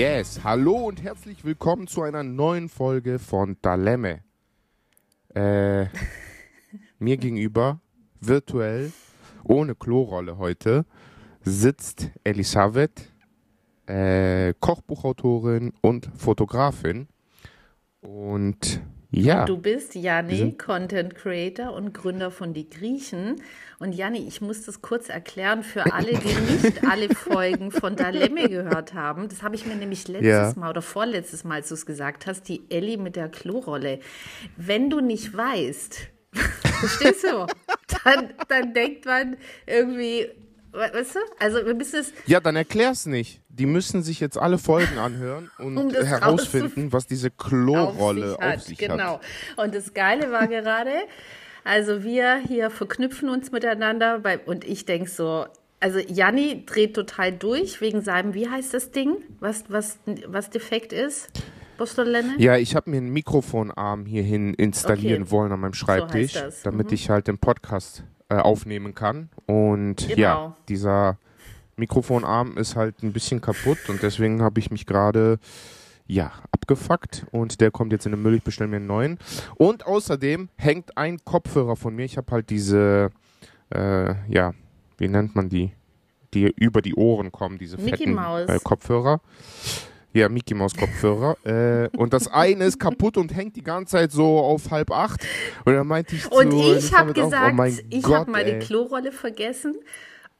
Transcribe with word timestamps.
Yes, 0.00 0.40
hallo 0.42 0.86
und 0.86 1.02
herzlich 1.02 1.44
willkommen 1.44 1.86
zu 1.86 2.00
einer 2.00 2.22
neuen 2.22 2.70
Folge 2.70 3.18
von 3.18 3.58
Dalemme. 3.60 4.20
Äh, 5.34 5.88
mir 6.98 7.18
gegenüber, 7.18 7.82
virtuell, 8.18 8.92
ohne 9.44 9.74
Klorolle 9.74 10.38
heute, 10.38 10.86
sitzt 11.42 12.12
Elisabeth, 12.24 13.12
äh, 13.84 14.54
Kochbuchautorin 14.58 15.74
und 15.82 16.08
Fotografin. 16.16 17.06
Und 18.00 18.80
ja. 19.10 19.40
Und 19.40 19.48
du 19.50 19.58
bist 19.58 19.94
Janni, 19.94 20.56
Content 20.56 21.14
Creator 21.14 21.74
und 21.74 21.92
Gründer 21.92 22.30
von 22.30 22.54
Die 22.54 22.70
Griechen. 22.70 23.42
Und 23.80 23.94
Janni, 23.94 24.28
ich 24.28 24.42
muss 24.42 24.66
das 24.66 24.82
kurz 24.82 25.08
erklären 25.08 25.62
für 25.62 25.90
alle, 25.94 26.12
die 26.12 26.68
nicht 26.68 26.84
alle 26.86 27.08
Folgen 27.14 27.72
von 27.72 27.96
Dalemme 27.96 28.46
gehört 28.46 28.92
haben. 28.92 29.30
Das 29.30 29.42
habe 29.42 29.56
ich 29.56 29.64
mir 29.64 29.74
nämlich 29.74 30.06
letztes 30.06 30.26
ja. 30.26 30.52
Mal 30.54 30.68
oder 30.68 30.82
vorletztes 30.82 31.44
Mal, 31.44 31.54
als 31.56 31.68
du 31.68 31.74
es 31.74 31.86
gesagt 31.86 32.26
hast, 32.26 32.42
die 32.42 32.62
Ellie 32.68 32.98
mit 32.98 33.16
der 33.16 33.30
Klorolle. 33.30 34.00
Wenn 34.58 34.90
du 34.90 35.00
nicht 35.00 35.34
weißt, 35.34 35.96
verstehst 36.78 37.24
du, 37.24 37.46
dann, 38.04 38.34
dann 38.48 38.74
denkt 38.74 39.06
man 39.06 39.38
irgendwie, 39.66 40.28
weißt 40.72 41.14
du, 41.14 41.20
also 41.38 41.64
wir 41.64 41.74
müssen 41.74 42.00
es... 42.00 42.12
Ja, 42.26 42.40
dann 42.40 42.56
erklär's 42.56 43.06
nicht 43.06 43.40
die 43.60 43.66
müssen 43.66 44.02
sich 44.02 44.20
jetzt 44.20 44.38
alle 44.38 44.58
Folgen 44.58 44.98
anhören 44.98 45.50
und 45.58 45.76
um 45.76 45.90
herausfinden, 45.90 46.92
was 46.92 47.06
diese 47.06 47.30
Klorolle 47.30 48.36
auf 48.38 48.38
sich 48.38 48.48
hat. 48.48 48.54
Auf 48.56 48.62
sich 48.62 48.78
genau. 48.78 49.14
Hat. 49.14 49.20
Und 49.56 49.74
das 49.74 49.92
Geile 49.92 50.32
war 50.32 50.46
gerade, 50.46 50.92
also 51.64 52.02
wir 52.02 52.36
hier 52.46 52.70
verknüpfen 52.70 53.28
uns 53.28 53.52
miteinander 53.52 54.20
bei, 54.20 54.38
und 54.38 54.64
ich 54.64 54.84
denke 54.84 55.10
so, 55.10 55.46
also 55.80 55.98
Janni 55.98 56.64
dreht 56.66 56.94
total 56.94 57.32
durch 57.32 57.80
wegen 57.80 58.02
seinem, 58.02 58.34
wie 58.34 58.48
heißt 58.48 58.74
das 58.74 58.90
Ding, 58.90 59.16
was, 59.40 59.64
was, 59.68 59.98
was 60.26 60.50
defekt 60.50 60.92
ist? 60.92 61.30
Postolene? 61.78 62.34
Ja, 62.36 62.56
ich 62.56 62.76
habe 62.76 62.90
mir 62.90 62.98
einen 62.98 63.10
Mikrofonarm 63.10 64.04
hierhin 64.04 64.52
installieren 64.52 65.22
okay. 65.22 65.30
wollen 65.30 65.52
an 65.52 65.60
meinem 65.60 65.72
Schreibtisch, 65.72 66.34
so 66.34 66.50
damit 66.62 66.88
mhm. 66.88 66.94
ich 66.94 67.08
halt 67.08 67.26
den 67.26 67.38
Podcast 67.38 68.04
äh, 68.28 68.34
aufnehmen 68.34 68.94
kann. 68.94 69.30
Und 69.46 70.06
genau. 70.08 70.20
ja, 70.20 70.56
dieser 70.68 71.18
Mikrofonarm 71.76 72.58
ist 72.58 72.76
halt 72.76 73.02
ein 73.02 73.14
bisschen 73.14 73.40
kaputt 73.40 73.78
und 73.88 74.02
deswegen 74.02 74.42
habe 74.42 74.60
ich 74.60 74.70
mich 74.70 74.84
gerade 74.84 75.38
ja, 76.10 76.32
abgefuckt 76.50 77.26
und 77.30 77.60
der 77.60 77.70
kommt 77.70 77.92
jetzt 77.92 78.04
in 78.06 78.12
den 78.12 78.22
Müll. 78.22 78.34
Ich 78.34 78.42
bestelle 78.42 78.68
mir 78.68 78.76
einen 78.76 78.86
neuen. 78.86 79.18
Und 79.56 79.86
außerdem 79.86 80.48
hängt 80.56 80.96
ein 80.96 81.18
Kopfhörer 81.24 81.76
von 81.76 81.94
mir. 81.94 82.04
Ich 82.04 82.16
habe 82.16 82.30
halt 82.32 82.50
diese, 82.50 83.10
äh, 83.72 84.14
ja, 84.28 84.52
wie 84.98 85.08
nennt 85.08 85.34
man 85.36 85.48
die? 85.48 85.72
Die 86.34 86.52
über 86.56 86.82
die 86.82 86.94
Ohren 86.94 87.32
kommen, 87.32 87.58
diese 87.58 87.76
Mickey 87.76 88.04
fetten 88.04 88.16
äh, 88.16 88.58
Kopfhörer. 88.62 89.20
Ja, 90.12 90.28
Mickey 90.28 90.54
Maus 90.54 90.74
Kopfhörer. 90.74 91.36
äh, 91.44 91.88
und 91.96 92.12
das 92.12 92.26
eine 92.28 92.64
ist 92.64 92.80
kaputt 92.80 93.16
und 93.16 93.34
hängt 93.34 93.54
die 93.56 93.62
ganze 93.62 93.92
Zeit 93.92 94.12
so 94.12 94.38
auf 94.38 94.70
halb 94.70 94.90
acht. 94.90 95.24
Und 95.64 95.74
dann 95.74 95.86
meinte 95.86 96.16
ich 96.16 96.30
Und 96.30 96.50
so, 96.50 96.74
ich 96.74 96.92
habe 96.92 97.12
gesagt, 97.12 97.56
oh 97.58 97.84
ich 97.88 98.04
habe 98.04 98.30
meine 98.30 98.58
Klorolle 98.58 99.12
vergessen 99.12 99.76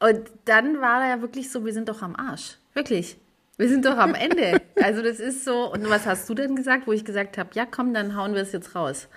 und 0.00 0.20
dann 0.44 0.80
war 0.80 1.02
er 1.05 1.16
ja 1.16 1.20
wirklich 1.20 1.50
so, 1.50 1.64
wir 1.64 1.72
sind 1.72 1.88
doch 1.88 2.02
am 2.02 2.16
Arsch. 2.16 2.58
Wirklich. 2.74 3.16
Wir 3.61 3.69
sind 3.69 3.84
doch 3.84 3.98
am 3.98 4.14
Ende. 4.14 4.62
Also 4.83 5.03
das 5.03 5.20
ist 5.20 5.44
so. 5.44 5.70
Und 5.70 5.91
was 5.91 6.06
hast 6.06 6.27
du 6.30 6.34
denn 6.34 6.56
gesagt, 6.56 6.86
wo 6.86 6.92
ich 6.92 7.05
gesagt 7.05 7.36
habe, 7.36 7.50
ja 7.53 7.67
komm, 7.67 7.92
dann 7.92 8.17
hauen 8.17 8.33
wir 8.33 8.41
es 8.41 8.52
jetzt 8.52 8.75
raus. 8.75 9.08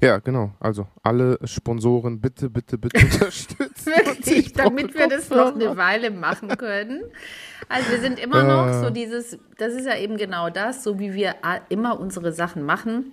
Ja, 0.00 0.18
genau. 0.18 0.52
Also 0.60 0.86
alle 1.02 1.40
Sponsoren 1.44 2.20
bitte, 2.20 2.48
bitte, 2.48 2.78
bitte 2.78 3.00
unterstützen. 3.04 3.86
Wirklich, 3.86 4.52
damit 4.52 4.94
wir 4.94 5.08
das 5.08 5.28
noch 5.28 5.56
eine 5.56 5.76
Weile 5.76 6.12
machen 6.12 6.50
können. 6.56 7.02
Also 7.68 7.90
wir 7.90 7.98
sind 7.98 8.20
immer 8.20 8.44
noch 8.44 8.84
so 8.84 8.90
dieses, 8.90 9.36
das 9.58 9.72
ist 9.72 9.86
ja 9.86 9.96
eben 9.96 10.16
genau 10.16 10.50
das, 10.50 10.84
so 10.84 11.00
wie 11.00 11.14
wir 11.14 11.34
immer 11.68 11.98
unsere 11.98 12.32
Sachen 12.32 12.62
machen 12.62 13.12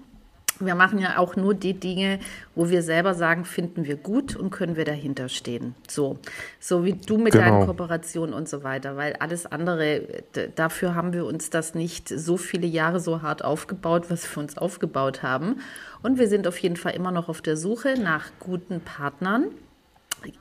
wir 0.60 0.76
machen 0.76 1.00
ja 1.00 1.18
auch 1.18 1.36
nur 1.36 1.54
die 1.54 1.74
Dinge, 1.74 2.20
wo 2.56 2.70
wir 2.70 2.82
selber 2.82 3.14
sagen, 3.14 3.46
finden 3.46 3.86
wir 3.86 3.96
gut 3.96 4.36
und 4.36 4.50
können 4.50 4.76
wir 4.76 4.86
dahinter 4.86 5.30
stehen. 5.30 5.76
So, 5.88 6.20
so 6.60 6.84
wie 6.86 6.94
du 6.94 7.18
mit 7.18 7.34
genau. 7.34 7.46
deinen 7.46 7.66
Kooperationen 7.66 8.34
und 8.34 8.50
so 8.50 8.64
weiter, 8.64 8.98
weil 8.98 9.14
alles 9.20 9.46
andere, 9.46 10.24
dafür 10.56 10.96
haben 10.96 11.14
wir 11.14 11.26
uns 11.26 11.50
das 11.50 11.76
nicht 11.76 12.10
so 12.10 12.38
viele 12.38 12.68
Jahre 12.68 13.00
so 13.00 13.22
hart 13.22 13.44
aufgebaut, 13.44 14.06
was 14.10 14.30
wir 14.36 14.42
uns 14.42 14.58
aufgebaut 14.58 15.24
haben. 15.24 15.62
Und 16.02 16.18
wir 16.18 16.28
sind 16.28 16.48
auf 16.48 16.58
jeden 16.60 16.78
Fall 16.78 16.96
immer 16.96 17.12
noch 17.12 17.30
auf 17.30 17.42
der 17.42 17.58
Suche 17.58 17.96
nach 18.00 18.32
guten 18.40 18.82
Partnern. 18.82 19.46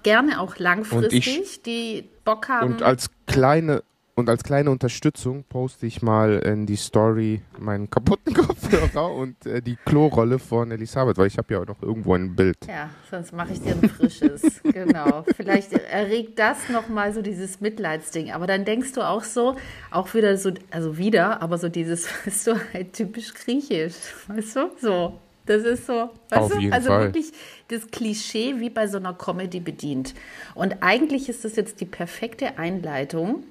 Gerne 0.03 0.41
auch 0.41 0.59
langfristig, 0.59 1.41
ich, 1.41 1.63
die 1.63 2.09
Bock 2.25 2.49
haben. 2.49 2.73
Und 2.73 2.83
als 2.83 3.11
kleine, 3.27 3.83
und 4.19 4.29
als 4.29 4.43
kleine 4.43 4.73
Unterstützung 4.73 5.45
poste 5.45 5.87
ich 5.87 6.03
mal 6.03 6.41
in 6.41 6.67
die 6.67 6.75
Story 6.75 7.41
meinen 7.57 7.89
kaputten 7.89 8.35
Kopfhörer 8.35 9.15
und 9.15 9.47
äh, 9.47 9.63
die 9.63 9.77
Klorolle 9.85 10.41
von 10.41 10.73
Elisabeth, 10.73 11.17
weil 11.19 11.29
ich 11.29 11.39
habe 11.39 11.55
ja 11.55 11.61
auch 11.61 11.67
noch 11.67 11.81
irgendwo 11.81 12.15
ein 12.15 12.35
Bild. 12.35 12.57
Ja, 12.67 12.91
sonst 13.09 13.33
mache 13.33 13.53
ich 13.53 13.61
dir 13.61 13.77
ein 13.81 13.89
frisches. 13.89 14.61
genau. 14.65 15.25
Vielleicht 15.37 15.73
erregt 15.73 16.37
das 16.37 16.69
nochmal 16.69 17.13
so 17.13 17.23
dieses 17.23 17.61
Mitleidsding. 17.61 18.33
Aber 18.33 18.49
dann 18.49 18.65
denkst 18.65 18.93
du 18.95 19.03
auch 19.03 19.23
so, 19.23 19.55
auch 19.93 20.13
wieder 20.15 20.37
so, 20.37 20.51
also 20.73 20.99
wieder, 20.99 21.41
aber 21.41 21.57
so 21.57 21.69
dieses, 21.69 22.09
weißt 22.27 22.49
du, 22.49 22.55
halt 22.75 22.95
typisch 22.95 23.33
griechisch. 23.35 23.95
Weißt 24.27 24.57
du? 24.57 24.71
So. 24.81 25.21
Das 25.47 25.63
ist 25.63 25.87
so, 25.87 26.11
weißt 26.29 26.55
du? 26.55 26.73
Also 26.73 26.89
Fall. 26.89 27.05
wirklich 27.05 27.33
das 27.69 27.87
Klischee 27.87 28.57
wie 28.59 28.69
bei 28.69 28.89
so 28.89 28.99
einer 28.99 29.15
Comedy 29.15 29.61
bedient. 29.61 30.13
Und 30.55 30.83
eigentlich 30.83 31.29
ist 31.29 31.45
das 31.45 31.55
jetzt 31.55 31.81
die 31.81 31.87
perfekte 31.87 32.59
Einleitung 32.59 33.45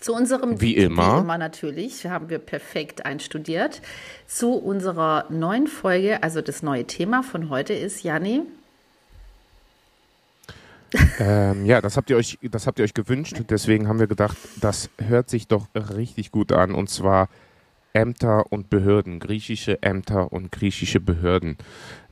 zu 0.00 0.14
unserem, 0.14 0.60
wie 0.60 0.76
immer. 0.76 1.18
Immer 1.18 1.38
natürlich, 1.38 2.06
haben 2.06 2.28
wir 2.28 2.38
perfekt 2.38 3.06
einstudiert. 3.06 3.82
Zu 4.26 4.52
unserer 4.52 5.26
neuen 5.30 5.66
Folge, 5.66 6.22
also 6.22 6.40
das 6.40 6.62
neue 6.62 6.86
Thema 6.86 7.22
von 7.22 7.50
heute 7.50 7.72
ist, 7.72 8.02
Janni. 8.02 8.42
ähm, 11.18 11.66
ja, 11.66 11.80
das 11.80 11.96
habt 11.96 12.10
ihr 12.10 12.16
euch, 12.16 12.38
das 12.42 12.66
habt 12.66 12.78
ihr 12.78 12.84
euch 12.84 12.94
gewünscht. 12.94 13.36
Deswegen 13.50 13.88
haben 13.88 13.98
wir 13.98 14.06
gedacht, 14.06 14.36
das 14.60 14.90
hört 14.98 15.30
sich 15.30 15.48
doch 15.48 15.66
richtig 15.74 16.30
gut 16.30 16.52
an. 16.52 16.74
Und 16.74 16.90
zwar 16.90 17.28
Ämter 17.96 18.52
und 18.52 18.68
Behörden, 18.68 19.20
griechische 19.20 19.82
Ämter 19.82 20.30
und 20.30 20.52
griechische 20.52 21.00
Behörden. 21.00 21.56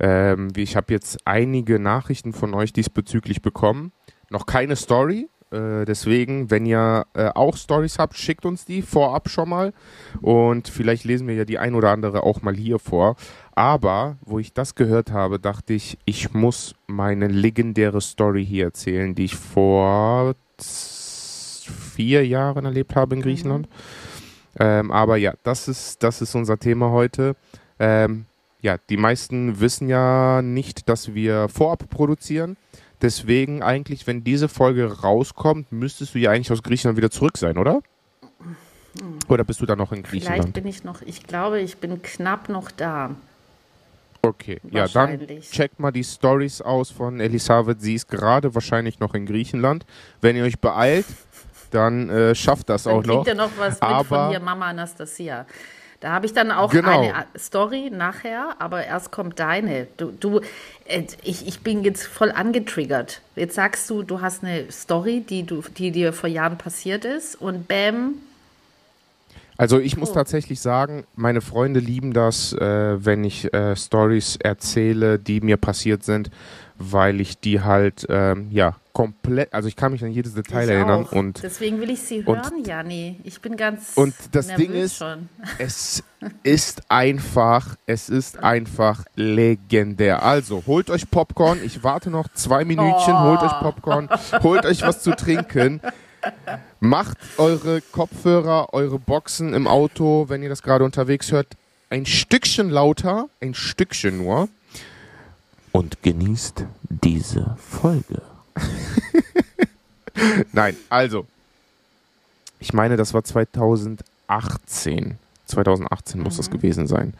Ähm, 0.00 0.48
ich 0.56 0.76
habe 0.76 0.92
jetzt 0.92 1.18
einige 1.26 1.78
Nachrichten 1.78 2.32
von 2.32 2.54
euch 2.54 2.72
diesbezüglich 2.72 3.42
bekommen. 3.42 3.92
Noch 4.30 4.46
keine 4.46 4.76
Story, 4.76 5.28
äh, 5.54 5.84
deswegen, 5.84 6.50
wenn 6.50 6.66
ihr 6.66 7.06
äh, 7.14 7.30
auch 7.34 7.56
Stories 7.56 7.98
habt, 7.98 8.16
schickt 8.16 8.44
uns 8.44 8.64
die 8.64 8.82
vorab 8.82 9.28
schon 9.28 9.48
mal. 9.48 9.72
Und 10.20 10.68
vielleicht 10.68 11.04
lesen 11.04 11.28
wir 11.28 11.34
ja 11.34 11.44
die 11.44 11.58
ein 11.58 11.74
oder 11.74 11.90
andere 11.90 12.22
auch 12.24 12.42
mal 12.42 12.54
hier 12.54 12.78
vor. 12.78 13.16
Aber, 13.54 14.16
wo 14.22 14.38
ich 14.38 14.52
das 14.52 14.74
gehört 14.74 15.12
habe, 15.12 15.38
dachte 15.38 15.72
ich, 15.72 15.98
ich 16.04 16.34
muss 16.34 16.74
meine 16.86 17.28
legendäre 17.28 18.00
Story 18.00 18.44
hier 18.44 18.66
erzählen, 18.66 19.14
die 19.14 19.24
ich 19.24 19.36
vor 19.36 20.34
vier 21.94 22.26
Jahren 22.26 22.64
erlebt 22.64 22.96
habe 22.96 23.14
in 23.14 23.20
mhm. 23.20 23.24
Griechenland. 23.24 23.68
Ähm, 24.58 24.90
aber 24.90 25.16
ja, 25.16 25.34
das 25.42 25.68
ist, 25.68 26.02
das 26.02 26.20
ist 26.20 26.34
unser 26.34 26.58
Thema 26.58 26.90
heute. 26.90 27.36
Ähm, 27.78 28.26
ja, 28.60 28.78
die 28.88 28.96
meisten 28.96 29.60
wissen 29.60 29.88
ja 29.88 30.40
nicht, 30.42 30.88
dass 30.88 31.14
wir 31.14 31.48
vorab 31.48 31.88
produzieren. 31.90 32.56
Deswegen 33.02 33.62
eigentlich, 33.62 34.06
wenn 34.06 34.24
diese 34.24 34.48
Folge 34.48 35.00
rauskommt, 35.00 35.72
müsstest 35.72 36.14
du 36.14 36.18
ja 36.18 36.30
eigentlich 36.30 36.52
aus 36.52 36.62
Griechenland 36.62 36.96
wieder 36.96 37.10
zurück 37.10 37.36
sein, 37.36 37.58
oder? 37.58 37.82
Oder 39.28 39.44
bist 39.44 39.60
du 39.60 39.66
da 39.66 39.76
noch 39.76 39.92
in 39.92 40.02
Griechenland? 40.02 40.42
Vielleicht 40.42 40.54
bin 40.54 40.66
ich 40.66 40.84
noch, 40.84 41.02
ich 41.02 41.26
glaube, 41.26 41.60
ich 41.60 41.78
bin 41.78 42.00
knapp 42.02 42.48
noch 42.48 42.70
da. 42.70 43.10
Okay, 44.22 44.58
ja, 44.70 44.88
dann 44.88 45.20
checkt 45.50 45.78
mal 45.78 45.90
die 45.90 46.04
Stories 46.04 46.62
aus 46.62 46.90
von 46.90 47.20
Elisabeth. 47.20 47.82
Sie 47.82 47.94
ist 47.94 48.08
gerade 48.08 48.54
wahrscheinlich 48.54 48.98
noch 48.98 49.14
in 49.14 49.26
Griechenland. 49.26 49.84
Wenn 50.22 50.34
ihr 50.36 50.44
euch 50.44 50.58
beeilt, 50.58 51.04
dann 51.70 52.08
äh, 52.08 52.34
schafft 52.34 52.70
das 52.70 52.84
dann 52.84 52.94
auch 52.94 53.04
noch. 53.04 53.24
Dann 53.24 53.36
ihr 53.36 53.42
noch 53.42 53.50
was 53.58 53.74
mit 53.74 53.82
Aber 53.82 54.04
von 54.04 54.28
hier 54.30 54.40
Mama 54.40 54.68
Anastasia. 54.68 55.44
Da 56.00 56.12
habe 56.12 56.26
ich 56.26 56.32
dann 56.32 56.50
auch 56.50 56.70
genau. 56.70 57.00
eine 57.00 57.26
Story 57.38 57.90
nachher, 57.90 58.56
aber 58.58 58.84
erst 58.84 59.10
kommt 59.10 59.38
deine. 59.38 59.86
Du, 59.96 60.10
du 60.12 60.40
äh, 60.86 61.04
ich, 61.22 61.46
ich 61.46 61.60
bin 61.60 61.82
jetzt 61.84 62.06
voll 62.06 62.30
angetriggert. 62.30 63.20
Jetzt 63.36 63.54
sagst 63.54 63.88
du, 63.90 64.02
du 64.02 64.20
hast 64.20 64.44
eine 64.44 64.70
Story, 64.70 65.24
die, 65.28 65.44
du, 65.44 65.62
die 65.76 65.90
dir 65.90 66.12
vor 66.12 66.28
Jahren 66.28 66.58
passiert 66.58 67.04
ist 67.04 67.40
und 67.40 67.68
bam. 67.68 68.14
Also 69.56 69.78
ich 69.78 69.96
muss 69.96 70.10
oh. 70.10 70.14
tatsächlich 70.14 70.60
sagen, 70.60 71.04
meine 71.14 71.40
Freunde 71.40 71.78
lieben 71.78 72.12
das, 72.12 72.52
äh, 72.52 73.04
wenn 73.04 73.22
ich 73.22 73.52
äh, 73.54 73.76
Stories 73.76 74.36
erzähle, 74.36 75.18
die 75.18 75.40
mir 75.40 75.56
passiert 75.56 76.02
sind, 76.02 76.30
weil 76.78 77.20
ich 77.20 77.38
die 77.38 77.60
halt, 77.60 78.06
ähm, 78.08 78.48
ja, 78.50 78.76
komplett, 78.92 79.52
also 79.52 79.68
ich 79.68 79.76
kann 79.76 79.92
mich 79.92 80.04
an 80.04 80.12
jedes 80.12 80.34
Detail 80.34 80.64
ich 80.64 80.70
erinnern. 80.70 81.04
Auch. 81.06 81.12
Und, 81.12 81.42
Deswegen 81.42 81.80
will 81.80 81.90
ich 81.90 82.00
sie 82.00 82.24
hören, 82.24 82.64
Jani. 82.64 83.20
Ich 83.24 83.40
bin 83.40 83.56
ganz 83.56 83.92
Und 83.96 84.14
das 84.32 84.48
Ding 84.48 84.72
ist, 84.72 84.96
schon. 84.98 85.28
es 85.58 86.02
ist 86.42 86.82
einfach, 86.88 87.76
es 87.86 88.08
ist 88.08 88.38
einfach 88.38 89.04
legendär. 89.16 90.22
Also, 90.22 90.62
holt 90.66 90.90
euch 90.90 91.10
Popcorn. 91.10 91.58
Ich 91.64 91.82
warte 91.82 92.10
noch 92.10 92.28
zwei 92.34 92.64
Minütchen. 92.64 93.14
Oh. 93.14 93.22
Holt 93.30 93.42
euch 93.42 93.60
Popcorn. 93.60 94.08
Holt 94.42 94.64
euch 94.64 94.82
was 94.82 95.02
zu 95.02 95.14
trinken. 95.16 95.80
Macht 96.80 97.18
eure 97.36 97.80
Kopfhörer, 97.80 98.72
eure 98.72 98.98
Boxen 98.98 99.54
im 99.54 99.66
Auto, 99.66 100.26
wenn 100.28 100.42
ihr 100.42 100.48
das 100.48 100.62
gerade 100.62 100.84
unterwegs 100.84 101.32
hört, 101.32 101.48
ein 101.90 102.06
Stückchen 102.06 102.70
lauter, 102.70 103.28
ein 103.40 103.54
Stückchen 103.54 104.18
nur. 104.18 104.48
Und 105.76 106.04
genießt 106.04 106.66
diese 106.88 107.56
Folge. 107.58 108.22
Nein, 110.52 110.76
also. 110.88 111.26
Ich 112.60 112.72
meine, 112.72 112.96
das 112.96 113.12
war 113.12 113.24
2018. 113.24 115.18
2018 115.46 116.20
muss 116.20 116.36
das 116.36 116.48
gewesen 116.48 116.86
sein. 116.86 117.14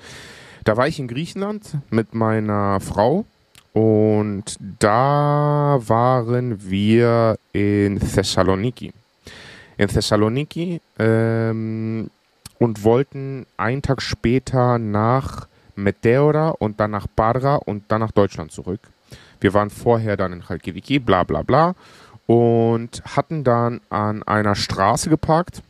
Da 0.63 0.77
war 0.77 0.87
ich 0.87 1.01
in 1.01 1.09
Griechenland 1.09 1.79
mit 1.91 2.15
meiner 2.15 2.79
Frau 2.79 3.27
und 3.73 4.57
da 4.79 5.81
waren 5.85 6.71
wir 6.71 7.37
in 7.53 7.99
Thessaloniki. 7.99 8.93
In 9.79 9.89
Thessaloniki 9.89 10.81
ähm, 11.01 12.09
und 12.61 12.85
wollten 12.85 13.47
einen 13.57 13.83
Tag 13.83 14.01
später 14.01 14.79
nach 14.79 15.49
Meteora 15.77 16.51
und 16.51 16.81
dann 16.81 16.91
nach 16.93 17.07
Barra 17.07 17.57
und 17.57 17.85
dann 17.89 18.01
nach 18.01 18.13
Deutschland 18.13 18.53
zurück. 18.53 18.81
Wir 19.41 19.53
waren 19.55 19.71
vorher 19.71 20.17
dann 20.17 20.33
in 20.33 20.43
Chalkidiki, 20.43 20.99
bla 20.99 21.25
bla 21.25 21.43
bla 21.43 21.75
und 22.27 23.03
hatten 23.05 23.45
dann 23.45 23.81
an 23.91 24.23
einer 24.23 24.55
Straße 24.55 25.11
geparkt. 25.11 25.63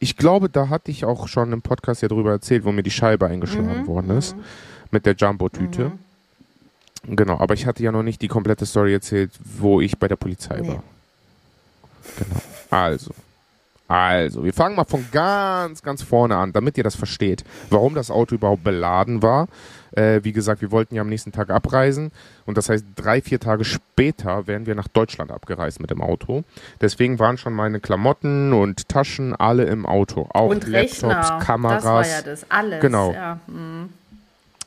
Ich 0.00 0.16
glaube, 0.16 0.50
da 0.50 0.68
hatte 0.68 0.90
ich 0.90 1.04
auch 1.04 1.28
schon 1.28 1.52
im 1.52 1.62
Podcast 1.62 2.02
ja 2.02 2.08
drüber 2.08 2.32
erzählt, 2.32 2.64
wo 2.64 2.72
mir 2.72 2.82
die 2.82 2.90
Scheibe 2.90 3.26
eingeschlagen 3.26 3.82
Mhm, 3.82 3.86
worden 3.86 4.10
ist 4.10 4.36
mit 4.90 5.06
der 5.06 5.14
Jumbo-Tüte. 5.14 5.92
Genau, 7.06 7.38
aber 7.38 7.54
ich 7.54 7.66
hatte 7.66 7.82
ja 7.82 7.92
noch 7.92 8.02
nicht 8.02 8.20
die 8.22 8.28
komplette 8.28 8.66
Story 8.66 8.92
erzählt, 8.94 9.30
wo 9.42 9.80
ich 9.80 9.98
bei 9.98 10.08
der 10.08 10.16
Polizei 10.16 10.60
Nee. 10.60 10.68
war. 10.68 10.82
Genau. 12.18 12.40
Also. 12.70 13.12
Also, 13.86 14.44
wir 14.44 14.54
fangen 14.54 14.76
mal 14.76 14.84
von 14.84 15.04
ganz, 15.12 15.82
ganz 15.82 16.02
vorne 16.02 16.36
an, 16.36 16.52
damit 16.52 16.78
ihr 16.78 16.84
das 16.84 16.96
versteht, 16.96 17.44
warum 17.68 17.94
das 17.94 18.10
Auto 18.10 18.34
überhaupt 18.34 18.64
beladen 18.64 19.22
war. 19.22 19.46
Äh, 19.92 20.20
wie 20.24 20.32
gesagt, 20.32 20.62
wir 20.62 20.72
wollten 20.72 20.94
ja 20.94 21.02
am 21.02 21.08
nächsten 21.08 21.30
Tag 21.32 21.50
abreisen 21.50 22.10
und 22.46 22.56
das 22.56 22.68
heißt, 22.68 22.84
drei, 22.96 23.20
vier 23.20 23.38
Tage 23.38 23.64
später 23.64 24.46
wären 24.46 24.66
wir 24.66 24.74
nach 24.74 24.88
Deutschland 24.88 25.30
abgereist 25.30 25.80
mit 25.80 25.90
dem 25.90 26.00
Auto. 26.00 26.42
Deswegen 26.80 27.18
waren 27.20 27.38
schon 27.38 27.52
meine 27.52 27.78
Klamotten 27.78 28.52
und 28.52 28.88
Taschen 28.88 29.36
alle 29.36 29.64
im 29.64 29.86
Auto. 29.86 30.28
Auch 30.32 30.48
Und 30.48 30.66
Laptops, 30.66 31.04
Rechner. 31.04 31.38
Kameras. 31.44 31.82
Das 31.82 31.92
war 31.92 32.06
ja 32.06 32.22
das 32.22 32.50
alles. 32.50 32.80
Genau. 32.80 33.12
Ja. 33.12 33.38
hm. 33.46 33.90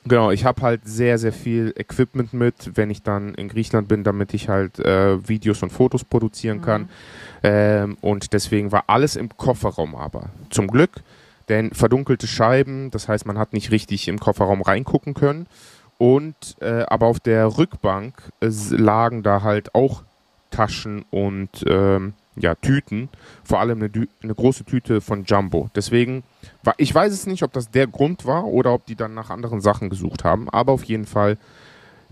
Genau, 0.08 0.32
ich 0.32 0.46
habe 0.46 0.62
halt 0.62 0.82
sehr, 0.86 1.18
sehr 1.18 1.34
viel 1.34 1.74
Equipment 1.76 2.34
mit, 2.34 2.78
wenn 2.78 2.90
ich 2.90 3.04
dann 3.04 3.34
in 3.34 3.50
Griechenland 3.50 3.88
bin, 3.88 4.04
damit 4.04 4.34
ich 4.34 4.48
halt 4.48 4.80
äh, 4.80 5.28
Videos 5.28 5.64
und 5.64 5.72
Fotos 5.72 6.04
produzieren 6.04 6.62
kann. 6.62 6.90
Ähm, 7.44 7.98
und 8.02 8.32
deswegen 8.34 8.72
war 8.72 8.86
alles 8.88 9.16
im 9.16 9.36
Kofferraum 9.36 9.96
aber. 9.96 10.30
Zum 10.50 10.68
Glück, 10.68 11.02
denn 11.50 11.72
verdunkelte 11.72 12.28
Scheiben, 12.28 12.90
das 12.92 13.08
heißt, 13.08 13.26
man 13.26 13.38
hat 13.38 13.54
nicht 13.54 13.72
richtig 13.72 14.08
im 14.08 14.20
Kofferraum 14.20 14.62
reingucken 14.62 15.14
können. 15.14 15.48
Und 15.98 16.56
äh, 16.62 16.84
aber 16.88 17.08
auf 17.08 17.20
der 17.20 17.58
Rückbank 17.58 18.14
äh, 18.40 18.50
lagen 18.70 19.24
da 19.24 19.42
halt 19.42 19.74
auch 19.74 20.04
Taschen 20.52 21.04
und 21.10 21.66
ähm, 21.68 22.14
ja, 22.40 22.56
Tüten, 22.56 23.10
vor 23.44 23.60
allem 23.60 23.82
eine, 23.82 24.08
eine 24.24 24.36
große 24.36 24.66
Tüte 24.66 25.02
von 25.02 25.24
Jumbo. 25.26 25.70
Deswegen 25.76 26.24
ich 26.78 26.94
weiß 26.94 27.14
es 27.14 27.26
nicht, 27.26 27.44
ob 27.44 27.54
das 27.54 27.72
der 27.72 27.88
Grund 27.88 28.26
war 28.26 28.46
oder 28.46 28.74
ob 28.74 28.86
die 28.86 28.96
dann 28.96 29.14
nach 29.14 29.30
anderen 29.30 29.62
Sachen 29.62 29.90
gesucht 29.90 30.24
haben, 30.24 30.50
aber 30.50 30.74
auf 30.74 30.84
jeden 30.84 31.06
Fall, 31.06 31.38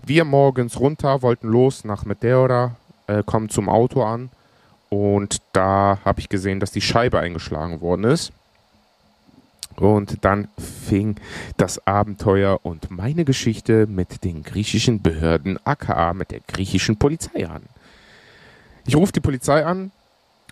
wir 0.04 0.24
morgens 0.24 0.80
runter, 0.80 1.22
wollten 1.22 1.48
los 1.48 1.84
nach 1.84 2.04
Meteora, 2.04 2.76
äh, 3.06 3.22
kommen 3.22 3.48
zum 3.48 3.68
Auto 3.68 4.02
an 4.02 4.30
und 4.88 5.38
da 5.52 5.98
habe 6.04 6.20
ich 6.20 6.28
gesehen, 6.28 6.60
dass 6.60 6.70
die 6.70 6.80
Scheibe 6.80 7.18
eingeschlagen 7.18 7.80
worden 7.80 8.04
ist. 8.04 8.32
Und 9.74 10.24
dann 10.24 10.48
fing 10.56 11.16
das 11.58 11.86
Abenteuer 11.86 12.60
und 12.62 12.90
meine 12.90 13.26
Geschichte 13.26 13.86
mit 13.86 14.24
den 14.24 14.42
griechischen 14.42 15.02
Behörden, 15.02 15.58
aka 15.64 16.14
mit 16.14 16.30
der 16.30 16.40
griechischen 16.40 16.96
Polizei 16.96 17.46
an. 17.46 17.62
Ich 18.86 18.96
rufe 18.96 19.12
die 19.12 19.20
Polizei 19.20 19.66
an 19.66 19.90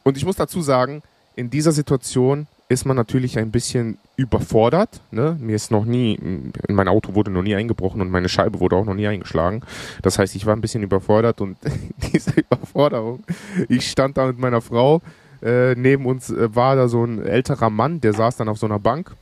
und 0.04 0.16
ich 0.16 0.24
muss 0.24 0.36
dazu 0.36 0.62
sagen, 0.62 1.02
in 1.34 1.50
dieser 1.50 1.72
Situation 1.72 2.46
ist 2.68 2.86
man 2.86 2.96
natürlich 2.96 3.38
ein 3.38 3.50
bisschen 3.50 3.98
überfordert. 4.16 5.00
Ne? 5.10 5.36
Mir 5.40 5.56
ist 5.56 5.70
noch 5.70 5.84
nie, 5.84 6.14
in 6.14 6.52
mein 6.68 6.88
Auto 6.88 7.14
wurde 7.14 7.30
noch 7.30 7.42
nie 7.42 7.54
eingebrochen 7.54 8.00
und 8.00 8.10
meine 8.10 8.28
Scheibe 8.28 8.60
wurde 8.60 8.76
auch 8.76 8.84
noch 8.84 8.94
nie 8.94 9.06
eingeschlagen. 9.06 9.62
Das 10.02 10.18
heißt, 10.18 10.34
ich 10.34 10.46
war 10.46 10.54
ein 10.54 10.60
bisschen 10.60 10.82
überfordert 10.82 11.40
und 11.40 11.58
diese 12.12 12.32
Überforderung, 12.32 13.24
ich 13.68 13.90
stand 13.90 14.16
da 14.16 14.26
mit 14.26 14.38
meiner 14.38 14.60
Frau, 14.60 15.02
äh, 15.42 15.74
neben 15.74 16.06
uns 16.06 16.30
äh, 16.30 16.54
war 16.54 16.76
da 16.76 16.88
so 16.88 17.04
ein 17.04 17.24
älterer 17.24 17.70
Mann, 17.70 18.00
der 18.00 18.14
saß 18.14 18.36
dann 18.36 18.48
auf 18.48 18.58
so 18.58 18.66
einer 18.66 18.78
Bank. 18.78 19.14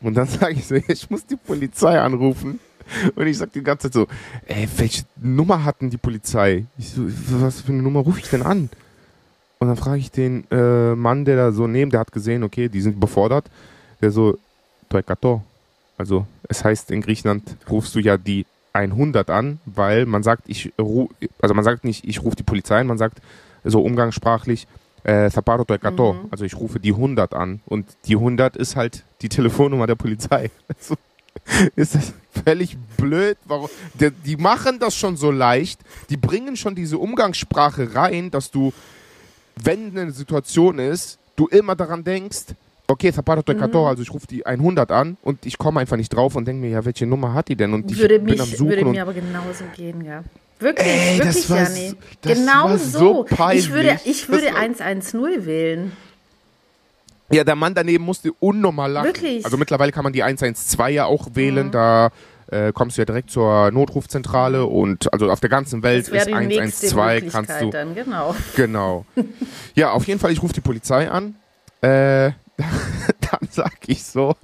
Und 0.00 0.14
dann 0.14 0.26
sage 0.28 0.54
ich 0.54 0.66
so, 0.66 0.74
ich 0.74 1.08
muss 1.10 1.26
die 1.26 1.36
Polizei 1.36 2.00
anrufen. 2.00 2.58
Und 3.14 3.26
ich 3.26 3.38
sag 3.38 3.52
die 3.52 3.62
ganze 3.62 3.90
Zeit 3.90 3.94
so, 3.94 4.06
ey, 4.46 4.68
welche 4.76 5.04
Nummer 5.16 5.64
hatten 5.64 5.88
die 5.88 5.96
Polizei? 5.96 6.66
Ich 6.76 6.90
so, 6.90 7.02
was 7.40 7.62
für 7.62 7.72
eine 7.72 7.82
Nummer 7.82 8.00
rufe 8.00 8.20
ich 8.20 8.28
denn 8.28 8.42
an? 8.42 8.68
Und 9.64 9.68
dann 9.68 9.78
frage 9.78 9.98
ich 9.98 10.10
den 10.10 10.44
äh, 10.50 10.94
Mann, 10.94 11.24
der 11.24 11.36
da 11.36 11.50
so 11.50 11.66
neben, 11.66 11.90
der 11.90 12.00
hat 12.00 12.12
gesehen, 12.12 12.42
okay, 12.44 12.68
die 12.68 12.82
sind 12.82 12.96
überfordert. 12.96 13.46
Der 14.02 14.10
so, 14.10 14.36
Toikato. 14.90 15.40
Also, 15.96 16.26
es 16.50 16.62
heißt 16.62 16.90
in 16.90 17.00
Griechenland 17.00 17.56
rufst 17.70 17.94
du 17.94 17.98
ja 17.98 18.18
die 18.18 18.44
100 18.74 19.30
an, 19.30 19.60
weil 19.64 20.04
man 20.04 20.22
sagt, 20.22 20.42
ich 20.48 20.70
ru 20.78 21.08
also 21.40 21.54
man 21.54 21.64
sagt 21.64 21.84
nicht, 21.84 22.04
ich 22.06 22.22
rufe 22.22 22.36
die 22.36 22.42
Polizei 22.42 22.78
an, 22.78 22.86
man 22.86 22.98
sagt 22.98 23.22
so 23.64 23.80
umgangssprachlich, 23.80 24.66
äh, 25.02 25.30
Toikato. 25.30 26.16
Also 26.30 26.44
ich 26.44 26.56
rufe 26.56 26.78
die 26.78 26.92
100 26.92 27.32
an. 27.32 27.60
Und 27.64 27.86
die 28.04 28.16
100 28.16 28.58
ist 28.58 28.76
halt 28.76 29.02
die 29.22 29.30
Telefonnummer 29.30 29.86
der 29.86 29.94
Polizei. 29.94 30.50
Also, 30.68 30.96
ist 31.74 31.94
das 31.94 32.12
völlig 32.44 32.76
blöd. 32.96 33.38
Warum? 33.46 33.70
Die, 33.94 34.10
die 34.10 34.36
machen 34.36 34.78
das 34.78 34.94
schon 34.94 35.16
so 35.16 35.30
leicht. 35.30 35.80
Die 36.10 36.16
bringen 36.16 36.56
schon 36.56 36.74
diese 36.74 36.98
Umgangssprache 36.98 37.94
rein, 37.94 38.30
dass 38.30 38.50
du, 38.50 38.72
wenn 39.62 39.96
eine 39.96 40.10
Situation 40.12 40.78
ist, 40.78 41.18
du 41.36 41.46
immer 41.48 41.74
daran 41.76 42.04
denkst, 42.04 42.54
okay, 42.86 43.12
Zapata 43.12 43.42
Toikato, 43.42 43.86
also 43.88 44.02
ich 44.02 44.12
rufe 44.12 44.26
die 44.26 44.44
100 44.44 44.90
an 44.90 45.16
und 45.22 45.46
ich 45.46 45.58
komme 45.58 45.80
einfach 45.80 45.96
nicht 45.96 46.10
drauf 46.10 46.36
und 46.36 46.44
denke 46.46 46.60
mir, 46.60 46.70
ja, 46.70 46.84
welche 46.84 47.06
Nummer 47.06 47.32
hat 47.34 47.48
die 47.48 47.56
denn? 47.56 47.72
Und 47.72 47.90
ich 47.90 47.98
Würde, 47.98 48.18
bin 48.18 48.30
mich, 48.30 48.40
am 48.40 48.48
Suchen 48.48 48.68
würde 48.68 48.84
und 48.84 48.90
mir 48.92 49.02
aber 49.02 49.14
genauso 49.14 49.64
gehen, 49.76 50.04
ja. 50.04 50.22
Wirklich, 50.60 50.86
Ey, 50.86 51.18
das 51.18 51.48
wirklich, 51.48 51.50
war 51.50 51.94
das 52.22 52.38
Genau 52.38 52.64
war 52.70 52.78
so. 52.78 53.24
peinlich. 53.24 53.64
ich 53.66 53.72
würde, 53.72 54.00
ich 54.04 54.28
würde 54.28 54.46
war- 54.46 54.60
110 54.60 55.46
wählen. 55.46 55.92
Ja, 57.30 57.42
der 57.42 57.56
Mann 57.56 57.74
daneben 57.74 58.04
musste 58.04 58.32
unnormal 58.38 58.92
lachen. 58.92 59.06
Wirklich? 59.06 59.38
Mhm. 59.40 59.44
Also 59.44 59.56
mittlerweile 59.56 59.90
kann 59.92 60.04
man 60.04 60.12
die 60.12 60.22
112 60.22 60.94
ja 60.94 61.06
auch 61.06 61.28
wählen, 61.34 61.70
da 61.70 62.10
äh, 62.48 62.72
kommst 62.72 62.96
du 62.96 63.02
ja 63.02 63.06
direkt 63.06 63.30
zur 63.30 63.70
Notrufzentrale 63.70 64.66
und 64.66 65.12
also 65.12 65.30
auf 65.30 65.40
der 65.40 65.50
ganzen 65.50 65.82
Welt 65.82 66.08
ist 66.08 66.26
die 66.26 66.34
nächste 66.34 66.86
112, 66.86 67.32
kannst 67.32 67.60
du. 67.60 67.70
dann, 67.70 67.94
genau. 67.94 68.34
Genau. 68.56 69.06
ja, 69.74 69.92
auf 69.92 70.06
jeden 70.06 70.20
Fall, 70.20 70.32
ich 70.32 70.42
rufe 70.42 70.54
die 70.54 70.60
Polizei 70.60 71.10
an. 71.10 71.36
Äh, 71.80 72.32
dann 72.56 73.48
sag 73.50 73.76
ich 73.86 74.04
so, 74.04 74.36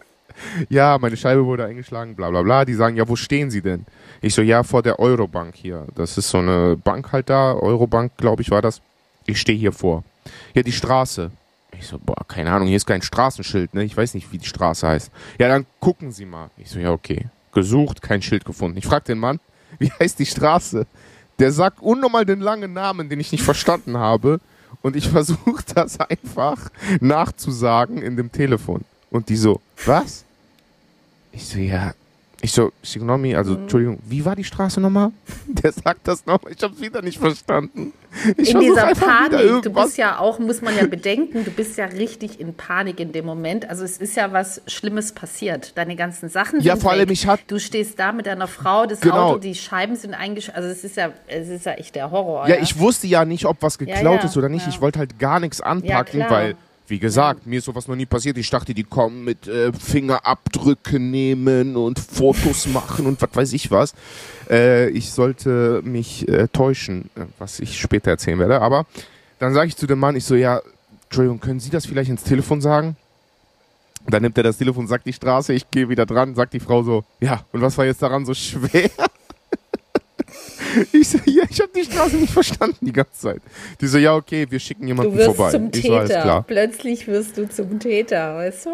ja, 0.68 0.98
meine 0.98 1.16
Scheibe 1.16 1.44
wurde 1.44 1.64
eingeschlagen, 1.64 2.14
bla 2.16 2.30
bla 2.30 2.42
bla. 2.42 2.64
Die 2.64 2.74
sagen, 2.74 2.96
ja, 2.96 3.08
wo 3.08 3.16
stehen 3.16 3.50
Sie 3.50 3.62
denn? 3.62 3.86
Ich 4.20 4.34
so, 4.34 4.42
ja, 4.42 4.62
vor 4.62 4.82
der 4.82 4.98
Eurobank 4.98 5.54
hier. 5.54 5.86
Das 5.94 6.18
ist 6.18 6.30
so 6.30 6.38
eine 6.38 6.76
Bank 6.76 7.12
halt 7.12 7.30
da, 7.30 7.54
Eurobank, 7.54 8.16
glaube 8.16 8.42
ich, 8.42 8.50
war 8.50 8.62
das. 8.62 8.80
Ich 9.26 9.40
stehe 9.40 9.58
hier 9.58 9.72
vor. 9.72 10.04
Ja, 10.54 10.62
die 10.62 10.72
Straße. 10.72 11.30
Ich 11.78 11.86
so, 11.86 11.98
boah, 11.98 12.26
keine 12.26 12.52
Ahnung, 12.52 12.68
hier 12.68 12.76
ist 12.76 12.86
kein 12.86 13.02
Straßenschild, 13.02 13.74
ne? 13.74 13.84
Ich 13.84 13.96
weiß 13.96 14.14
nicht, 14.14 14.32
wie 14.32 14.38
die 14.38 14.46
Straße 14.46 14.86
heißt. 14.86 15.10
Ja, 15.38 15.48
dann 15.48 15.66
gucken 15.78 16.12
Sie 16.12 16.26
mal. 16.26 16.50
Ich 16.58 16.68
so, 16.70 16.78
ja, 16.78 16.90
okay. 16.90 17.26
Gesucht, 17.52 18.02
kein 18.02 18.22
Schild 18.22 18.44
gefunden. 18.44 18.78
Ich 18.78 18.86
frag 18.86 19.04
den 19.04 19.18
Mann, 19.18 19.40
wie 19.78 19.90
heißt 19.90 20.18
die 20.18 20.26
Straße? 20.26 20.86
Der 21.38 21.52
sagt 21.52 21.80
unnormal 21.80 22.26
den 22.26 22.40
langen 22.40 22.72
Namen, 22.72 23.08
den 23.08 23.20
ich 23.20 23.32
nicht 23.32 23.44
verstanden 23.44 23.96
habe. 23.96 24.40
Und 24.82 24.96
ich 24.96 25.08
versuche 25.10 25.62
das 25.74 25.98
einfach 26.00 26.70
nachzusagen 27.00 28.02
in 28.02 28.16
dem 28.16 28.30
Telefon. 28.30 28.84
Und 29.10 29.28
die 29.28 29.36
so, 29.36 29.60
was? 29.84 30.24
Ich 31.32 31.46
so, 31.46 31.58
ja. 31.58 31.92
Ich 32.42 32.52
so, 32.52 32.72
Signomi, 32.82 33.34
also 33.36 33.52
Mhm. 33.52 33.62
Entschuldigung, 33.62 33.98
wie 34.06 34.24
war 34.24 34.34
die 34.34 34.44
Straße 34.44 34.80
nochmal? 34.80 35.10
Der 35.46 35.72
sagt 35.72 36.08
das 36.08 36.24
nochmal, 36.24 36.52
ich 36.56 36.62
hab's 36.62 36.80
wieder 36.80 37.02
nicht 37.02 37.18
verstanden. 37.18 37.92
Ich 38.38 38.52
in 38.54 38.60
dieser 38.60 38.94
Panik, 38.94 39.62
du 39.62 39.70
bist 39.72 39.98
ja 39.98 40.18
auch, 40.18 40.38
muss 40.38 40.62
man 40.62 40.74
ja 40.76 40.86
bedenken, 40.86 41.44
du 41.44 41.50
bist 41.50 41.76
ja 41.76 41.84
richtig 41.84 42.40
in 42.40 42.54
Panik 42.54 42.98
in 42.98 43.12
dem 43.12 43.26
Moment. 43.26 43.68
Also 43.68 43.84
es 43.84 43.98
ist 43.98 44.16
ja 44.16 44.32
was 44.32 44.62
Schlimmes 44.66 45.12
passiert. 45.12 45.76
Deine 45.76 45.96
ganzen 45.96 46.28
Sachen 46.30 46.60
Ja, 46.60 46.72
sind 46.74 46.82
vor 46.82 46.92
allem, 46.92 47.02
weg. 47.02 47.10
ich 47.12 47.26
hat- 47.26 47.40
Du 47.46 47.58
stehst 47.58 47.98
da 47.98 48.10
mit 48.12 48.26
deiner 48.26 48.48
Frau, 48.48 48.86
das 48.86 49.00
Genau. 49.00 49.32
Auto, 49.32 49.38
die 49.38 49.54
Scheiben 49.54 49.94
sind 49.96 50.14
eingeschlagen. 50.14 50.56
Also 50.56 50.70
es 50.70 50.82
ist 50.82 50.96
ja, 50.96 51.10
es 51.28 51.48
ist 51.48 51.66
ja 51.66 51.72
echt 51.74 51.94
der 51.94 52.10
Horror. 52.10 52.48
Ja, 52.48 52.56
ich 52.56 52.78
wusste 52.78 53.06
ja 53.06 53.24
nicht, 53.26 53.44
ob 53.44 53.58
was 53.60 53.76
geklaut 53.78 54.20
ja, 54.22 54.24
ist 54.28 54.36
oder 54.36 54.48
nicht. 54.48 54.64
ja. 54.66 54.70
Ich 54.72 54.80
wollte 54.80 54.98
halt 54.98 55.18
gar 55.18 55.38
nichts 55.40 55.60
anpacken, 55.60 56.24
weil, 56.28 56.56
wie 56.90 56.98
gesagt, 56.98 57.46
mir 57.46 57.58
ist 57.58 57.64
sowas 57.64 57.88
noch 57.88 57.96
nie 57.96 58.06
passiert. 58.06 58.36
Ich 58.36 58.50
dachte, 58.50 58.74
die 58.74 58.84
kommen 58.84 59.24
mit 59.24 59.46
äh, 59.46 59.72
Fingerabdrücke 59.72 60.98
nehmen 60.98 61.76
und 61.76 61.98
Fotos 61.98 62.66
machen 62.66 63.06
und 63.06 63.22
was 63.22 63.30
weiß 63.32 63.52
ich 63.52 63.70
was. 63.70 63.94
Äh, 64.50 64.90
ich 64.90 65.12
sollte 65.12 65.80
mich 65.84 66.28
äh, 66.28 66.48
täuschen, 66.48 67.08
äh, 67.14 67.22
was 67.38 67.60
ich 67.60 67.80
später 67.80 68.10
erzählen 68.10 68.38
werde. 68.38 68.60
Aber 68.60 68.86
dann 69.38 69.54
sage 69.54 69.68
ich 69.68 69.76
zu 69.76 69.86
dem 69.86 70.00
Mann, 70.00 70.16
ich 70.16 70.24
so, 70.24 70.34
ja, 70.34 70.60
Entschuldigung, 71.04 71.40
können 71.40 71.60
Sie 71.60 71.70
das 71.70 71.86
vielleicht 71.86 72.10
ins 72.10 72.24
Telefon 72.24 72.60
sagen? 72.60 72.96
Dann 74.06 74.22
nimmt 74.22 74.36
er 74.36 74.44
das 74.44 74.58
Telefon, 74.58 74.86
sagt 74.86 75.06
die 75.06 75.12
Straße, 75.12 75.52
ich 75.52 75.70
gehe 75.70 75.88
wieder 75.88 76.06
dran, 76.06 76.34
sagt 76.34 76.54
die 76.54 76.60
Frau 76.60 76.82
so, 76.82 77.04
ja, 77.20 77.44
und 77.52 77.60
was 77.60 77.76
war 77.78 77.84
jetzt 77.84 78.02
daran 78.02 78.24
so 78.24 78.34
schwer? 78.34 78.90
Ich 80.92 81.08
so, 81.08 81.18
ja, 81.26 81.44
ich 81.48 81.60
habe 81.60 81.70
die 81.74 81.84
Straße 81.84 82.16
nicht 82.16 82.32
verstanden 82.32 82.78
die 82.86 82.92
ganze 82.92 83.12
Zeit. 83.18 83.42
Die 83.80 83.86
so, 83.86 83.98
ja, 83.98 84.14
okay, 84.14 84.46
wir 84.48 84.58
schicken 84.60 84.86
jemanden 84.86 85.12
du 85.12 85.18
wirst 85.18 85.36
vorbei. 85.36 85.50
Zum 85.50 85.70
ich 85.72 85.82
Täter. 85.82 86.36
so. 86.38 86.44
Plötzlich 86.46 87.06
wirst 87.06 87.36
du 87.36 87.48
zum 87.48 87.78
Täter, 87.78 88.34
weißt 88.36 88.66
du? 88.66 88.70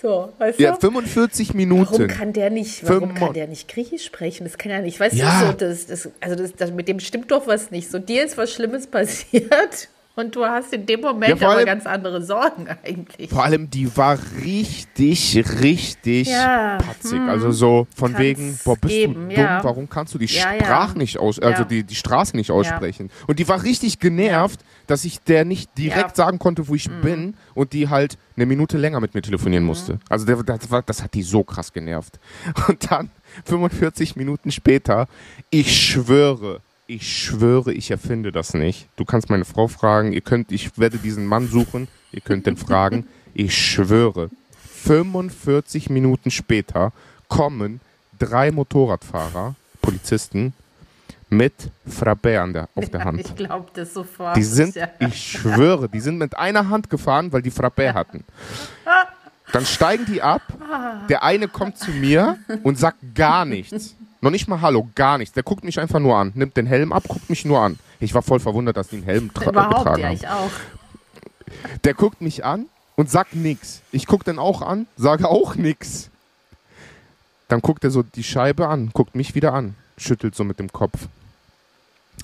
So, 0.00 0.32
weißt 0.38 0.60
Ja, 0.60 0.72
du? 0.74 0.80
45 0.80 1.54
Minuten. 1.54 1.90
Warum 1.92 2.06
kann 2.06 2.32
der 2.32 2.50
nicht, 2.50 2.88
warum 2.88 3.08
Fünf- 3.08 3.18
kann 3.18 3.32
der 3.34 3.48
nicht 3.48 3.68
Griechisch 3.68 4.04
sprechen? 4.04 4.44
Das 4.44 4.56
kann 4.56 4.70
ja 4.70 4.80
nicht. 4.80 5.00
Weißt 5.00 5.16
Ja. 5.16 5.40
du, 5.40 5.46
so, 5.48 5.52
das, 5.54 5.86
das, 5.86 6.08
also 6.20 6.36
das, 6.36 6.52
das, 6.54 6.70
mit 6.70 6.86
dem 6.86 7.00
stimmt 7.00 7.30
doch 7.32 7.46
was 7.48 7.70
nicht. 7.72 7.90
So, 7.90 7.98
dir 7.98 8.24
ist 8.24 8.38
was 8.38 8.52
Schlimmes 8.52 8.86
passiert 8.86 9.88
und 10.18 10.34
du 10.36 10.44
hast 10.44 10.72
in 10.72 10.84
dem 10.86 11.00
Moment 11.00 11.30
Ja, 11.30 11.36
vor 11.36 11.48
aber 11.48 11.56
allem- 11.58 11.66
ganz 11.66 11.86
andere 11.86 12.22
Sorgen 12.22 12.66
eigentlich. 12.84 13.30
Vor 13.30 13.44
allem, 13.44 13.70
die 13.70 13.96
war 13.96 14.18
richtig, 14.44 15.42
richtig 15.62 16.28
Ja, 16.28 16.78
patzig. 16.78 17.20
Also 17.20 17.50
so 17.52 17.86
von 17.94 18.16
wegen, 18.18 18.58
boah, 18.64 18.76
bist 18.76 18.92
geben, 18.92 19.14
du 19.14 19.20
dumm, 19.20 19.30
ja. 19.30 19.62
warum 19.62 19.88
kannst 19.88 20.14
du 20.14 20.18
die 20.18 20.26
Ja. 20.26 20.54
Sprache 20.54 20.98
nicht 20.98 21.18
aus, 21.18 21.38
also 21.38 21.64
die, 21.64 21.84
die 21.84 21.94
Straße 21.94 22.36
nicht 22.36 22.50
aussprechen? 22.50 23.10
Und 23.26 23.38
die 23.38 23.48
war 23.48 23.62
richtig 23.62 23.98
genervt, 23.98 24.60
dass 24.86 25.04
ich 25.04 25.20
der 25.20 25.44
nicht 25.44 25.76
direkt. 25.78 26.10
Mhm. 26.10 26.14
sagen 26.18 26.38
konnte, 26.38 26.68
wo 26.68 26.74
ich 26.74 26.88
bin 27.02 27.34
und 27.54 27.72
die 27.72 27.88
halt 27.88 28.18
eine 28.36 28.46
Minute 28.46 28.76
länger 28.78 29.00
mit 29.00 29.14
mir 29.14 29.22
telefonieren 29.22 29.64
musste. 29.64 29.98
Also 30.08 30.26
der, 30.26 30.36
das, 30.42 30.70
war, 30.70 30.82
das 30.82 31.02
hat 31.02 31.14
die 31.14 31.22
so 31.22 31.44
krass 31.44 31.72
genervt. 31.72 32.18
Und 32.68 32.90
dann 32.90 33.10
45 33.44 34.16
Minuten 34.16 34.50
später, 34.50 35.06
ich 35.50 35.76
schwöre, 35.76 36.60
ich 36.88 37.16
schwöre, 37.16 37.72
ich 37.72 37.90
erfinde 37.90 38.32
das 38.32 38.54
nicht. 38.54 38.88
Du 38.96 39.04
kannst 39.04 39.28
meine 39.30 39.44
Frau 39.44 39.68
fragen, 39.68 40.12
ihr 40.12 40.22
könnt, 40.22 40.50
ich 40.50 40.78
werde 40.78 40.96
diesen 40.98 41.26
Mann 41.26 41.46
suchen, 41.46 41.86
ihr 42.12 42.22
könnt 42.22 42.46
den 42.46 42.56
fragen. 42.56 43.06
Ich 43.34 43.56
schwöre, 43.56 44.30
45 44.82 45.90
Minuten 45.90 46.30
später 46.30 46.92
kommen 47.28 47.80
drei 48.18 48.50
Motorradfahrer, 48.50 49.54
Polizisten, 49.82 50.54
mit 51.30 51.52
Frappé 51.86 52.38
an 52.38 52.54
der, 52.54 52.70
auf 52.74 52.88
der 52.88 53.04
Hand. 53.04 53.20
Ich 53.20 53.36
glaube 53.36 53.68
das 53.74 53.92
sofort. 53.92 54.34
Die 54.34 54.42
sind, 54.42 54.74
Ja. 54.74 54.88
ich 54.98 55.32
schwöre, 55.32 55.90
die 55.90 56.00
sind 56.00 56.16
mit 56.16 56.38
einer 56.38 56.70
Hand 56.70 56.88
gefahren, 56.88 57.30
weil 57.32 57.42
die 57.42 57.52
Frappé 57.52 57.92
hatten. 57.92 58.24
Dann 59.52 59.66
steigen 59.66 60.06
die 60.06 60.22
ab, 60.22 60.40
der 61.10 61.22
eine 61.22 61.48
kommt 61.48 61.76
zu 61.76 61.90
mir 61.90 62.38
und 62.62 62.78
sagt 62.78 62.98
gar 63.14 63.44
nichts. 63.44 63.94
Noch 64.20 64.30
nicht 64.30 64.48
mal 64.48 64.60
Hallo, 64.60 64.88
gar 64.94 65.18
nichts. 65.18 65.34
Der 65.34 65.42
guckt 65.42 65.64
mich 65.64 65.78
einfach 65.78 66.00
nur 66.00 66.16
an, 66.16 66.32
nimmt 66.34 66.56
den 66.56 66.66
Helm 66.66 66.92
ab, 66.92 67.04
guckt 67.06 67.30
mich 67.30 67.44
nur 67.44 67.60
an. 67.60 67.78
Ich 68.00 68.14
war 68.14 68.22
voll 68.22 68.40
verwundert, 68.40 68.76
dass 68.76 68.88
die 68.88 68.96
einen 68.96 69.04
Helm 69.04 69.32
tra 69.32 69.50
Überhaupt, 69.50 69.76
getragen 69.76 70.00
ja, 70.00 70.08
haben. 70.08 70.14
ich 70.14 70.28
auch. 70.28 70.50
Der 71.84 71.94
guckt 71.94 72.20
mich 72.20 72.44
an 72.44 72.66
und 72.96 73.10
sagt 73.10 73.34
nix. 73.34 73.82
Ich 73.92 74.06
guck 74.06 74.24
den 74.24 74.38
auch 74.38 74.60
an, 74.62 74.86
sage 74.96 75.28
auch 75.28 75.54
nix. 75.54 76.10
Dann 77.46 77.60
guckt 77.60 77.84
er 77.84 77.90
so 77.90 78.02
die 78.02 78.24
Scheibe 78.24 78.68
an, 78.68 78.90
guckt 78.92 79.14
mich 79.14 79.34
wieder 79.34 79.54
an, 79.54 79.74
schüttelt 79.96 80.34
so 80.34 80.44
mit 80.44 80.58
dem 80.58 80.72
Kopf. 80.72 81.06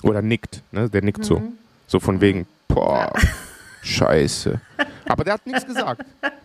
Oder 0.03 0.21
nickt, 0.21 0.61
ne? 0.71 0.89
Der 0.89 1.01
nickt 1.01 1.23
so. 1.23 1.41
So 1.87 1.99
von 1.99 2.19
wegen, 2.19 2.45
boah, 2.67 3.11
scheiße. 3.81 4.59
Aber 5.07 5.23
der 5.23 5.35
hat 5.35 5.47
nichts 5.47 5.65
gesagt. 5.65 6.05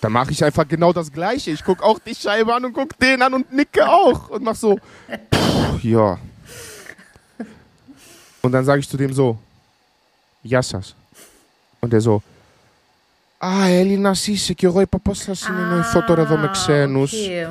Dann 0.00 0.12
mache 0.12 0.30
ich 0.30 0.44
einfach 0.44 0.66
genau 0.68 0.92
das 0.92 1.10
Gleiche. 1.12 1.50
Ich 1.50 1.64
guck 1.64 1.82
auch 1.82 1.98
die 1.98 2.14
Scheibe 2.14 2.54
an 2.54 2.64
und 2.64 2.72
guck 2.72 2.98
den 2.98 3.22
an 3.22 3.34
und 3.34 3.52
nicke 3.52 3.86
auch. 3.88 4.28
Und 4.30 4.42
mach 4.44 4.54
so, 4.54 4.78
pff, 5.34 5.82
ja. 5.84 6.18
Und 8.42 8.52
dann 8.52 8.64
sage 8.64 8.80
ich 8.80 8.88
zu 8.88 8.96
dem 8.96 9.12
so, 9.12 9.38
Yassas. 10.42 10.94
Und 11.80 11.92
der 11.92 12.00
so, 12.00 12.22
Α, 13.38 13.66
Έλληνας 13.68 14.26
είσαι 14.26 14.52
και 14.54 14.66
εγώ 14.66 14.80
είπα 14.80 14.98
πώς 14.98 15.18
θα 15.20 15.34
συνεννοηθώ 15.34 16.02
τώρα 16.04 16.22
εδώ 16.22 16.36
με 16.36 16.48
ξένους. 16.52 17.12
okay. 17.12 17.48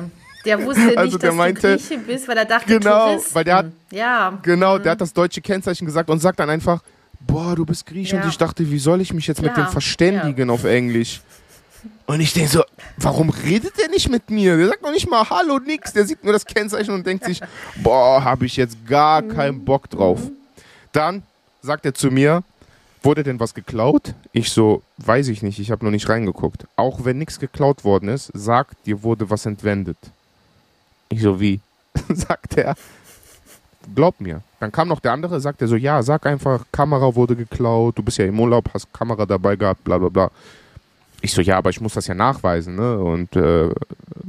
Der 0.48 0.58
wusste 0.64 0.80
nicht, 0.86 0.98
Also 0.98 1.18
der 1.18 1.30
dass 1.30 1.36
meinte- 1.38 1.72
du 1.76 1.82
Grieche 1.82 1.98
bist, 2.06 2.28
weil 2.28 2.36
er 2.38 2.44
dachte, 2.44 2.66
Genau, 2.78 3.06
Touristen. 3.06 3.34
weil 3.34 3.44
der 3.44 3.56
hat- 3.56 3.72
ja, 3.90 4.38
Genau, 4.42 4.78
der 4.78 4.92
hat 4.92 5.00
das 5.00 5.12
deutsche 5.12 5.40
Kennzeichen 5.40 5.84
gesagt 5.90 6.08
und 6.08 6.20
sagt 6.20 6.38
dann 6.40 6.50
einfach, 6.56 6.78
boah, 7.20 7.54
du 7.56 7.64
bist 7.70 7.84
Grieche. 7.90 8.14
Ja. 8.16 8.22
Und 8.22 8.28
ich 8.28 8.38
dachte, 8.38 8.60
wie 8.70 8.78
soll 8.78 9.00
ich 9.00 9.12
mich 9.12 9.26
jetzt 9.26 9.42
mit 9.42 9.52
Klar, 9.54 9.66
dem 9.66 9.72
verständigen 9.72 10.48
auf 10.50 10.62
Englisch? 10.64 11.20
Und 12.05 12.19
ich 12.19 12.33
denke 12.33 12.49
so, 12.49 12.63
warum 12.97 13.29
redet 13.29 13.77
der 13.79 13.89
nicht 13.89 14.09
mit 14.09 14.29
mir? 14.29 14.57
Der 14.57 14.67
sagt 14.67 14.81
noch 14.81 14.91
nicht 14.91 15.09
mal 15.09 15.27
Hallo, 15.29 15.59
nix. 15.59 15.93
Der 15.93 16.05
sieht 16.05 16.23
nur 16.23 16.33
das 16.33 16.45
Kennzeichen 16.45 16.93
und 16.93 17.05
denkt 17.05 17.25
sich, 17.25 17.41
boah, 17.81 18.23
habe 18.23 18.45
ich 18.45 18.57
jetzt 18.57 18.85
gar 18.87 19.21
keinen 19.21 19.63
Bock 19.63 19.89
drauf. 19.89 20.19
Dann 20.91 21.23
sagt 21.61 21.85
er 21.85 21.93
zu 21.93 22.11
mir, 22.11 22.43
wurde 23.03 23.23
denn 23.23 23.39
was 23.39 23.53
geklaut? 23.53 24.13
Ich 24.31 24.51
so, 24.51 24.83
weiß 24.97 25.29
ich 25.29 25.41
nicht, 25.41 25.59
ich 25.59 25.71
habe 25.71 25.83
noch 25.85 25.91
nicht 25.91 26.07
reingeguckt. 26.09 26.65
Auch 26.75 27.03
wenn 27.03 27.17
nichts 27.17 27.39
geklaut 27.39 27.83
worden 27.83 28.09
ist, 28.09 28.31
sagt, 28.33 28.85
dir 28.85 29.03
wurde 29.03 29.29
was 29.29 29.45
entwendet. 29.45 29.97
Ich 31.09 31.21
so, 31.21 31.39
wie? 31.39 31.59
sagt 32.09 32.57
er, 32.57 32.75
glaub 33.95 34.19
mir. 34.21 34.41
Dann 34.59 34.71
kam 34.71 34.87
noch 34.87 34.99
der 34.99 35.13
andere, 35.13 35.41
sagt 35.41 35.61
er 35.61 35.67
so, 35.67 35.75
ja, 35.75 36.03
sag 36.03 36.25
einfach, 36.25 36.65
Kamera 36.71 37.15
wurde 37.15 37.35
geklaut, 37.35 37.97
du 37.97 38.03
bist 38.03 38.17
ja 38.17 38.25
im 38.25 38.39
Urlaub, 38.39 38.69
hast 38.73 38.93
Kamera 38.93 39.25
dabei 39.25 39.55
gehabt, 39.55 39.83
bla 39.83 39.97
bla 39.97 40.09
bla. 40.09 40.31
Ich 41.21 41.33
so, 41.33 41.41
ja, 41.41 41.57
aber 41.57 41.69
ich 41.69 41.79
muss 41.81 41.93
das 41.93 42.07
ja 42.07 42.15
nachweisen, 42.15 42.75
ne? 42.75 42.97
Und 42.97 43.35
äh, 43.35 43.69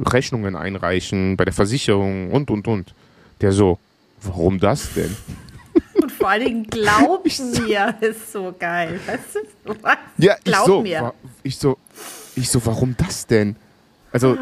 Rechnungen 0.04 0.56
einreichen 0.56 1.37
bei 1.37 1.44
der 1.44 1.54
Versicherung 1.54 2.30
und 2.30 2.50
und 2.50 2.68
und. 2.68 2.94
Der 3.40 3.52
so, 3.52 3.78
warum 4.22 4.58
das 4.61 4.92
denn? 4.94 5.16
und 5.94 6.12
vor 6.12 6.28
allen 6.28 6.44
Dingen 6.44 6.66
glaub 6.68 7.25
mir, 7.66 7.94
ist 8.00 8.32
so 8.32 8.54
geil. 8.58 9.00
Weißt 9.06 9.37
du? 9.64 9.75
Was? 9.82 9.96
Ja, 10.18 10.34
ich 10.38 10.44
Glaub 10.44 10.66
so, 10.66 10.82
mir. 10.82 11.14
ich 11.42 11.56
so, 11.56 11.78
ich 12.37 12.49
so, 12.49 12.64
warum 12.66 12.94
das 12.99 13.26
denn? 13.26 13.56
Also, 14.12 14.37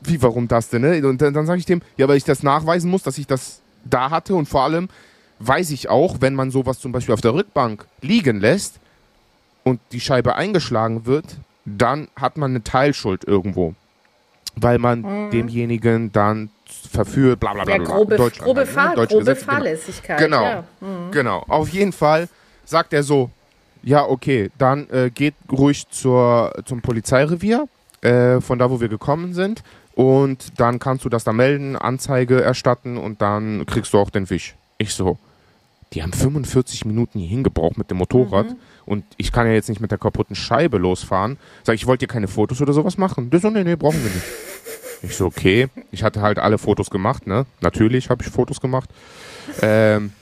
wie, 0.00 0.20
warum 0.20 0.48
das 0.48 0.68
denn, 0.68 0.82
ne? 0.82 1.06
Und 1.06 1.22
dann, 1.22 1.32
dann 1.32 1.46
sage 1.46 1.60
ich 1.60 1.66
dem, 1.66 1.80
ja, 1.96 2.08
weil 2.08 2.16
ich 2.16 2.24
das 2.24 2.42
nachweisen 2.42 2.90
muss, 2.90 3.02
dass 3.02 3.18
ich 3.18 3.26
das 3.26 3.60
da 3.84 4.10
hatte 4.10 4.34
und 4.34 4.48
vor 4.48 4.62
allem 4.62 4.88
weiß 5.38 5.70
ich 5.70 5.88
auch, 5.88 6.16
wenn 6.20 6.34
man 6.34 6.50
sowas 6.50 6.78
zum 6.78 6.92
Beispiel 6.92 7.14
auf 7.14 7.20
der 7.20 7.34
Rückbank 7.34 7.86
liegen 8.00 8.40
lässt 8.40 8.80
und 9.62 9.80
die 9.92 10.00
Scheibe 10.00 10.36
eingeschlagen 10.36 11.06
wird, 11.06 11.36
dann 11.64 12.08
hat 12.16 12.36
man 12.36 12.52
eine 12.52 12.62
Teilschuld 12.62 13.24
irgendwo. 13.24 13.74
Weil 14.56 14.78
man 14.78 15.30
demjenigen 15.30 16.12
dann 16.12 16.50
verführt, 16.90 17.40
bla 17.40 17.54
bla 17.54 17.64
bla. 17.64 17.78
Mhm. 17.78 17.82
Ja, 17.82 17.88
grobe, 17.88 18.16
Deutschland 18.16 18.44
grobe, 18.44 18.60
ne? 18.60 18.66
Fahr 18.66 18.94
grobe 18.94 19.18
Gesetze. 19.18 19.44
Fahrlässigkeit. 19.44 20.18
Genau. 20.18 20.42
Ja. 20.42 20.64
Genau. 21.10 21.44
Auf 21.48 21.68
jeden 21.70 21.92
Fall 21.92 22.28
sagt 22.64 22.92
er 22.92 23.02
so, 23.02 23.30
ja, 23.82 24.04
okay, 24.04 24.50
dann 24.56 24.88
äh, 24.90 25.10
geht 25.10 25.34
ruhig 25.50 25.88
zur, 25.90 26.52
zum 26.64 26.80
Polizeirevier, 26.80 27.68
äh, 28.00 28.40
von 28.40 28.58
da, 28.58 28.70
wo 28.70 28.80
wir 28.80 28.88
gekommen 28.88 29.34
sind. 29.34 29.62
Und 29.94 30.58
dann 30.58 30.78
kannst 30.78 31.04
du 31.04 31.08
das 31.08 31.24
da 31.24 31.32
melden, 31.32 31.76
Anzeige 31.76 32.40
erstatten 32.42 32.96
und 32.96 33.22
dann 33.22 33.64
kriegst 33.66 33.92
du 33.92 33.98
auch 33.98 34.10
den 34.10 34.26
Fisch. 34.26 34.56
Ich 34.78 34.94
so, 34.94 35.18
die 35.94 36.02
haben 36.02 36.12
45 36.12 36.84
Minuten 36.84 37.18
hier 37.18 37.28
hingebraucht 37.28 37.78
mit 37.78 37.90
dem 37.90 37.98
Motorrad 37.98 38.56
und 38.84 39.04
ich 39.16 39.32
kann 39.32 39.46
ja 39.46 39.52
jetzt 39.52 39.68
nicht 39.68 39.80
mit 39.80 39.90
der 39.90 39.98
kaputten 39.98 40.34
Scheibe 40.34 40.78
losfahren. 40.78 41.38
Sag 41.62 41.76
ich, 41.76 41.86
wollte 41.86 42.06
dir 42.06 42.12
keine 42.12 42.28
Fotos 42.28 42.60
oder 42.60 42.72
sowas 42.72 42.98
machen. 42.98 43.30
Der 43.30 43.40
so, 43.40 43.50
nee, 43.50 43.64
nee, 43.64 43.76
brauchen 43.76 44.02
wir 44.02 44.10
nicht. 44.10 44.24
Ich 45.02 45.16
so, 45.16 45.26
okay. 45.26 45.68
Ich 45.90 46.02
hatte 46.02 46.22
halt 46.22 46.38
alle 46.38 46.56
Fotos 46.56 46.88
gemacht, 46.88 47.26
ne? 47.26 47.44
Natürlich 47.60 48.08
habe 48.08 48.24
ich 48.24 48.30
Fotos 48.30 48.58
gemacht. 48.62 48.88
Ähm, 49.60 50.12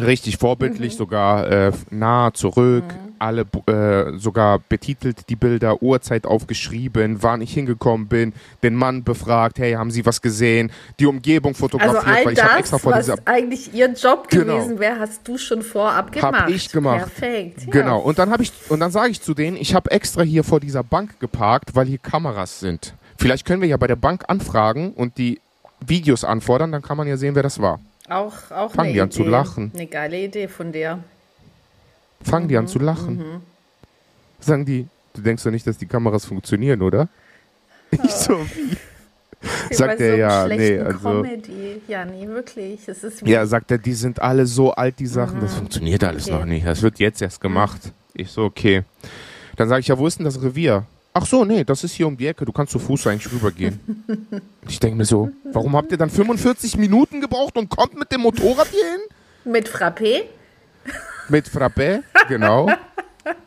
richtig 0.00 0.36
vorbildlich, 0.38 0.96
sogar 0.96 1.50
äh, 1.50 1.72
nah 1.90 2.32
zurück, 2.34 2.84
alle 3.18 3.44
bu- 3.46 3.62
äh, 3.70 4.18
sogar 4.18 4.58
betitelt 4.58 5.28
die 5.30 5.36
Bilder, 5.36 5.82
Uhrzeit 5.82 6.26
aufgeschrieben, 6.26 7.22
wann 7.22 7.40
ich 7.40 7.54
hingekommen 7.54 8.06
bin, 8.08 8.32
den 8.62 8.74
Mann 8.74 9.04
befragt, 9.04 9.58
hey, 9.58 9.72
haben 9.72 9.90
Sie 9.90 10.04
was 10.04 10.20
gesehen, 10.20 10.70
die 11.00 11.06
Umgebung 11.06 11.54
fotografiert, 11.54 11.96
Also 12.04 12.10
all 12.10 12.24
weil 12.26 12.32
ich 12.34 12.42
habe 12.42 12.58
extra 12.58 12.76
das, 12.76 12.82
vor 12.82 12.92
was 12.92 13.06
dieser 13.06 13.18
eigentlich 13.24 13.72
ihr 13.72 13.88
Job 13.92 14.28
Genau. 14.28 14.58
gewesen 14.58 14.78
wäre, 14.78 14.98
hast 15.00 15.26
du 15.26 15.38
schon 15.38 15.62
vorab 15.62 16.12
gemacht. 16.12 16.34
Hab 16.42 16.48
ich 16.50 16.70
gemacht. 16.70 16.98
Perfekt. 17.16 17.62
Ja. 17.64 17.70
Genau. 17.70 18.00
Und 18.00 18.18
dann 18.18 18.30
habe 18.30 18.42
ich 18.42 18.52
und 18.68 18.80
dann 18.80 18.90
sage 18.90 19.10
ich 19.10 19.22
zu 19.22 19.32
denen, 19.32 19.56
ich 19.56 19.74
habe 19.74 19.90
extra 19.90 20.22
hier 20.22 20.44
vor 20.44 20.60
dieser 20.60 20.82
Bank 20.82 21.18
geparkt, 21.18 21.74
weil 21.74 21.86
hier 21.86 21.98
Kameras 21.98 22.60
sind. 22.60 22.92
Vielleicht 23.16 23.46
können 23.46 23.62
wir 23.62 23.68
ja 23.68 23.78
bei 23.78 23.86
der 23.86 23.96
Bank 23.96 24.24
anfragen 24.28 24.92
und 24.92 25.16
die 25.16 25.40
Videos 25.86 26.22
anfordern, 26.24 26.70
dann 26.72 26.82
kann 26.82 26.96
man 26.98 27.06
ja 27.06 27.16
sehen, 27.16 27.34
wer 27.34 27.42
das 27.42 27.60
war. 27.60 27.80
Auch, 28.08 28.50
auch 28.50 28.72
Fangen 28.72 28.92
die 28.92 29.00
an 29.00 29.10
zu 29.10 29.22
Idee. 29.22 29.30
lachen. 29.30 29.70
Eine 29.74 29.86
geile 29.86 30.18
Idee 30.18 30.48
von 30.48 30.72
dir. 30.72 31.00
Fangen 32.22 32.48
die 32.48 32.56
an 32.56 32.68
zu 32.68 32.78
lachen. 32.78 33.42
Sagen 34.40 34.64
die, 34.64 34.86
du 35.14 35.22
denkst 35.22 35.42
doch 35.44 35.50
nicht, 35.50 35.66
dass 35.66 35.78
die 35.78 35.86
Kameras 35.86 36.24
funktionieren, 36.24 36.82
oder? 36.82 37.08
Ich 38.04 38.10
so, 38.10 38.34
wie? 38.54 38.76
Sagt 39.74 40.00
er 40.00 40.12
so 40.12 40.16
ja, 40.18 40.48
nee, 40.48 40.78
also 40.78 40.98
Comedy. 40.98 41.80
Ja, 41.86 42.04
nee, 42.04 42.26
wirklich. 42.26 42.88
Es 42.88 43.04
ist 43.04 43.24
ja, 43.26 43.46
sagt 43.46 43.70
er, 43.70 43.78
die 43.78 43.92
sind 43.92 44.20
alle 44.20 44.44
so 44.46 44.72
alt, 44.72 44.98
die 44.98 45.06
Sachen, 45.06 45.40
das 45.40 45.54
funktioniert 45.54 46.02
alles 46.02 46.26
Okay. 46.26 46.38
noch 46.38 46.44
nicht. 46.46 46.66
Das 46.66 46.82
wird 46.82 46.98
jetzt 46.98 47.22
erst 47.22 47.40
gemacht. 47.40 47.92
Ich 48.14 48.30
so, 48.30 48.42
okay. 48.44 48.82
Dann 49.56 49.68
sage 49.68 49.80
ich, 49.80 49.88
ja, 49.88 49.98
wo 49.98 50.06
ist 50.06 50.18
denn 50.18 50.24
das 50.24 50.42
Revier? 50.42 50.84
Ach 51.18 51.24
so, 51.24 51.46
nee, 51.46 51.64
das 51.64 51.82
ist 51.82 51.94
hier 51.94 52.06
um 52.06 52.14
die 52.14 52.26
Ecke, 52.26 52.44
du 52.44 52.52
kannst 52.52 52.72
zu 52.72 52.78
Fuß 52.78 53.06
eigentlich 53.06 53.32
rübergehen. 53.32 53.80
ich 54.68 54.78
denke 54.78 54.98
mir 54.98 55.06
so, 55.06 55.30
warum 55.50 55.74
habt 55.74 55.90
ihr 55.90 55.96
dann 55.96 56.10
45 56.10 56.76
Minuten 56.76 57.22
gebraucht 57.22 57.56
und 57.56 57.70
kommt 57.70 57.98
mit 57.98 58.12
dem 58.12 58.20
Motorrad 58.20 58.68
hier 58.68 58.84
hin? 58.84 59.00
mit 59.46 59.66
Frappé. 59.66 60.24
Mit 61.30 61.48
Frappé, 61.48 62.02
genau. 62.28 62.68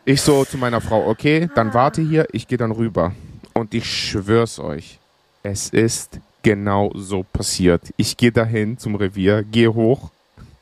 Ich 0.04 0.20
so 0.20 0.46
zu 0.46 0.58
meiner 0.58 0.82
Frau, 0.82 1.08
okay, 1.08 1.48
dann 1.54 1.72
warte 1.76 2.02
hier, 2.02 2.28
ich 2.32 2.48
gehe 2.48 2.58
dann 2.58 2.72
rüber. 2.72 3.14
Und 3.54 3.76
ich 3.76 3.86
schwör's 3.86 4.58
euch, 4.58 4.98
es 5.44 5.70
ist 5.70 6.20
genau 6.42 6.92
so 6.96 7.22
passiert. 7.22 7.84
Ich 7.98 8.18
gehe 8.18 8.32
dahin 8.32 8.80
zum 8.80 8.96
Revier, 8.96 9.44
gehe 9.44 9.72
hoch, 9.72 10.10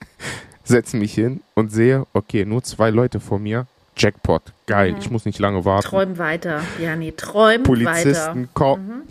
setze 0.65 0.97
mich 0.97 1.13
hin 1.13 1.39
und 1.53 1.71
sehe, 1.71 2.05
okay, 2.11 2.43
nur 2.43 2.63
zwei 2.63 2.89
Leute 2.89 3.21
vor 3.21 3.39
mir. 3.39 3.65
Jackpot, 3.97 4.41
geil, 4.65 4.93
mhm. 4.93 4.97
ich 4.99 5.09
muss 5.09 5.25
nicht 5.25 5.39
lange 5.39 5.65
warten. 5.65 5.87
Träum 5.87 6.17
weiter, 6.17 6.61
Jani, 6.79 7.11
träum 7.11 7.63
Polizisten 7.63 8.49
weiter. 8.53 8.77
Mhm. 8.77 9.03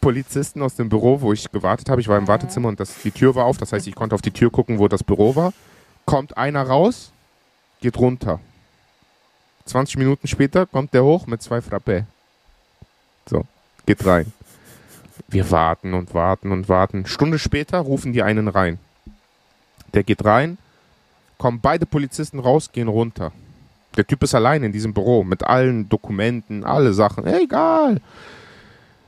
Polizisten 0.00 0.62
aus 0.62 0.74
dem 0.74 0.88
Büro, 0.88 1.20
wo 1.20 1.32
ich 1.32 1.50
gewartet 1.50 1.88
habe. 1.88 2.00
Ich 2.00 2.08
war 2.08 2.18
im 2.18 2.24
mhm. 2.24 2.28
Wartezimmer 2.28 2.68
und 2.68 2.80
das, 2.80 2.94
die 3.02 3.12
Tür 3.12 3.34
war 3.34 3.44
auf. 3.44 3.56
Das 3.58 3.72
heißt, 3.72 3.86
ich 3.86 3.94
konnte 3.94 4.14
auf 4.14 4.22
die 4.22 4.32
Tür 4.32 4.50
gucken, 4.50 4.78
wo 4.78 4.88
das 4.88 5.04
Büro 5.04 5.36
war. 5.36 5.52
Kommt 6.04 6.36
einer 6.36 6.62
raus, 6.62 7.12
geht 7.80 7.96
runter. 7.98 8.40
20 9.66 9.96
Minuten 9.96 10.26
später 10.26 10.66
kommt 10.66 10.92
der 10.92 11.04
hoch 11.04 11.26
mit 11.26 11.40
zwei 11.40 11.58
Frappé. 11.58 12.04
So, 13.26 13.46
geht 13.86 14.04
rein. 14.04 14.32
Wir 15.28 15.50
warten 15.50 15.94
und 15.94 16.14
warten 16.14 16.50
und 16.50 16.68
warten. 16.68 17.06
Stunde 17.06 17.38
später 17.38 17.78
rufen 17.78 18.12
die 18.12 18.22
einen 18.22 18.48
rein. 18.48 18.78
Der 19.94 20.02
geht 20.02 20.24
rein, 20.24 20.58
kommen 21.38 21.60
beide 21.60 21.86
Polizisten 21.86 22.38
raus, 22.38 22.72
gehen 22.72 22.88
runter. 22.88 23.32
Der 23.96 24.06
Typ 24.06 24.22
ist 24.22 24.34
allein 24.34 24.62
in 24.62 24.72
diesem 24.72 24.94
Büro 24.94 25.22
mit 25.22 25.44
allen 25.44 25.88
Dokumenten, 25.88 26.64
alle 26.64 26.94
Sachen. 26.94 27.26
Egal. 27.26 28.00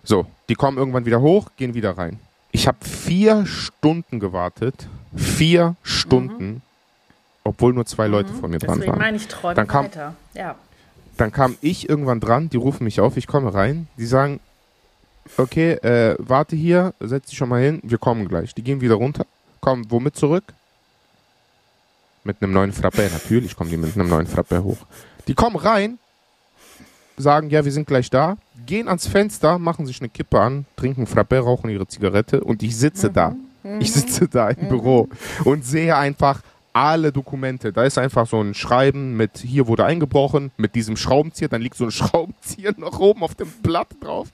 So, 0.03 0.26
die 0.49 0.55
kommen 0.55 0.76
irgendwann 0.76 1.07
wieder 1.07 1.21
hoch, 1.21 1.49
gehen 1.57 1.75
wieder 1.75 1.97
rein. 1.97 2.21
Ich 2.53 2.69
habe 2.69 2.79
vier 2.85 3.47
Stunden 3.47 4.21
gewartet. 4.21 4.87
Vier 5.17 5.76
Stunden. 5.83 6.47
Mhm. 6.47 6.61
Obwohl 7.43 7.73
nur 7.73 7.87
zwei 7.87 8.07
Leute 8.07 8.33
mhm. 8.33 8.37
vor 8.37 8.49
mir 8.49 8.59
dran 8.59 8.87
waren. 8.87 8.99
meine 8.99 9.17
ich 9.17 9.29
träume 9.29 9.55
dann 9.55 9.67
kam, 9.67 9.85
weiter. 9.87 10.14
Ja. 10.35 10.55
Dann 11.17 11.33
kam 11.33 11.57
ich 11.61 11.88
irgendwann 11.88 12.21
dran, 12.21 12.49
die 12.50 12.57
rufen 12.57 12.85
mich 12.85 13.00
auf, 13.00 13.17
ich 13.17 13.26
komme 13.26 13.55
rein. 13.55 13.88
Die 13.99 14.07
sagen, 14.07 14.41
okay, 15.37 15.73
äh, 15.73 16.17
warte 16.19 16.57
hier, 16.57 16.95
setz 17.00 17.26
dich 17.26 17.38
schon 17.38 17.49
mal 17.49 17.62
hin, 17.62 17.81
wir 17.83 17.99
kommen 17.99 18.29
gleich. 18.29 18.55
Die 18.55 18.62
gehen 18.62 18.81
wieder 18.81 18.95
runter, 18.95 19.26
kommen 19.61 19.91
womit 19.91 20.17
zurück? 20.17 20.45
Mit 22.25 22.43
einem 22.43 22.52
neuen 22.52 22.73
Frappé, 22.73 23.12
natürlich 23.12 23.54
kommen 23.54 23.69
die 23.69 23.76
mit 23.76 23.95
einem 23.95 24.09
neuen 24.09 24.26
Frappé 24.26 24.62
hoch. 24.62 24.78
Die 25.28 25.35
kommen 25.35 25.57
rein, 25.57 25.99
sagen, 27.19 27.50
ja, 27.50 27.64
wir 27.64 27.73
sind 27.73 27.87
gleich 27.87 28.09
da, 28.09 28.38
gehen 28.64 28.88
ans 28.88 29.07
Fenster, 29.07 29.59
machen 29.59 29.85
sich 29.85 30.00
eine 30.00 30.09
Kippe 30.09 30.40
an, 30.40 30.64
trinken 30.76 31.07
Frappé, 31.07 31.38
rauchen 31.38 31.69
ihre 31.69 31.87
Zigarette 31.87 32.43
und 32.43 32.62
ich 32.62 32.76
sitze 32.76 33.11
mhm. 33.11 33.12
da. 33.12 33.37
Ich 33.78 33.93
sitze 33.93 34.28
da 34.28 34.49
im 34.49 34.64
mhm. 34.64 34.69
Büro 34.69 35.09
und 35.45 35.64
sehe 35.64 35.97
einfach 35.97 36.40
alle 36.73 37.12
Dokumente. 37.12 37.73
Da 37.73 37.85
ist 37.85 37.99
einfach 37.99 38.26
so 38.26 38.40
ein 38.40 38.54
Schreiben 38.54 39.16
mit 39.16 39.38
hier 39.38 39.66
wurde 39.69 39.85
eingebrochen, 39.85 40.50
mit 40.57 40.75
diesem 40.75 40.97
Schraubenzieher, 40.97 41.49
dann 41.49 41.62
liegt 41.62 41.76
so 41.76 41.85
ein 41.85 41.90
Schraubenzieher 41.90 42.75
noch 42.78 43.00
oben 43.00 43.23
auf 43.23 43.35
dem 43.35 43.49
Blatt 43.62 43.88
drauf. 44.00 44.28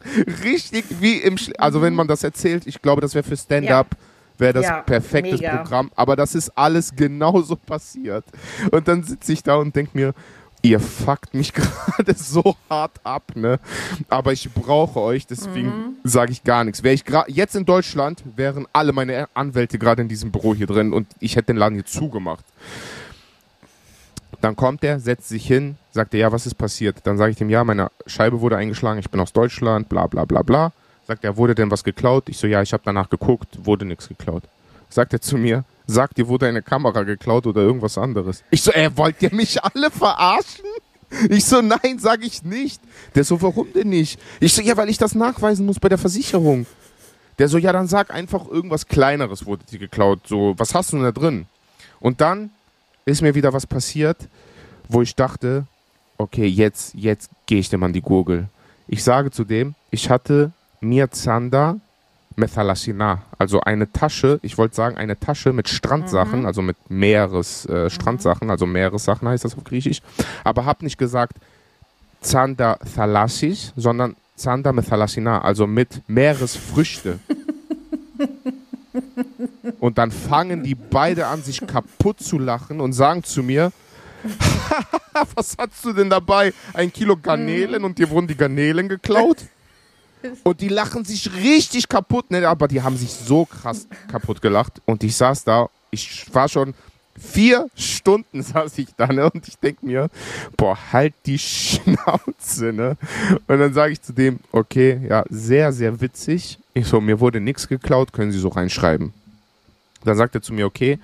Richtig 0.44 0.84
wie 1.00 1.16
im, 1.16 1.38
Sch 1.38 1.50
also 1.58 1.82
wenn 1.82 1.94
man 1.94 2.06
das 2.06 2.22
erzählt, 2.22 2.66
ich 2.66 2.82
glaube, 2.82 3.00
das 3.00 3.14
wäre 3.16 3.24
für 3.24 3.36
Stand-up. 3.36 3.88
Ja 3.90 3.98
wäre 4.40 4.54
das 4.54 4.64
ja, 4.64 4.82
perfektes 4.82 5.40
mega. 5.40 5.58
Programm. 5.58 5.90
Aber 5.94 6.16
das 6.16 6.34
ist 6.34 6.50
alles 6.56 6.94
genauso 6.94 7.56
passiert. 7.56 8.24
Und 8.70 8.88
dann 8.88 9.02
sitze 9.02 9.32
ich 9.32 9.42
da 9.42 9.56
und 9.56 9.74
denke 9.76 9.96
mir, 9.96 10.14
ihr 10.62 10.80
fuckt 10.80 11.34
mich 11.34 11.52
gerade 11.54 12.14
so 12.14 12.56
hart 12.68 12.92
ab, 13.04 13.32
ne? 13.34 13.58
Aber 14.08 14.32
ich 14.32 14.52
brauche 14.52 15.00
euch, 15.00 15.26
deswegen 15.26 15.68
mhm. 15.68 15.96
sage 16.04 16.32
ich 16.32 16.44
gar 16.44 16.64
nichts. 16.64 16.82
Wäre 16.82 16.94
ich 16.94 17.04
gerade 17.04 17.30
jetzt 17.30 17.54
in 17.54 17.64
Deutschland, 17.64 18.22
wären 18.36 18.66
alle 18.72 18.92
meine 18.92 19.28
Anwälte 19.34 19.78
gerade 19.78 20.02
in 20.02 20.08
diesem 20.08 20.30
Büro 20.30 20.54
hier 20.54 20.66
drin 20.66 20.92
und 20.92 21.06
ich 21.20 21.36
hätte 21.36 21.46
den 21.46 21.56
Laden 21.56 21.74
hier 21.74 21.86
zugemacht. 21.86 22.44
Dann 24.40 24.56
kommt 24.56 24.84
er, 24.84 25.00
setzt 25.00 25.28
sich 25.28 25.46
hin, 25.46 25.76
sagt 25.90 26.14
er, 26.14 26.20
ja, 26.20 26.32
was 26.32 26.46
ist 26.46 26.54
passiert? 26.54 26.98
Dann 27.04 27.18
sage 27.18 27.32
ich 27.32 27.36
dem, 27.36 27.50
ja, 27.50 27.62
meine 27.62 27.90
Scheibe 28.06 28.40
wurde 28.40 28.56
eingeschlagen, 28.56 28.98
ich 28.98 29.10
bin 29.10 29.20
aus 29.20 29.32
Deutschland, 29.32 29.88
bla 29.88 30.06
bla 30.06 30.24
bla 30.24 30.42
bla. 30.42 30.72
Sagt 31.10 31.24
er, 31.24 31.36
wurde 31.36 31.56
denn 31.56 31.72
was 31.72 31.82
geklaut? 31.82 32.28
Ich 32.28 32.38
so, 32.38 32.46
ja, 32.46 32.62
ich 32.62 32.72
habe 32.72 32.84
danach 32.86 33.10
geguckt, 33.10 33.48
wurde 33.64 33.84
nichts 33.84 34.06
geklaut. 34.06 34.44
Sagt 34.88 35.12
er 35.12 35.20
zu 35.20 35.36
mir, 35.38 35.64
sagt, 35.88 36.18
dir 36.18 36.28
wurde 36.28 36.46
eine 36.46 36.62
Kamera 36.62 37.02
geklaut 37.02 37.48
oder 37.48 37.62
irgendwas 37.62 37.98
anderes. 37.98 38.44
Ich 38.52 38.62
so, 38.62 38.70
ey, 38.70 38.96
wollt 38.96 39.20
ihr 39.20 39.34
mich 39.34 39.60
alle 39.60 39.90
verarschen? 39.90 40.66
Ich 41.28 41.46
so, 41.46 41.62
nein, 41.62 41.98
sag 41.98 42.24
ich 42.24 42.44
nicht. 42.44 42.80
Der 43.16 43.24
so, 43.24 43.42
warum 43.42 43.72
denn 43.72 43.88
nicht? 43.88 44.20
Ich 44.38 44.52
so, 44.52 44.62
ja, 44.62 44.76
weil 44.76 44.88
ich 44.88 44.98
das 44.98 45.16
nachweisen 45.16 45.66
muss 45.66 45.80
bei 45.80 45.88
der 45.88 45.98
Versicherung. 45.98 46.64
Der 47.40 47.48
so, 47.48 47.58
ja, 47.58 47.72
dann 47.72 47.88
sag 47.88 48.14
einfach 48.14 48.46
irgendwas 48.46 48.86
Kleineres 48.86 49.46
wurde 49.46 49.64
dir 49.64 49.80
geklaut. 49.80 50.20
So, 50.28 50.54
was 50.58 50.76
hast 50.76 50.92
du 50.92 50.96
denn 50.98 51.06
da 51.06 51.10
drin? 51.10 51.46
Und 51.98 52.20
dann 52.20 52.50
ist 53.04 53.20
mir 53.20 53.34
wieder 53.34 53.52
was 53.52 53.66
passiert, 53.66 54.28
wo 54.88 55.02
ich 55.02 55.16
dachte, 55.16 55.66
okay, 56.18 56.46
jetzt, 56.46 56.94
jetzt 56.94 57.32
gehe 57.46 57.58
ich 57.58 57.68
dem 57.68 57.82
an 57.82 57.92
die 57.92 58.00
Gurgel. 58.00 58.48
Ich 58.86 59.02
sage 59.02 59.32
zu 59.32 59.42
dem, 59.42 59.74
ich 59.90 60.08
hatte 60.08 60.52
mir 60.80 61.10
Zander 61.10 61.78
Methalasina, 62.36 63.22
also 63.38 63.60
eine 63.60 63.92
Tasche, 63.92 64.40
ich 64.42 64.56
wollte 64.56 64.74
sagen, 64.74 64.96
eine 64.96 65.18
Tasche 65.18 65.52
mit 65.52 65.68
Strandsachen, 65.68 66.40
mhm. 66.40 66.46
also 66.46 66.62
mit 66.62 66.76
Meeres, 66.88 67.66
äh, 67.66 67.84
mhm. 67.84 67.90
Strandsachen, 67.90 68.50
also 68.50 68.66
Meeressachen 68.66 69.28
heißt 69.28 69.44
das 69.44 69.56
auf 69.56 69.64
Griechisch, 69.64 70.00
aber 70.42 70.64
habe 70.64 70.84
nicht 70.84 70.98
gesagt 70.98 71.34
Zander 72.20 72.78
Thalasis, 72.94 73.72
sondern 73.76 74.16
Zander 74.36 74.72
Methalasina, 74.72 75.42
also 75.42 75.66
mit 75.66 76.02
Meeresfrüchte. 76.08 77.18
und 79.80 79.98
dann 79.98 80.10
fangen 80.10 80.62
die 80.62 80.74
beide 80.74 81.26
an, 81.26 81.42
sich 81.42 81.66
kaputt 81.66 82.20
zu 82.20 82.38
lachen 82.38 82.80
und 82.80 82.92
sagen 82.92 83.22
zu 83.22 83.42
mir, 83.42 83.72
was 85.34 85.56
hast 85.58 85.84
du 85.84 85.92
denn 85.92 86.10
dabei? 86.10 86.52
Ein 86.72 86.92
Kilo 86.92 87.16
Garnelen 87.16 87.80
mhm. 87.80 87.86
und 87.86 87.98
dir 87.98 88.08
wurden 88.08 88.28
die 88.28 88.36
Garnelen 88.36 88.88
geklaut? 88.88 89.44
Und 90.42 90.60
die 90.60 90.68
lachen 90.68 91.04
sich 91.04 91.32
richtig 91.34 91.88
kaputt, 91.88 92.30
ne? 92.30 92.46
aber 92.46 92.68
die 92.68 92.82
haben 92.82 92.96
sich 92.96 93.10
so 93.10 93.44
krass 93.44 93.86
kaputt 94.10 94.42
gelacht. 94.42 94.80
Und 94.84 95.02
ich 95.02 95.16
saß 95.16 95.44
da, 95.44 95.68
ich 95.90 96.26
war 96.32 96.48
schon 96.48 96.74
vier 97.20 97.68
Stunden 97.74 98.42
saß 98.42 98.78
ich 98.78 98.88
da, 98.96 99.06
ne? 99.06 99.30
Und 99.30 99.46
ich 99.46 99.58
denke 99.58 99.84
mir, 99.84 100.08
boah, 100.56 100.76
halt 100.92 101.14
die 101.26 101.38
Schnauze, 101.38 102.72
ne? 102.72 102.96
Und 103.46 103.58
dann 103.58 103.72
sage 103.74 103.92
ich 103.92 104.02
zu 104.02 104.12
dem, 104.12 104.40
okay, 104.52 105.00
ja, 105.08 105.24
sehr, 105.28 105.72
sehr 105.72 106.00
witzig. 106.00 106.58
Ich 106.74 106.86
so, 106.86 107.00
mir 107.00 107.20
wurde 107.20 107.40
nichts 107.40 107.68
geklaut, 107.68 108.12
können 108.12 108.32
Sie 108.32 108.38
so 108.38 108.48
reinschreiben. 108.48 109.12
Dann 110.04 110.16
sagt 110.16 110.34
er 110.34 110.42
zu 110.42 110.54
mir, 110.54 110.66
okay, 110.66 110.98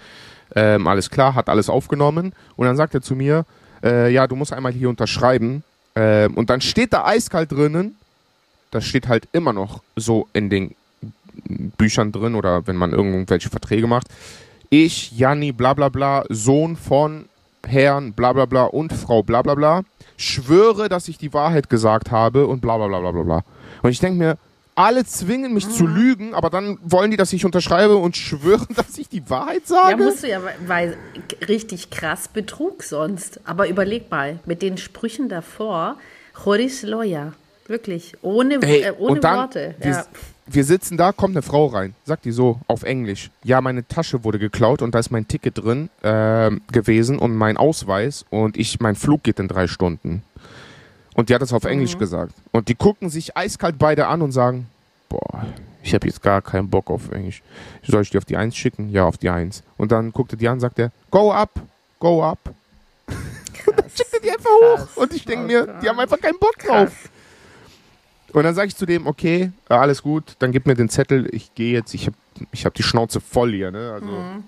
ähm, 0.54 0.86
alles 0.86 1.10
klar, 1.10 1.34
hat 1.34 1.48
alles 1.48 1.68
aufgenommen. 1.68 2.32
Und 2.56 2.66
dann 2.66 2.76
sagt 2.76 2.94
er 2.94 3.02
zu 3.02 3.14
mir, 3.14 3.44
äh, 3.82 4.10
ja, 4.12 4.26
du 4.26 4.36
musst 4.36 4.52
einmal 4.52 4.72
hier 4.72 4.88
unterschreiben. 4.88 5.62
Ähm, 5.94 6.34
und 6.34 6.48
dann 6.50 6.60
steht 6.60 6.92
da 6.92 7.04
eiskalt 7.04 7.52
drinnen, 7.52 7.96
das 8.70 8.84
steht 8.84 9.08
halt 9.08 9.28
immer 9.32 9.52
noch 9.52 9.82
so 9.96 10.28
in 10.32 10.50
den 10.50 10.74
Büchern 11.78 12.12
drin 12.12 12.34
oder 12.34 12.66
wenn 12.66 12.76
man 12.76 12.92
irgendwelche 12.92 13.50
Verträge 13.50 13.86
macht. 13.86 14.08
Ich, 14.70 15.12
Janni, 15.12 15.52
bla 15.52 15.74
bla 15.74 15.88
bla, 15.88 16.24
Sohn 16.28 16.76
von 16.76 17.26
Herrn, 17.66 18.12
bla 18.12 18.32
bla 18.32 18.46
bla 18.46 18.64
und 18.64 18.92
Frau, 18.92 19.22
bla 19.22 19.42
bla 19.42 19.54
bla, 19.54 19.82
schwöre, 20.16 20.88
dass 20.88 21.08
ich 21.08 21.18
die 21.18 21.32
Wahrheit 21.32 21.68
gesagt 21.68 22.10
habe 22.10 22.46
und 22.46 22.60
bla 22.60 22.76
bla 22.76 22.86
bla 22.86 23.10
bla 23.10 23.22
bla. 23.22 23.44
Und 23.82 23.90
ich 23.90 24.00
denke 24.00 24.18
mir, 24.18 24.38
alle 24.74 25.04
zwingen 25.06 25.54
mich 25.54 25.66
mhm. 25.66 25.70
zu 25.70 25.86
lügen, 25.86 26.34
aber 26.34 26.50
dann 26.50 26.78
wollen 26.82 27.10
die, 27.10 27.16
dass 27.16 27.32
ich 27.32 27.44
unterschreibe 27.44 27.96
und 27.96 28.16
schwören, 28.16 28.68
dass 28.76 28.98
ich 28.98 29.08
die 29.08 29.28
Wahrheit 29.28 29.66
sage. 29.66 29.90
Ja, 29.90 29.96
musst 29.96 30.22
du 30.22 30.28
ja, 30.28 30.40
weil 30.66 30.96
richtig 31.48 31.90
krass 31.90 32.28
Betrug 32.28 32.82
sonst. 32.82 33.40
Aber 33.44 33.68
überleg 33.68 34.10
mal, 34.10 34.38
mit 34.44 34.62
den 34.62 34.76
Sprüchen 34.76 35.28
davor, 35.28 35.96
Joris 36.44 36.82
Loya, 36.82 37.32
Wirklich, 37.68 38.14
ohne, 38.22 38.60
hey, 38.62 38.82
äh, 38.82 38.92
ohne 38.98 39.20
dann, 39.20 39.38
Worte. 39.38 39.74
Wir, 39.78 39.90
ja. 39.90 40.06
wir, 40.46 40.64
sitzen 40.64 40.96
da, 40.96 41.12
kommt 41.12 41.34
eine 41.34 41.42
Frau 41.42 41.66
rein, 41.66 41.94
sagt 42.04 42.24
die 42.24 42.30
so 42.30 42.60
auf 42.68 42.84
Englisch. 42.84 43.30
Ja, 43.42 43.60
meine 43.60 43.86
Tasche 43.86 44.22
wurde 44.22 44.38
geklaut 44.38 44.82
und 44.82 44.94
da 44.94 45.00
ist 45.00 45.10
mein 45.10 45.26
Ticket 45.26 45.58
drin 45.58 45.90
äh, 46.02 46.50
gewesen 46.70 47.18
und 47.18 47.34
mein 47.34 47.56
Ausweis 47.56 48.24
und 48.30 48.56
ich, 48.56 48.78
mein 48.80 48.94
Flug 48.94 49.24
geht 49.24 49.40
in 49.40 49.48
drei 49.48 49.66
Stunden. 49.66 50.22
Und 51.14 51.28
die 51.28 51.34
hat 51.34 51.42
das 51.42 51.52
auf 51.52 51.64
mhm. 51.64 51.70
Englisch 51.70 51.98
gesagt. 51.98 52.34
Und 52.52 52.68
die 52.68 52.74
gucken 52.74 53.10
sich 53.10 53.36
eiskalt 53.36 53.78
beide 53.78 54.06
an 54.06 54.22
und 54.22 54.32
sagen, 54.32 54.68
boah, 55.08 55.46
ich 55.82 55.94
habe 55.94 56.06
jetzt 56.06 56.22
gar 56.22 56.42
keinen 56.42 56.68
Bock 56.68 56.90
auf 56.90 57.10
Englisch. 57.10 57.42
Soll 57.82 58.02
ich 58.02 58.10
die 58.10 58.18
auf 58.18 58.24
die 58.24 58.36
Eins 58.36 58.56
schicken? 58.56 58.90
Ja, 58.90 59.06
auf 59.06 59.16
die 59.16 59.30
Eins. 59.30 59.62
Und 59.76 59.92
dann 59.92 60.12
guckt 60.12 60.32
er 60.32 60.36
die 60.36 60.46
an 60.46 60.54
und 60.54 60.60
sagt 60.60 60.78
er, 60.78 60.92
go 61.10 61.32
up, 61.32 61.50
go 61.98 62.22
up. 62.22 62.38
Krass. 63.06 63.66
und 63.66 63.78
dann 63.78 63.90
schickt 63.90 64.12
er 64.12 64.20
die 64.20 64.30
einfach 64.30 64.50
Krass. 64.60 64.88
hoch. 64.94 65.02
Und 65.02 65.14
ich 65.14 65.24
denke 65.24 65.46
mir, 65.46 65.78
die 65.82 65.88
haben 65.88 65.98
einfach 65.98 66.20
keinen 66.20 66.38
Bock 66.38 66.58
drauf. 66.58 66.90
Krass. 66.90 67.10
Und 68.36 68.42
dann 68.42 68.54
sage 68.54 68.68
ich 68.68 68.76
zu 68.76 68.84
dem, 68.84 69.06
okay, 69.06 69.50
äh, 69.70 69.74
alles 69.74 70.02
gut, 70.02 70.36
dann 70.40 70.52
gib 70.52 70.66
mir 70.66 70.74
den 70.74 70.90
Zettel, 70.90 71.26
ich 71.34 71.54
gehe 71.54 71.72
jetzt, 71.72 71.94
ich 71.94 72.06
habe 72.06 72.16
ich 72.52 72.66
hab 72.66 72.74
die 72.74 72.82
Schnauze 72.82 73.18
voll 73.18 73.52
hier. 73.52 73.70
Ne? 73.70 73.92
Also, 73.94 74.08
mhm. 74.08 74.44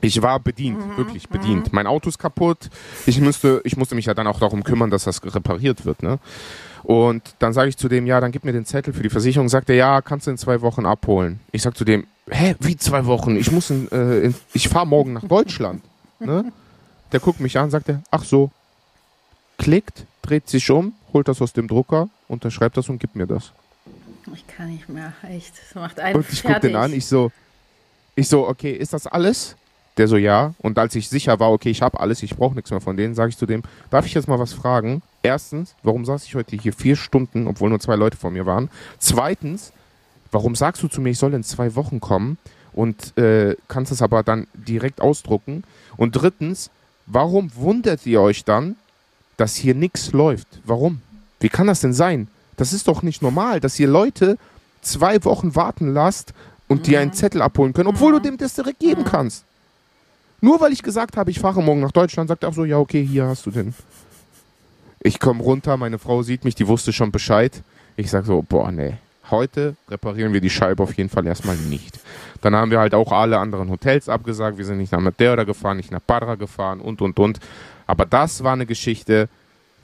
Ich 0.00 0.22
war 0.22 0.40
bedient, 0.40 0.78
mhm. 0.78 0.96
wirklich 0.96 1.28
bedient. 1.28 1.66
Mhm. 1.66 1.72
Mein 1.72 1.86
Auto 1.86 2.08
ist 2.08 2.18
kaputt. 2.18 2.70
Ich 3.04 3.20
musste, 3.20 3.60
ich 3.64 3.76
musste 3.76 3.96
mich 3.96 4.06
ja 4.06 4.14
dann 4.14 4.26
auch 4.26 4.40
darum 4.40 4.64
kümmern, 4.64 4.88
dass 4.88 5.04
das 5.04 5.22
repariert 5.22 5.84
wird. 5.84 6.02
Ne? 6.02 6.18
Und 6.84 7.34
dann 7.38 7.52
sage 7.52 7.68
ich 7.68 7.76
zu 7.76 7.90
dem, 7.90 8.06
ja, 8.06 8.18
dann 8.18 8.32
gib 8.32 8.44
mir 8.44 8.52
den 8.52 8.64
Zettel 8.64 8.94
für 8.94 9.02
die 9.02 9.10
Versicherung. 9.10 9.50
Sagt 9.50 9.68
er, 9.68 9.76
ja, 9.76 10.00
kannst 10.00 10.26
du 10.26 10.30
in 10.30 10.38
zwei 10.38 10.62
Wochen 10.62 10.86
abholen. 10.86 11.40
Ich 11.52 11.60
sage 11.60 11.76
zu 11.76 11.84
dem, 11.84 12.06
hä, 12.30 12.54
wie 12.60 12.78
zwei 12.78 13.04
Wochen? 13.04 13.36
Ich 13.36 13.52
muss, 13.52 13.68
in, 13.68 13.92
äh, 13.92 14.20
in, 14.20 14.34
ich 14.54 14.70
fahre 14.70 14.86
morgen 14.86 15.12
nach 15.12 15.24
Deutschland. 15.24 15.82
ne? 16.18 16.50
Der 17.12 17.20
guckt 17.20 17.40
mich 17.40 17.58
an, 17.58 17.68
sagt 17.68 17.90
er, 17.90 18.00
ach 18.10 18.24
so. 18.24 18.50
klickt, 19.58 20.06
dreht 20.22 20.48
sich 20.48 20.70
um, 20.70 20.94
holt 21.12 21.28
das 21.28 21.42
aus 21.42 21.52
dem 21.52 21.68
Drucker, 21.68 22.08
unterschreibt 22.28 22.76
das 22.76 22.88
und 22.88 22.98
gibt 22.98 23.16
mir 23.16 23.26
das. 23.26 23.52
Ich 24.34 24.46
kann 24.46 24.70
nicht 24.70 24.88
mehr, 24.88 25.12
echt. 25.28 25.54
Das 25.56 25.74
macht 25.74 26.00
einen 26.00 26.16
Und 26.16 26.30
ich 26.30 26.42
gucke 26.42 26.60
den 26.60 26.76
an, 26.76 26.92
ich 26.92 27.06
so, 27.06 27.32
ich 28.14 28.28
so, 28.28 28.46
okay, 28.46 28.72
ist 28.72 28.92
das 28.92 29.06
alles? 29.06 29.56
Der 29.96 30.06
so, 30.06 30.16
ja. 30.16 30.54
Und 30.58 30.78
als 30.78 30.94
ich 30.94 31.08
sicher 31.08 31.40
war, 31.40 31.50
okay, 31.50 31.70
ich 31.70 31.82
habe 31.82 31.98
alles, 31.98 32.22
ich 32.22 32.36
brauche 32.36 32.54
nichts 32.54 32.70
mehr 32.70 32.80
von 32.80 32.96
denen, 32.96 33.14
sage 33.14 33.30
ich 33.30 33.36
zu 33.36 33.46
dem, 33.46 33.62
darf 33.90 34.06
ich 34.06 34.14
jetzt 34.14 34.28
mal 34.28 34.38
was 34.38 34.52
fragen? 34.52 35.02
Erstens, 35.22 35.74
warum 35.82 36.04
saß 36.04 36.24
ich 36.24 36.34
heute 36.34 36.56
hier 36.56 36.72
vier 36.72 36.94
Stunden, 36.94 37.46
obwohl 37.48 37.70
nur 37.70 37.80
zwei 37.80 37.96
Leute 37.96 38.16
vor 38.16 38.30
mir 38.30 38.46
waren? 38.46 38.70
Zweitens, 38.98 39.72
warum 40.30 40.54
sagst 40.54 40.82
du 40.82 40.88
zu 40.88 41.00
mir, 41.00 41.10
ich 41.10 41.18
soll 41.18 41.34
in 41.34 41.42
zwei 41.42 41.74
Wochen 41.74 42.00
kommen 42.00 42.38
und 42.72 43.16
äh, 43.18 43.56
kannst 43.66 43.90
es 43.90 44.02
aber 44.02 44.22
dann 44.22 44.46
direkt 44.54 45.00
ausdrucken? 45.00 45.64
Und 45.96 46.12
drittens, 46.12 46.70
warum 47.06 47.50
wundert 47.56 48.06
ihr 48.06 48.20
euch 48.20 48.44
dann, 48.44 48.76
dass 49.36 49.56
hier 49.56 49.74
nichts 49.74 50.12
läuft? 50.12 50.60
Warum? 50.64 51.02
Wie 51.40 51.48
kann 51.48 51.66
das 51.66 51.80
denn 51.80 51.92
sein? 51.92 52.28
Das 52.56 52.72
ist 52.72 52.88
doch 52.88 53.02
nicht 53.02 53.22
normal, 53.22 53.60
dass 53.60 53.78
ihr 53.78 53.88
Leute 53.88 54.36
zwei 54.82 55.24
Wochen 55.24 55.54
warten 55.54 55.92
lasst 55.92 56.32
und 56.66 56.86
dir 56.86 57.00
einen 57.00 57.12
Zettel 57.12 57.42
abholen 57.42 57.72
können, 57.72 57.88
obwohl 57.88 58.12
du 58.12 58.20
dem 58.20 58.36
das 58.36 58.54
direkt 58.54 58.80
geben 58.80 59.04
kannst. 59.04 59.44
Nur 60.40 60.60
weil 60.60 60.72
ich 60.72 60.82
gesagt 60.82 61.16
habe, 61.16 61.30
ich 61.30 61.40
fahre 61.40 61.62
morgen 61.62 61.80
nach 61.80 61.92
Deutschland, 61.92 62.28
sagt 62.28 62.42
er 62.42 62.50
auch 62.50 62.54
so, 62.54 62.64
ja, 62.64 62.78
okay, 62.78 63.04
hier 63.04 63.26
hast 63.26 63.46
du 63.46 63.50
den. 63.50 63.74
Ich 65.00 65.20
komme 65.20 65.42
runter, 65.42 65.76
meine 65.76 65.98
Frau 65.98 66.22
sieht 66.22 66.44
mich, 66.44 66.54
die 66.54 66.68
wusste 66.68 66.92
schon 66.92 67.10
Bescheid. 67.10 67.62
Ich 67.96 68.10
sage 68.10 68.26
so, 68.26 68.42
boah, 68.42 68.70
nee, 68.70 68.94
heute 69.30 69.76
reparieren 69.88 70.32
wir 70.32 70.40
die 70.40 70.50
Scheibe 70.50 70.82
auf 70.82 70.94
jeden 70.94 71.08
Fall 71.08 71.26
erstmal 71.26 71.56
nicht. 71.56 71.98
Dann 72.40 72.54
haben 72.54 72.70
wir 72.70 72.78
halt 72.78 72.94
auch 72.94 73.10
alle 73.10 73.38
anderen 73.38 73.70
Hotels 73.70 74.08
abgesagt. 74.08 74.58
Wir 74.58 74.64
sind 74.64 74.78
nicht 74.78 74.92
nach 74.92 75.00
Madeira 75.00 75.44
gefahren, 75.44 75.76
nicht 75.76 75.90
nach 75.90 76.04
Padra 76.04 76.36
gefahren 76.36 76.80
und, 76.80 77.00
und, 77.02 77.18
und. 77.18 77.40
Aber 77.86 78.06
das 78.06 78.44
war 78.44 78.52
eine 78.52 78.66
Geschichte, 78.66 79.28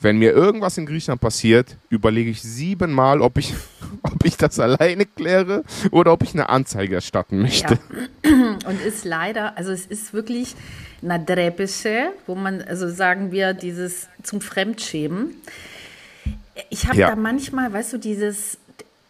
wenn 0.05 0.19
mir 0.19 0.33
irgendwas 0.33 0.79
in 0.79 0.87
Griechenland 0.87 1.21
passiert, 1.21 1.77
überlege 1.89 2.31
ich 2.31 2.43
siebenmal, 2.43 3.21
ob 3.21 3.39
ich, 3.39 3.55
ob 4.03 4.25
ich 4.25 4.37
das 4.37 4.61
alleine 4.61 5.07
kläre 5.07 5.65
oder 5.91 6.13
ob 6.13 6.23
ich 6.23 6.35
eine 6.35 6.49
Anzeige 6.51 6.95
erstatten 6.97 7.41
möchte. 7.41 7.79
Ja. 8.25 8.31
Und 8.67 8.81
ist 8.87 9.05
leider, 9.05 9.57
also 9.59 9.73
es 9.73 9.87
ist 9.87 10.13
wirklich 10.13 10.55
Nadrepische, 11.03 12.13
wo 12.27 12.35
man, 12.35 12.63
also 12.63 12.89
sagen 12.89 13.33
wir, 13.33 13.53
dieses 13.55 14.09
zum 14.23 14.41
Fremdschämen. 14.41 15.35
Ich 16.71 16.87
habe 16.87 16.99
Ja. 16.99 17.11
da 17.11 17.17
manchmal, 17.17 17.73
weißt 17.73 17.95
du, 17.95 17.99
dieses, 17.99 18.59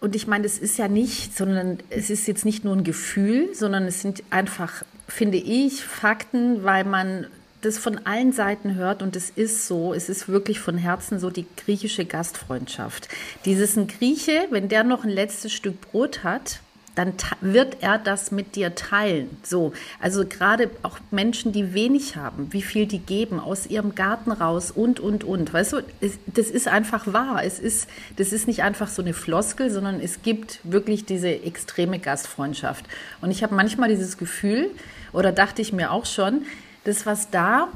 und 0.01 0.17
ich 0.17 0.27
meine, 0.27 0.45
das 0.45 0.59
ist 0.59 0.79
ja 0.79 0.89
nicht, 0.89 1.37
sondern 1.37 1.79
es 1.91 2.11
ist 2.11 2.27
jetzt 2.27 2.45
nicht 2.45 2.65
nur 2.65 2.75
ein 2.75 2.85
Gefühl, 2.85 3.55
sondern 3.55 3.85
es 3.85 4.01
sind 4.01 4.23
einfach, 4.31 4.85
finde 5.09 5.39
ich, 5.39 5.83
Fakten, 5.85 6.65
weil 6.65 6.85
man 6.85 7.27
das 7.65 7.79
von 7.79 8.07
allen 8.07 8.33
Seiten 8.33 8.75
hört 8.75 9.03
und 9.03 9.17
es 9.17 9.31
ist 9.31 9.67
so, 9.67 9.95
es 9.95 10.09
ist 10.09 10.29
wirklich 10.29 10.61
von 10.61 10.77
Herzen 10.77 11.19
so 11.19 11.31
die 11.31 11.47
griechische 11.57 12.05
Gastfreundschaft. 12.05 13.09
Dieses 13.45 13.77
ein 13.77 13.89
Grieche, 13.89 14.47
wenn 14.51 14.69
der 14.69 14.85
noch 14.85 15.05
ein 15.05 15.11
letztes 15.11 15.53
Stück 15.53 15.81
Brot 15.81 16.25
hat, 16.25 16.61
dann 16.95 17.13
wird 17.41 17.79
er 17.81 17.99
das 17.99 18.31
mit 18.31 18.55
dir 18.55 18.75
teilen. 18.75 19.37
So, 19.43 19.73
also 20.01 20.25
gerade 20.25 20.71
auch 20.83 20.99
Menschen, 21.11 21.53
die 21.53 21.75
wenig 21.75 22.17
haben, 22.17 22.53
wie 22.53 22.63
viel 22.63 22.87
die 22.87 23.01
geben 23.01 23.41
aus 23.41 23.67
ihrem 23.67 23.95
Garten 23.95 24.31
raus 24.31 24.71
und 24.71 25.01
und 25.01 25.25
und. 25.25 25.53
Weißt 25.53 25.73
du, 25.73 25.79
es, 26.01 26.19
das 26.27 26.51
ist 26.51 26.69
einfach 26.69 27.13
wahr. 27.13 27.43
Es 27.45 27.59
ist, 27.59 27.89
das 28.17 28.33
ist 28.33 28.47
nicht 28.47 28.63
einfach 28.63 28.89
so 28.89 29.03
eine 29.03 29.13
Floskel, 29.13 29.71
sondern 29.71 30.01
es 30.01 30.23
gibt 30.23 30.61
wirklich 30.63 31.05
diese 31.05 31.29
extreme 31.29 31.99
Gastfreundschaft. 31.99 32.85
Und 33.21 33.31
ich 33.31 33.43
habe 33.43 33.55
manchmal 33.55 33.89
dieses 33.89 34.17
Gefühl, 34.17 34.71
oder 35.13 35.33
dachte 35.33 35.63
ich 35.63 35.73
mir 35.73 35.91
auch 35.91 36.07
schon, 36.07 36.43
das 36.85 37.07
was 37.07 37.31
da 37.31 37.69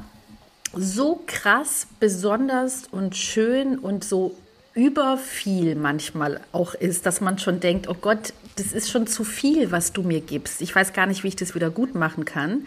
so 0.73 1.21
krass, 1.25 1.87
besonders 1.99 2.83
und 2.91 3.15
schön 3.15 3.77
und 3.77 4.03
so 4.03 4.35
über 4.75 5.17
viel 5.17 5.75
manchmal 5.75 6.39
auch 6.51 6.73
ist, 6.73 7.05
dass 7.05 7.21
man 7.21 7.39
schon 7.39 7.59
denkt, 7.59 7.89
oh 7.89 7.95
Gott, 7.99 8.33
das 8.55 8.71
ist 8.71 8.89
schon 8.89 9.07
zu 9.07 9.23
viel, 9.23 9.71
was 9.71 9.93
du 9.93 10.03
mir 10.03 10.21
gibst. 10.21 10.61
Ich 10.61 10.75
weiß 10.75 10.93
gar 10.93 11.05
nicht, 11.05 11.23
wie 11.23 11.29
ich 11.29 11.35
das 11.35 11.55
wieder 11.55 11.69
gut 11.69 11.95
machen 11.95 12.23
kann. 12.23 12.65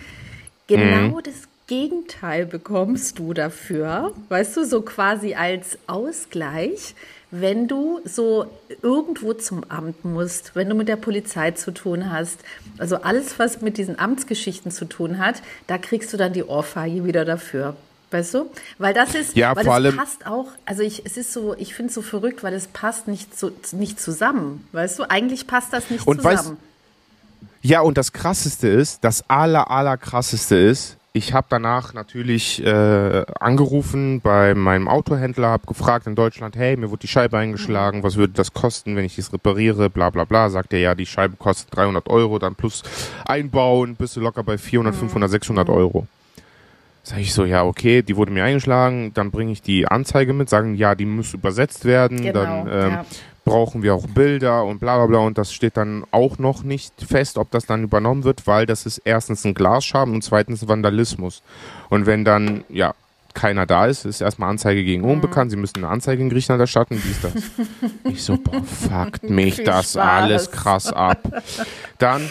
Genau 0.66 1.20
das 1.20 1.48
Gegenteil 1.66 2.44
bekommst 2.44 3.18
du 3.18 3.32
dafür, 3.32 4.12
weißt 4.28 4.56
du, 4.56 4.64
so 4.64 4.82
quasi 4.82 5.34
als 5.34 5.78
Ausgleich, 5.86 6.94
wenn 7.34 7.66
du 7.66 8.00
so 8.04 8.46
irgendwo 8.82 9.32
zum 9.32 9.64
Amt 9.70 10.04
musst, 10.04 10.54
wenn 10.54 10.68
du 10.68 10.74
mit 10.74 10.86
der 10.86 10.96
Polizei 10.96 11.50
zu 11.52 11.72
tun 11.72 12.12
hast, 12.12 12.38
also 12.78 12.96
alles, 12.96 13.38
was 13.38 13.62
mit 13.62 13.78
diesen 13.78 13.98
Amtsgeschichten 13.98 14.70
zu 14.70 14.84
tun 14.84 15.18
hat, 15.18 15.36
da 15.66 15.78
kriegst 15.78 16.12
du 16.12 16.18
dann 16.18 16.34
die 16.34 16.44
Ohrfeige 16.44 17.04
wieder 17.06 17.24
dafür. 17.24 17.74
Weißt 18.10 18.34
du? 18.34 18.50
Weil 18.76 18.92
das 18.92 19.14
ist, 19.14 19.34
Ja, 19.34 19.56
weil 19.56 19.64
vor 19.64 19.72
das 19.80 19.84
allem- 19.86 19.96
passt 19.96 20.26
auch, 20.26 20.48
also 20.66 20.82
ich, 20.82 21.06
es 21.06 21.16
ist 21.16 21.32
so, 21.32 21.54
ich 21.56 21.74
finde 21.74 21.88
es 21.88 21.94
so 21.94 22.02
verrückt, 22.02 22.42
weil 22.42 22.52
es 22.52 22.66
passt 22.66 23.08
nicht, 23.08 23.38
so, 23.38 23.50
nicht 23.72 23.98
zusammen. 23.98 24.68
Weißt 24.72 24.98
du? 24.98 25.04
Eigentlich 25.10 25.46
passt 25.46 25.72
das 25.72 25.88
nicht 25.88 26.06
Und 26.06 26.20
weißt- 26.20 26.36
zusammen. 26.36 26.58
Ja, 27.62 27.80
und 27.80 27.96
das 27.96 28.12
krasseste 28.12 28.68
ist, 28.68 29.02
das 29.04 29.24
aller, 29.30 29.70
aller 29.70 29.96
krasseste 29.96 30.56
ist, 30.56 30.98
ich 31.14 31.34
habe 31.34 31.46
danach 31.50 31.92
natürlich 31.92 32.64
äh, 32.64 33.24
angerufen 33.38 34.22
bei 34.22 34.54
meinem 34.54 34.88
Autohändler, 34.88 35.48
habe 35.48 35.66
gefragt 35.66 36.06
in 36.06 36.14
Deutschland, 36.14 36.56
hey, 36.56 36.76
mir 36.76 36.90
wurde 36.90 37.00
die 37.00 37.08
Scheibe 37.08 37.36
eingeschlagen, 37.36 38.02
was 38.02 38.16
würde 38.16 38.32
das 38.32 38.54
kosten, 38.54 38.96
wenn 38.96 39.04
ich 39.04 39.14
dies 39.16 39.32
repariere, 39.32 39.90
bla 39.90 40.08
bla 40.08 40.24
bla. 40.24 40.48
Sagt 40.48 40.72
er, 40.72 40.78
ja, 40.78 40.94
die 40.94 41.04
Scheibe 41.04 41.36
kostet 41.36 41.76
300 41.76 42.08
Euro, 42.08 42.38
dann 42.38 42.54
plus 42.54 42.82
einbauen, 43.26 43.94
bist 43.96 44.16
du 44.16 44.20
locker 44.20 44.42
bei 44.42 44.56
400, 44.56 44.94
500, 44.94 45.30
600 45.30 45.68
Euro. 45.68 46.06
Sag 47.02 47.18
ich 47.18 47.34
so, 47.34 47.44
ja, 47.44 47.64
okay, 47.64 48.02
die 48.02 48.16
wurde 48.16 48.32
mir 48.32 48.44
eingeschlagen, 48.44 49.12
dann 49.12 49.32
bringe 49.32 49.52
ich 49.52 49.60
die 49.60 49.86
Anzeige 49.86 50.32
mit, 50.32 50.48
sagen, 50.48 50.76
ja, 50.76 50.94
die 50.94 51.04
muss 51.04 51.34
übersetzt 51.34 51.84
werden, 51.84 52.22
Genau, 52.22 52.32
dann 52.32 52.68
ähm, 52.68 52.90
ja. 52.92 53.04
Brauchen 53.44 53.82
wir 53.82 53.94
auch 53.94 54.06
Bilder 54.06 54.64
und 54.64 54.78
bla 54.78 54.96
bla 54.96 55.06
bla 55.06 55.18
und 55.18 55.38
das 55.38 55.52
steht 55.52 55.76
dann 55.76 56.04
auch 56.10 56.38
noch 56.38 56.62
nicht 56.62 56.94
fest, 57.02 57.38
ob 57.38 57.50
das 57.50 57.66
dann 57.66 57.82
übernommen 57.82 58.24
wird, 58.24 58.46
weil 58.46 58.66
das 58.66 58.86
ist 58.86 58.98
erstens 58.98 59.44
ein 59.44 59.54
Glasschaden 59.54 60.14
und 60.14 60.22
zweitens 60.22 60.68
Vandalismus. 60.68 61.42
Und 61.90 62.06
wenn 62.06 62.24
dann, 62.24 62.64
ja, 62.68 62.94
keiner 63.34 63.66
da 63.66 63.86
ist, 63.86 64.04
ist 64.04 64.20
erstmal 64.20 64.50
Anzeige 64.50 64.84
gegen 64.84 65.02
Mhm. 65.02 65.10
Unbekannt, 65.10 65.50
sie 65.50 65.56
müssen 65.56 65.78
eine 65.78 65.88
Anzeige 65.88 66.22
in 66.22 66.30
Griechenland 66.30 66.60
erstatten, 66.60 67.02
dies, 67.04 67.20
das. 67.20 67.32
ich 68.04 68.22
so, 68.22 68.36
boah, 68.36 68.62
fuckt 68.62 69.28
mich 69.28 69.64
das 69.64 69.96
alles 69.96 70.50
krass 70.50 70.92
ab. 70.92 71.20
Dann 71.98 72.30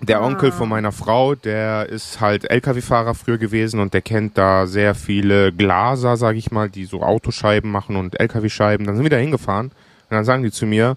der 0.00 0.22
Onkel 0.22 0.52
von 0.52 0.68
meiner 0.68 0.92
Frau, 0.92 1.34
der 1.34 1.88
ist 1.88 2.20
halt 2.20 2.50
LKW-Fahrer 2.50 3.14
früher 3.14 3.38
gewesen 3.38 3.80
und 3.80 3.94
der 3.94 4.02
kennt 4.02 4.36
da 4.36 4.66
sehr 4.66 4.94
viele 4.94 5.50
Glaser, 5.52 6.18
sag 6.18 6.36
ich 6.36 6.50
mal, 6.50 6.68
die 6.68 6.84
so 6.84 7.02
Autoscheiben 7.02 7.70
machen 7.70 7.96
und 7.96 8.20
LKW-Scheiben. 8.20 8.86
Dann 8.86 8.96
sind 8.96 9.04
wir 9.04 9.10
da 9.10 9.16
hingefahren 9.16 9.72
und 10.10 10.16
dann 10.16 10.24
sagen 10.24 10.42
die 10.42 10.50
zu 10.50 10.66
mir, 10.66 10.96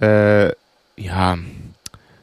äh, 0.00 0.52
ja, 0.96 1.38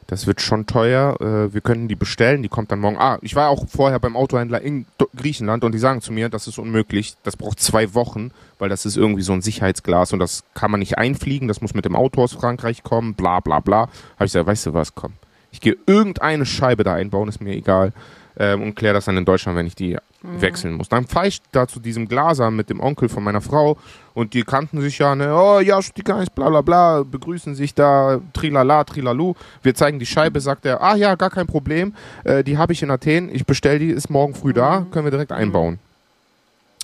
das 0.08 0.26
wird 0.26 0.40
schon 0.40 0.66
teuer, 0.66 1.20
äh, 1.20 1.52
wir 1.52 1.60
können 1.60 1.86
die 1.86 1.94
bestellen, 1.94 2.42
die 2.42 2.48
kommt 2.48 2.72
dann 2.72 2.80
morgen. 2.80 2.96
Ah, 2.98 3.18
ich 3.20 3.36
war 3.36 3.50
auch 3.50 3.68
vorher 3.68 4.00
beim 4.00 4.16
Autohändler 4.16 4.60
in 4.62 4.86
Griechenland 5.14 5.64
und 5.64 5.72
die 5.72 5.78
sagen 5.78 6.00
zu 6.00 6.12
mir, 6.12 6.30
das 6.30 6.46
ist 6.46 6.58
unmöglich, 6.58 7.14
das 7.24 7.36
braucht 7.36 7.60
zwei 7.60 7.92
Wochen, 7.92 8.30
weil 8.58 8.70
das 8.70 8.86
ist 8.86 8.96
irgendwie 8.96 9.22
so 9.22 9.34
ein 9.34 9.42
Sicherheitsglas 9.42 10.14
und 10.14 10.18
das 10.18 10.44
kann 10.54 10.70
man 10.70 10.80
nicht 10.80 10.96
einfliegen, 10.96 11.46
das 11.46 11.60
muss 11.60 11.74
mit 11.74 11.84
dem 11.84 11.94
Auto 11.94 12.22
aus 12.22 12.32
Frankreich 12.32 12.82
kommen, 12.82 13.14
bla 13.14 13.40
bla 13.40 13.60
bla. 13.60 13.80
Habe 13.80 14.24
ich 14.24 14.32
gesagt, 14.32 14.46
weißt 14.46 14.66
du 14.66 14.74
was, 14.74 14.94
komm, 14.94 15.12
ich 15.52 15.60
gehe 15.60 15.76
irgendeine 15.86 16.46
Scheibe 16.46 16.84
da 16.84 16.94
einbauen, 16.94 17.28
ist 17.28 17.42
mir 17.42 17.54
egal 17.54 17.92
ähm, 18.38 18.62
und 18.62 18.74
kläre 18.74 18.94
das 18.94 19.04
dann 19.04 19.16
in 19.16 19.24
Deutschland, 19.24 19.58
wenn 19.58 19.66
ich 19.66 19.74
die 19.74 19.96
wechseln 20.22 20.74
muss. 20.74 20.88
Dann 20.88 21.06
fahre 21.06 21.28
ich 21.28 21.40
da 21.52 21.68
zu 21.68 21.80
diesem 21.80 22.08
Glaser 22.08 22.50
mit 22.50 22.70
dem 22.70 22.80
Onkel 22.80 23.08
von 23.08 23.22
meiner 23.22 23.40
Frau 23.40 23.76
und 24.14 24.34
die 24.34 24.42
kannten 24.42 24.80
sich 24.80 24.98
ja, 24.98 25.14
ne, 25.14 25.32
oh 25.34 25.60
ja, 25.60 25.80
Stikais, 25.80 26.30
bla 26.30 26.48
bla 26.48 26.62
bla, 26.62 27.02
begrüßen 27.04 27.54
sich 27.54 27.74
da, 27.74 28.20
trilala, 28.32 28.84
trilalu. 28.84 29.34
Wir 29.62 29.74
zeigen 29.74 29.98
die 29.98 30.06
Scheibe, 30.06 30.40
sagt 30.40 30.66
er, 30.66 30.82
ah 30.82 30.96
ja, 30.96 31.14
gar 31.14 31.30
kein 31.30 31.46
Problem, 31.46 31.94
äh, 32.24 32.42
die 32.42 32.58
habe 32.58 32.72
ich 32.72 32.82
in 32.82 32.90
Athen, 32.90 33.32
ich 33.32 33.46
bestelle 33.46 33.78
die, 33.78 33.90
ist 33.90 34.10
morgen 34.10 34.34
früh 34.34 34.52
da, 34.52 34.86
können 34.90 35.06
wir 35.06 35.12
direkt 35.12 35.32
einbauen. 35.32 35.78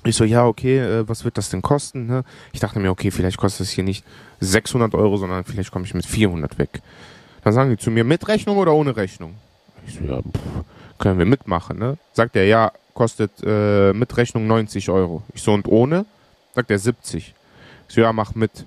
Ich 0.05 0.15
so, 0.15 0.23
ja, 0.23 0.45
okay, 0.45 0.77
äh, 0.77 1.09
was 1.09 1.25
wird 1.25 1.37
das 1.37 1.49
denn 1.49 1.61
kosten? 1.61 2.05
Ne? 2.05 2.23
Ich 2.53 2.59
dachte 2.59 2.79
mir, 2.79 2.91
okay, 2.91 3.11
vielleicht 3.11 3.37
kostet 3.37 3.65
es 3.65 3.71
hier 3.71 3.83
nicht 3.83 4.05
600 4.39 4.93
Euro, 4.93 5.17
sondern 5.17 5.43
vielleicht 5.43 5.71
komme 5.71 5.85
ich 5.85 5.93
mit 5.93 6.05
400 6.05 6.59
weg. 6.59 6.81
Dann 7.43 7.53
sagen 7.53 7.71
die 7.71 7.77
zu 7.77 7.91
mir, 7.91 8.03
mit 8.03 8.27
Rechnung 8.27 8.57
oder 8.57 8.73
ohne 8.73 8.95
Rechnung? 8.95 9.35
Ich 9.87 9.95
so, 9.95 10.03
ja, 10.05 10.21
pff, 10.21 10.63
können 10.97 11.19
wir 11.19 11.25
mitmachen, 11.25 11.77
ne? 11.77 11.97
Sagt 12.13 12.35
er, 12.35 12.45
ja, 12.45 12.71
kostet 12.93 13.31
äh, 13.43 13.93
mit 13.93 14.15
Rechnung 14.17 14.47
90 14.47 14.89
Euro. 14.89 15.23
Ich 15.33 15.41
so, 15.41 15.53
und 15.53 15.67
ohne? 15.67 16.05
Sagt 16.53 16.71
er, 16.71 16.79
70. 16.79 17.33
Ich 17.87 17.95
so, 17.95 18.01
ja, 18.01 18.13
mach 18.13 18.35
mit. 18.35 18.65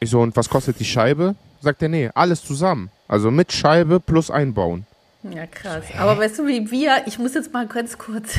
Ich 0.00 0.10
so, 0.10 0.20
und 0.20 0.34
was 0.36 0.48
kostet 0.48 0.80
die 0.80 0.84
Scheibe? 0.84 1.34
Sagt 1.60 1.82
er, 1.82 1.88
nee, 1.88 2.10
alles 2.14 2.42
zusammen. 2.44 2.90
Also 3.06 3.30
mit 3.30 3.52
Scheibe 3.52 4.00
plus 4.00 4.30
einbauen. 4.30 4.86
Ja, 5.22 5.46
krass. 5.46 5.84
Aber 5.96 6.18
weißt 6.18 6.40
du, 6.40 6.46
wie 6.46 6.70
wir, 6.70 7.02
ich 7.06 7.18
muss 7.18 7.34
jetzt 7.34 7.52
mal 7.52 7.66
ganz 7.66 7.96
kurz, 7.98 8.38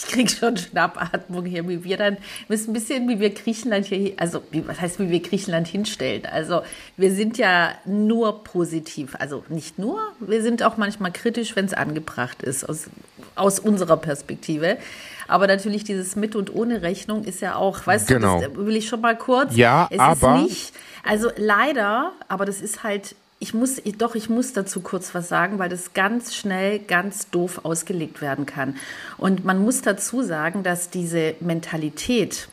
ich 0.00 0.12
krieg 0.12 0.30
schon 0.30 0.56
Schnappatmung 0.56 1.44
hier, 1.44 1.68
wie 1.68 1.84
wir 1.84 1.96
dann, 1.96 2.16
wir 2.48 2.56
sind 2.56 2.70
ein 2.70 2.72
bisschen 2.72 3.08
wie 3.08 3.20
wir 3.20 3.30
Griechenland 3.30 3.86
hier, 3.86 4.14
also 4.16 4.42
wie, 4.50 4.66
was 4.66 4.80
heißt, 4.80 4.98
wie 4.98 5.10
wir 5.10 5.20
Griechenland 5.20 5.68
hinstellen? 5.68 6.26
Also 6.26 6.62
wir 6.96 7.12
sind 7.12 7.38
ja 7.38 7.72
nur 7.84 8.44
positiv, 8.44 9.14
also 9.18 9.44
nicht 9.48 9.78
nur, 9.78 10.00
wir 10.20 10.42
sind 10.42 10.62
auch 10.62 10.76
manchmal 10.76 11.12
kritisch, 11.12 11.56
wenn 11.56 11.66
es 11.66 11.74
angebracht 11.74 12.42
ist, 12.42 12.68
aus, 12.68 12.88
aus 13.34 13.58
unserer 13.58 13.96
Perspektive. 13.96 14.78
Aber 15.28 15.46
natürlich 15.46 15.84
dieses 15.84 16.16
mit 16.16 16.34
und 16.34 16.52
ohne 16.52 16.82
Rechnung 16.82 17.22
ist 17.22 17.40
ja 17.40 17.54
auch, 17.54 17.86
weißt 17.86 18.08
genau. 18.08 18.40
du, 18.40 18.48
das 18.48 18.66
will 18.66 18.76
ich 18.76 18.88
schon 18.88 19.00
mal 19.00 19.16
kurz. 19.16 19.54
Ja, 19.54 19.86
es 19.90 20.00
aber 20.00 20.36
ist 20.36 20.42
nicht, 20.42 20.72
also 21.04 21.30
leider, 21.36 22.12
aber 22.28 22.44
das 22.44 22.60
ist 22.60 22.82
halt 22.82 23.14
ich 23.42 23.54
muss, 23.54 23.80
doch, 23.96 24.14
ich 24.14 24.28
muss 24.28 24.52
dazu 24.52 24.80
kurz 24.80 25.14
was 25.14 25.28
sagen, 25.28 25.58
weil 25.58 25.70
das 25.70 25.94
ganz 25.94 26.34
schnell 26.34 26.78
ganz 26.78 27.30
doof 27.30 27.64
ausgelegt 27.64 28.20
werden 28.20 28.44
kann. 28.44 28.76
Und 29.16 29.46
man 29.46 29.58
muss 29.58 29.80
dazu 29.80 30.22
sagen, 30.22 30.62
dass 30.62 30.90
diese 30.90 31.34
Mentalität, 31.40 32.48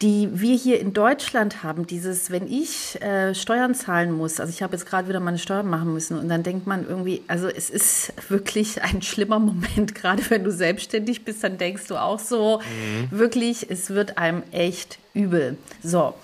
die 0.00 0.28
wir 0.32 0.54
hier 0.54 0.78
in 0.78 0.92
Deutschland 0.92 1.64
haben, 1.64 1.88
dieses, 1.88 2.30
wenn 2.30 2.46
ich 2.46 3.02
äh, 3.02 3.34
Steuern 3.34 3.74
zahlen 3.74 4.12
muss, 4.12 4.38
also 4.38 4.52
ich 4.52 4.62
habe 4.62 4.74
jetzt 4.74 4.86
gerade 4.86 5.08
wieder 5.08 5.18
meine 5.18 5.38
Steuern 5.38 5.66
machen 5.66 5.92
müssen 5.92 6.20
und 6.20 6.28
dann 6.28 6.44
denkt 6.44 6.68
man 6.68 6.86
irgendwie, 6.88 7.22
also 7.26 7.48
es 7.48 7.68
ist 7.68 8.12
wirklich 8.28 8.80
ein 8.80 9.02
schlimmer 9.02 9.40
Moment, 9.40 9.92
gerade 9.96 10.22
wenn 10.30 10.44
du 10.44 10.52
selbstständig 10.52 11.24
bist, 11.24 11.42
dann 11.42 11.58
denkst 11.58 11.88
du 11.88 11.96
auch 11.96 12.20
so, 12.20 12.60
mhm. 12.60 13.18
wirklich, 13.18 13.68
es 13.68 13.90
wird 13.90 14.18
einem 14.18 14.44
echt 14.52 14.98
übel. 15.14 15.56
So. 15.82 16.14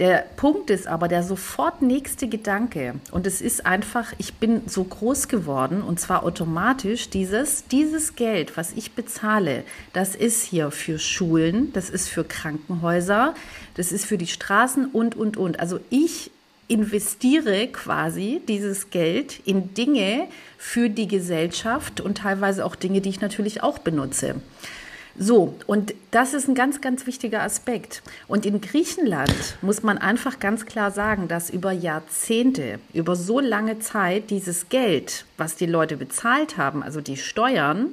Der 0.00 0.24
Punkt 0.36 0.70
ist 0.70 0.86
aber 0.86 1.08
der 1.08 1.22
sofort 1.22 1.82
nächste 1.82 2.26
Gedanke 2.26 2.94
und 3.10 3.26
es 3.26 3.42
ist 3.42 3.66
einfach, 3.66 4.14
ich 4.16 4.32
bin 4.32 4.62
so 4.66 4.82
groß 4.82 5.28
geworden 5.28 5.82
und 5.82 6.00
zwar 6.00 6.22
automatisch 6.22 7.10
dieses, 7.10 7.66
dieses 7.66 8.16
Geld, 8.16 8.56
was 8.56 8.72
ich 8.72 8.92
bezahle, 8.92 9.62
das 9.92 10.14
ist 10.14 10.42
hier 10.42 10.70
für 10.70 10.98
Schulen, 10.98 11.70
das 11.74 11.90
ist 11.90 12.08
für 12.08 12.24
Krankenhäuser, 12.24 13.34
das 13.74 13.92
ist 13.92 14.06
für 14.06 14.16
die 14.16 14.26
Straßen 14.26 14.86
und, 14.86 15.16
und, 15.16 15.36
und. 15.36 15.60
Also 15.60 15.80
ich 15.90 16.30
investiere 16.66 17.66
quasi 17.66 18.40
dieses 18.48 18.88
Geld 18.88 19.40
in 19.44 19.74
Dinge 19.74 20.28
für 20.56 20.88
die 20.88 21.08
Gesellschaft 21.08 22.00
und 22.00 22.16
teilweise 22.16 22.64
auch 22.64 22.74
Dinge, 22.74 23.02
die 23.02 23.10
ich 23.10 23.20
natürlich 23.20 23.62
auch 23.62 23.78
benutze. 23.78 24.36
So, 25.18 25.54
und 25.66 25.94
das 26.10 26.34
ist 26.34 26.48
ein 26.48 26.54
ganz, 26.54 26.80
ganz 26.80 27.06
wichtiger 27.06 27.42
Aspekt. 27.42 28.02
Und 28.28 28.46
in 28.46 28.60
Griechenland 28.60 29.56
muss 29.62 29.82
man 29.82 29.98
einfach 29.98 30.38
ganz 30.38 30.66
klar 30.66 30.90
sagen, 30.90 31.28
dass 31.28 31.50
über 31.50 31.72
Jahrzehnte, 31.72 32.78
über 32.92 33.16
so 33.16 33.40
lange 33.40 33.80
Zeit 33.80 34.30
dieses 34.30 34.68
Geld, 34.68 35.24
was 35.36 35.56
die 35.56 35.66
Leute 35.66 35.96
bezahlt 35.96 36.56
haben, 36.56 36.82
also 36.82 37.00
die 37.00 37.16
Steuern, 37.16 37.88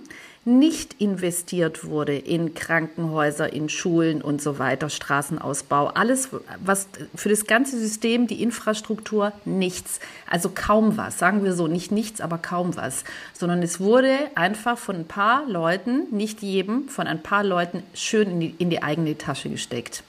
nicht 0.48 0.96
investiert 1.02 1.84
wurde 1.84 2.18
in 2.18 2.54
Krankenhäuser, 2.54 3.52
in 3.52 3.68
Schulen 3.68 4.22
und 4.22 4.42
so 4.42 4.60
weiter, 4.60 4.90
Straßenausbau, 4.90 5.88
alles, 5.88 6.30
was 6.64 6.88
für 7.14 7.28
das 7.28 7.46
ganze 7.46 7.78
System, 7.78 8.28
die 8.28 8.42
Infrastruktur, 8.42 9.34
nichts. 9.44 10.00
Also 10.30 10.50
kaum 10.56 10.96
was, 10.96 11.20
sagen 11.20 11.44
wir 11.44 11.54
so, 11.54 11.68
nicht 11.68 11.92
nichts, 11.92 12.22
aber 12.22 12.38
kaum 12.38 12.78
was, 12.78 13.04
sondern 13.34 13.62
es 13.62 13.82
wurde 13.82 14.16
einfach 14.36 14.78
von 14.78 14.96
ein 14.96 15.06
paar 15.06 15.46
Leuten, 15.48 16.04
nicht 16.12 16.42
jedem, 16.42 16.88
von 16.88 17.08
ein 17.08 17.22
paar 17.22 17.44
Leuten 17.44 17.84
schön 17.94 18.32
in 18.32 18.40
die, 18.40 18.56
in 18.58 18.70
die 18.70 18.82
eigene 18.82 19.18
Tasche 19.18 19.50
gesteckt. 19.50 20.04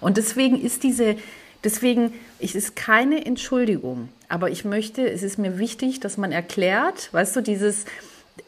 Und 0.00 0.16
deswegen 0.16 0.60
ist 0.60 0.82
diese 0.82 1.16
Deswegen, 1.62 2.12
es 2.40 2.54
ist 2.54 2.76
keine 2.76 3.24
Entschuldigung, 3.24 4.10
aber 4.28 4.50
ich 4.50 4.66
möchte, 4.66 5.10
es 5.10 5.22
ist 5.22 5.38
mir 5.38 5.58
wichtig, 5.58 5.98
dass 5.98 6.18
man 6.18 6.30
erklärt, 6.30 7.10
weißt 7.14 7.36
du, 7.36 7.40
dieses, 7.40 7.86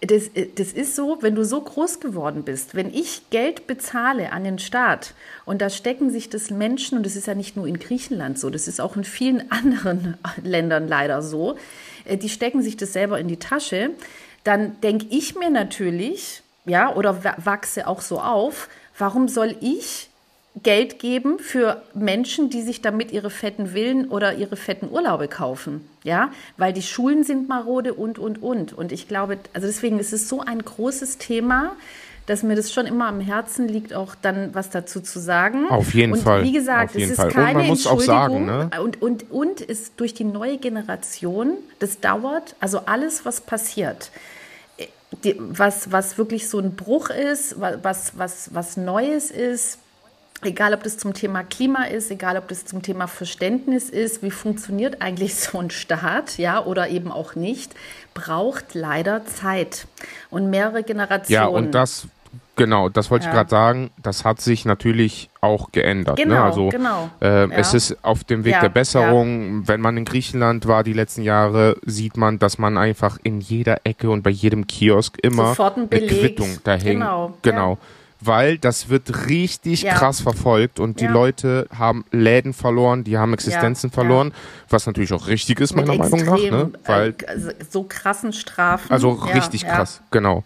das, 0.03 0.31
das 0.57 0.73
ist 0.73 0.95
so, 0.95 1.19
wenn 1.23 1.35
du 1.35 1.45
so 1.45 1.61
groß 1.61 2.01
geworden 2.01 2.43
bist, 2.43 2.75
wenn 2.75 2.93
ich 2.93 3.31
Geld 3.31 3.67
bezahle 3.67 4.33
an 4.33 4.45
den 4.45 4.59
Staat 4.59 5.15
und 5.47 5.63
da 5.63 5.71
stecken 5.71 6.11
sich 6.11 6.29
das 6.29 6.51
Menschen, 6.51 6.99
und 6.99 7.07
das 7.07 7.17
ist 7.17 7.27
ja 7.27 7.35
nicht 7.35 7.57
nur 7.57 7.67
in 7.67 7.79
Griechenland 7.79 8.39
so, 8.39 8.51
das 8.51 8.69
ist 8.69 8.81
auch 8.81 8.97
in 8.97 9.05
vielen 9.05 9.51
anderen 9.51 10.19
Ländern 10.43 10.87
leider 10.87 11.23
so, 11.23 11.57
äh, 12.05 12.17
die 12.17 12.29
stecken 12.29 12.63
sich 12.63 12.77
das 12.77 12.93
selber 12.93 13.19
in 13.19 13.29
die 13.29 13.39
Tasche, 13.39 13.91
dann 14.45 14.81
denke 14.81 15.07
ich 15.11 15.35
mir 15.35 15.51
natürlich, 15.51 16.43
ja, 16.67 16.95
oder 16.95 17.23
wachse 17.45 17.87
auch 17.87 18.01
so 18.01 18.21
auf, 18.21 18.69
warum 18.99 19.29
soll 19.29 19.57
ich 19.61 20.09
Geld 20.63 20.99
geben 20.99 21.39
für 21.39 21.83
Menschen, 21.95 22.49
die 22.49 22.63
sich 22.63 22.81
damit 22.81 23.13
ihre 23.13 23.29
fetten 23.29 23.69
Villen 23.69 24.09
oder 24.09 24.35
ihre 24.35 24.57
fetten 24.57 24.91
Urlaube 24.91 25.29
kaufen. 25.29 25.87
Ja, 26.03 26.31
weil 26.57 26.73
die 26.73 26.83
Schulen 26.83 27.25
sind 27.25 27.49
marode 27.49 27.93
und, 27.93 28.19
und, 28.19 28.43
und. 28.43 28.73
Und 28.73 28.91
ich 28.91 29.07
glaube, 29.07 29.39
also 29.53 29.67
deswegen 29.67 29.99
ist 29.99 30.13
es 30.13 30.29
so 30.29 30.41
ein 30.41 30.63
großes 30.63 31.19
Thema, 31.19 31.77
dass 32.25 32.43
mir 32.43 32.57
das 32.57 32.73
schon 32.73 32.87
immer 32.87 33.07
am 33.07 33.21
Herzen 33.21 33.69
liegt, 33.69 33.95
auch 33.95 34.15
dann 34.21 34.55
was 34.55 34.71
dazu 34.71 35.01
zu 35.01 35.21
sagen. 35.21 35.69
Auf 35.69 35.95
jeden 35.95 36.13
und 36.13 36.21
Fall. 36.21 36.43
Wie 36.43 36.53
gesagt, 36.53 36.97
es 36.97 37.11
ist 37.11 37.17
Fall. 37.17 37.31
keine 37.31 37.51
und 37.51 37.57
man 37.59 37.67
muss 37.69 37.87
auch 37.87 38.01
sagen, 38.01 38.47
ne? 38.47 38.71
und, 38.83 39.01
und, 39.01 39.31
und 39.31 39.61
ist 39.61 40.01
durch 40.01 40.15
die 40.15 40.25
neue 40.25 40.59
Generation, 40.59 41.53
das 41.79 42.01
dauert, 42.01 42.57
also 42.61 42.81
alles, 42.87 43.25
was 43.25 43.41
passiert, 43.41 44.11
äh, 44.79 44.87
die, 45.23 45.37
was, 45.39 45.93
was 45.93 46.19
wirklich 46.19 46.49
so 46.49 46.59
ein 46.59 46.75
Bruch 46.75 47.11
ist, 47.11 47.61
was, 47.61 48.19
was, 48.19 48.55
was 48.55 48.77
Neues 48.77 49.31
ist, 49.31 49.79
egal 50.43 50.75
ob 50.75 50.83
das 50.83 50.99
zum 50.99 51.15
Thema 51.15 51.43
Klima 51.43 51.85
ist, 51.85 52.11
egal 52.11 52.37
ob 52.37 52.49
das 52.49 52.65
zum 52.65 52.83
Thema 52.83 53.07
Verständnis 53.07 53.91
ist, 53.91 54.23
wie 54.23 54.31
funktioniert 54.31 55.03
eigentlich 55.03 55.35
so 55.37 55.59
ein 55.59 55.71
Staat, 55.71 56.39
ja, 56.39 56.65
oder 56.65 56.89
eben 56.89 57.11
auch 57.11 57.35
nicht, 57.35 57.75
braucht 58.15 58.75
leider 58.75 59.27
Zeit 59.27 59.87
und 60.31 60.51
mehrere 60.51 60.83
Generationen. 60.83 61.31
Ja, 61.31 61.47
und 61.47 61.73
das 61.73 62.09
Genau, 62.57 62.89
das 62.89 63.11
wollte 63.11 63.27
ja. 63.27 63.31
ich 63.31 63.37
gerade 63.37 63.51
sagen. 63.51 63.91
Das 64.03 64.25
hat 64.25 64.41
sich 64.41 64.65
natürlich 64.65 65.29
auch 65.43 65.73
geändert. 65.73 66.17
Ne? 66.17 66.25
Genau, 66.25 66.35
ne? 66.37 66.43
also, 66.43 66.69
genau. 66.71 67.11
Äh, 67.21 67.27
ja. 67.27 67.49
Es 67.51 67.75
ist 67.75 68.03
auf 68.03 68.25
dem 68.25 68.45
Weg 68.45 68.55
ja, 68.55 68.61
der 68.61 68.71
Besserung. 68.71 69.69
Wenn 69.69 69.83
man 69.83 69.99
in 69.99 70.07
Griechenland 70.07 70.67
war 70.67 70.83
die 70.83 70.95
letzten 70.95 71.21
Jahre, 71.23 71.77
sieht 71.85 72.17
man, 72.17 72.39
dass 72.39 72.57
man 72.57 72.79
einfach 72.79 73.19
in 73.23 73.43
jeder 73.43 73.81
Ecke 73.85 74.09
und 74.09 74.23
bei 74.23 74.31
jedem 74.31 74.67
Kiosk 74.67 75.19
immer 75.23 75.55
eine 75.61 75.87
Quittung 75.87 76.59
da 76.65 76.73
hängt. 76.73 77.01
Genau. 77.01 77.35
genau 77.43 77.79
weil 78.21 78.59
das 78.59 78.89
wird 78.89 79.29
richtig 79.29 79.83
Ja. 79.83 79.95
krass 79.95 80.21
verfolgt 80.21 80.81
und 80.81 81.01
die 81.01 81.05
Ja. 81.05 81.11
Leute 81.13 81.67
haben 81.77 82.05
Läden 82.11 82.53
verloren, 82.55 83.05
die 83.05 83.19
haben 83.19 83.35
Existenzen 83.35 83.91
Ja, 83.91 83.95
verloren, 83.95 84.33
was 84.69 84.87
natürlich 84.87 85.13
auch 85.13 85.27
richtig 85.29 85.61
ist, 85.61 85.75
meiner 85.77 85.93
Mit 85.93 85.99
Meinung 85.99 86.25
nach. 86.25 86.33
extrem, 86.35 86.55
Ne? 86.55 86.71
Weil, 86.87 87.11
äh, 87.23 87.27
also 87.27 87.51
so 87.71 87.83
krassen 87.85 88.33
Strafen. 88.33 88.91
also 88.91 89.11
richtig. 89.11 89.65
Mhm. 89.65 89.69
krass, 89.69 90.01
genau. 90.11 90.45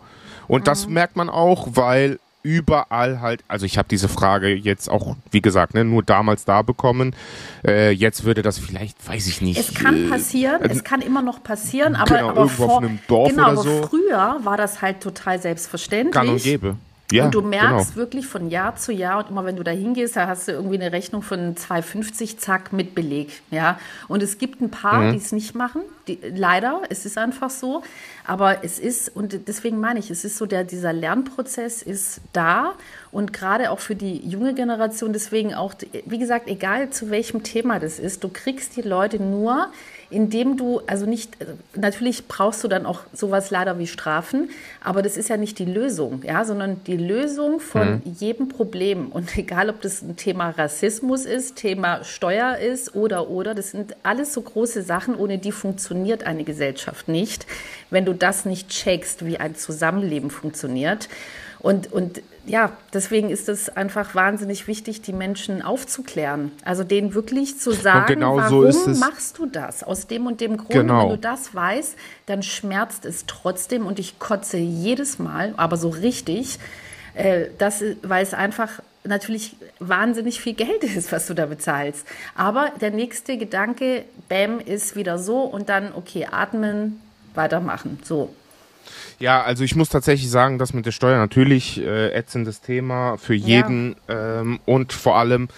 Und 0.48 0.66
das 0.66 0.88
merkt 0.88 1.14
man 1.16 1.28
auch, 1.30 1.68
weil 1.72 2.18
überall 2.42 3.20
halt, 3.20 3.44
also 3.48 3.66
ich 3.66 3.76
habe 3.78 3.86
diese 3.88 4.08
Frage 4.08 4.48
jetzt 4.48 4.88
auch, 4.90 5.14
wie 5.30 5.42
gesagt, 5.42 5.74
ne, 5.74 5.84
nur 5.84 6.02
damals 6.02 6.44
da 6.46 6.62
bekommen. 6.62 7.14
Äh, 7.66 7.90
jetzt 7.90 8.24
würde 8.24 8.40
das 8.42 8.58
vielleicht, 8.58 9.06
weiß 9.06 9.26
ich 9.26 9.42
nicht. 9.42 9.60
Es 9.60 9.74
kann 9.74 10.06
äh, 10.06 10.08
passieren, 10.08 10.62
es 10.62 10.82
kann 10.82 11.02
immer 11.02 11.20
noch 11.22 11.42
passieren, 11.42 11.94
aber, 11.96 12.14
genau, 12.16 12.28
aber 12.30 12.40
irgendwo 12.40 12.64
auf 12.64 12.70
vor, 12.70 12.78
einem 12.82 12.98
Dorf 13.08 13.28
genau, 13.30 13.42
oder 13.42 13.52
aber 13.52 13.62
so. 13.62 13.82
früher 13.88 14.38
war 14.42 14.56
das 14.56 14.80
halt 14.80 15.00
total 15.02 15.40
selbstverständlich. 15.40 16.12
Gang 16.14 16.30
und 16.30 16.42
gäbe. 16.42 16.76
Ja, 17.12 17.24
und 17.24 17.34
du 17.34 17.42
merkst 17.42 17.94
genau. 17.94 17.96
wirklich 17.96 18.26
von 18.26 18.50
Jahr 18.50 18.76
zu 18.76 18.92
Jahr 18.92 19.18
und 19.18 19.30
immer 19.30 19.44
wenn 19.44 19.56
du 19.56 19.62
da 19.62 19.70
hingehst, 19.70 20.16
da 20.16 20.26
hast 20.26 20.48
du 20.48 20.52
irgendwie 20.52 20.76
eine 20.80 20.92
Rechnung 20.92 21.22
von 21.22 21.54
2,50 21.54 22.38
zack 22.38 22.72
mit 22.72 22.94
Beleg, 22.94 23.42
ja. 23.50 23.78
Und 24.08 24.22
es 24.22 24.38
gibt 24.38 24.60
ein 24.60 24.70
paar, 24.70 25.00
Mhm. 25.00 25.12
die 25.12 25.18
es 25.18 25.32
nicht 25.32 25.54
machen, 25.54 25.82
die, 26.08 26.18
leider, 26.34 26.82
es 26.88 27.06
ist 27.06 27.18
einfach 27.18 27.50
so. 27.50 27.82
Aber 28.26 28.62
es 28.64 28.78
ist, 28.78 29.14
und 29.14 29.48
deswegen 29.48 29.80
meine 29.80 29.98
ich, 29.98 30.10
es 30.10 30.24
ist 30.24 30.36
so, 30.36 30.46
der, 30.46 30.64
dieser 30.64 30.92
Lernprozess 30.92 31.82
ist 31.82 32.20
da 32.32 32.74
und 33.10 33.32
gerade 33.32 33.70
auch 33.70 33.80
für 33.80 33.96
die 33.96 34.18
junge 34.28 34.54
Generation, 34.54 35.12
deswegen 35.12 35.54
auch, 35.54 35.74
wie 36.06 36.18
gesagt, 36.18 36.48
egal 36.48 36.90
zu 36.90 37.10
welchem 37.10 37.42
Thema 37.42 37.80
das 37.80 37.98
ist, 37.98 38.22
du 38.22 38.28
kriegst 38.28 38.76
die 38.76 38.82
Leute 38.82 39.20
nur, 39.22 39.68
indem 40.10 40.56
du, 40.56 40.80
also 40.86 41.06
nicht, 41.06 41.36
natürlich 41.74 42.26
brauchst 42.26 42.62
du 42.64 42.68
dann 42.68 42.84
auch 42.84 43.00
sowas 43.12 43.50
leider 43.50 43.78
wie 43.78 43.86
Strafen, 43.86 44.50
aber 44.82 45.02
das 45.02 45.16
ist 45.16 45.28
ja 45.28 45.36
nicht 45.36 45.58
die 45.58 45.64
Lösung, 45.64 46.22
ja, 46.24 46.44
sondern 46.44 46.82
die 46.84 46.96
Lösung 46.96 47.60
von 47.60 48.02
jedem 48.04 48.48
Problem. 48.48 49.08
Und 49.08 49.36
egal, 49.38 49.70
ob 49.70 49.80
das 49.80 50.02
ein 50.02 50.16
Thema 50.16 50.50
Rassismus 50.50 51.24
ist, 51.24 51.56
Thema 51.56 52.04
Steuer 52.04 52.58
ist 52.58 52.94
oder, 52.94 53.30
oder, 53.30 53.54
das 53.54 53.70
sind 53.70 53.94
alles 54.02 54.34
so 54.34 54.42
große 54.42 54.82
Sachen, 54.82 55.14
ohne 55.14 55.38
die 55.38 55.52
funktioniert 55.52 56.24
eine 56.24 56.44
Gesellschaft 56.44 57.08
nicht, 57.08 57.46
wenn 57.90 58.04
du 58.04 58.12
das 58.12 58.44
nicht 58.44 58.68
checkst, 58.68 59.24
wie 59.24 59.38
ein 59.38 59.54
Zusammenleben 59.54 60.30
funktioniert. 60.30 61.08
Und, 61.60 61.92
und 61.92 62.22
ja, 62.50 62.72
deswegen 62.92 63.30
ist 63.30 63.48
es 63.48 63.68
einfach 63.68 64.14
wahnsinnig 64.16 64.66
wichtig, 64.66 65.02
die 65.02 65.12
Menschen 65.12 65.62
aufzuklären. 65.62 66.50
Also 66.64 66.82
denen 66.82 67.14
wirklich 67.14 67.58
zu 67.60 67.70
sagen, 67.70 68.06
genau 68.12 68.40
so 68.48 68.64
warum 68.64 68.90
es. 68.92 68.98
machst 68.98 69.38
du 69.38 69.46
das? 69.46 69.84
Aus 69.84 70.08
dem 70.08 70.26
und 70.26 70.40
dem 70.40 70.56
Grund. 70.56 70.70
Genau. 70.70 71.04
Wenn 71.04 71.10
du 71.10 71.18
das 71.18 71.54
weißt, 71.54 71.94
dann 72.26 72.42
schmerzt 72.42 73.04
es 73.04 73.26
trotzdem 73.26 73.86
und 73.86 74.00
ich 74.00 74.18
kotze 74.18 74.56
jedes 74.56 75.20
Mal, 75.20 75.54
aber 75.56 75.76
so 75.76 75.90
richtig, 75.90 76.58
äh, 77.14 77.46
das, 77.58 77.84
weil 78.02 78.24
es 78.24 78.34
einfach 78.34 78.80
natürlich 79.04 79.56
wahnsinnig 79.78 80.40
viel 80.40 80.54
Geld 80.54 80.82
ist, 80.82 81.12
was 81.12 81.28
du 81.28 81.34
da 81.34 81.46
bezahlst. 81.46 82.04
Aber 82.34 82.72
der 82.80 82.90
nächste 82.90 83.38
Gedanke, 83.38 84.04
bam, 84.28 84.58
ist 84.58 84.96
wieder 84.96 85.18
so 85.18 85.42
und 85.42 85.68
dann, 85.68 85.92
okay, 85.94 86.26
atmen, 86.30 87.00
weitermachen. 87.34 88.00
So. 88.02 88.34
Ja, 89.18 89.42
also 89.42 89.64
ich 89.64 89.76
muss 89.76 89.88
tatsächlich 89.88 90.30
sagen, 90.30 90.58
dass 90.58 90.72
mit 90.72 90.86
der 90.86 90.92
Steuer 90.92 91.18
natürlich 91.18 91.80
äh, 91.80 92.12
ätzendes 92.12 92.60
Thema 92.60 93.16
für 93.16 93.34
jeden 93.34 93.96
ähm, 94.08 94.60
und 94.66 94.92
vor 94.92 95.16
allem 95.16 95.48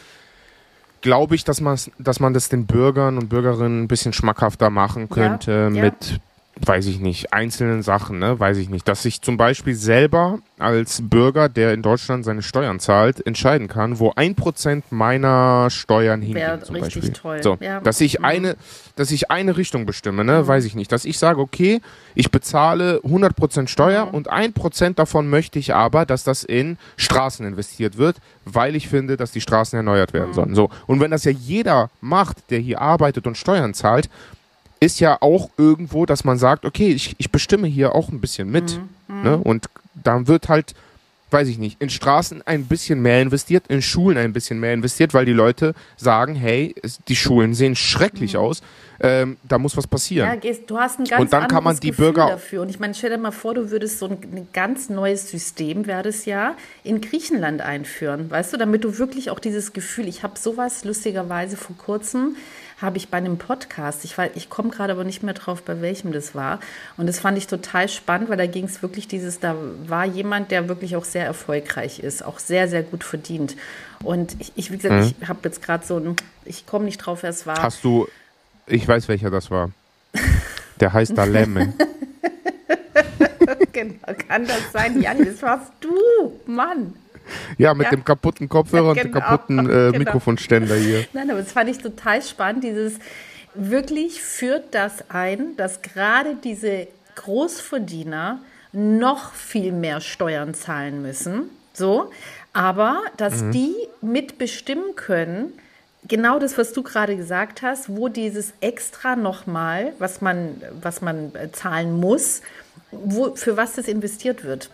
glaube 1.01 1.35
ich, 1.35 1.45
dass 1.45 1.61
man 1.61 1.79
dass 1.99 2.21
man 2.21 2.35
das 2.35 2.49
den 2.49 2.67
Bürgern 2.67 3.19
und 3.19 3.29
Bürgerinnen 3.29 3.83
ein 3.83 3.89
bisschen 3.89 4.13
schmackhafter 4.13 4.71
machen 4.71 5.09
könnte 5.09 5.71
ja. 5.73 5.83
mit 5.83 6.21
weiß 6.65 6.87
ich 6.87 7.01
nicht, 7.01 7.33
einzelnen 7.33 7.83
Sachen, 7.83 8.19
ne, 8.19 8.39
weiß 8.39 8.57
ich 8.59 8.69
nicht, 8.69 8.87
dass 8.87 9.05
ich 9.05 9.21
zum 9.21 9.37
Beispiel 9.37 9.75
selber 9.75 10.39
als 10.59 11.01
Bürger, 11.03 11.49
der 11.49 11.75
in 11.75 11.83
Deutschland 11.83 12.25
seine 12.25 12.43
Steuern 12.43 12.79
zahlt, 12.79 13.27
entscheiden 13.27 13.67
kann, 13.67 13.99
wo 13.99 14.13
ein 14.15 14.37
Prozent 14.37 14.85
meiner 14.91 15.71
Steuern 15.71 16.23
hingehen, 16.23 16.63
zum 16.63 16.77
richtig 16.77 16.95
Beispiel. 17.03 17.13
toll. 17.15 17.43
So, 17.43 17.57
Ja. 17.61 17.81
dass 17.81 18.01
ich 18.01 18.21
Mhm. 18.21 18.25
eine, 18.25 18.57
dass 18.95 19.11
ich 19.11 19.31
eine 19.31 19.57
Richtung 19.57 19.87
bestimme, 19.87 20.25
ne, 20.25 20.47
weiß 20.47 20.65
ich 20.65 20.75
nicht, 20.77 20.93
dass 20.93 21.05
ich 21.05 21.19
sage, 21.19 21.41
okay, 21.41 21.81
ich 22.15 22.31
bezahle 22.31 23.01
100 23.03 23.35
Prozent 23.35 23.69
Steuer 23.69 24.07
Mhm. 24.07 24.13
und 24.15 24.29
ein 24.31 24.53
Prozent 24.53 24.99
davon 24.99 25.29
möchte 25.29 25.59
ich 25.59 25.75
aber, 25.75 26.07
dass 26.07 26.23
das 26.23 26.45
in 26.45 26.79
Straßen 26.97 27.45
investiert 27.45 27.99
wird, 27.99 28.17
weil 28.45 28.77
ich 28.77 28.89
finde, 28.89 29.17
dass 29.17 29.33
die 29.33 29.41
Straßen 29.41 29.77
erneuert 29.77 30.13
Mhm. 30.13 30.19
werden 30.19 30.35
sollen. 30.35 30.55
So, 30.55 30.71
und 30.87 31.01
wenn 31.01 31.11
das 31.11 31.25
ja 31.25 31.33
jeder 31.33 31.91
macht, 32.01 32.37
der 32.51 32.61
hier 32.61 32.81
arbeitet 32.81 33.27
und 33.27 33.37
Steuern 33.37 33.75
zahlt, 33.75 34.09
ist 34.83 34.99
ja 34.99 35.17
auch 35.21 35.49
irgendwo, 35.57 36.07
dass 36.07 36.25
man 36.25 36.39
sagt, 36.39 36.65
okay, 36.65 36.89
ich, 36.89 37.15
ich 37.19 37.31
bestimme 37.31 37.69
hier 37.69 37.95
auch 37.95 38.09
ein 38.09 38.21
bisschen 38.21 38.51
mit. 38.51 38.81
Mhm. 39.07 39.23
Ne? 39.23 39.37
Und 39.39 39.67
dann 39.95 40.27
wird 40.27 40.49
halt, 40.49 40.75
weiß 41.31 41.47
ich 41.47 41.59
nicht, 41.59 41.81
in 41.81 41.89
Straßen 41.89 42.43
ein 42.47 42.65
bisschen 42.67 43.01
mehr 43.01 43.23
investiert, 43.23 43.65
in 43.69 43.81
Schulen 43.81 44.19
ein 44.19 44.33
bisschen 44.33 44.59
mehr 44.59 44.75
investiert, 44.75 45.15
weil 45.15 45.25
die 45.25 45.33
Leute 45.33 45.75
sagen, 45.97 46.35
hey, 46.35 46.75
die 47.07 47.15
Schulen 47.15 47.55
sehen 47.55 47.77
schrecklich 47.77 48.37
aus, 48.37 48.61
ähm, 48.99 49.37
da 49.49 49.57
muss 49.59 49.77
was 49.77 49.87
passieren. 49.87 50.27
Mhm. 50.29 50.35
Ja, 50.35 50.41
gehst, 50.41 50.63
du 50.69 50.77
hast 50.79 50.99
ein 50.99 51.05
ganz 51.05 51.23
Und 51.23 51.33
dann 51.33 51.47
kann 51.47 51.63
man 51.63 51.79
die 51.79 51.91
Gefühl 51.91 52.07
Bürger- 52.07 52.31
dafür. 52.31 52.63
Und 52.63 52.69
ich 52.69 52.81
meine, 52.81 52.93
stell 52.95 53.11
dir 53.11 53.19
mal 53.19 53.31
vor, 53.31 53.55
du 53.55 53.71
würdest 53.71 54.01
so 54.01 54.07
ein, 54.07 54.19
ein 54.21 54.49
ganz 54.53 54.89
neues 54.89 55.31
System, 55.31 55.87
wäre 55.87 56.03
das 56.03 56.25
ja, 56.25 56.57
in 56.83 57.01
Griechenland 57.01 57.61
einführen, 57.61 58.31
weißt 58.33 58.53
du, 58.53 58.57
damit 58.57 58.83
du 58.83 58.99
wirklich 58.99 59.31
auch 59.31 59.39
dieses 59.39 59.73
Gefühl, 59.73 60.09
ich 60.09 60.25
habe 60.25 60.37
sowas 60.37 60.85
lustigerweise 60.85 61.57
vor 61.57 61.77
kurzem, 61.79 62.35
habe 62.83 62.99
ich 62.99 63.09
bei 63.09 63.17
einem 63.17 63.39
Podcast, 63.39 64.05
ich, 64.05 64.15
weiß- 64.17 64.31
ich 64.35 64.51
komme 64.51 64.71
gerade 64.71 64.93
aber 64.93 65.05
nicht 65.05 65.23
mehr 65.23 65.35
drauf, 65.35 65.63
bei 65.63 65.81
welchem 65.81 66.13
das 66.13 66.35
war. 66.35 66.61
Und 66.97 67.07
das 67.07 67.21
fand 67.21 67.39
ich 67.39 67.47
total 67.47 67.89
spannend, 67.89 68.29
weil 68.29 68.37
da 68.37 68.47
ging 68.47 68.65
es 68.65 68.83
wirklich 68.83 69.09
dieses, 69.09 69.41
da 69.41 69.55
war 69.87 70.05
jemand, 70.05 70.51
der 70.51 70.69
wirklich 70.69 70.97
auch 70.97 71.05
sehr 71.05 71.25
erfolgreich 71.25 72.01
ist, 72.01 72.25
auch 72.25 72.39
sehr, 72.39 72.69
sehr 72.69 72.83
gut 72.83 73.05
verdient. 73.05 73.57
Und 74.03 74.37
ich, 74.41 74.53
ich 74.57 74.71
wie 74.73 74.77
gesagt, 74.79 75.15
ich 75.21 75.29
habe 75.29 75.41
jetzt 75.45 75.63
gerade 75.63 75.87
so 75.87 75.97
ein, 75.99 76.17
ich 76.45 76.67
komme 76.67 76.85
nicht 76.85 76.99
drauf, 76.99 77.23
wer 77.23 77.31
es 77.31 77.47
war. 77.47 77.63
Hast 77.63 77.85
du, 77.85 78.09
ich 78.67 78.87
weiß 78.87 79.09
welcher 79.09 79.31
das 79.31 79.51
war. 79.51 79.71
Der 80.81 80.93
heißt 80.93 81.17
Dalemme. 81.17 81.73
Genau, 83.73 83.95
kann 84.29 84.47
das 84.47 84.71
sein? 84.73 85.01
Janni, 85.01 85.25
das 85.25 85.41
warst 85.43 85.73
du, 85.81 85.95
Mann. 86.47 86.95
Ja, 87.59 87.75
mit 87.75 87.85
Ja. 87.87 87.91
dem 87.91 88.05
kaputten 88.05 88.49
Kopfhörer 88.49 88.91
und 88.91 88.97
dem 88.99 89.13
Genau, 89.13 89.25
kaputten 89.25 89.59
äh, 89.61 89.63
genau. 89.93 89.99
Mikrofonständer 89.99 90.75
hier. 90.77 91.05
Nein, 91.13 91.31
aber 91.31 91.41
das 91.41 91.53
fand 91.53 91.71
ich 91.71 91.79
total 91.79 92.23
spannend. 92.23 92.65
Dieses 92.65 92.95
wirklich 93.55 94.23
führt 94.23 94.75
das 94.75 95.11
ein, 95.11 95.57
dass 95.57 95.83
gerade 95.83 96.37
diese 96.43 96.89
Großverdiener 97.17 98.41
noch 98.73 99.35
viel 99.35 99.73
mehr 99.73 100.01
Steuern 100.01 100.55
zahlen 100.55 101.03
müssen. 101.03 101.51
So, 101.75 102.11
aber 102.53 103.01
dass 103.17 103.51
die 103.51 103.75
mitbestimmen 104.01 104.95
können, 104.97 105.53
genau 106.09 106.39
das, 106.39 106.59
was 106.59 106.73
du 106.73 106.83
gerade 106.83 107.17
gesagt 107.17 107.63
hast, 107.63 107.89
wo 107.95 108.09
dieses 108.09 108.53
extra 108.61 109.17
nochmal, 109.17 109.93
was 109.99 110.21
man, 110.21 110.61
was 110.81 111.01
man 111.01 111.35
äh, 111.35 111.51
zahlen 111.53 111.99
muss, 111.99 112.43
wo, 112.91 113.35
für 113.37 113.57
was 113.57 113.75
das 113.75 113.89
investiert 113.89 114.45
wird. 114.45 114.71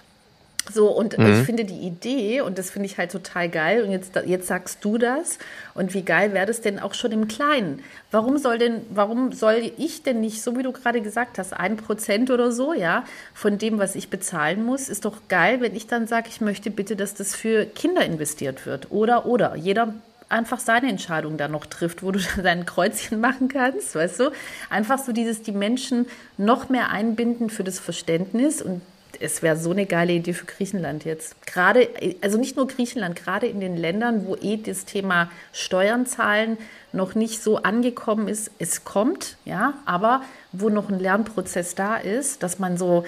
So, 0.72 0.88
und 0.90 1.14
ich 1.14 1.38
finde 1.44 1.64
die 1.64 1.86
Idee, 1.86 2.40
und 2.42 2.58
das 2.58 2.70
finde 2.70 2.86
ich 2.86 2.98
halt 2.98 3.10
total 3.10 3.48
geil, 3.48 3.82
und 3.82 3.90
jetzt, 3.90 4.14
jetzt 4.26 4.46
sagst 4.46 4.84
du 4.84 4.98
das, 4.98 5.38
und 5.74 5.94
wie 5.94 6.02
geil 6.02 6.34
wäre 6.34 6.46
das 6.46 6.60
denn 6.60 6.78
auch 6.78 6.94
schon 6.94 7.12
im 7.12 7.28
Kleinen? 7.28 7.82
Warum 8.10 8.38
soll 8.38 8.58
denn, 8.58 8.82
warum 8.90 9.32
soll 9.32 9.72
ich 9.78 10.02
denn 10.02 10.20
nicht, 10.20 10.42
so 10.42 10.56
wie 10.56 10.62
du 10.62 10.72
gerade 10.72 11.00
gesagt 11.00 11.38
hast, 11.38 11.52
ein 11.52 11.76
Prozent 11.76 12.30
oder 12.30 12.52
so, 12.52 12.74
ja, 12.74 13.04
von 13.34 13.58
dem, 13.58 13.78
was 13.78 13.94
ich 13.94 14.10
bezahlen 14.10 14.64
muss, 14.64 14.88
ist 14.88 15.04
doch 15.04 15.16
geil, 15.28 15.60
wenn 15.60 15.74
ich 15.74 15.86
dann 15.86 16.06
sage, 16.06 16.28
ich 16.28 16.40
möchte 16.40 16.70
bitte, 16.70 16.96
dass 16.96 17.14
das 17.14 17.34
für 17.34 17.64
Kinder 17.64 18.04
investiert 18.04 18.66
wird. 18.66 18.90
Oder, 18.90 19.26
oder. 19.26 19.56
Jeder 19.56 19.94
einfach 20.28 20.60
seine 20.60 20.88
Entscheidung 20.88 21.36
da 21.36 21.48
noch 21.48 21.66
trifft, 21.66 22.02
wo 22.02 22.12
du 22.12 22.18
dann 22.36 22.44
dein 22.44 22.66
Kreuzchen 22.66 23.20
machen 23.20 23.48
kannst, 23.48 23.94
weißt 23.94 24.20
du? 24.20 24.30
Einfach 24.70 24.98
so 24.98 25.12
dieses, 25.12 25.42
die 25.42 25.52
Menschen 25.52 26.06
noch 26.36 26.68
mehr 26.68 26.90
einbinden 26.90 27.50
für 27.50 27.64
das 27.64 27.78
Verständnis 27.78 28.62
und 28.62 28.82
es 29.20 29.42
wäre 29.42 29.56
so 29.56 29.70
eine 29.70 29.86
geile 29.86 30.12
Idee 30.12 30.32
für 30.32 30.46
Griechenland 30.46 31.04
jetzt. 31.04 31.46
Gerade, 31.46 31.88
also 32.20 32.38
nicht 32.38 32.56
nur 32.56 32.66
Griechenland, 32.66 33.16
gerade 33.16 33.46
in 33.46 33.60
den 33.60 33.76
Ländern, 33.76 34.26
wo 34.26 34.36
eh 34.36 34.56
das 34.56 34.84
Thema 34.84 35.30
Steuern 35.52 36.06
zahlen 36.06 36.58
noch 36.92 37.14
nicht 37.14 37.42
so 37.42 37.58
angekommen 37.58 38.28
ist. 38.28 38.50
Es 38.58 38.84
kommt, 38.84 39.36
ja, 39.44 39.74
aber 39.84 40.22
wo 40.52 40.68
noch 40.68 40.88
ein 40.88 40.98
Lernprozess 40.98 41.74
da 41.74 41.96
ist, 41.96 42.42
dass 42.42 42.58
man 42.58 42.76
so, 42.76 43.04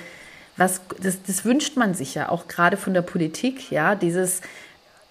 was, 0.57 0.81
das, 1.03 1.23
das 1.27 1.45
wünscht 1.45 1.77
man 1.77 1.95
sich 1.95 2.15
ja 2.15 2.29
auch 2.29 2.49
gerade 2.49 2.77
von 2.77 2.95
der 2.95 3.03
Politik, 3.03 3.71
ja, 3.71 3.95
dieses, 3.95 4.41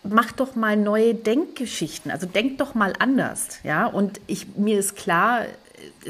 mach 0.04 0.32
doch 0.32 0.56
mal 0.56 0.78
neue 0.78 1.16
Denkgeschichten, 1.16 2.12
also 2.12 2.26
denk 2.26 2.58
doch 2.58 2.76
mal 2.76 2.94
anders, 3.00 3.60
ja. 3.64 3.86
Und 3.86 4.20
ich, 4.28 4.56
mir 4.56 4.80
ist 4.80 4.96
klar, 4.96 5.46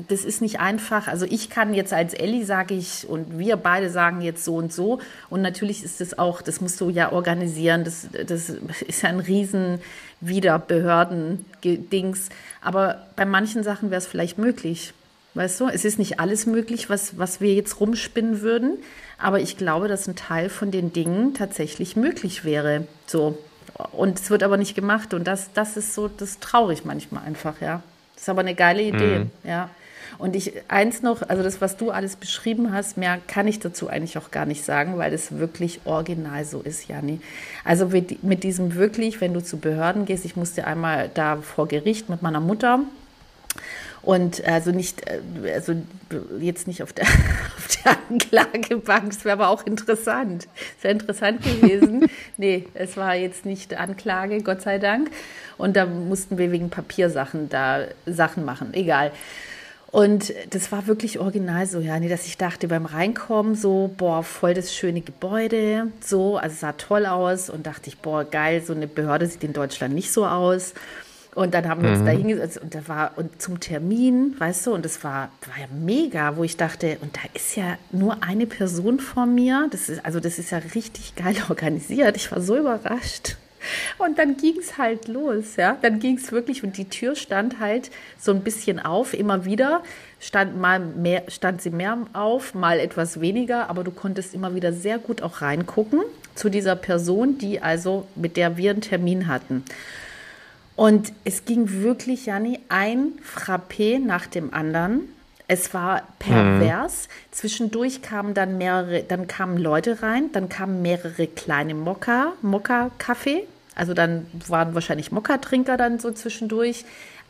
das 0.08 0.24
ist 0.24 0.42
nicht 0.42 0.60
einfach. 0.60 1.08
Also 1.08 1.26
ich 1.26 1.50
kann 1.50 1.74
jetzt 1.74 1.94
als 1.94 2.14
Elli 2.14 2.44
sage 2.44 2.74
ich 2.74 3.08
und 3.08 3.38
wir 3.38 3.58
beide 3.58 3.90
sagen 3.90 4.22
jetzt 4.22 4.44
so 4.44 4.56
und 4.56 4.74
so. 4.74 5.00
Und 5.30 5.42
natürlich 5.42 5.84
ist 5.84 6.02
das 6.02 6.18
auch, 6.18 6.42
das 6.42 6.62
musst 6.62 6.80
du 6.82 6.90
ja 6.90 7.12
organisieren. 7.12 7.84
Das, 7.84 8.08
das 8.28 8.50
ist 8.88 9.06
ein 9.06 9.20
riesen 9.20 9.80
wieder 10.22 10.60
Behörden-Dings. 10.60 12.30
Aber 12.62 13.08
bei 13.16 13.26
manchen 13.26 13.64
Sachen 13.64 13.90
wäre 13.92 14.00
es 14.00 14.08
vielleicht 14.08 14.38
möglich. 14.38 14.94
Weißt 15.36 15.60
du, 15.60 15.68
es 15.68 15.86
ist 15.86 16.00
nicht 16.00 16.20
alles 16.20 16.46
möglich, 16.46 16.90
was, 16.90 17.18
was 17.18 17.40
wir 17.40 17.54
jetzt 17.54 17.80
rumspinnen 17.80 18.42
würden. 18.42 18.78
Aber 19.18 19.40
ich 19.40 19.58
glaube, 19.58 19.88
dass 19.88 20.08
ein 20.08 20.16
Teil 20.16 20.50
von 20.50 20.72
den 20.72 20.92
Dingen 20.92 21.34
tatsächlich 21.34 21.96
möglich 21.96 22.44
wäre. 22.44 22.88
So. 23.06 23.38
Und 23.92 24.20
es 24.20 24.30
wird 24.30 24.44
aber 24.44 24.58
nicht 24.58 24.76
gemacht. 24.76 25.14
Und 25.14 25.26
das, 25.26 25.52
das 25.54 25.78
ist 25.78 25.94
so, 25.94 26.08
das 26.08 26.40
traurig 26.40 26.84
manchmal 26.86 27.24
einfach, 27.24 27.62
ja. 27.62 27.82
Das 28.20 28.24
ist 28.24 28.30
aber 28.30 28.42
eine 28.42 28.54
geile 28.54 28.82
Idee, 28.82 29.28
ja. 29.46 29.70
Und 30.18 30.36
ich, 30.36 30.52
eins 30.68 31.02
noch, 31.02 31.22
also 31.30 31.42
das, 31.42 31.62
was 31.62 31.78
du 31.78 31.90
alles 31.90 32.18
beschrieben 32.18 32.74
hast, 32.74 32.98
mehr 32.98 33.20
kann 33.28 33.48
ich 33.48 33.60
dazu 33.60 33.88
eigentlich 33.88 34.18
auch 34.18 34.30
gar 34.30 34.46
nicht 34.46 34.66
sagen, 34.66 34.98
weil 34.98 35.14
es 35.14 35.40
wirklich 35.40 35.80
original 35.86 36.44
so 36.44 36.60
ist, 36.60 36.90
Janni. 36.90 37.22
Also 37.64 37.88
mit, 37.88 38.22
mit 38.22 38.44
diesem 38.44 38.76
wirklich, 38.76 39.22
wenn 39.22 39.34
du 39.34 39.42
zu 39.42 39.58
Behörden 39.58 40.06
gehst, 40.06 40.26
ich 40.26 40.36
musste 40.36 40.68
einmal 40.68 41.10
da 41.14 41.38
vor 41.38 41.70
Gericht 41.70 42.10
mit 42.10 42.22
meiner 42.22 42.42
Mutter 42.42 42.82
und 44.02 44.44
also 44.46 44.72
nicht, 44.72 45.04
äh, 45.10 45.54
also 45.54 45.74
jetzt 46.40 46.68
nicht 46.68 46.84
auf 46.84 46.94
der, 46.94 47.06
auf 47.58 47.68
der 47.84 47.98
Anklagebank, 48.10 49.10
das 49.10 49.26
wäre 49.26 49.34
aber 49.34 49.50
auch 49.50 49.66
interessant. 49.66 50.48
Es 50.78 50.84
wäre 50.84 50.94
interessant 50.94 51.44
gewesen. 51.44 52.08
nee, 52.38 52.66
es 52.74 52.98
war 52.98 53.16
jetzt 53.16 53.46
nicht 53.46 53.76
Anklage, 53.76 54.42
Gott 54.42 54.62
sei 54.62 54.80
Dank. 54.80 55.12
Und 55.58 55.76
da 55.76 55.86
mussten 55.86 56.38
wir 56.38 56.52
wegen 56.52 56.70
Papiersachen 56.70 57.50
da 57.50 57.86
Sachen 58.06 58.46
machen, 58.46 58.74
egal. 58.74 59.12
Und 59.92 60.34
das 60.52 60.72
war 60.72 60.86
wirklich 60.86 61.20
original 61.20 61.66
so, 61.66 61.80
ja, 61.80 62.00
nee, 62.00 62.10
dass 62.10 62.28
ich 62.28 62.38
dachte 62.38 62.68
beim 62.68 62.86
Reinkommen 62.86 63.56
so, 63.56 63.90
boah, 63.98 64.24
voll 64.24 64.54
das 64.54 64.74
schöne 64.74 65.02
Gebäude, 65.02 65.88
so, 66.00 66.38
also 66.38 66.54
es 66.54 66.60
sah 66.60 66.74
toll 66.74 67.08
aus 67.08 67.50
und 67.50 67.66
dachte 67.66 67.90
ich, 67.90 67.98
boah, 67.98 68.24
geil, 68.24 68.62
so 68.64 68.74
eine 68.74 68.88
Behörde 68.88 69.26
sieht 69.26 69.44
in 69.44 69.54
Deutschland 69.54 69.96
nicht 69.96 70.14
so 70.14 70.28
aus. 70.28 70.76
Und 71.40 71.54
dann 71.54 71.70
haben 71.70 71.82
wir 71.84 71.92
uns 71.92 72.04
da 72.04 72.12
hingesetzt 72.12 72.58
und 72.58 72.76
da 72.76 72.86
war 72.90 73.14
und 73.16 73.42
zum 73.42 73.62
Termin, 73.62 74.36
weißt 74.38 74.68
du, 74.68 74.74
und 74.74 74.84
das 74.84 75.06
war, 75.06 75.32
war 75.48 75.58
ja 75.58 75.68
mega, 75.74 76.36
wo 76.36 76.44
ich 76.44 76.58
dachte, 76.58 76.98
und 77.00 77.16
da 77.16 77.22
ist 77.34 77.56
ja 77.56 77.78
nur 77.94 78.22
eine 78.24 78.46
Person 78.46 79.00
vor 79.00 79.26
mir. 79.26 79.70
Das 79.72 79.88
ist, 79.88 80.06
also 80.06 80.20
das 80.20 80.38
ist 80.38 80.52
ja 80.52 80.58
richtig 80.76 81.16
geil 81.16 81.38
organisiert. 81.50 82.18
Ich 82.18 82.30
war 82.34 82.42
so 82.42 82.58
überrascht. 82.58 83.38
Und 84.00 84.20
dann 84.20 84.36
ging 84.36 84.58
es 84.60 84.78
halt 84.78 85.08
los, 85.08 85.56
ja. 85.56 85.78
Dann 85.82 86.02
ging 86.02 86.18
es 86.18 86.34
wirklich 86.34 86.62
und 86.62 86.76
die 86.76 86.90
Tür 86.90 87.16
stand 87.16 87.62
halt 87.62 87.90
so 88.20 88.34
ein 88.34 88.42
bisschen 88.42 88.78
auf, 88.78 89.14
immer 89.14 89.46
wieder. 89.46 89.82
Stand 90.20 90.60
mal 90.60 90.82
mehr, 90.82 91.24
stand 91.30 91.62
sie 91.62 91.70
mehr 91.70 92.00
auf, 92.12 92.54
mal 92.54 92.82
etwas 92.82 93.22
weniger, 93.22 93.70
aber 93.70 93.86
du 93.86 93.92
konntest 93.92 94.34
immer 94.34 94.56
wieder 94.56 94.74
sehr 94.74 94.98
gut 94.98 95.22
auch 95.22 95.42
reingucken 95.42 96.02
zu 96.36 96.50
dieser 96.50 96.76
Person, 96.76 97.38
die 97.38 97.62
also, 97.62 98.08
mit 98.16 98.36
der 98.36 98.58
wir 98.58 98.72
einen 98.72 98.82
Termin 98.82 99.28
hatten. 99.28 99.64
Und 100.80 101.12
es 101.26 101.44
ging 101.44 101.82
wirklich, 101.82 102.28
Janni, 102.28 102.62
ein 102.70 103.12
Frappé 103.22 104.00
nach 104.00 104.28
dem 104.28 104.54
anderen. 104.54 105.10
Es 105.46 105.74
war 105.74 106.04
pervers. 106.20 107.10
Zwischendurch 107.32 108.02
kamen 108.02 108.34
dann 108.34 108.58
mehrere, 108.58 109.04
dann 109.04 109.28
kamen 109.28 109.58
Leute 109.58 110.02
rein, 110.02 110.32
dann 110.32 110.48
kamen 110.48 110.82
mehrere 110.82 111.28
kleine 111.28 111.76
Mokka, 111.76 112.32
Mokka-Kaffee. 112.42 113.44
Also 113.76 113.94
dann 113.94 114.26
waren 114.48 114.74
wahrscheinlich 114.74 115.12
Mokka-Trinker 115.12 115.76
dann 115.76 116.00
so 116.00 116.12
zwischendurch. 116.12 116.86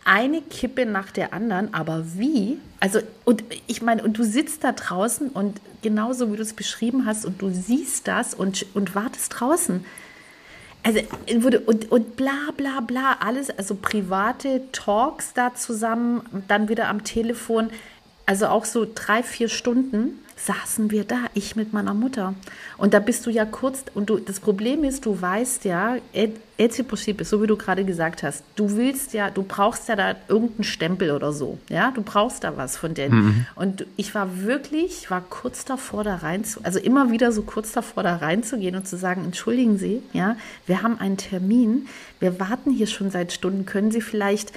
Eine 0.06 0.42
Kippe 0.42 0.86
nach 0.86 1.10
der 1.10 1.34
anderen, 1.34 1.74
aber 1.74 2.06
wie? 2.14 2.60
Also, 2.80 3.00
und 3.26 3.44
ich 3.66 3.82
meine, 3.82 4.04
und 4.04 4.20
du 4.20 4.24
sitzt 4.24 4.64
da 4.64 4.74
draußen 4.74 5.30
und 5.30 5.60
genauso 5.82 6.32
wie 6.32 6.36
du 6.36 6.44
es 6.44 6.54
beschrieben 6.54 7.08
hast, 7.08 7.26
und 7.26 7.42
du 7.42 7.50
siehst 7.50 8.08
das 8.08 8.36
und, 8.36 8.68
und 8.76 8.94
wartest 8.94 9.40
draußen. 9.40 9.84
Also 10.82 11.02
wurde 11.42 11.60
und, 11.60 11.92
und 11.92 12.16
bla 12.16 12.52
bla 12.56 12.80
bla, 12.80 13.18
alles, 13.20 13.50
also 13.50 13.76
private 13.76 14.62
Talks 14.72 15.34
da 15.34 15.54
zusammen, 15.54 16.44
dann 16.48 16.70
wieder 16.70 16.88
am 16.88 17.04
Telefon. 17.04 17.70
also 18.26 18.48
auch 18.48 18.66
so 18.66 18.88
drei, 18.94 19.24
vier 19.24 19.50
Stunden 19.50 20.20
saßen 20.46 20.90
wir 20.92 21.04
da, 21.04 21.26
ich 21.34 21.56
mit 21.56 21.74
meiner 21.74 21.94
Mutter. 21.94 22.34
Und 22.78 22.94
da 22.94 23.00
bist 23.00 23.26
du 23.26 23.30
ja 23.30 23.46
kurz, 23.46 23.84
und 23.94 24.10
du, 24.10 24.20
das 24.20 24.40
Problem 24.40 24.84
ist, 24.84 25.06
du 25.06 25.22
weißt 25.22 25.66
ja, 25.66 25.98
Etsy 26.58 26.84
possible, 26.84 27.26
so 27.26 27.42
wie 27.42 27.48
du 27.48 27.58
gerade 27.58 27.84
gesagt 27.84 28.24
hast, 28.24 28.44
du 28.56 28.76
willst 28.78 29.14
ja, 29.14 29.30
du 29.30 29.44
brauchst 29.44 29.90
ja 29.90 29.96
da 29.96 30.16
irgendeinen 30.28 30.64
Stempel 30.64 31.12
oder 31.12 31.34
so, 31.34 31.58
ja, 31.70 31.92
du 31.92 32.02
brauchst 32.02 32.44
da 32.44 32.56
was 32.58 32.78
von 32.78 32.94
denen. 32.94 33.16
Mhm. 33.16 33.46
Und 33.56 33.86
ich 33.98 34.16
war 34.16 34.42
wirklich, 34.42 35.04
ich 35.04 35.12
war 35.12 35.22
kurz 35.22 35.66
davor 35.66 36.04
da 36.04 36.16
rein 36.16 36.44
zu, 36.46 36.62
also 36.64 36.80
immer 36.80 37.12
wieder 37.12 37.32
so 37.32 37.42
kurz 37.42 37.74
davor 37.74 38.04
da 38.04 38.16
reinzugehen 38.18 38.76
und 38.76 38.88
zu 38.88 38.98
sagen, 38.98 39.26
entschuldigen 39.26 39.78
Sie, 39.78 40.02
ja, 40.14 40.38
wir 40.66 40.82
haben 40.82 41.00
einen 41.00 41.18
Termin, 41.18 41.88
wir 42.20 42.40
warten 42.40 42.72
hier 42.72 42.88
schon 42.88 43.12
seit 43.12 43.34
Stunden, 43.34 43.66
können 43.66 43.92
Sie 43.92 44.02
vielleicht 44.02 44.54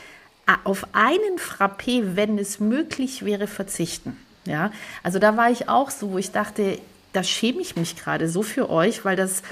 auf 0.64 0.86
einen 0.92 1.38
Frappé, 1.38 2.16
wenn 2.16 2.38
es 2.38 2.60
möglich 2.60 3.24
wäre, 3.24 3.46
verzichten. 3.46 4.16
Ja, 4.44 4.72
also 5.02 5.18
da 5.18 5.36
war 5.36 5.50
ich 5.50 5.68
auch 5.68 5.90
so, 5.90 6.12
wo 6.12 6.18
ich 6.18 6.32
dachte, 6.32 6.78
da 7.12 7.22
schäme 7.22 7.60
ich 7.60 7.76
mich 7.76 7.96
gerade 7.96 8.28
so 8.28 8.42
für 8.42 8.70
euch, 8.70 9.04
weil 9.04 9.16
das, 9.16 9.42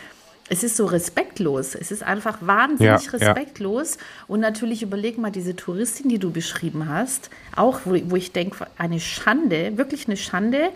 es 0.48 0.64
ist 0.64 0.76
so 0.76 0.86
respektlos. 0.86 1.74
Es 1.74 1.92
ist 1.92 2.02
einfach 2.02 2.38
wahnsinnig 2.40 3.04
ja, 3.04 3.10
respektlos. 3.10 3.94
Ja. 3.94 4.00
Und 4.28 4.40
natürlich 4.40 4.82
überleg 4.82 5.18
mal 5.18 5.30
diese 5.30 5.54
Touristin, 5.54 6.08
die 6.08 6.18
du 6.18 6.30
beschrieben 6.30 6.88
hast, 6.88 7.30
auch 7.54 7.80
wo, 7.84 7.96
wo 8.10 8.16
ich 8.16 8.32
denke, 8.32 8.66
eine 8.78 8.98
Schande, 8.98 9.76
wirklich 9.76 10.08
eine 10.08 10.16
Schande, 10.16 10.70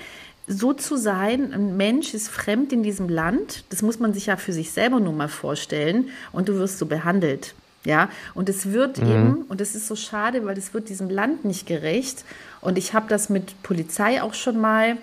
so 0.47 0.75
zu 0.75 0.97
sein, 0.97 1.55
ein 1.55 1.77
Mensch 1.77 2.13
ist 2.13 2.29
fremd 2.29 2.73
in 2.73 2.83
diesem 2.83 3.09
Land, 3.09 3.65
das 3.71 3.81
muss 3.81 3.99
man 3.99 4.13
sich 4.13 4.27
ja 4.27 4.37
für 4.37 4.53
sich 4.53 4.73
selber 4.73 5.01
nur 5.01 5.15
mal 5.15 5.29
vorstellen 5.29 6.11
und 6.33 6.49
du 6.49 6.59
wirst 6.59 6.79
so 6.79 6.87
behandelt. 6.87 7.55
Ja, 7.85 8.09
und 8.35 8.49
es 8.49 8.73
wird 8.73 8.99
mhm. 8.99 9.11
eben, 9.11 9.43
und 9.49 9.61
es 9.61 9.75
ist 9.75 9.87
so 9.87 9.97
schade, 9.97 10.45
weil 10.47 10.57
es 10.57 10.73
wird 10.73 10.89
diesem 10.89 11.11
Land 11.11 11.45
nicht 11.45 11.67
gerecht. 11.67 12.25
Und 12.61 12.79
ich 12.79 12.95
habe 12.95 13.07
das 13.09 13.29
mit 13.29 13.63
Polizei 13.63 14.23
auch 14.23 14.35
schon 14.35 14.59
mal 14.59 14.97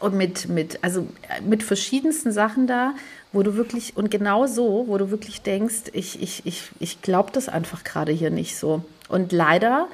und 0.00 0.14
mit, 0.14 0.48
mit, 0.48 0.82
also 0.82 1.06
mit 1.44 1.62
verschiedensten 1.62 2.32
Sachen 2.32 2.66
da, 2.66 2.94
wo 3.32 3.42
du 3.42 3.56
wirklich, 3.56 3.96
und 3.96 4.10
genau 4.10 4.46
so, 4.46 4.84
wo 4.86 4.96
du 4.96 5.10
wirklich 5.10 5.42
denkst, 5.42 5.90
ich, 5.92 6.22
ich, 6.22 6.46
ich, 6.46 6.70
ich 6.78 7.02
glaube 7.02 7.30
das 7.32 7.48
einfach 7.48 7.84
gerade 7.84 8.12
hier 8.12 8.30
nicht 8.30 8.56
so. 8.56 8.84
Und 9.08 9.32
leider, 9.32 9.88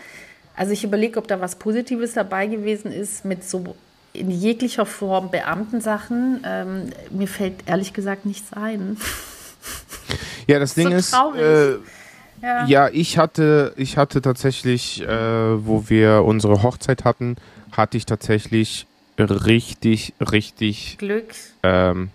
also 0.56 0.72
ich 0.72 0.84
überlege, 0.84 1.18
ob 1.18 1.26
da 1.26 1.40
was 1.40 1.56
Positives 1.56 2.12
dabei 2.12 2.46
gewesen 2.46 2.92
ist 2.92 3.24
mit 3.24 3.48
so 3.48 3.74
in 4.12 4.30
jeglicher 4.30 4.86
Form 4.86 5.30
Beamtensachen. 5.30 6.42
Ähm, 6.46 6.90
mir 7.10 7.26
fällt 7.26 7.66
ehrlich 7.66 7.92
gesagt 7.92 8.26
nichts 8.26 8.52
ein. 8.52 8.96
Ja, 10.46 10.58
das 10.58 10.74
Ding 10.74 10.90
so 10.90 10.94
ist, 10.94 11.14
äh, 11.36 11.78
ja. 12.44 12.66
ja, 12.66 12.88
ich 12.92 13.18
hatte, 13.18 13.72
ich 13.76 13.96
hatte 13.96 14.20
tatsächlich, 14.20 15.02
äh, 15.02 15.66
wo 15.66 15.88
wir 15.88 16.22
unsere 16.24 16.62
Hochzeit 16.62 17.04
hatten, 17.04 17.36
hatte 17.72 17.96
ich 17.96 18.06
tatsächlich 18.06 18.86
richtig, 19.18 20.12
richtig 20.20 20.98
Glück. 20.98 21.34
Ähm, 21.62 22.10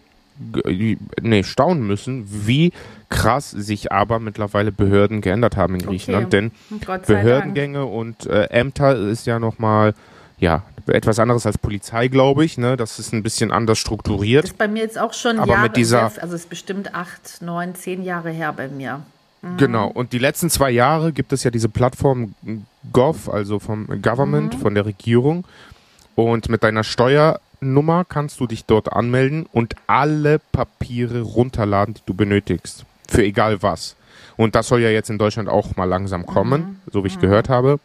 nee, 1.22 1.44
staunen 1.44 1.86
müssen, 1.86 2.26
wie 2.48 2.72
krass 3.10 3.50
sich 3.52 3.92
aber 3.92 4.20
mittlerweile 4.20 4.72
Behörden 4.72 5.22
geändert 5.22 5.58
haben 5.58 5.76
in 5.76 5.82
Griechenland. 5.82 6.28
Okay. 6.28 6.52
Denn 6.70 7.02
Behördengänge 7.06 7.80
Dank. 7.80 7.92
und 7.92 8.26
äh, 8.28 8.46
Ämter 8.46 8.96
ist 8.96 9.26
ja 9.26 9.40
nochmal, 9.40 9.96
ja, 10.38 10.64
etwas 10.88 11.20
anderes 11.20 11.46
als 11.46 11.58
Polizei, 11.58 12.08
glaube 12.08 12.46
ich. 12.46 12.58
Ne? 12.58 12.78
Das 12.78 13.00
ist 13.00 13.14
ein 13.14 13.24
bisschen 13.24 13.52
anders 13.52 13.80
strukturiert. 13.80 14.44
Das 14.44 14.52
ist 14.52 14.58
bei 14.58 14.68
mir 14.68 14.84
jetzt 14.84 15.00
auch 15.00 15.14
schon 15.14 15.40
aber 15.40 15.54
Jahre, 15.54 15.64
mit 15.64 15.76
dieser, 15.76 16.04
also 16.04 16.36
es 16.36 16.44
ist 16.44 16.50
bestimmt 16.50 16.94
acht, 16.96 17.42
neun, 17.42 17.76
zehn 17.76 18.04
Jahre 18.04 18.30
her 18.30 18.54
bei 18.54 18.68
mir. 18.68 19.02
Genau, 19.58 19.88
und 19.88 20.12
die 20.12 20.20
letzten 20.20 20.50
zwei 20.50 20.70
Jahre 20.70 21.14
gibt 21.14 21.32
es 21.32 21.44
ja 21.44 21.52
diese 21.52 21.70
Plattform 21.70 22.36
Gov, 22.92 23.30
also 23.30 23.60
vom 23.60 23.88
Government, 24.02 24.56
mhm. 24.56 24.60
von 24.60 24.76
der 24.76 24.86
Regierung. 24.86 25.46
Und 26.16 26.50
mit 26.50 26.64
deiner 26.64 26.84
Steuernummer 26.84 28.04
kannst 28.04 28.42
du 28.42 28.48
dich 28.48 28.66
dort 28.66 28.92
anmelden 28.92 29.46
und 29.54 29.76
alle 29.88 30.40
Papiere 30.52 31.22
runterladen, 31.22 31.94
die 31.94 32.02
du 32.06 32.14
benötigst. 32.14 32.84
Für 33.08 33.24
egal 33.24 33.64
was. 33.64 33.96
Und 34.36 34.56
das 34.56 34.68
soll 34.68 34.82
ja 34.82 34.90
jetzt 34.90 35.10
in 35.10 35.18
Deutschland 35.18 35.48
auch 35.48 35.78
mal 35.78 35.86
langsam 35.86 36.26
kommen, 36.26 36.62
mhm. 36.62 36.92
so 36.92 37.04
wie 37.04 37.08
ich 37.08 37.18
mhm. 37.18 37.22
gehört 37.22 37.48
habe. 37.48 37.80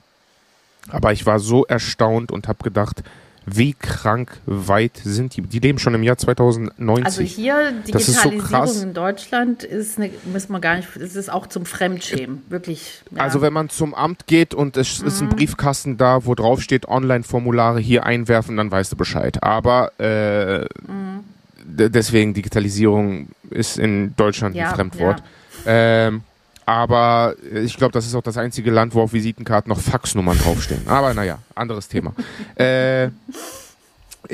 Aber 0.89 1.13
ich 1.13 1.25
war 1.25 1.39
so 1.39 1.65
erstaunt 1.65 2.33
und 2.33 2.49
habe 2.49 2.63
gedacht, 2.65 3.03
wie 3.47 3.74
krank 3.74 4.40
weit 4.47 5.01
sind 5.03 5.36
die? 5.36 5.42
Die 5.42 5.59
leben 5.59 5.78
schon 5.78 5.95
im 5.95 6.03
Jahr 6.03 6.16
2090. 6.16 7.05
Also 7.05 7.22
hier 7.22 7.72
Digitalisierung 7.86 8.66
so 8.66 8.82
in 8.82 8.95
Deutschland 8.95 9.62
ist 9.62 9.99
eine, 9.99 10.11
müssen 10.24 10.53
wir 10.53 10.61
gar 10.61 10.76
nicht, 10.76 10.97
es 10.97 11.14
ist 11.14 11.30
auch 11.30 11.47
zum 11.47 11.66
Fremdschämen, 11.66 12.42
wirklich. 12.49 13.03
Ja. 13.11 13.22
Also 13.22 13.42
wenn 13.42 13.53
man 13.53 13.68
zum 13.68 13.95
Amt 13.95 14.26
geht 14.26 14.55
und 14.55 14.76
es 14.76 15.01
mhm. 15.01 15.09
ist 15.09 15.20
ein 15.20 15.28
mhm. 15.28 15.36
Briefkasten 15.36 15.97
da, 15.99 16.24
wo 16.24 16.34
drauf 16.34 16.62
steht 16.62 16.88
Online-Formulare 16.88 17.80
hier 17.80 18.07
einwerfen, 18.07 18.57
dann 18.57 18.70
weißt 18.70 18.92
du 18.92 18.97
Bescheid. 18.97 19.42
Aber 19.42 19.92
äh, 19.99 20.61
mhm. 20.90 21.24
deswegen 21.64 22.32
Digitalisierung 22.32 23.28
ist 23.51 23.78
in 23.78 24.16
Deutschland 24.16 24.57
ja, 24.57 24.68
ein 24.68 24.74
Fremdwort. 24.74 25.22
Ja. 25.66 26.07
Ähm, 26.07 26.22
aber 26.67 27.35
ich 27.53 27.77
glaube, 27.77 27.93
das 27.93 28.07
ist 28.07 28.15
auch 28.15 28.23
das 28.23 28.37
einzige 28.37 28.71
Land, 28.71 28.95
wo 28.95 29.03
auf 29.03 29.12
Visitenkarten 29.12 29.71
noch 29.71 29.81
Faxnummern 29.81 30.39
draufstehen. 30.39 30.87
Aber 30.87 31.15
naja, 31.15 31.39
anderes 31.55 31.89
Thema. 31.89 32.15
äh, 32.57 33.11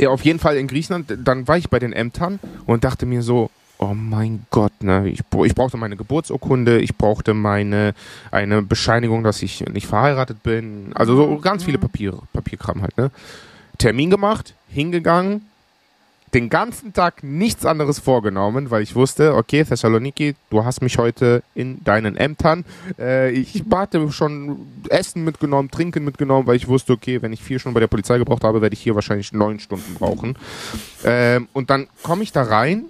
auf 0.07 0.23
jeden 0.23 0.39
Fall 0.39 0.57
in 0.57 0.69
Griechenland, 0.69 1.13
dann 1.25 1.49
war 1.49 1.57
ich 1.57 1.69
bei 1.69 1.79
den 1.79 1.93
Ämtern 1.93 2.39
und 2.67 2.85
dachte 2.85 3.07
mir 3.07 3.23
so, 3.23 3.51
oh 3.79 3.95
mein 3.95 4.47
Gott, 4.51 4.73
ne, 4.83 5.09
ich, 5.09 5.21
ich 5.45 5.55
brauchte 5.55 5.77
meine 5.77 5.97
Geburtsurkunde, 5.97 6.81
ich 6.81 6.97
brauchte 6.97 7.35
meine 7.35 7.95
eine 8.31 8.63
Bescheinigung, 8.63 9.25
dass 9.25 9.43
ich 9.43 9.65
nicht 9.67 9.87
verheiratet 9.87 10.43
bin. 10.43 10.93
Also 10.95 11.17
so 11.17 11.39
ganz 11.39 11.65
viele 11.65 11.79
Papiere, 11.79 12.21
Papierkram 12.33 12.83
halt, 12.83 12.97
ne? 12.99 13.11
Termin 13.79 14.11
gemacht, 14.11 14.55
hingegangen, 14.69 15.47
den 16.35 16.49
ganzen 16.49 16.93
Tag 16.93 17.23
nichts 17.23 17.67
anderes 17.67 17.99
vorgenommen, 17.99 18.71
weil 18.71 18.83
ich 18.83 18.95
wusste, 18.95 19.35
okay, 19.35 19.65
Thessaloniki, 19.65 20.35
du 20.49 20.65
hast 20.65 20.81
mich 20.81 20.99
heute 20.99 21.43
in 21.55 21.83
deinen 21.83 22.17
Ämtern. 22.17 22.65
Äh, 22.99 23.31
ich 23.33 23.65
hatte 23.73 24.13
schon 24.13 24.67
Essen 24.89 25.25
mitgenommen, 25.25 25.71
Trinken 25.71 26.05
mitgenommen, 26.05 26.47
weil 26.47 26.57
ich 26.57 26.69
wusste, 26.69 26.93
okay, 26.93 27.21
wenn 27.23 27.33
ich 27.33 27.43
vier 27.43 27.59
Stunden 27.59 27.75
bei 27.75 27.81
der 27.81 27.89
Polizei 27.89 28.19
gebraucht 28.19 28.45
habe, 28.45 28.63
werde 28.63 28.75
ich 28.75 28.81
hier 28.81 28.95
wahrscheinlich 28.95 29.33
neun 29.33 29.59
Stunden 29.59 29.95
brauchen. 29.95 30.37
Ähm, 31.05 31.49
und 31.53 31.71
dann 31.71 31.89
komme 32.03 32.23
ich 32.23 32.33
da 32.33 32.43
rein, 32.43 32.85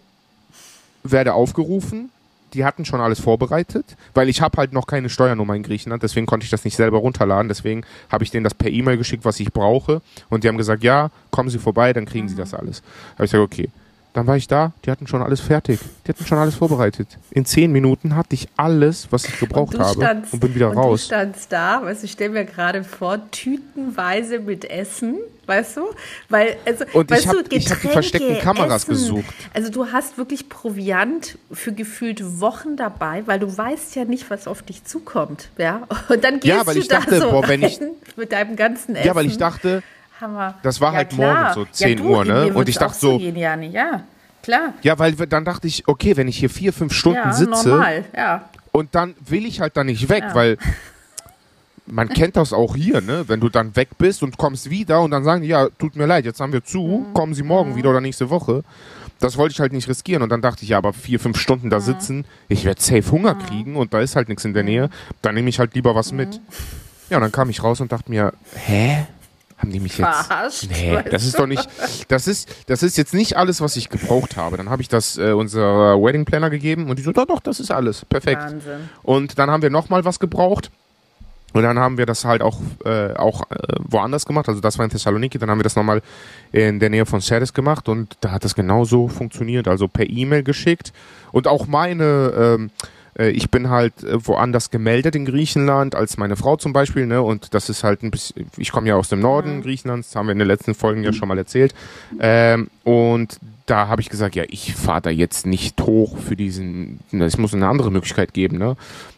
werde 1.03 1.33
aufgerufen, 1.33 2.11
die 2.55 2.65
hatten 2.65 2.85
schon 2.85 3.01
alles 3.01 3.21
vorbereitet, 3.21 3.97
weil 4.15 4.29
ich 4.29 4.41
habe 4.41 4.59
halt 4.59 4.73
noch 4.73 4.87
keine 4.87 5.09
Steuernummer 5.09 5.55
in 5.55 5.63
Griechenland, 5.63 6.03
deswegen 6.03 6.27
konnte 6.27 6.45
ich 6.45 6.51
das 6.51 6.65
nicht 6.65 6.77
selber 6.77 6.99
runterladen, 6.99 7.49
deswegen 7.49 7.85
habe 8.11 8.25
ich 8.25 8.31
denen 8.31 8.45
das 8.45 8.55
per 8.55 8.71
E-Mail 8.71 8.97
geschickt, 8.97 9.25
was 9.25 9.41
ich 9.41 9.53
brauche 9.53 10.03
und 10.29 10.45
die 10.45 10.49
haben 10.49 10.59
gesagt, 10.59 10.83
ja, 10.83 11.11
kommen 11.31 11.51
Sie 11.51 11.59
vorbei, 11.59 11.93
dann 11.93 12.07
kriegen 12.07 12.27
mhm. 12.27 12.31
Sie 12.31 12.37
das 12.37 12.55
alles. 12.55 12.83
Habe 13.15 13.25
ich 13.25 13.31
gesagt, 13.31 13.53
okay. 13.53 13.71
Dann 14.13 14.27
war 14.27 14.37
ich 14.37 14.49
da, 14.49 14.73
die 14.85 14.91
hatten 14.91 15.07
schon 15.07 15.23
alles 15.23 15.41
fertig. 15.41 15.79
Die 16.05 16.09
hatten 16.09 16.27
schon 16.27 16.39
alles 16.39 16.57
vorbereitet. 16.57 17.19
In 17.31 17.45
zehn 17.45 17.71
Minuten 17.71 18.17
hatte 18.17 18.35
ich 18.35 18.49
alles, 18.57 19.09
was 19.11 19.25
ich 19.25 19.39
gebraucht 19.39 19.75
und 19.75 19.81
habe 19.81 20.01
standst, 20.01 20.33
und 20.33 20.41
bin 20.41 20.55
wieder 20.55 20.71
und 20.71 20.79
raus. 20.79 21.03
Du 21.03 21.07
standst 21.07 21.53
da, 21.53 21.83
weißt 21.83 22.03
du, 22.03 22.07
ich 22.07 22.13
stelle 22.13 22.31
mir 22.31 22.45
gerade 22.45 22.83
vor, 22.83 23.31
tütenweise 23.31 24.41
mit 24.41 24.69
Essen 24.69 25.19
weißt 25.51 25.79
du? 25.79 25.91
Weil, 26.29 26.57
also, 26.65 26.85
und 26.93 27.11
ich 27.11 27.27
habe 27.27 27.39
hab 27.39 27.49
die 27.49 27.61
versteckten 27.61 28.39
Kameras 28.39 28.85
Essen. 28.85 28.91
gesucht. 28.93 29.35
Also 29.53 29.71
du 29.71 29.87
hast 29.93 30.17
wirklich 30.17 30.49
Proviant 30.49 31.39
für 31.51 31.73
gefühlt 31.73 32.41
Wochen 32.41 32.77
dabei, 32.77 33.27
weil 33.27 33.39
du 33.39 33.55
weißt 33.55 33.97
ja 33.97 34.05
nicht, 34.05 34.31
was 34.31 34.47
auf 34.47 34.63
dich 34.63 34.85
zukommt. 34.85 35.51
Ja? 35.59 35.89
Und 36.09 36.25
dann 36.25 36.41
gehst 36.41 36.47
ja, 36.47 36.67
weil 36.67 36.75
du 36.75 36.81
ich 36.81 36.89
da 36.89 37.01
dachte, 37.01 37.21
so 37.21 37.31
boah, 37.31 37.49
wenn 37.49 37.63
ich, 37.63 37.81
mit 38.17 38.33
deinem 38.33 38.57
ganzen 38.57 38.95
Essen. 38.95 39.07
Ja, 39.07 39.15
weil 39.15 39.27
ich 39.27 39.39
dachte, 39.39 39.83
Hammer. 40.21 40.55
das 40.63 40.81
war 40.81 40.93
ja, 40.93 40.99
halt 40.99 41.11
klar. 41.11 41.43
morgen 41.43 41.55
so 41.55 41.65
10 41.71 41.89
ja, 41.89 41.95
du, 41.97 42.05
Uhr, 42.05 42.25
ne? 42.25 42.53
Und 42.53 42.69
ich 42.69 42.77
dachte 42.77 42.99
so. 42.99 43.19
Gehen, 43.19 43.37
ja, 43.37 43.57
nicht. 43.57 43.75
ja, 43.75 44.03
klar. 44.43 44.75
Ja, 44.83 44.99
weil 44.99 45.13
dann 45.15 45.45
dachte 45.45 45.67
ich, 45.67 45.87
okay, 45.89 46.17
wenn 46.17 46.29
ich 46.29 46.39
hier 46.39 46.51
vier, 46.51 46.73
fünf 46.73 46.93
Stunden 46.93 47.19
ja, 47.19 47.33
sitze. 47.33 47.69
Normal, 47.69 48.05
ja. 48.17 48.49
Und 48.73 48.95
dann 48.95 49.15
will 49.21 49.47
ich 49.47 49.61
halt 49.61 49.77
da 49.77 49.85
nicht 49.85 50.09
weg, 50.09 50.25
weil 50.33 50.59
man 51.87 52.09
kennt 52.09 52.37
das 52.37 52.53
auch 52.53 52.77
hier, 52.77 53.01
ne? 53.01 53.25
Wenn 53.27 53.41
du 53.41 53.49
dann 53.49 53.75
weg 53.77 53.91
bist 53.99 54.23
und 54.23 54.37
kommst 54.37 54.71
wieder 54.71 55.01
und 55.01 55.11
dann 55.11 55.25
sagen 55.25 55.43
die, 55.43 55.49
ja, 55.49 55.69
tut 55.79 55.97
mir 55.97 56.07
leid, 56.07 56.25
jetzt 56.25 56.41
haben 56.41 56.53
wir 56.53 56.65
zu, 56.65 57.07
mhm. 57.09 57.15
kommen 57.15 57.35
Sie 57.35 57.43
morgen 57.43 57.73
mhm. 57.73 57.77
wieder 57.77 57.91
oder 57.91 58.01
nächste 58.01 58.31
Woche. 58.31 58.63
Das 59.19 59.37
wollte 59.37 59.53
ich 59.53 59.61
halt 59.61 59.73
nicht 59.73 59.89
riskieren. 59.89 60.23
Und 60.23 60.31
dann 60.31 60.41
dachte 60.41 60.63
ich, 60.63 60.71
ja, 60.71 60.79
aber 60.79 60.93
vier, 60.93 61.21
fünf 61.21 61.39
Stunden 61.39 61.69
da 61.69 61.79
mhm. 61.79 61.83
sitzen, 61.83 62.25
ich 62.49 62.65
werde 62.65 62.81
safe 62.81 63.11
Hunger 63.11 63.35
mhm. 63.35 63.39
kriegen 63.41 63.77
und 63.77 63.93
da 63.93 64.01
ist 64.01 64.17
halt 64.17 64.29
nichts 64.29 64.45
in 64.45 64.55
der 64.55 64.63
Nähe. 64.63 64.89
Dann 65.23 65.35
nehme 65.35 65.49
ich 65.49 65.59
halt 65.59 65.75
lieber 65.75 65.95
was 65.95 66.13
mit. 66.13 66.37
Mhm. 66.37 66.41
Ja, 67.11 67.17
und 67.17 67.23
dann 67.23 67.33
kam 67.33 67.51
ich 67.51 67.63
raus 67.63 67.81
und 67.81 67.93
dachte 67.93 68.11
mir, 68.11 68.33
hä? 68.55 69.07
Haben 69.61 69.73
die 69.73 69.81
mich 69.81 69.99
jetzt. 69.99 70.09
Verarscht, 70.27 70.69
nee, 70.71 70.99
das 71.11 71.25
ist 71.25 71.39
doch 71.39 71.47
nicht. 71.47 71.69
Das 72.09 72.27
ist, 72.27 72.49
das 72.67 72.83
ist 72.83 72.97
jetzt 72.97 73.13
nicht 73.15 73.37
alles, 73.37 73.61
was 73.61 73.77
ich 73.77 73.91
gebraucht 73.91 74.37
habe. 74.37 74.57
Dann 74.57 74.71
habe 74.71 74.81
ich 74.81 74.89
das 74.89 75.19
äh, 75.19 75.33
unserer 75.33 76.03
Wedding 76.03 76.25
Planner 76.25 76.49
gegeben 76.51 76.89
und 76.89 76.99
die 76.99 77.03
so, 77.03 77.13
doch, 77.13 77.27
doch, 77.27 77.41
das 77.41 77.61
ist 77.61 77.71
alles. 77.71 78.05
Perfekt. 78.07 78.43
Wahnsinn. 78.43 78.89
Und 79.03 79.39
dann 79.39 79.51
haben 79.51 79.63
wir 79.63 79.71
nochmal 79.71 80.05
was 80.05 80.19
gebraucht. 80.19 80.71
Und 81.53 81.63
dann 81.63 81.79
haben 81.79 81.99
wir 81.99 82.07
das 82.07 82.25
halt 82.25 82.43
auch, 82.43 82.59
äh, 82.85 83.13
auch 83.15 83.43
äh, 83.51 83.57
woanders 83.81 84.25
gemacht. 84.25 84.49
Also 84.49 84.61
das 84.61 84.79
war 84.79 84.85
in 84.85 84.91
Thessaloniki. 84.91 85.39
Dann 85.39 85.51
haben 85.51 85.59
wir 85.59 85.65
das 85.65 85.77
nochmal 85.77 86.01
in 86.53 86.79
der 86.81 86.91
Nähe 86.91 87.07
von 87.07 87.21
Ceres 87.21 87.53
gemacht 87.53 87.89
und 87.89 88.17
da 88.21 88.31
hat 88.31 88.45
das 88.45 88.55
genauso 88.55 89.09
funktioniert. 89.09 89.67
Also 89.69 89.89
per 89.89 90.09
E-Mail 90.09 90.43
geschickt. 90.43 90.93
Und 91.33 91.49
auch 91.49 91.67
meine, 91.67 92.33
ähm, 92.37 92.71
Äh, 92.71 93.00
ich 93.17 93.51
bin 93.51 93.71
halt 93.71 94.05
äh, 94.05 94.27
woanders 94.27 94.71
gemeldet 94.71 95.17
in 95.17 95.25
Griechenland 95.25 95.95
als 95.95 96.17
meine 96.17 96.37
Frau 96.37 96.57
zum 96.57 96.73
Beispiel, 96.73 97.07
ne? 97.07 97.23
Und 97.23 97.55
das 97.55 97.69
ist 97.69 97.85
halt 97.85 98.03
ein 98.03 98.11
bisschen, 98.11 98.51
ich 98.57 98.73
komme 98.73 98.89
ja 98.89 98.97
aus 98.97 99.09
dem 99.09 99.21
Norden. 99.21 99.63
Griechenlands, 99.63 100.09
das 100.09 100.17
haben 100.17 100.27
wir 100.27 100.33
in 100.33 100.39
den 100.39 100.49
letzten 100.49 100.75
Folgen 100.75 101.03
ja 101.03 101.13
schon 101.13 101.29
mal 101.29 101.39
erzählt. 101.39 101.75
Ähm, 102.21 102.69
und 102.85 103.39
da 103.67 103.89
habe 103.89 104.01
ich 104.01 104.09
gesagt, 104.09 104.35
ja, 104.35 104.45
ich 104.49 104.75
fahre 104.75 105.03
da 105.03 105.11
jetzt 105.11 105.47
nicht 105.47 105.81
hoch 105.81 106.19
für 106.19 106.37
diesen, 106.37 107.01
es 107.13 107.39
muss 107.39 107.55
eine 107.55 107.69
andere 107.69 107.91
Möglichkeit 107.91 108.35
geben, 108.35 108.59
ne? 108.59 108.77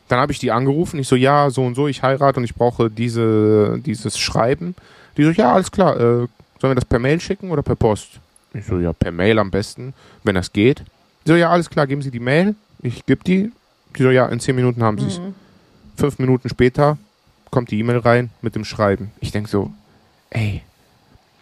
Dann 0.09 0.20
habe 0.20 0.32
ich 0.32 0.38
die 0.38 0.53
angerufen, 0.53 0.99
ich 0.99 1.09
so, 1.09 1.16
ja, 1.16 1.49
so 1.49 1.64
und 1.64 1.74
so, 1.74 1.88
ich 1.88 2.03
heirate 2.03 2.38
und 2.38 2.45
ich 2.45 2.55
brauche 2.55 2.90
diese, 2.90 3.78
dieses 3.84 4.18
Schreiben. 4.18 4.74
Die 5.16 5.24
so, 5.24 5.30
ja, 5.30 5.53
alles 5.55 5.70
klar, 5.70 5.97
äh, 5.97 6.26
sollen 6.61 6.70
wir 6.70 6.74
das 6.74 6.84
per 6.84 6.99
Mail 6.99 7.18
schicken 7.20 7.51
oder 7.51 7.62
per 7.62 7.76
Post? 7.76 8.20
Ich 8.53 8.66
so, 8.66 8.78
ja, 8.78 8.93
per 8.93 9.11
Mail 9.11 9.38
am 9.38 9.51
besten, 9.51 9.95
wenn 10.22 10.34
das 10.34 10.53
geht. 10.53 10.80
Die 11.24 11.30
so, 11.30 11.36
ja, 11.36 11.51
alles 11.51 11.70
klar, 11.70 11.86
geben 11.86 12.03
Sie 12.03 12.11
die 12.11 12.20
Mail, 12.20 12.55
ich 12.82 13.07
gebe 13.07 13.24
die. 13.24 13.53
Die 13.97 14.03
so, 14.03 14.11
ja, 14.11 14.26
in 14.26 14.40
zehn 14.40 14.57
Minuten 14.57 14.82
haben 14.82 14.99
Sie 14.99 15.07
es. 15.07 15.18
Mhm. 15.18 15.34
Fünf 15.97 16.18
Minuten 16.18 16.49
später 16.49 16.99
kommt 17.51 17.70
die 17.70 17.78
E-Mail 17.78 17.99
rein 17.99 18.30
mit 18.40 18.55
dem 18.55 18.64
Schreiben. 18.64 19.11
Ich 19.20 19.30
denke 19.30 19.51
so, 19.51 19.70
ey. 20.30 20.62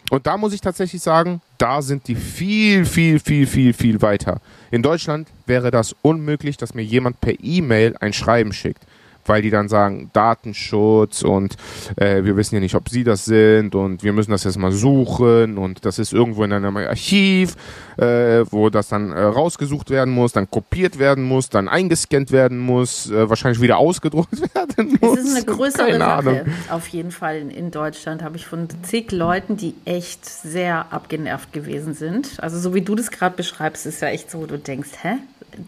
Und 0.09 0.27
da 0.27 0.35
muss 0.35 0.51
ich 0.51 0.59
tatsächlich 0.59 1.01
sagen, 1.01 1.41
da 1.57 1.81
sind 1.81 2.07
die 2.09 2.15
viel, 2.15 2.85
viel, 2.85 3.19
viel, 3.19 3.47
viel, 3.47 3.73
viel 3.73 4.01
weiter. 4.01 4.41
In 4.69 4.83
Deutschland 4.83 5.29
wäre 5.45 5.71
das 5.71 5.95
unmöglich, 6.01 6.57
dass 6.57 6.73
mir 6.73 6.83
jemand 6.83 7.21
per 7.21 7.35
E-Mail 7.41 7.95
ein 8.01 8.11
Schreiben 8.11 8.51
schickt 8.51 8.83
weil 9.25 9.41
die 9.41 9.49
dann 9.49 9.69
sagen 9.69 10.09
Datenschutz 10.13 11.23
und 11.23 11.55
äh, 11.95 12.23
wir 12.23 12.35
wissen 12.37 12.55
ja 12.55 12.61
nicht, 12.61 12.75
ob 12.75 12.89
sie 12.89 13.03
das 13.03 13.25
sind 13.25 13.75
und 13.75 14.03
wir 14.03 14.13
müssen 14.13 14.31
das 14.31 14.43
jetzt 14.43 14.57
mal 14.57 14.71
suchen 14.71 15.57
und 15.57 15.85
das 15.85 15.99
ist 15.99 16.13
irgendwo 16.13 16.43
in 16.43 16.53
einem 16.53 16.75
Archiv, 16.77 17.55
äh, 17.97 18.43
wo 18.51 18.69
das 18.69 18.89
dann 18.89 19.11
äh, 19.11 19.21
rausgesucht 19.21 19.89
werden 19.89 20.13
muss, 20.13 20.31
dann 20.31 20.49
kopiert 20.49 20.99
werden 20.99 21.23
muss, 21.23 21.49
dann 21.49 21.67
eingescannt 21.67 22.31
werden 22.31 22.59
muss, 22.59 23.09
äh, 23.09 23.29
wahrscheinlich 23.29 23.61
wieder 23.61 23.77
ausgedruckt 23.77 24.41
werden 24.55 24.97
muss. 25.01 25.19
Es 25.19 25.25
ist 25.25 25.35
eine 25.35 25.45
größere 25.45 25.85
Keine 25.87 25.97
Sache. 25.99 26.29
Ahnung. 26.29 26.41
Auf 26.69 26.87
jeden 26.87 27.11
Fall 27.11 27.37
in, 27.37 27.51
in 27.51 27.71
Deutschland 27.71 28.23
habe 28.23 28.37
ich 28.37 28.45
von 28.45 28.67
zig 28.83 29.11
Leuten, 29.11 29.57
die 29.57 29.75
echt 29.85 30.25
sehr 30.25 30.91
abgenervt 30.91 31.53
gewesen 31.53 31.93
sind. 31.93 32.39
Also 32.39 32.59
so 32.59 32.73
wie 32.73 32.81
du 32.81 32.95
das 32.95 33.11
gerade 33.11 33.35
beschreibst, 33.35 33.85
ist 33.85 34.01
ja 34.01 34.09
echt 34.09 34.31
so, 34.31 34.45
du 34.45 34.57
denkst, 34.57 34.89
hä? 35.01 35.17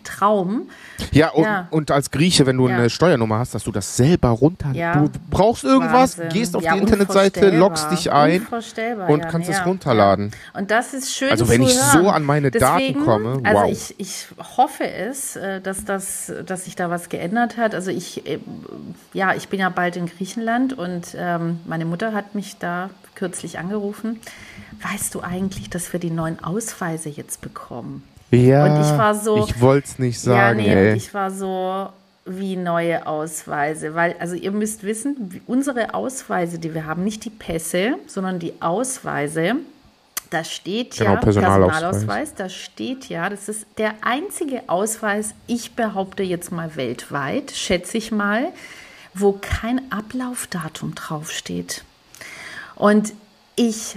Traum. 0.04 0.70
Ja 1.12 1.32
und, 1.32 1.44
ja. 1.44 1.68
und 1.72 1.92
als 1.92 2.12
Grieche, 2.12 2.46
wenn 2.46 2.58
du 2.58 2.68
ja. 2.68 2.76
eine 2.76 2.90
Steuernummer 2.90 3.40
hast, 3.40 3.56
dass 3.56 3.64
du 3.64 3.72
das 3.72 3.96
selber 3.96 4.30
runter. 4.30 4.72
Ja. 4.74 4.96
Du 4.96 5.10
brauchst 5.30 5.64
irgendwas, 5.64 6.18
Wahnsinn. 6.18 6.30
gehst 6.30 6.56
auf 6.56 6.64
die 6.64 6.78
Internetseite, 6.78 7.50
loggst 7.52 7.92
dich 7.92 8.12
ein 8.12 8.46
und 9.08 9.28
kannst 9.30 9.50
es 9.50 9.66
runterladen. 9.66 10.32
Und 10.54 10.72
das 10.72 10.94
ist 10.94 11.14
schön. 11.14 11.30
Also 11.30 11.50
wenn 11.50 11.62
ich 11.62 11.76
hören. 11.76 12.04
so 12.04 12.10
an 12.10 12.24
meine 12.24 12.52
Deswegen, 12.52 12.94
Daten 12.94 13.06
komme. 13.06 13.30
Also 13.44 13.44
wow. 13.44 13.64
Also 13.64 13.94
ich, 13.98 14.00
ich 14.00 14.28
hoffe 14.58 14.88
es, 14.88 15.36
äh, 15.36 15.62
dass 15.62 15.86
das, 15.86 16.32
dass 16.46 16.66
sich 16.66 16.76
da 16.76 16.90
was 16.90 17.10
geändert 17.10 17.58
hat. 17.58 17.76
Also 17.76 17.92
ich, 17.92 18.26
äh, 18.28 18.40
ja, 19.14 19.34
ich 19.34 19.50
bin 19.50 19.60
ja 19.60 19.70
bald 19.70 19.96
in 19.96 20.08
Griechenland 20.08 20.74
und 20.74 21.16
ähm, 21.18 21.60
meine 21.66 21.86
Mutter 21.86 22.14
hat 22.14 22.36
mich 22.36 22.58
da 22.58 22.90
kürzlich 23.16 23.60
angerufen. 23.60 24.20
Weißt 24.82 25.16
du 25.16 25.22
eigentlich, 25.22 25.70
dass 25.70 25.94
wir 25.94 26.00
die 26.00 26.12
neuen 26.12 26.44
Ausweise 26.44 27.10
jetzt 27.10 27.42
bekommen? 27.42 28.04
Ja, 28.34 28.66
und 28.66 28.82
ich 28.82 28.98
war 28.98 29.16
so. 29.16 29.46
Ich 29.48 29.62
wollte 29.62 29.88
es 29.88 30.00
nicht 30.00 30.20
sagen. 30.20 30.60
Ja, 30.60 30.66
nee, 30.66 30.90
ey. 30.92 30.96
ich 30.96 31.14
war 31.14 31.30
so 31.30 31.90
wie 32.26 32.56
neue 32.56 33.06
Ausweise, 33.06 33.96
weil 33.96 34.16
also 34.20 34.36
ihr 34.36 34.52
müsst 34.52 34.84
wissen, 34.84 35.42
unsere 35.46 35.94
Ausweise, 35.94 36.58
die 36.58 36.74
wir 36.74 36.86
haben, 36.86 37.04
nicht 37.04 37.26
die 37.26 37.30
Pässe, 37.30 37.96
sondern 38.08 38.40
die 38.40 38.54
Ausweise. 38.62 39.56
Da 40.30 40.44
steht 40.44 40.98
genau, 40.98 41.12
ja 41.12 41.16
Personalausweis. 41.18 41.80
Personalausweis, 41.80 42.34
da 42.34 42.50
steht 42.50 43.08
ja, 43.08 43.30
das 43.30 43.50
ist 43.50 43.68
der 43.78 43.94
einzige 44.02 44.64
Ausweis, 44.68 45.36
ich 45.46 45.76
behaupte 45.76 46.24
jetzt 46.24 46.52
mal 46.52 46.76
weltweit, 46.76 47.52
schätze 47.52 48.00
ich 48.00 48.12
mal, 48.12 48.48
wo 49.14 49.34
kein 49.40 49.92
Ablaufdatum 49.92 50.96
draufsteht. 50.96 51.84
Und 52.76 53.14
ich 53.56 53.96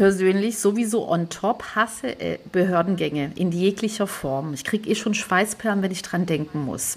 persönlich 0.00 0.58
sowieso 0.58 1.06
on 1.06 1.28
top 1.28 1.62
hasse 1.74 2.18
äh, 2.18 2.38
Behördengänge 2.52 3.32
in 3.34 3.52
jeglicher 3.52 4.06
Form. 4.06 4.54
Ich 4.54 4.64
kriege 4.64 4.88
eh 4.88 4.94
schon 4.94 5.12
Schweißperlen, 5.12 5.82
wenn 5.82 5.90
ich 5.90 6.00
dran 6.00 6.24
denken 6.24 6.64
muss. 6.64 6.96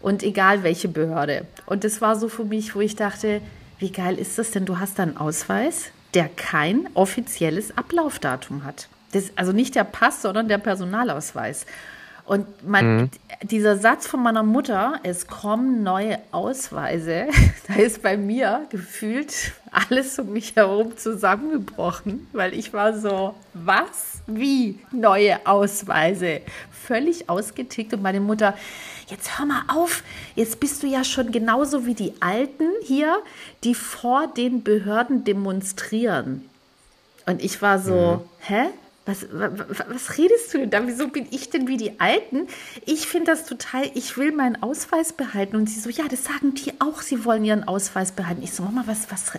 Und 0.00 0.22
egal 0.22 0.62
welche 0.62 0.88
Behörde. 0.88 1.44
Und 1.66 1.84
das 1.84 2.00
war 2.00 2.16
so 2.16 2.30
für 2.30 2.46
mich, 2.46 2.74
wo 2.74 2.80
ich 2.80 2.96
dachte, 2.96 3.42
wie 3.78 3.92
geil 3.92 4.18
ist 4.18 4.38
das 4.38 4.52
denn? 4.52 4.64
Du 4.64 4.78
hast 4.78 4.98
einen 5.00 5.18
Ausweis, 5.18 5.90
der 6.14 6.30
kein 6.34 6.88
offizielles 6.94 7.76
Ablaufdatum 7.76 8.64
hat. 8.64 8.88
Das, 9.12 9.32
also 9.36 9.52
nicht 9.52 9.74
der 9.74 9.84
Pass, 9.84 10.22
sondern 10.22 10.48
der 10.48 10.56
Personalausweis. 10.56 11.66
Und 12.30 12.64
man, 12.64 12.96
mhm. 12.96 13.10
dieser 13.42 13.76
Satz 13.76 14.06
von 14.06 14.22
meiner 14.22 14.44
Mutter, 14.44 15.00
es 15.02 15.26
kommen 15.26 15.82
neue 15.82 16.20
Ausweise, 16.30 17.26
da 17.66 17.74
ist 17.74 18.02
bei 18.02 18.16
mir 18.16 18.68
gefühlt 18.70 19.50
alles 19.72 20.16
um 20.16 20.32
mich 20.32 20.54
herum 20.54 20.96
zusammengebrochen, 20.96 22.28
weil 22.32 22.54
ich 22.54 22.72
war 22.72 22.96
so, 22.96 23.34
was? 23.52 24.20
Wie 24.28 24.78
neue 24.92 25.44
Ausweise? 25.44 26.42
Völlig 26.70 27.28
ausgetickt 27.28 27.94
und 27.94 28.02
meine 28.02 28.20
Mutter, 28.20 28.56
jetzt 29.08 29.36
hör 29.36 29.46
mal 29.46 29.62
auf, 29.66 30.04
jetzt 30.36 30.60
bist 30.60 30.84
du 30.84 30.86
ja 30.86 31.02
schon 31.02 31.32
genauso 31.32 31.84
wie 31.84 31.94
die 31.94 32.12
Alten 32.20 32.68
hier, 32.84 33.18
die 33.64 33.74
vor 33.74 34.28
den 34.28 34.62
Behörden 34.62 35.24
demonstrieren. 35.24 36.48
Und 37.26 37.42
ich 37.42 37.60
war 37.60 37.80
so, 37.80 38.22
mhm. 38.22 38.46
hä? 38.46 38.66
Was, 39.10 39.26
was, 39.32 39.78
was, 39.88 40.18
redest 40.18 40.54
du 40.54 40.58
denn 40.58 40.70
da? 40.70 40.86
Wieso 40.86 41.08
bin 41.08 41.26
ich 41.30 41.50
denn 41.50 41.66
wie 41.66 41.76
die 41.76 41.98
Alten? 41.98 42.46
Ich 42.86 43.08
finde 43.08 43.32
das 43.32 43.44
total, 43.44 43.90
ich 43.94 44.16
will 44.16 44.30
meinen 44.30 44.62
Ausweis 44.62 45.12
behalten. 45.12 45.56
Und 45.56 45.68
sie 45.68 45.80
so, 45.80 45.90
ja, 45.90 46.04
das 46.08 46.24
sagen 46.24 46.54
die 46.54 46.80
auch, 46.80 47.02
sie 47.02 47.24
wollen 47.24 47.44
ihren 47.44 47.66
Ausweis 47.66 48.12
behalten. 48.12 48.42
Ich 48.42 48.52
so, 48.52 48.62
Mama, 48.62 48.84
was, 48.86 49.10
was? 49.10 49.32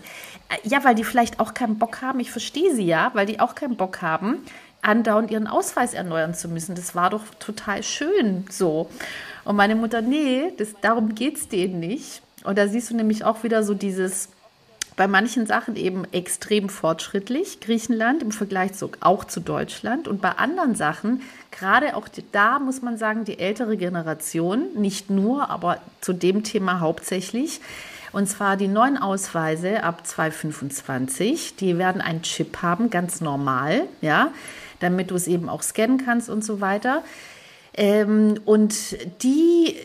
Ja, 0.63 0.83
weil 0.83 0.95
die 0.95 1.05
vielleicht 1.05 1.39
auch 1.39 1.53
keinen 1.53 1.77
Bock 1.77 2.01
haben. 2.01 2.19
Ich 2.19 2.31
verstehe 2.31 2.75
sie 2.75 2.85
ja, 2.85 3.11
weil 3.13 3.25
die 3.25 3.39
auch 3.39 3.55
keinen 3.55 3.77
Bock 3.77 4.01
haben, 4.01 4.43
andauernd 4.81 5.31
ihren 5.31 5.47
Ausweis 5.47 5.93
erneuern 5.93 6.33
zu 6.33 6.49
müssen. 6.49 6.75
Das 6.75 6.93
war 6.93 7.09
doch 7.09 7.23
total 7.39 7.81
schön 7.81 8.45
so. 8.49 8.89
Und 9.45 9.55
meine 9.55 9.75
Mutter, 9.75 10.01
nee, 10.01 10.51
das, 10.57 10.75
darum 10.81 11.15
geht 11.15 11.37
es 11.37 11.47
denen 11.47 11.79
nicht. 11.79 12.21
Und 12.43 12.57
da 12.57 12.67
siehst 12.67 12.89
du 12.89 12.95
nämlich 12.95 13.23
auch 13.23 13.43
wieder 13.43 13.63
so 13.63 13.73
dieses, 13.73 14.29
bei 15.01 15.07
manchen 15.07 15.47
Sachen 15.47 15.77
eben 15.77 16.05
extrem 16.11 16.69
fortschrittlich, 16.69 17.59
Griechenland 17.59 18.21
im 18.21 18.31
Vergleich 18.31 18.73
zu, 18.73 18.91
auch 18.99 19.23
zu 19.23 19.39
Deutschland. 19.39 20.07
Und 20.07 20.21
bei 20.21 20.29
anderen 20.29 20.75
Sachen, 20.75 21.23
gerade 21.49 21.95
auch 21.95 22.07
da 22.31 22.59
muss 22.59 22.83
man 22.83 22.99
sagen, 22.99 23.25
die 23.25 23.39
ältere 23.39 23.77
Generation, 23.77 24.67
nicht 24.75 25.09
nur, 25.09 25.49
aber 25.49 25.79
zu 26.01 26.13
dem 26.13 26.43
Thema 26.43 26.81
hauptsächlich, 26.81 27.61
und 28.11 28.27
zwar 28.27 28.57
die 28.57 28.67
neuen 28.67 28.95
Ausweise 28.95 29.83
ab 29.83 30.05
2025, 30.05 31.55
die 31.55 31.79
werden 31.79 31.99
einen 31.99 32.21
Chip 32.21 32.61
haben, 32.61 32.91
ganz 32.91 33.21
normal, 33.21 33.87
ja, 34.01 34.31
damit 34.81 35.09
du 35.09 35.15
es 35.15 35.25
eben 35.25 35.49
auch 35.49 35.63
scannen 35.63 35.97
kannst 35.97 36.29
und 36.29 36.45
so 36.45 36.61
weiter. 36.61 37.01
Ähm, 37.73 38.39
und 38.45 38.75
die 39.23 39.77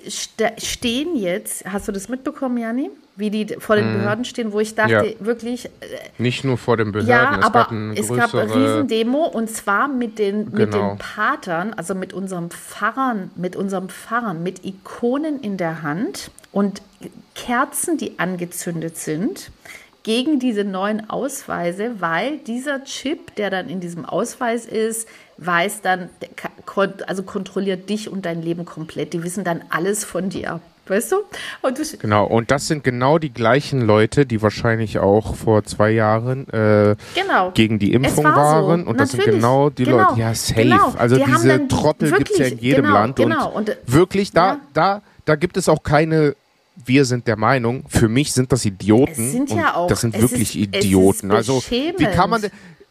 stehen 0.59 1.17
jetzt, 1.17 1.65
hast 1.65 1.89
du 1.89 1.93
das 1.93 2.11
mitbekommen, 2.11 2.59
Jani? 2.59 2.91
Wie 3.17 3.31
die 3.31 3.47
vor 3.59 3.77
den 3.77 3.93
mhm. 3.93 3.99
Behörden 3.99 4.25
stehen, 4.25 4.53
wo 4.53 4.61
ich 4.61 4.75
dachte, 4.75 4.93
ja. 5.19 5.27
wirklich. 5.27 5.67
Äh, 5.67 5.71
Nicht 6.19 6.45
nur 6.45 6.59
vor 6.59 6.77
den 6.77 6.93
Behörden, 6.93 7.11
ja, 7.11 7.39
es 7.39 7.45
aber 7.45 7.67
gab 7.71 7.73
es 7.99 8.09
gab 8.09 8.35
eine 8.35 8.55
Riesendemo 8.55 9.25
und 9.25 9.51
zwar 9.51 9.89
mit 9.89 10.19
den, 10.19 10.47
genau. 10.47 10.59
mit 10.59 10.75
den 10.75 10.81
genau. 10.81 10.97
Patern, 10.99 11.73
also 11.75 11.95
mit 11.95 12.13
unserem 12.13 12.51
Pfarrern, 12.51 13.31
mit 13.35 13.57
unserem 13.57 13.89
Pfarrern, 13.89 14.43
mit 14.43 14.65
Ikonen 14.65 15.41
in 15.41 15.57
der 15.57 15.83
Hand 15.83 16.31
und 16.53 16.83
Kerzen, 17.35 17.97
die 17.97 18.19
angezündet 18.19 18.97
sind 18.99 19.51
gegen 20.07 20.39
diese 20.39 20.63
neuen 20.63 21.11
Ausweise, 21.11 21.97
weil 21.99 22.39
dieser 22.39 22.85
Chip, 22.85 23.35
der 23.35 23.51
dann 23.51 23.69
in 23.69 23.81
diesem 23.81 24.05
Ausweis 24.05 24.65
ist, 24.65 25.09
weiß 25.39 25.81
dann, 25.83 26.11
also 27.09 27.25
kontrolliert 27.25 27.91
dich 27.91 28.09
und 28.09 28.25
dein 28.25 28.41
Leben 28.41 28.65
komplett. 28.65 29.15
Die 29.15 29.25
wissen 29.25 29.43
dann 29.43 29.63
alles 29.69 30.05
von 30.05 30.29
dir. 30.29 30.61
Weißt 30.89 31.13
du? 31.13 31.17
Und 31.63 31.79
du 31.79 31.83
genau, 31.99 32.27
und 32.27 32.51
das 32.51 32.69
sind 32.69 32.85
genau 32.85 33.19
die 33.19 33.33
gleichen 33.33 33.81
Leute, 33.81 34.25
die 34.25 34.41
wahrscheinlich 34.41 34.99
auch 34.99 35.35
vor 35.35 35.65
zwei 35.65 35.91
Jahren 35.91 36.49
äh, 36.51 36.95
genau. 37.15 37.51
gegen 37.53 37.79
die 37.79 37.93
Impfung 37.93 38.25
war 38.25 38.37
waren. 38.37 38.85
So. 38.85 38.91
Und 38.91 39.01
das 39.01 39.11
sind 39.11 39.25
genau 39.25 39.71
die 39.71 39.85
genau. 39.85 40.09
Leute, 40.11 40.21
ja, 40.21 40.35
safe. 40.35 40.63
Genau. 40.63 40.95
Also 40.97 41.17
die 41.17 41.25
diese 41.25 41.67
Trottel 41.69 42.13
gibt 42.13 42.31
es 42.31 42.39
ja 42.39 42.47
in 42.47 42.59
jedem 42.59 42.85
genau, 42.85 42.95
Land. 42.95 43.17
Genau. 43.17 43.51
Und, 43.51 43.71
und 43.71 43.77
wirklich, 43.87 44.33
da, 44.33 44.47
ja. 44.47 44.61
da, 44.75 45.03
da 45.25 45.35
gibt 45.35 45.57
es 45.57 45.69
auch 45.69 45.83
keine 45.83 46.37
wir 46.85 47.07
sind 47.07 47.27
der 47.27 47.37
Meinung, 47.37 47.85
für 47.89 48.07
mich 48.09 48.33
sind 48.35 48.53
das 48.53 48.67
Idioten. 48.67 49.31
Sind 49.31 49.51
ja 49.51 49.75
auch. 49.77 49.89
Das 49.89 50.03
sind 50.03 50.21
wirklich 50.21 50.59
ist, 50.61 50.77
Idioten. 50.77 51.31
also, 51.31 51.63
wie 51.71 52.05
kann 52.05 52.31
man. 52.31 52.43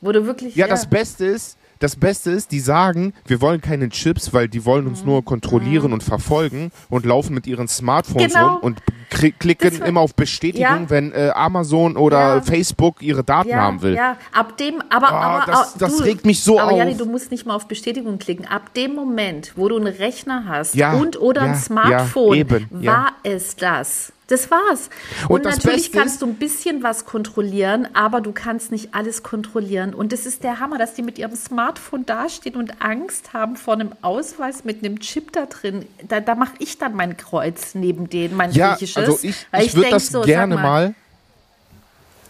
Wo 0.02 0.12
du 0.12 0.26
wirklich, 0.26 0.56
ja, 0.56 0.66
ja, 0.66 0.70
das 0.70 0.90
Beste 0.90 1.26
ist, 1.26 1.58
das 1.86 1.96
Beste 1.96 2.32
ist, 2.32 2.52
die 2.52 2.62
sagen, 2.62 3.14
wir 3.28 3.42
wollen 3.42 3.62
keine 3.62 3.90
Chips, 3.90 4.34
weil 4.34 4.48
die 4.48 4.66
wollen 4.66 4.88
uns 4.88 5.06
nur 5.06 5.24
kontrollieren 5.24 5.88
mhm. 5.88 5.94
und 5.94 6.04
verfolgen 6.04 6.72
und 6.90 7.06
laufen 7.06 7.36
mit 7.36 7.46
ihren 7.46 7.68
Smartphones 7.68 8.34
genau. 8.34 8.56
rum 8.56 8.62
und 8.62 8.82
klicken 9.12 9.84
immer 9.84 10.02
auf 10.02 10.16
Bestätigung, 10.16 10.64
ja. 10.64 10.90
wenn 10.90 11.12
äh, 11.12 11.30
Amazon 11.36 11.96
oder 11.96 12.38
ja. 12.38 12.42
Facebook 12.42 13.04
ihre 13.04 13.24
Daten 13.24 13.50
ja, 13.50 13.58
haben 13.58 13.84
will. 13.84 13.94
Ja, 13.94 14.18
ab 14.34 14.58
dem, 14.58 14.82
aber, 14.90 15.10
oh, 15.12 15.16
aber 15.16 15.52
das, 15.52 15.76
das 15.76 15.98
du, 15.98 16.04
regt 16.04 16.26
mich 16.26 16.42
so 16.42 16.60
aber 16.60 16.72
auf. 16.72 16.80
Aber 16.80 16.80
Jani, 16.80 16.98
du 16.98 17.06
musst 17.06 17.30
nicht 17.30 17.46
mal 17.46 17.54
auf 17.54 17.68
Bestätigung 17.68 18.18
klicken. 18.18 18.48
Ab 18.48 18.74
dem 18.74 18.96
Moment, 18.96 19.54
wo 19.56 19.70
du 19.70 19.78
einen 19.78 19.94
Rechner 19.94 20.46
hast 20.48 20.76
und 20.76 21.22
oder 21.22 21.42
ein 21.42 21.56
Smartphone, 21.56 22.36
eben, 22.36 22.68
war 22.72 23.12
es 23.22 23.56
das. 23.56 24.12
Das 24.28 24.50
war's. 24.50 24.90
Und, 25.30 25.32
und 25.36 25.44
natürlich 25.44 25.92
Beste 25.92 25.98
kannst 25.98 26.22
du 26.22 26.26
ein 26.26 26.36
bisschen 26.36 26.82
was 26.82 27.06
kontrollieren, 27.06 27.88
aber 27.94 28.22
du 28.22 28.32
kannst 28.32 28.72
nicht 28.72 28.96
alles 28.96 29.22
kontrollieren. 29.22 29.94
Und 29.94 30.12
das 30.12 30.26
ist 30.26 30.44
der 30.44 30.60
Hammer, 30.60 30.80
dass 30.80 30.96
die 30.96 31.04
mit 31.04 31.20
ihrem 31.20 31.36
Smartphone 31.36 32.08
dastehen 32.08 32.56
und 32.56 32.82
Angst 32.82 33.34
haben 33.34 33.56
vor 33.56 33.76
einem 33.76 33.92
Ausweis 34.02 34.64
mit 34.64 34.84
einem 34.84 35.00
Chip 35.00 35.32
da 35.32 35.46
drin. 35.46 35.86
Da, 36.08 36.22
da 36.22 36.34
mache 36.34 36.54
ich 36.58 36.80
dann 36.80 36.96
mein 36.96 37.18
Kreuz 37.18 37.76
neben 37.76 38.10
denen, 38.10 38.36
mein 38.36 38.52
ja, 38.52 38.72
griechisches. 38.72 38.98
Also 38.98 39.20
ich, 39.22 39.46
ich, 39.54 39.66
ich 39.68 39.76
würde 39.76 39.92
das 39.92 40.08
so, 40.08 40.22
gerne 40.22 40.56
mal, 40.56 40.64
mal, 40.64 40.96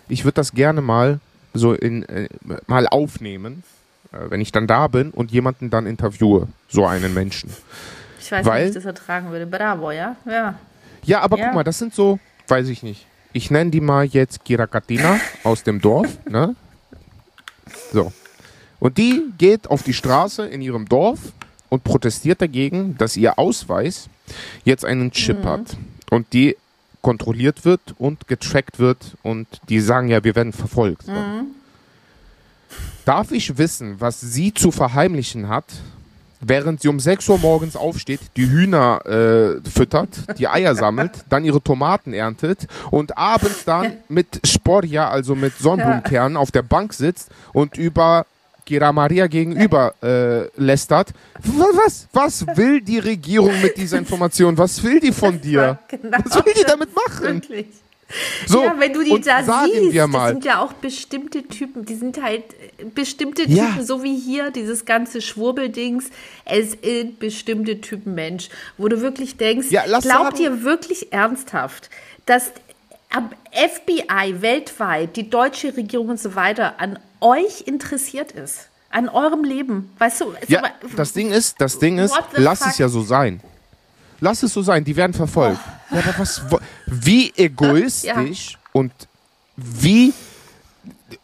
ich 0.10 0.26
würde 0.26 0.36
das 0.36 0.52
gerne 0.52 0.82
mal 0.82 1.20
so 1.54 1.74
in 1.74 2.04
äh, 2.04 2.28
mal 2.68 2.88
aufnehmen, 2.88 3.64
äh, 4.12 4.18
wenn 4.30 4.42
ich 4.42 4.52
dann 4.52 4.68
da 4.68 4.88
bin 4.88 5.12
und 5.12 5.32
jemanden 5.32 5.70
dann 5.70 5.86
interviewe, 5.86 6.50
so 6.68 6.86
einen 6.86 7.14
Menschen. 7.14 7.52
Ich 8.20 8.32
weiß 8.34 8.46
Weil, 8.46 8.66
nicht, 8.66 8.76
wie 8.76 8.80
ich 8.80 8.84
das 8.84 8.86
ertragen 8.86 9.32
würde. 9.32 9.46
Bravo, 9.46 9.92
ja? 9.92 10.18
Ja. 10.26 10.56
Ja, 11.06 11.22
aber 11.22 11.38
ja. 11.38 11.46
guck 11.46 11.56
mal, 11.56 11.64
das 11.64 11.80
sind 11.80 11.94
so, 11.94 12.20
weiß 12.48 12.68
ich 12.70 12.84
nicht. 12.84 13.06
Ich 13.34 13.52
nenne 13.52 13.72
die 13.72 13.82
mal 13.82 14.06
jetzt 14.06 14.46
Kirakatina 14.46 15.20
aus 15.44 15.64
dem 15.64 15.82
Dorf, 15.82 16.18
ne? 16.28 16.56
So. 17.92 18.14
Und 18.80 18.98
die 18.98 19.24
geht 19.38 19.70
auf 19.70 19.84
die 19.84 19.94
Straße 19.94 20.46
in 20.46 20.62
ihrem 20.62 20.88
Dorf 20.88 21.20
und 21.70 21.84
protestiert 21.84 22.42
dagegen, 22.42 22.98
dass 22.98 23.18
ihr 23.18 23.38
Ausweis 23.38 24.10
jetzt 24.64 24.86
einen 24.86 25.12
Chip 25.12 25.40
mhm. 25.40 25.50
hat 25.50 25.78
und 26.10 26.34
die 26.34 26.56
kontrolliert 27.02 27.66
wird 27.66 27.82
und 27.98 28.28
getrackt 28.28 28.80
wird 28.80 29.16
und 29.22 29.48
die 29.70 29.80
sagen 29.80 30.08
ja, 30.08 30.24
wir 30.24 30.36
werden 30.36 30.54
verfolgt. 30.54 31.08
Mhm. 31.08 31.48
Darf 33.06 33.32
ich 33.32 33.58
wissen, 33.58 34.02
was 34.02 34.22
sie 34.22 34.54
zu 34.54 34.72
verheimlichen 34.72 35.48
hat, 35.48 35.66
während 36.42 36.82
sie 36.82 36.88
um 36.88 37.00
6 37.00 37.28
Uhr 37.30 37.38
morgens 37.40 37.76
aufsteht, 37.76 38.20
die 38.36 38.50
Hühner 38.50 39.06
äh, 39.06 39.70
füttert, 39.70 40.10
die 40.38 40.48
Eier 40.48 40.76
sammelt, 40.76 41.12
dann 41.30 41.46
ihre 41.46 41.62
Tomaten 41.62 42.14
erntet 42.14 42.68
und 42.92 43.18
abends 43.18 43.66
dann 43.66 43.98
mit 44.10 44.42
Sporja, 44.46 45.10
also 45.10 45.36
mit 45.36 45.58
Sonnenblumenkernen, 45.58 46.38
auf 46.38 46.52
der 46.52 46.64
Bank 46.64 46.94
sitzt 46.94 47.30
und 47.54 47.78
über 47.78 48.26
Gira 48.66 48.92
Maria 48.92 49.28
gegenüber 49.28 49.94
äh, 50.02 50.48
lästert. 50.60 51.12
Was, 51.44 52.08
was 52.12 52.46
will 52.56 52.82
die 52.82 52.98
Regierung 53.00 53.62
mit 53.62 53.78
dieser 53.78 54.00
Information? 54.00 54.58
Was 54.58 54.84
will 54.84 55.00
die 55.00 55.12
von 55.12 55.40
dir? 55.40 55.78
Genau 55.88 56.18
was 56.24 56.46
will 56.46 56.54
die 56.58 56.64
damit 56.66 56.90
machen? 56.96 57.36
Wirklich. 57.36 57.68
So, 58.48 58.64
ja, 58.64 58.76
wenn 58.78 58.94
du 58.94 59.04
die 59.04 59.20
da 59.22 59.40
siehst, 59.40 59.98
das 59.98 60.30
sind 60.30 60.46
ja 60.46 60.60
auch 60.60 60.74
bestimmte 60.74 61.44
Typen, 61.44 61.86
die 61.86 61.96
sind 61.96 62.22
halt 62.22 62.44
äh, 62.78 62.86
bestimmte 62.86 63.44
Typen, 63.44 63.56
ja. 63.56 63.84
so 63.84 64.04
wie 64.04 64.18
hier, 64.18 64.52
dieses 64.52 64.86
ganze 64.86 65.22
Schwurbeldings, 65.22 66.06
es 66.46 66.78
sind 66.82 67.18
bestimmte 67.20 67.82
Typen 67.82 68.14
Mensch, 68.14 68.50
wo 68.78 68.88
du 68.88 69.02
wirklich 69.02 69.38
denkst, 69.38 69.72
ja, 69.72 69.84
glaubt 70.00 70.40
ihr 70.40 70.64
wirklich 70.64 71.12
ernsthaft, 71.12 71.90
dass 72.26 72.52
am 73.10 73.30
FBI 73.52 74.42
weltweit, 74.42 75.16
die 75.16 75.30
deutsche 75.30 75.76
Regierung 75.76 76.10
und 76.10 76.20
so 76.20 76.36
weiter 76.36 76.80
an 76.80 77.00
euch 77.22 77.62
interessiert 77.66 78.32
ist? 78.32 78.70
An 78.90 79.10
eurem 79.10 79.44
Leben, 79.44 79.92
weißt 79.98 80.22
du? 80.22 80.34
Ja, 80.48 80.64
das 80.96 81.12
Ding 81.12 81.32
ist, 81.32 81.60
das 81.60 81.80
Ding 81.80 81.98
ist, 81.98 82.14
lass 82.34 82.60
fuck? 82.60 82.68
es 82.70 82.78
ja 82.78 82.88
so 82.88 83.02
sein. 83.02 83.42
Lass 84.22 84.44
es 84.44 84.54
so 84.54 84.62
sein, 84.62 84.86
die 84.86 84.96
werden 84.96 85.14
verfolgt. 85.14 85.60
Oh. 85.62 85.75
Ja, 85.92 86.00
aber 86.00 86.20
was, 86.20 86.42
wie 86.86 87.32
egoistisch 87.36 88.52
ja. 88.54 88.60
und 88.74 88.92
wie 89.56 90.14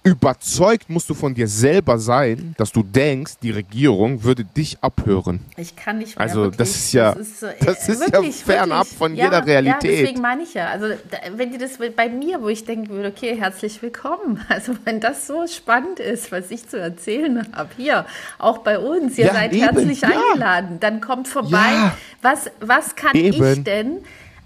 überzeugt 0.03 0.89
musst 0.89 1.09
du 1.09 1.13
von 1.13 1.33
dir 1.33 1.47
selber 1.47 1.99
sein, 1.99 2.55
dass 2.57 2.71
du 2.71 2.83
denkst, 2.83 3.33
die 3.41 3.51
Regierung 3.51 4.23
würde 4.23 4.43
dich 4.43 4.77
abhören. 4.81 5.41
Ich 5.57 5.75
kann 5.75 5.99
nicht 5.99 6.17
mehr. 6.17 6.21
Also 6.21 6.41
wirklich, 6.43 6.57
das 6.57 6.69
ist 6.69 6.93
ja, 6.93 7.13
das 7.13 7.27
ist, 7.27 7.43
äh, 7.43 7.53
das 7.65 7.89
ist 7.89 7.99
wirklich, 7.99 8.39
ja 8.39 8.45
fernab 8.45 8.87
von 8.87 9.15
ja, 9.15 9.25
jeder 9.25 9.45
Realität. 9.45 9.91
Ja, 9.91 10.01
deswegen 10.01 10.21
meine 10.21 10.43
ich 10.43 10.53
ja. 10.53 10.67
Also 10.69 10.87
wenn 11.35 11.51
die 11.51 11.57
das 11.57 11.77
bei 11.95 12.09
mir, 12.09 12.41
wo 12.41 12.49
ich 12.49 12.65
denken 12.65 12.89
würde, 12.89 13.09
okay, 13.09 13.35
herzlich 13.37 13.81
willkommen. 13.81 14.39
Also 14.51 14.75
wenn 14.83 14.99
das 14.99 15.27
so 15.27 15.47
spannend 15.47 15.99
ist, 15.99 16.31
was 16.31 16.51
ich 16.51 16.67
zu 16.67 16.77
erzählen 16.77 17.47
habe, 17.53 17.69
hier, 17.77 18.05
auch 18.37 18.59
bei 18.59 18.77
uns, 18.77 19.17
ihr 19.17 19.27
ja, 19.27 19.33
seid 19.33 19.53
eben, 19.53 19.61
herzlich 19.61 20.03
eingeladen, 20.03 20.79
dann 20.79 20.99
kommt 20.99 21.27
vorbei. 21.27 21.91
Was, 22.21 22.51
was 22.59 22.95
kann 22.95 23.15
eben. 23.15 23.43
ich 23.43 23.63
denn 23.63 23.99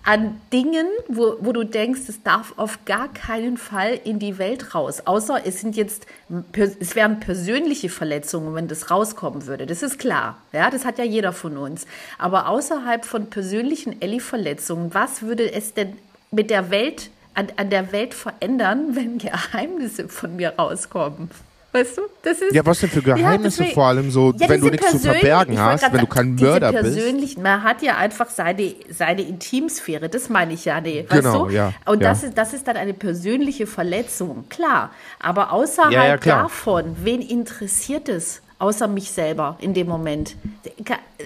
an 0.05 0.39
Dingen, 0.53 0.85
wo, 1.07 1.35
wo 1.41 1.51
du 1.51 1.63
denkst, 1.63 2.01
es 2.07 2.21
darf 2.21 2.53
auf 2.57 2.85
gar 2.85 3.11
keinen 3.11 3.57
Fall 3.57 3.99
in 4.03 4.19
die 4.19 4.37
Welt 4.37 4.75
raus. 4.75 5.01
Außer 5.05 5.41
es 5.45 5.61
sind 5.61 5.75
jetzt, 5.75 6.05
es 6.53 6.95
wären 6.95 7.19
persönliche 7.19 7.89
Verletzungen, 7.89 8.53
wenn 8.53 8.67
das 8.67 8.91
rauskommen 8.91 9.47
würde. 9.47 9.65
Das 9.65 9.81
ist 9.81 9.97
klar. 9.97 10.37
Ja, 10.53 10.69
das 10.69 10.85
hat 10.85 10.99
ja 10.99 11.03
jeder 11.03 11.33
von 11.33 11.57
uns. 11.57 11.87
Aber 12.19 12.47
außerhalb 12.47 13.03
von 13.03 13.31
persönlichen 13.31 13.99
Ellie-Verletzungen, 13.99 14.93
was 14.93 15.23
würde 15.23 15.51
es 15.51 15.73
denn 15.73 15.97
mit 16.29 16.51
der 16.51 16.69
Welt, 16.69 17.09
an, 17.33 17.47
an 17.57 17.71
der 17.71 17.91
Welt 17.91 18.13
verändern, 18.13 18.89
wenn 18.95 19.17
Geheimnisse 19.17 20.07
von 20.07 20.35
mir 20.35 20.53
rauskommen? 20.55 21.31
Weißt 21.75 21.97
du? 21.97 22.03
Das 22.21 22.39
ist, 22.39 22.53
ja, 22.53 22.65
was 22.65 22.79
denn 22.79 22.89
für 22.89 23.01
Geheimnisse 23.01 23.65
ja, 23.65 23.71
vor 23.71 23.87
allem 23.87 24.09
so, 24.09 24.33
ja, 24.37 24.47
wenn 24.47 24.61
du 24.61 24.69
nichts 24.69 24.91
zu 24.91 24.99
verbergen 24.99 25.59
hast, 25.59 25.91
wenn 25.91 25.99
du 25.99 26.07
kein 26.07 26.35
Mörder 26.35 26.71
bist? 26.71 27.37
Man 27.37 27.63
hat 27.63 27.81
ja 27.81 27.97
einfach 27.97 28.29
seine, 28.29 28.75
seine 28.89 29.23
Intimsphäre, 29.23 30.07
das 30.07 30.29
meine 30.29 30.53
ich 30.53 30.63
ja, 30.63 30.79
nee, 30.79 31.05
genau, 31.09 31.41
weißt 31.41 31.51
du? 31.51 31.53
Ja, 31.53 31.73
Und 31.85 32.01
ja. 32.01 32.09
Das, 32.09 32.23
ist, 32.23 32.37
das 32.37 32.53
ist 32.53 32.65
dann 32.69 32.77
eine 32.77 32.93
persönliche 32.93 33.67
Verletzung, 33.67 34.45
klar. 34.47 34.91
Aber 35.19 35.51
außerhalb 35.51 36.21
davon, 36.23 36.95
wen 37.03 37.21
interessiert 37.21 38.07
es? 38.07 38.41
Außer 38.57 38.87
mich 38.87 39.11
selber 39.11 39.57
in 39.59 39.73
dem 39.73 39.87
Moment. 39.87 40.35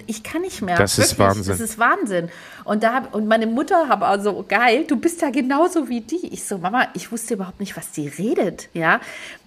Ich 0.06 0.22
kann 0.22 0.42
nicht 0.42 0.62
mehr. 0.62 0.76
Das 0.76 0.98
Wirklich. 0.98 1.12
ist 1.12 1.18
Wahnsinn. 1.18 1.46
Das 1.46 1.60
ist 1.60 1.78
Wahnsinn. 1.78 2.28
Und, 2.64 2.82
da 2.82 2.94
hab, 2.94 3.14
und 3.14 3.26
meine 3.26 3.46
Mutter 3.46 3.88
habe 3.88 4.06
also, 4.06 4.44
geil, 4.48 4.84
du 4.86 4.96
bist 4.96 5.22
ja 5.22 5.30
genauso 5.30 5.88
wie 5.88 6.00
die. 6.00 6.26
Ich 6.32 6.44
so, 6.44 6.58
Mama, 6.58 6.88
ich 6.94 7.12
wusste 7.12 7.34
überhaupt 7.34 7.60
nicht, 7.60 7.76
was 7.76 7.92
die 7.92 8.08
redet. 8.08 8.68
Ja. 8.72 9.00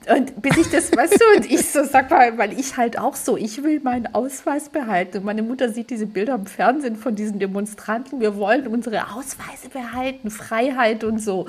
Und 0.10 0.42
bis 0.42 0.58
ich 0.58 0.70
das, 0.70 0.96
weißt 0.96 1.20
du, 1.20 1.38
und 1.38 1.52
ich 1.52 1.70
so, 1.70 1.84
sag 1.84 2.10
mal, 2.10 2.38
weil 2.38 2.58
ich 2.58 2.78
halt 2.78 2.98
auch 2.98 3.16
so, 3.16 3.38
ich 3.38 3.64
will 3.64 3.82
meinen 3.82 4.14
Ausweis 4.14 4.70
behalten. 4.70 5.18
Und 5.18 5.26
meine 5.26 5.44
Mutter 5.44 5.70
sieht 5.70 5.90
diese 5.90 6.06
Bilder 6.06 6.36
im 6.36 6.46
Fernsehen 6.46 6.96
von 6.96 7.16
diesen 7.16 7.40
Demonstranten. 7.40 8.22
Wir 8.22 8.38
wollen 8.38 8.68
unsere 8.68 9.14
Ausweise 9.14 9.70
behalten, 9.72 10.30
Freiheit 10.30 11.04
und 11.04 11.20
so. 11.20 11.48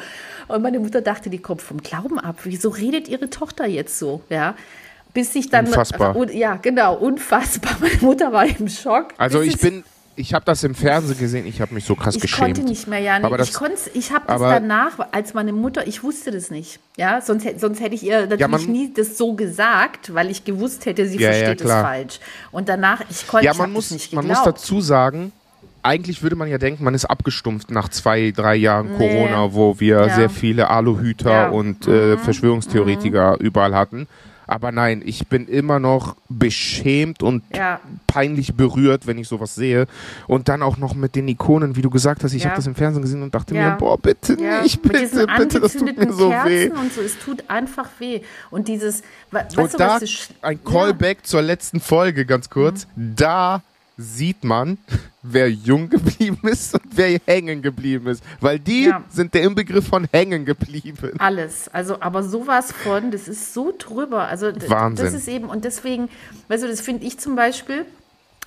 Und 0.49 0.63
meine 0.63 0.81
Mutter 0.81 1.01
dachte, 1.01 1.31
die 1.31 1.39
kommt 1.39 1.63
vom 1.63 1.79
Glauben 1.79 2.19
ab. 2.19 2.41
Wieso 2.45 2.71
redet 2.71 3.09
ihre 3.09 3.31
Tochter 3.31 3.67
jetzt 3.67 3.99
so? 3.99 4.23
Ja 4.29 4.55
bis 5.15 5.35
ich 5.35 5.49
dann. 5.49 5.67
Unfassbar. 5.67 6.31
Ja, 6.31 6.57
genau, 6.57 6.97
unfassbar. 6.97 7.77
Meine 7.81 7.97
Mutter 8.01 8.33
war 8.33 8.45
im 8.45 8.69
Schock. 8.69 9.15
Also 9.17 9.41
ich 9.41 9.59
bin, 9.59 9.85
ich 10.17 10.35
habe 10.35 10.45
das 10.45 10.63
im 10.65 10.75
Fernsehen 10.75 11.19
gesehen, 11.19 11.47
ich 11.47 11.61
habe 11.61 11.73
mich 11.73 11.85
so 11.85 11.95
krass 11.95 12.17
ich 12.17 12.23
geschämt. 12.23 12.51
Ich 12.51 12.55
konnte 12.57 12.71
nicht 12.71 12.87
mehr, 12.87 12.99
ja. 12.99 13.17
Aber 13.23 13.39
das, 13.39 13.49
ich 13.49 13.95
ich 13.95 14.13
habe 14.13 14.25
das 14.27 14.41
danach, 14.41 14.99
als 15.13 15.35
meine 15.35 15.53
Mutter, 15.53 15.87
ich 15.87 16.03
wusste 16.03 16.31
das 16.31 16.51
nicht. 16.51 16.81
Ja, 16.97 17.21
sonst, 17.21 17.47
sonst 17.59 17.81
hätte 17.81 17.95
ich 17.95 18.03
ihr 18.03 18.21
natürlich 18.23 18.41
ja, 18.41 18.49
man, 18.49 18.65
nie 18.65 18.93
das 18.93 19.17
so 19.17 19.35
gesagt, 19.35 20.13
weil 20.15 20.31
ich 20.31 20.45
gewusst 20.45 20.87
hätte, 20.87 21.07
sie 21.07 21.19
ja, 21.19 21.33
versteht 21.33 21.63
es 21.63 21.71
falsch. 21.71 22.21
Und 22.53 22.69
danach, 22.69 23.03
ich 23.09 23.27
konnte 23.27 23.47
ja, 23.47 23.55
man 23.55 23.73
muss, 23.73 23.91
nicht 23.91 24.11
geglaubt. 24.11 24.29
Man 24.29 24.37
muss 24.37 24.45
dazu 24.45 24.81
sagen, 24.81 25.33
eigentlich 25.83 26.23
würde 26.23 26.37
man 26.37 26.49
ja 26.49 26.59
denken, 26.59 26.83
man 26.83 26.95
ist 26.95 27.05
abgestumpft 27.05 27.71
nach 27.71 27.89
zwei, 27.89 28.33
drei 28.35 28.57
Jahren 28.57 28.97
nee. 28.97 28.99
Corona, 28.99 29.53
wo 29.53 29.79
wir 29.81 30.07
ja. 30.07 30.15
sehr 30.15 30.31
viele 30.31 30.71
Aluhüter 30.71 31.31
ja. 31.31 31.49
und 31.49 31.87
äh, 31.87 32.17
mhm. 32.17 32.19
Verschwörungstheoretiker 32.19 33.33
mhm. 33.33 33.47
überall 33.47 33.75
hatten. 33.75 34.07
Aber 34.47 34.73
nein, 34.73 35.03
ich 35.05 35.29
bin 35.29 35.47
immer 35.47 35.79
noch 35.79 36.17
beschämt 36.29 37.23
und 37.23 37.43
ja. 37.55 37.81
peinlich 38.07 38.55
berührt, 38.55 39.07
wenn 39.07 39.19
ich 39.19 39.29
sowas 39.29 39.55
sehe. 39.55 39.87
Und 40.27 40.49
dann 40.49 40.63
auch 40.63 40.77
noch 40.77 40.95
mit 40.95 41.15
den 41.15 41.29
Ikonen, 41.29 41.77
wie 41.77 41.83
du 41.83 41.91
gesagt 41.91 42.25
hast. 42.25 42.33
Ich 42.35 42.43
ja. 42.43 42.51
habe 42.51 42.57
das 42.57 42.67
im 42.67 42.75
Fernsehen 42.75 43.03
gesehen 43.03 43.23
und 43.23 43.35
dachte 43.35 43.55
ja. 43.55 43.71
mir, 43.71 43.77
boah, 43.77 43.99
bitte 43.99 44.35
nicht, 44.35 44.83
bitte, 44.83 45.27
bitte, 45.39 45.61
das 45.61 45.73
tut 45.73 45.97
mir 45.97 46.13
so 46.13 46.31
Kerzen 46.31 46.51
weh. 46.51 46.71
Und 46.71 46.93
so, 46.93 47.01
es 47.01 47.19
tut 47.19 47.49
einfach 47.49 47.89
weh. 47.99 48.21
Und 48.51 48.69
dieses, 48.69 49.03
weißt 49.31 49.57
und 49.59 49.73
du, 49.73 49.79
da 49.79 49.99
ein 50.43 50.65
Callback 50.65 51.27
zur 51.27 51.43
letzten 51.43 51.81
Folge, 51.81 52.27
ganz 52.27 52.51
kurz. 52.51 52.87
Mhm. 52.97 53.15
Da 53.17 53.63
sieht 53.97 54.45
man, 54.45 54.79
wer 55.23 55.51
jung 55.51 55.89
geblieben 55.89 56.49
ist 56.49 56.75
und 56.75 56.83
wer 56.91 57.21
hängen 57.27 57.63
geblieben 57.63 58.09
ist. 58.09 58.23
Weil 58.41 58.59
die 58.59 58.87
ja. 58.87 59.05
sind 59.09 59.35
der 59.35 59.43
Inbegriff 59.43 59.87
von 59.87 60.07
hängen 60.13 60.45
geblieben. 60.45 61.13
Alles. 61.19 61.69
Also, 61.69 62.01
aber 62.01 62.23
sowas 62.23 62.73
von, 62.73 63.11
das 63.11 63.29
ist 63.29 63.55
so 63.55 63.73
drüber. 63.77 64.29
Also, 64.29 64.53
Wahnsinn. 64.69 65.05
Das 65.05 65.15
ist 65.15 65.29
eben, 65.29 65.49
und 65.49 65.65
deswegen, 65.65 66.09
weißt 66.49 66.65
du, 66.65 66.69
das 66.69 66.81
finde 66.81 67.07
ich 67.07 67.19
zum 67.19 67.37
Beispiel, 67.37 67.87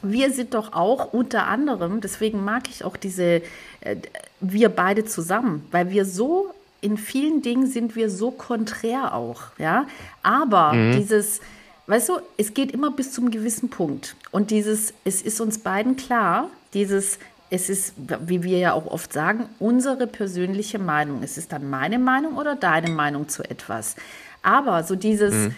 wir 0.02 0.32
sind 0.32 0.54
doch 0.54 0.74
auch 0.74 1.14
unter 1.14 1.48
anderem, 1.48 2.02
deswegen 2.02 2.44
mag 2.44 2.70
ich 2.70 2.84
auch 2.84 2.98
diese, 2.98 3.42
äh, 3.82 3.96
wir 4.40 4.70
beide 4.70 5.06
zusammen, 5.06 5.66
weil 5.72 5.90
wir 5.90 6.06
so, 6.06 6.54
in 6.80 6.98
vielen 6.98 7.42
Dingen 7.42 7.66
sind 7.66 7.96
wir 7.96 8.10
so 8.10 8.30
konträr 8.30 9.16
auch, 9.16 9.42
ja. 9.58 9.88
Aber 10.22 10.74
mhm. 10.74 10.98
dieses, 10.98 11.42
weißt 11.88 12.10
du, 12.10 12.20
es 12.38 12.54
geht 12.54 12.72
immer 12.72 12.92
bis 12.92 13.12
zum 13.12 13.32
gewissen 13.32 13.70
Punkt. 13.70 14.16
Und 14.32 14.52
dieses, 14.52 14.94
es 15.04 15.22
ist 15.22 15.42
uns 15.42 15.60
beiden 15.60 15.96
klar, 15.96 16.50
dieses, 16.74 17.18
es 17.50 17.70
ist, 17.70 17.94
wie 18.26 18.44
wir 18.44 18.60
ja 18.60 18.74
auch 18.74 18.86
oft 18.86 19.12
sagen, 19.12 19.48
unsere 19.60 20.06
persönliche 20.06 20.80
Meinung. 20.80 21.24
Es 21.24 21.38
ist 21.38 21.52
dann 21.54 21.70
meine 21.70 21.98
Meinung 21.98 22.36
oder 22.36 22.56
deine 22.56 22.90
Meinung 22.90 23.30
zu 23.30 23.44
etwas. 23.44 23.96
Aber 24.44 24.84
so 24.84 24.96
dieses 24.96 25.34
mhm. 25.34 25.56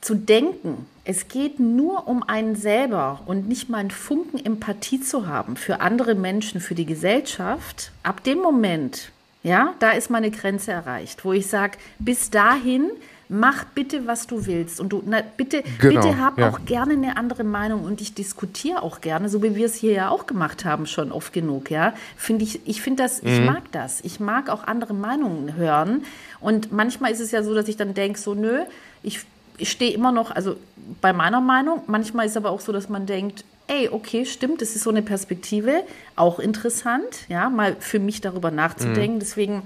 zu 0.00 0.14
denken, 0.14 0.86
es 1.04 1.28
geht 1.28 1.60
nur 1.60 2.08
um 2.08 2.22
einen 2.22 2.56
selber 2.56 3.20
und 3.26 3.48
nicht 3.48 3.68
mal 3.68 3.78
einen 3.78 3.90
Funken 3.90 4.42
Empathie 4.42 5.00
zu 5.00 5.26
haben 5.26 5.56
für 5.56 5.80
andere 5.80 6.14
Menschen, 6.14 6.60
für 6.60 6.74
die 6.74 6.86
Gesellschaft, 6.86 7.92
ab 8.02 8.22
dem 8.24 8.38
Moment, 8.38 9.10
ja, 9.42 9.74
da 9.80 9.90
ist 9.90 10.10
meine 10.10 10.30
Grenze 10.30 10.72
erreicht, 10.72 11.24
wo 11.24 11.32
ich 11.32 11.48
sage, 11.48 11.76
bis 11.98 12.30
dahin 12.30 12.90
mach 13.28 13.64
bitte, 13.64 14.06
was 14.06 14.26
du 14.26 14.46
willst. 14.46 14.80
Und 14.80 14.90
du, 14.90 15.02
na, 15.06 15.22
bitte, 15.36 15.62
genau, 15.78 16.02
bitte 16.02 16.18
hab 16.18 16.38
ja. 16.38 16.50
auch 16.50 16.64
gerne 16.64 16.94
eine 16.94 17.16
andere 17.16 17.44
Meinung 17.44 17.84
und 17.84 18.00
ich 18.00 18.14
diskutiere 18.14 18.82
auch 18.82 19.00
gerne, 19.00 19.28
so 19.28 19.42
wie 19.42 19.54
wir 19.54 19.66
es 19.66 19.74
hier 19.74 19.92
ja 19.92 20.08
auch 20.10 20.26
gemacht 20.26 20.64
haben, 20.64 20.86
schon 20.86 21.12
oft 21.12 21.32
genug, 21.32 21.70
ja. 21.70 21.94
Finde 22.16 22.44
ich, 22.44 22.60
ich 22.66 22.82
finde 22.82 23.02
das, 23.02 23.22
mhm. 23.22 23.28
ich 23.28 23.40
mag 23.40 23.62
das. 23.72 24.00
Ich 24.02 24.20
mag 24.20 24.48
auch 24.48 24.64
andere 24.64 24.94
Meinungen 24.94 25.56
hören. 25.56 26.04
Und 26.40 26.72
manchmal 26.72 27.12
ist 27.12 27.20
es 27.20 27.30
ja 27.30 27.42
so, 27.42 27.54
dass 27.54 27.68
ich 27.68 27.76
dann 27.76 27.94
denke, 27.94 28.18
so, 28.18 28.34
nö, 28.34 28.60
ich, 29.02 29.20
ich 29.58 29.70
stehe 29.70 29.92
immer 29.92 30.12
noch, 30.12 30.30
also 30.30 30.56
bei 31.00 31.12
meiner 31.12 31.40
Meinung. 31.40 31.82
Manchmal 31.86 32.26
ist 32.26 32.32
es 32.32 32.36
aber 32.36 32.50
auch 32.50 32.60
so, 32.60 32.72
dass 32.72 32.88
man 32.88 33.06
denkt, 33.06 33.44
ey, 33.66 33.88
okay, 33.88 34.26
stimmt, 34.26 34.60
das 34.60 34.76
ist 34.76 34.82
so 34.82 34.90
eine 34.90 35.02
Perspektive, 35.02 35.84
auch 36.16 36.38
interessant, 36.38 37.26
ja, 37.28 37.48
mal 37.48 37.76
für 37.80 37.98
mich 37.98 38.20
darüber 38.20 38.50
nachzudenken. 38.50 39.16
Mhm. 39.16 39.20
Deswegen 39.20 39.62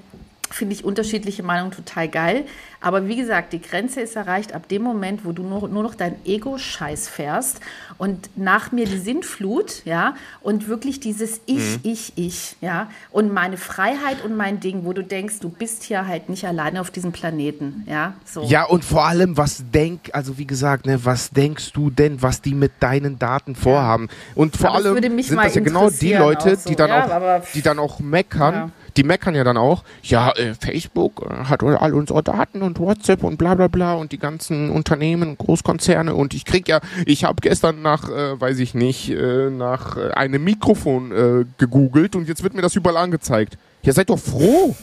finde 0.58 0.74
ich 0.74 0.84
unterschiedliche 0.84 1.42
Meinungen 1.42 1.70
total 1.70 2.08
geil. 2.08 2.44
Aber 2.80 3.08
wie 3.08 3.16
gesagt, 3.16 3.52
die 3.52 3.60
Grenze 3.60 4.00
ist 4.00 4.14
erreicht 4.14 4.54
ab 4.54 4.68
dem 4.68 4.82
Moment, 4.82 5.24
wo 5.24 5.32
du 5.32 5.42
nur, 5.42 5.68
nur 5.68 5.82
noch 5.82 5.94
dein 5.94 6.14
Ego-Scheiß 6.24 7.08
fährst 7.08 7.60
und 7.96 8.30
nach 8.36 8.70
mir 8.70 8.86
die 8.86 8.98
Sintflut, 8.98 9.82
ja, 9.84 10.14
und 10.42 10.68
wirklich 10.68 11.00
dieses 11.00 11.40
Ich, 11.46 11.56
mhm. 11.56 11.80
ich, 11.82 12.12
ich, 12.14 12.56
ja, 12.60 12.88
und 13.10 13.32
meine 13.32 13.56
Freiheit 13.56 14.24
und 14.24 14.36
mein 14.36 14.60
Ding, 14.60 14.84
wo 14.84 14.92
du 14.92 15.02
denkst, 15.02 15.40
du 15.40 15.48
bist 15.48 15.82
hier 15.82 16.06
halt 16.06 16.28
nicht 16.28 16.46
alleine 16.46 16.80
auf 16.80 16.90
diesem 16.90 17.10
Planeten, 17.10 17.84
ja, 17.88 18.14
so. 18.24 18.42
Ja, 18.44 18.64
und 18.64 18.84
vor 18.84 19.06
allem, 19.06 19.36
was 19.36 19.64
denk, 19.72 20.10
also 20.12 20.38
wie 20.38 20.46
gesagt, 20.46 20.86
ne, 20.86 21.04
was 21.04 21.30
denkst 21.30 21.72
du 21.72 21.90
denn, 21.90 22.22
was 22.22 22.42
die 22.42 22.54
mit 22.54 22.72
deinen 22.80 23.18
Daten 23.18 23.56
vorhaben? 23.56 24.08
Ja. 24.08 24.42
Und 24.42 24.56
vor 24.56 24.74
allem 24.74 24.94
sind 25.22 25.36
das 25.36 25.54
ja 25.54 25.60
genau 25.62 25.90
die 25.90 26.12
Leute, 26.12 26.54
so. 26.56 26.68
die 26.68 26.76
dann 26.76 26.90
ja, 26.90 27.38
auch, 27.38 27.42
die 27.54 27.62
dann 27.62 27.78
auch 27.80 27.98
meckern. 27.98 28.54
Ja 28.54 28.70
die 28.98 29.04
meckern 29.04 29.36
ja 29.36 29.44
dann 29.44 29.56
auch, 29.56 29.84
ja, 30.02 30.32
äh, 30.32 30.54
Facebook 30.54 31.24
äh, 31.24 31.44
hat 31.44 31.62
all 31.62 31.94
unsere 31.94 32.22
Daten 32.22 32.62
und 32.62 32.80
WhatsApp 32.80 33.22
und 33.22 33.36
bla 33.38 33.54
bla 33.54 33.68
bla 33.68 33.94
und 33.94 34.10
die 34.10 34.18
ganzen 34.18 34.70
Unternehmen, 34.70 35.38
Großkonzerne 35.38 36.14
und 36.14 36.34
ich 36.34 36.44
krieg 36.44 36.68
ja, 36.68 36.80
ich 37.06 37.22
habe 37.22 37.40
gestern 37.40 37.80
nach, 37.80 38.10
äh, 38.10 38.40
weiß 38.40 38.58
ich 38.58 38.74
nicht, 38.74 39.10
äh, 39.10 39.50
nach 39.50 39.96
äh, 39.96 40.10
einem 40.10 40.42
Mikrofon 40.42 41.12
äh, 41.12 41.44
gegoogelt 41.58 42.16
und 42.16 42.26
jetzt 42.28 42.42
wird 42.42 42.54
mir 42.54 42.62
das 42.62 42.74
überall 42.74 42.96
angezeigt. 42.96 43.56
Ja, 43.82 43.92
seid 43.92 44.10
doch 44.10 44.18
froh. 44.18 44.74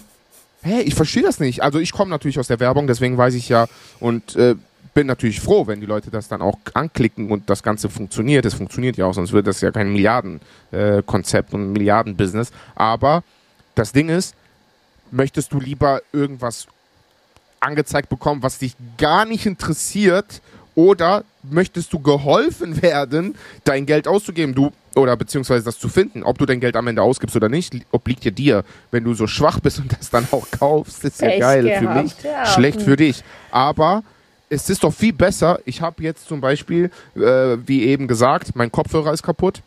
Hä, 0.63 0.79
ich 0.81 0.95
verstehe 0.95 1.21
das 1.21 1.41
nicht. 1.41 1.61
Also 1.61 1.79
ich 1.79 1.91
komme 1.91 2.09
natürlich 2.09 2.39
aus 2.39 2.47
der 2.47 2.61
Werbung, 2.61 2.87
deswegen 2.87 3.17
weiß 3.17 3.33
ich 3.33 3.49
ja 3.49 3.67
und 3.99 4.37
äh, 4.37 4.55
bin 4.93 5.07
natürlich 5.07 5.41
froh, 5.41 5.67
wenn 5.67 5.81
die 5.81 5.85
Leute 5.85 6.09
das 6.09 6.29
dann 6.29 6.41
auch 6.41 6.57
anklicken 6.73 7.29
und 7.29 7.49
das 7.49 7.63
Ganze 7.63 7.89
funktioniert. 7.89 8.45
Es 8.45 8.53
funktioniert 8.53 8.95
ja 8.95 9.05
auch, 9.05 9.13
sonst 9.13 9.33
wird 9.33 9.45
das 9.45 9.59
ja 9.59 9.71
kein 9.71 9.91
Milliardenkonzept 9.91 11.51
äh, 11.51 11.55
und 11.55 11.73
Milliardenbusiness. 11.73 12.51
Aber 12.75 13.23
das 13.75 13.91
Ding 13.91 14.09
ist, 14.09 14.35
möchtest 15.11 15.53
du 15.53 15.59
lieber 15.59 16.01
irgendwas 16.11 16.67
angezeigt 17.59 18.09
bekommen, 18.09 18.43
was 18.43 18.59
dich 18.59 18.75
gar 18.97 19.25
nicht 19.25 19.45
interessiert, 19.45 20.41
oder 20.75 21.23
möchtest 21.41 21.93
du 21.93 21.99
geholfen 21.99 22.81
werden, 22.81 23.35
dein 23.63 23.85
Geld 23.85 24.07
auszugeben, 24.07 24.53
du 24.53 24.71
oder 24.95 25.17
beziehungsweise 25.17 25.65
das 25.65 25.77
zu 25.77 25.89
finden, 25.89 26.23
ob 26.23 26.37
du 26.37 26.45
dein 26.45 26.61
Geld 26.61 26.77
am 26.77 26.87
Ende 26.87 27.01
ausgibst 27.01 27.35
oder 27.35 27.49
nicht, 27.49 27.73
obliegt 27.91 28.23
ja 28.23 28.31
dir. 28.31 28.63
Wenn 28.91 29.03
du 29.03 29.13
so 29.13 29.27
schwach 29.27 29.59
bist 29.59 29.79
und 29.81 29.91
das 29.97 30.09
dann 30.09 30.27
auch 30.31 30.47
kaufst, 30.51 31.03
ist 31.03 31.21
ja 31.21 31.29
Echt 31.29 31.39
geil 31.41 31.63
gehabt, 31.63 31.79
für 31.79 32.01
mich, 32.01 32.13
ja. 32.23 32.45
schlecht 32.45 32.81
für 32.81 32.95
dich. 32.95 33.23
Aber 33.51 34.03
es 34.49 34.69
ist 34.69 34.83
doch 34.83 34.93
viel 34.93 35.11
besser. 35.11 35.59
Ich 35.65 35.81
habe 35.81 36.03
jetzt 36.03 36.27
zum 36.27 36.39
Beispiel, 36.39 36.91
äh, 37.15 37.57
wie 37.65 37.83
eben 37.83 38.07
gesagt, 38.07 38.55
mein 38.55 38.71
Kopfhörer 38.71 39.11
ist 39.11 39.23
kaputt 39.23 39.61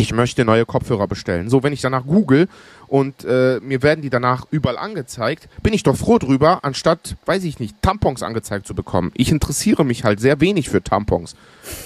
ich 0.00 0.12
möchte 0.14 0.44
neue 0.44 0.64
Kopfhörer 0.64 1.06
bestellen. 1.06 1.50
So, 1.50 1.62
wenn 1.62 1.72
ich 1.72 1.82
danach 1.82 2.06
google 2.06 2.48
und 2.88 3.24
äh, 3.24 3.60
mir 3.60 3.82
werden 3.82 4.00
die 4.00 4.10
danach 4.10 4.46
überall 4.50 4.78
angezeigt, 4.78 5.48
bin 5.62 5.74
ich 5.74 5.82
doch 5.82 5.96
froh 5.96 6.18
drüber, 6.18 6.64
anstatt, 6.64 7.16
weiß 7.26 7.44
ich 7.44 7.60
nicht, 7.60 7.76
Tampons 7.82 8.22
angezeigt 8.22 8.66
zu 8.66 8.74
bekommen. 8.74 9.12
Ich 9.14 9.30
interessiere 9.30 9.84
mich 9.84 10.04
halt 10.04 10.18
sehr 10.18 10.40
wenig 10.40 10.70
für 10.70 10.82
Tampons. 10.82 11.36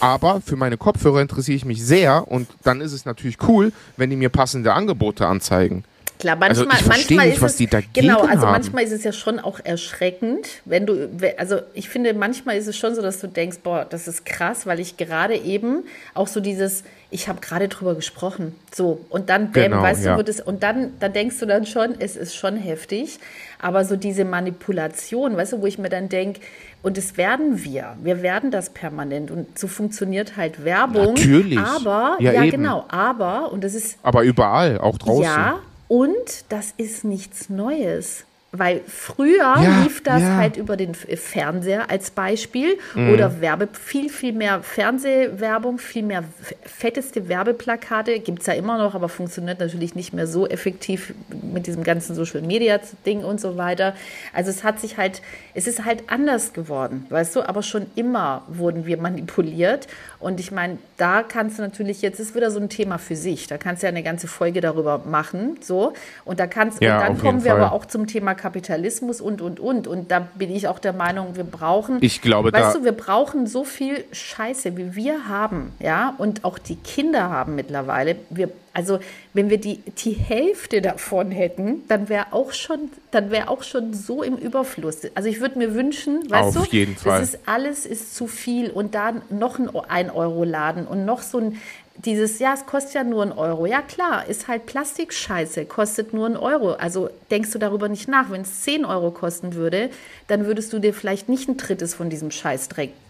Aber 0.01 0.41
für 0.41 0.57
meine 0.57 0.77
Kopfhörer 0.77 1.21
interessiere 1.21 1.57
ich 1.57 1.65
mich 1.65 1.85
sehr 1.85 2.29
und 2.29 2.49
dann 2.62 2.81
ist 2.81 2.93
es 2.93 3.05
natürlich 3.05 3.39
cool, 3.49 3.73
wenn 3.97 4.11
die 4.11 4.17
mir 4.17 4.29
passende 4.29 4.73
Angebote 4.73 5.27
anzeigen. 5.27 5.85
Klar, 6.19 6.37
manchmal, 6.37 6.69
also 6.69 6.81
ich 6.81 6.87
manchmal 6.87 7.27
nicht, 7.27 7.37
ist 7.37 7.43
was 7.43 7.57
die 7.57 7.67
dagegen 7.67 7.93
genau, 7.93 8.21
also 8.21 8.47
haben. 8.47 8.53
manchmal 8.53 8.85
ist 8.85 8.93
es 8.93 9.03
ja 9.03 9.12
schon 9.12 9.41
auch 9.41 9.59
erschreckend, 9.62 10.49
wenn 10.65 10.87
du, 10.87 11.11
also 11.37 11.59
ich 11.75 11.89
finde, 11.89 12.15
manchmal 12.15 12.57
ist 12.57 12.69
es 12.69 12.77
schon 12.77 12.95
so, 12.95 13.03
dass 13.03 13.21
du 13.21 13.27
denkst, 13.27 13.59
boah, 13.65 13.85
das 13.89 14.07
ist 14.07 14.25
krass, 14.25 14.65
weil 14.65 14.79
ich 14.79 14.97
gerade 14.97 15.37
eben 15.37 15.83
auch 16.15 16.29
so 16.29 16.41
dieses, 16.41 16.85
ich 17.11 17.29
habe 17.29 17.41
gerade 17.41 17.69
drüber 17.69 17.97
gesprochen, 17.97 18.55
so 18.73 19.05
und 19.09 19.29
dann, 19.29 19.53
genau, 19.53 19.83
weißt 19.83 20.05
ja. 20.05 20.12
du, 20.12 20.19
wird 20.19 20.29
es 20.29 20.41
und 20.41 20.62
dann, 20.62 20.93
dann 21.01 21.12
denkst 21.12 21.41
du 21.41 21.47
dann 21.47 21.67
schon, 21.67 21.97
es 21.99 22.15
ist 22.15 22.37
schon 22.37 22.57
heftig, 22.57 23.19
aber 23.61 23.85
so 23.85 23.97
diese 23.97 24.25
Manipulation, 24.25 25.37
weißt 25.37 25.55
du, 25.55 25.62
wo 25.62 25.67
ich 25.67 25.79
mir 25.79 25.89
dann 25.89 26.09
denke, 26.09 26.41
und 26.83 26.99
das 26.99 27.17
werden 27.17 27.65
wir. 27.65 27.97
Wir 28.03 28.21
werden 28.21 28.51
das 28.51 28.69
permanent. 28.69 29.31
Und 29.31 29.59
so 29.59 29.69
funktioniert 29.69 30.37
halt 30.37 30.67
Werbung. 30.67 31.15
Natürlich. 31.15 31.59
Aber, 31.59 32.19
ja, 32.21 32.33
ja 32.33 32.45
genau, 32.51 32.85
aber, 32.89 33.51
und 33.53 33.65
das 33.65 33.73
ist. 33.73 33.97
Aber 34.03 34.23
überall, 34.23 34.77
auch 34.77 34.99
draußen. 34.99 35.23
Ja, 35.23 35.61
und 35.89 36.45
das 36.49 36.74
ist 36.76 37.05
nichts 37.05 37.49
Neues. 37.49 38.24
Weil 38.57 38.83
früher 38.87 39.39
ja, 39.39 39.83
lief 39.83 40.03
das 40.05 40.23
ja. 40.23 40.37
halt 40.37 40.57
über 40.57 40.77
den 40.77 40.95
Fernseher 40.95 41.91
als 41.91 42.13
Beispiel 42.13 42.79
mhm. 42.95 43.13
oder 43.13 43.41
Werbe, 43.41 43.69
viel, 43.73 44.09
viel 44.09 44.33
mehr 44.33 44.63
Fernsehwerbung, 44.63 45.79
viel 45.79 46.05
mehr 46.05 46.23
fetteste 46.63 47.29
Werbeplakate. 47.29 48.21
Gibt 48.21 48.41
es 48.41 48.47
ja 48.47 48.53
immer 48.53 48.79
noch, 48.79 48.95
aber 48.95 49.09
funktioniert 49.09 49.59
natürlich 49.59 49.97
nicht 49.97 50.13
mehr 50.13 50.29
so 50.29 50.47
effektiv 50.47 51.15
mit 51.53 51.67
diesem 51.67 51.83
ganzen 51.83 52.15
Social 52.15 52.43
Media 52.43 52.79
Ding 53.05 53.25
und 53.25 53.41
so 53.41 53.57
weiter. 53.57 53.95
Also 54.33 54.51
es 54.51 54.63
hat 54.63 54.79
sich 54.79 54.99
halt, 54.99 55.21
es 55.55 55.67
ist 55.67 55.85
halt 55.85 56.05
anders 56.07 56.53
geworden, 56.53 57.07
weißt 57.11 57.35
du, 57.35 57.49
aber 57.49 57.65
schon 57.65 57.87
immer 57.97 58.43
wurden 58.47 58.87
wir 58.87 58.99
manipuliert. 58.99 59.89
Und 60.21 60.41
ich 60.41 60.53
meine, 60.53 60.79
da 60.97 61.23
kannst 61.23 61.59
du 61.59 61.63
natürlich, 61.63 62.03
jetzt 62.03 62.21
ist 62.21 62.35
wieder 62.35 62.51
so 62.51 62.61
ein 62.61 62.69
Thema 62.69 62.99
für 62.99 63.17
sich. 63.17 63.47
Da 63.47 63.59
kannst 63.59 63.83
du 63.83 63.87
ja 63.87 63.91
eine 63.91 64.03
ganze 64.03 64.27
Folge 64.27 64.61
darüber 64.61 65.03
machen. 65.05 65.59
So. 65.61 65.93
Und 66.25 66.41
da 66.41 66.47
kannst, 66.47 66.81
ja, 66.81 66.97
und 66.97 67.03
dann 67.03 67.19
kommen 67.19 67.45
wir 67.45 67.51
Fall. 67.51 67.61
aber 67.61 67.73
auch 67.73 67.85
zum 67.85 68.07
Thema 68.07 68.35
Kapitalismus 68.45 69.22
und, 69.22 69.40
und, 69.40 69.59
und. 69.59 69.86
Und 69.86 70.11
da 70.11 70.20
bin 70.20 70.55
ich 70.55 70.68
auch 70.68 70.78
der 70.78 70.92
Meinung, 70.92 71.34
wir 71.34 71.45
brauchen, 71.45 71.97
ich 72.03 72.20
glaube, 72.20 72.53
weißt 72.53 72.76
du, 72.76 72.84
wir 72.84 72.92
brauchen 72.92 73.47
so 73.47 73.64
viel 73.64 74.05
Scheiße, 74.12 74.76
wie 74.76 74.95
wir 74.95 75.28
haben, 75.28 75.72
ja, 75.80 76.14
und 76.18 76.45
auch 76.45 76.59
die 76.59 76.76
Kinder 76.76 77.30
haben 77.30 77.55
mittlerweile. 77.55 78.16
Wir, 78.28 78.51
also, 78.74 78.99
wenn 79.32 79.49
wir 79.49 79.57
die, 79.57 79.78
die 79.78 80.12
Hälfte 80.12 80.82
davon 80.82 81.30
hätten, 81.30 81.84
dann 81.88 82.11
wäre 82.11 82.26
auch 82.32 82.53
schon, 82.53 82.90
dann 83.12 83.30
wäre 83.30 83.49
auch 83.49 83.62
schon 83.62 83.95
so 83.95 84.22
im 84.22 84.36
Überfluss. 84.36 84.99
Also, 85.14 85.30
ich 85.30 85.40
würde 85.40 85.57
mir 85.57 85.72
wünschen, 85.72 86.30
weißt 86.30 86.59
Auf 86.59 86.68
du, 86.68 86.76
jeden 86.76 86.97
Fall. 86.97 87.20
das 87.20 87.30
ist 87.30 87.49
alles 87.49 87.86
ist 87.86 88.14
zu 88.14 88.26
viel 88.26 88.70
und 88.70 88.95
da 88.95 89.14
noch 89.30 89.59
ein 89.59 89.70
1-Euro-Laden 89.70 90.86
und 90.86 91.07
noch 91.07 91.22
so 91.22 91.38
ein 91.38 91.62
dieses, 92.05 92.39
ja, 92.39 92.55
es 92.55 92.67
kostet 92.67 92.95
ja 92.95 93.05
nur 93.05 93.23
einen 93.23 93.33
Euro. 93.33 93.67
Ja, 93.67 93.83
klar, 93.83 94.27
ist 94.27 94.49
halt 94.49 94.67
Plastikscheiße, 94.67 95.65
kostet 95.67 96.13
nur 96.13 96.27
einen 96.27 96.37
Euro. 96.37 96.73
Also 96.73 97.11
denkst 97.31 97.53
du 97.53 97.59
darüber 97.59 97.89
nicht 97.89 98.09
nach. 98.09 98.31
Wenn 98.31 98.43
es 98.43 98.63
10 98.63 98.85
Euro 98.85 99.11
kosten 99.11 99.55
würde, 99.55 99.91
dann 100.27 100.47
würdest 100.47 100.73
du 100.73 100.79
dir 100.79 100.95
vielleicht 100.95 101.29
nicht 101.29 101.49
ein 101.49 101.57
drittes 101.57 101.95
von 101.95 102.11
diesem 102.11 102.31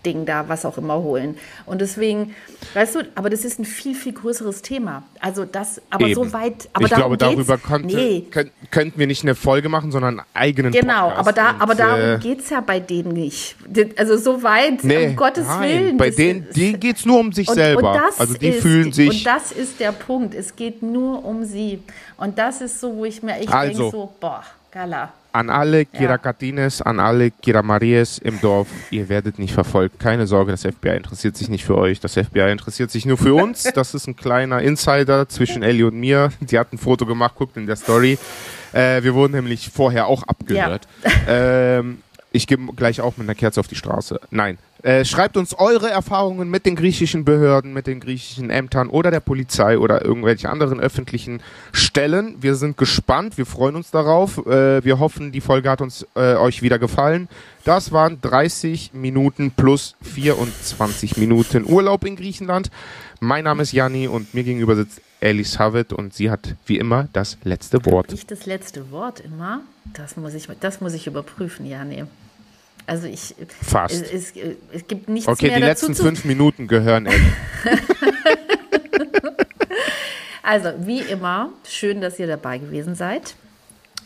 Scheißdreck-Ding 0.05 0.27
da, 0.27 0.49
was 0.49 0.65
auch 0.65 0.79
immer, 0.79 1.03
holen. 1.03 1.37
Und 1.67 1.81
deswegen, 1.81 2.35
weißt 2.75 2.95
du, 2.97 3.01
aber 3.15 3.31
das 3.31 3.45
ist 3.45 3.59
ein 3.59 3.65
viel, 3.65 3.95
viel 3.95 4.13
größeres 4.13 4.63
Thema. 4.63 5.03
Also 5.21 5.45
das, 5.45 5.81
aber 5.91 6.07
Eben. 6.07 6.15
so 6.15 6.33
weit, 6.33 6.69
aber 6.73 6.87
Ich 6.87 6.93
glaube, 6.93 7.17
darüber 7.17 7.59
konnte, 7.59 7.97
nee. 7.97 8.25
könnten 8.71 8.99
wir 8.99 9.07
nicht 9.07 9.23
eine 9.23 9.35
Folge 9.35 9.69
machen, 9.69 9.91
sondern 9.91 10.21
einen 10.21 10.29
eigenen 10.35 10.73
Genau, 10.73 11.09
Podcast. 11.09 11.19
aber, 11.19 11.33
da, 11.33 11.51
Und, 11.51 11.63
aber 11.63 11.75
darum 11.75 12.01
äh, 12.01 12.19
geht 12.19 12.41
es 12.41 12.51
ja 12.51 12.61
bei 12.61 12.81
denen 12.81 13.13
nicht. 13.13 13.57
Also 13.97 14.17
so 14.17 14.43
weit, 14.43 14.85
nee, 14.85 15.09
um 15.09 15.17
Gottes 15.17 15.47
nein, 15.47 15.63
Willen. 15.63 15.97
Bei 15.97 16.11
denen, 16.11 16.47
die 16.55 16.75
geht 16.75 16.97
es 16.97 17.07
nur 17.07 17.19
um 17.19 17.33
sich 17.33 17.49
und, 17.49 17.55
selber. 17.55 17.93
Und 17.93 18.21
also 18.21 18.35
die 18.35 18.49
ist, 18.49 18.63
fühlen 18.63 18.93
sich. 18.93 19.09
Und 19.09 19.27
das 19.27 19.53
ist 19.53 19.81
der 19.81 19.93
Punkt. 19.93 20.35
Es 20.35 20.57
geht 20.57 20.83
nur 20.83 21.25
um 21.25 21.45
sie. 21.45 21.81
Und 22.17 22.39
das 22.39 22.61
ist 22.61 22.81
so, 22.81 22.97
wo 22.97 23.05
ich 23.05 23.23
mir 23.23 23.37
echt 23.37 23.53
also, 23.53 23.83
denke, 23.83 23.97
so, 23.97 24.13
boah, 24.21 24.45
Gala. 24.71 25.13
An 25.35 25.51
alle 25.51 25.85
Kirakatines, 25.85 26.79
ja. 26.79 26.87
an 26.87 27.01
alle 27.01 27.33
Kiramaries 27.33 28.19
im 28.19 28.41
Dorf, 28.41 28.69
ihr 28.93 29.09
werdet 29.09 29.41
nicht 29.41 29.53
verfolgt. 29.53 29.99
Keine 29.99 30.29
Sorge, 30.29 30.53
das 30.53 30.63
FBI 30.63 30.91
interessiert 30.97 31.37
sich 31.37 31.49
nicht 31.49 31.65
für 31.65 31.77
euch. 31.77 31.99
Das 31.99 32.13
FBI 32.13 32.53
interessiert 32.53 32.93
sich 32.93 33.05
nur 33.05 33.19
für 33.19 33.35
uns. 33.43 33.65
Das 33.65 33.95
ist 33.95 34.07
ein 34.07 34.15
kleiner 34.15 34.63
Insider 34.63 35.29
zwischen 35.29 35.65
Ellie 35.65 35.89
und 35.89 35.99
mir. 35.99 36.31
Die 36.39 36.57
hat 36.57 36.73
ein 36.73 36.79
Foto 36.79 37.05
gemacht, 37.05 37.35
guckt 37.35 37.57
in 37.57 37.67
der 37.67 37.75
Story. 37.75 38.17
Äh, 38.73 39.03
wir 39.03 39.15
wurden 39.15 39.33
nämlich 39.33 39.71
vorher 39.71 40.07
auch 40.07 40.23
abgehört. 40.23 40.87
Ja. 41.27 41.79
Ähm, 41.79 41.99
ich 42.31 42.47
gehe 42.47 42.59
gleich 42.77 43.01
auch 43.01 43.17
mit 43.17 43.27
einer 43.27 43.35
Kerze 43.35 43.59
auf 43.59 43.67
die 43.67 43.75
Straße. 43.75 44.21
Nein, 44.31 44.59
Äh, 44.85 45.07
schreibt 45.07 45.39
uns 45.39 45.55
eure 45.55 45.89
Erfahrungen 45.89 46.51
mit 46.51 46.67
den 46.67 46.77
griechischen 46.77 47.25
Behörden, 47.25 47.73
mit 47.73 47.87
den 47.87 48.01
griechischen 48.01 48.51
Ämtern 48.51 48.91
oder 48.91 49.11
der 49.11 49.21
Polizei 49.21 49.79
oder 49.79 50.05
irgendwelche 50.05 50.51
anderen 50.51 50.79
öffentlichen 50.79 51.41
Stellen. 51.73 52.37
Wir 52.43 52.55
sind 52.55 52.77
gespannt, 52.77 53.39
wir 53.39 53.47
freuen 53.47 53.77
uns 53.77 53.91
darauf. 53.91 54.47
Äh, 54.47 54.85
wir 54.85 54.99
hoffen, 54.99 55.33
die 55.33 55.41
Folge 55.41 55.71
hat 55.71 55.81
uns 55.81 56.07
äh, 56.15 56.35
euch 56.35 56.61
wieder 56.61 56.79
gefallen. 56.79 57.31
Das 57.65 57.93
waren 57.93 58.21
30 58.21 58.93
Minuten 58.93 59.53
plus 59.53 59.97
24 60.03 61.17
Minuten 61.17 61.65
Urlaub 61.65 62.05
in 62.05 62.15
Griechenland. 62.15 62.71
Mein 63.21 63.45
Name 63.45 63.63
ist 63.63 63.73
Janni 63.73 64.07
und 64.07 64.35
mir 64.35 64.45
gegenüber 64.45 64.77
sitzt 64.77 65.01
Alice 65.23 65.59
Havitt 65.59 65.95
und 65.95 66.13
sie 66.13 66.31
hat 66.31 66.57
wie 66.67 66.77
immer 66.77 67.09
das 67.15 67.39
letzte 67.43 67.87
Wort. 67.87 68.13
Ich 68.13 68.27
das 68.27 68.45
letzte 68.45 68.91
Wort 68.91 69.21
immer? 69.21 69.63
Das 69.95 70.19
muss 70.19 70.35
ich, 70.35 70.47
das 70.61 70.83
muss 70.83 70.93
ich 70.93 71.07
überprüfen, 71.07 71.65
Janni. 71.65 72.05
Also 72.87 73.07
ich. 73.07 73.35
Fast. 73.63 73.95
Es, 73.95 74.33
es, 74.33 74.33
es 74.73 74.87
gibt 74.87 75.09
nichts 75.09 75.29
okay, 75.29 75.47
mehr 75.47 75.57
die 75.57 75.63
dazu 75.63 75.87
letzten 75.87 76.03
fünf 76.03 76.25
Minuten 76.25 76.67
gehören 76.67 77.07
Ellie. 77.07 77.33
Also, 80.45 80.75
wie 80.81 81.01
immer, 81.01 81.55
schön, 81.67 82.03
dass 82.03 82.19
ihr 82.19 82.27
dabei 82.27 82.59
gewesen 82.59 82.95
seid. 82.95 83.35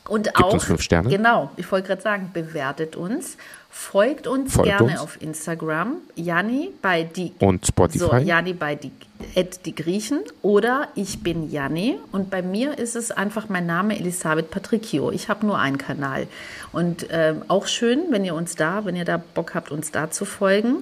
Und 0.06 0.26
Gebt 0.26 0.38
auch, 0.38 0.52
uns 0.54 0.64
fünf 0.64 0.80
Sterne. 0.80 1.08
genau, 1.10 1.50
ich 1.56 1.70
wollte 1.70 1.88
gerade 1.88 2.00
sagen, 2.00 2.30
bewertet 2.32 2.94
uns, 2.94 3.36
folgt 3.70 4.26
uns 4.26 4.54
Folgt 4.54 4.68
gerne 4.70 4.92
uns. 4.92 5.00
auf 5.00 5.20
Instagram, 5.20 5.96
Janni 6.16 6.70
bei 6.82 7.02
die 7.04 7.32
Und 7.38 7.66
Spotify. 7.66 7.98
so, 7.98 8.14
Janni 8.16 8.52
bei 8.54 8.74
die, 8.74 8.90
at 9.36 9.64
die 9.66 9.74
Griechen 9.74 10.20
oder 10.42 10.88
ich 10.94 11.22
bin 11.22 11.50
Janni 11.50 11.96
und 12.12 12.30
bei 12.30 12.42
mir 12.42 12.78
ist 12.78 12.96
es 12.96 13.10
einfach 13.10 13.48
mein 13.48 13.66
Name 13.66 13.98
Elisabeth 13.98 14.50
Patricchio. 14.50 15.10
Ich 15.12 15.28
habe 15.28 15.46
nur 15.46 15.58
einen 15.58 15.78
Kanal 15.78 16.26
und 16.72 17.06
ähm, 17.10 17.42
auch 17.48 17.66
schön, 17.66 18.06
wenn 18.10 18.24
ihr 18.24 18.34
uns 18.34 18.54
da, 18.56 18.84
wenn 18.84 18.96
ihr 18.96 19.04
da 19.04 19.16
Bock 19.34 19.54
habt, 19.54 19.70
uns 19.70 19.90
da 19.92 20.10
zu 20.10 20.24
folgen. 20.24 20.76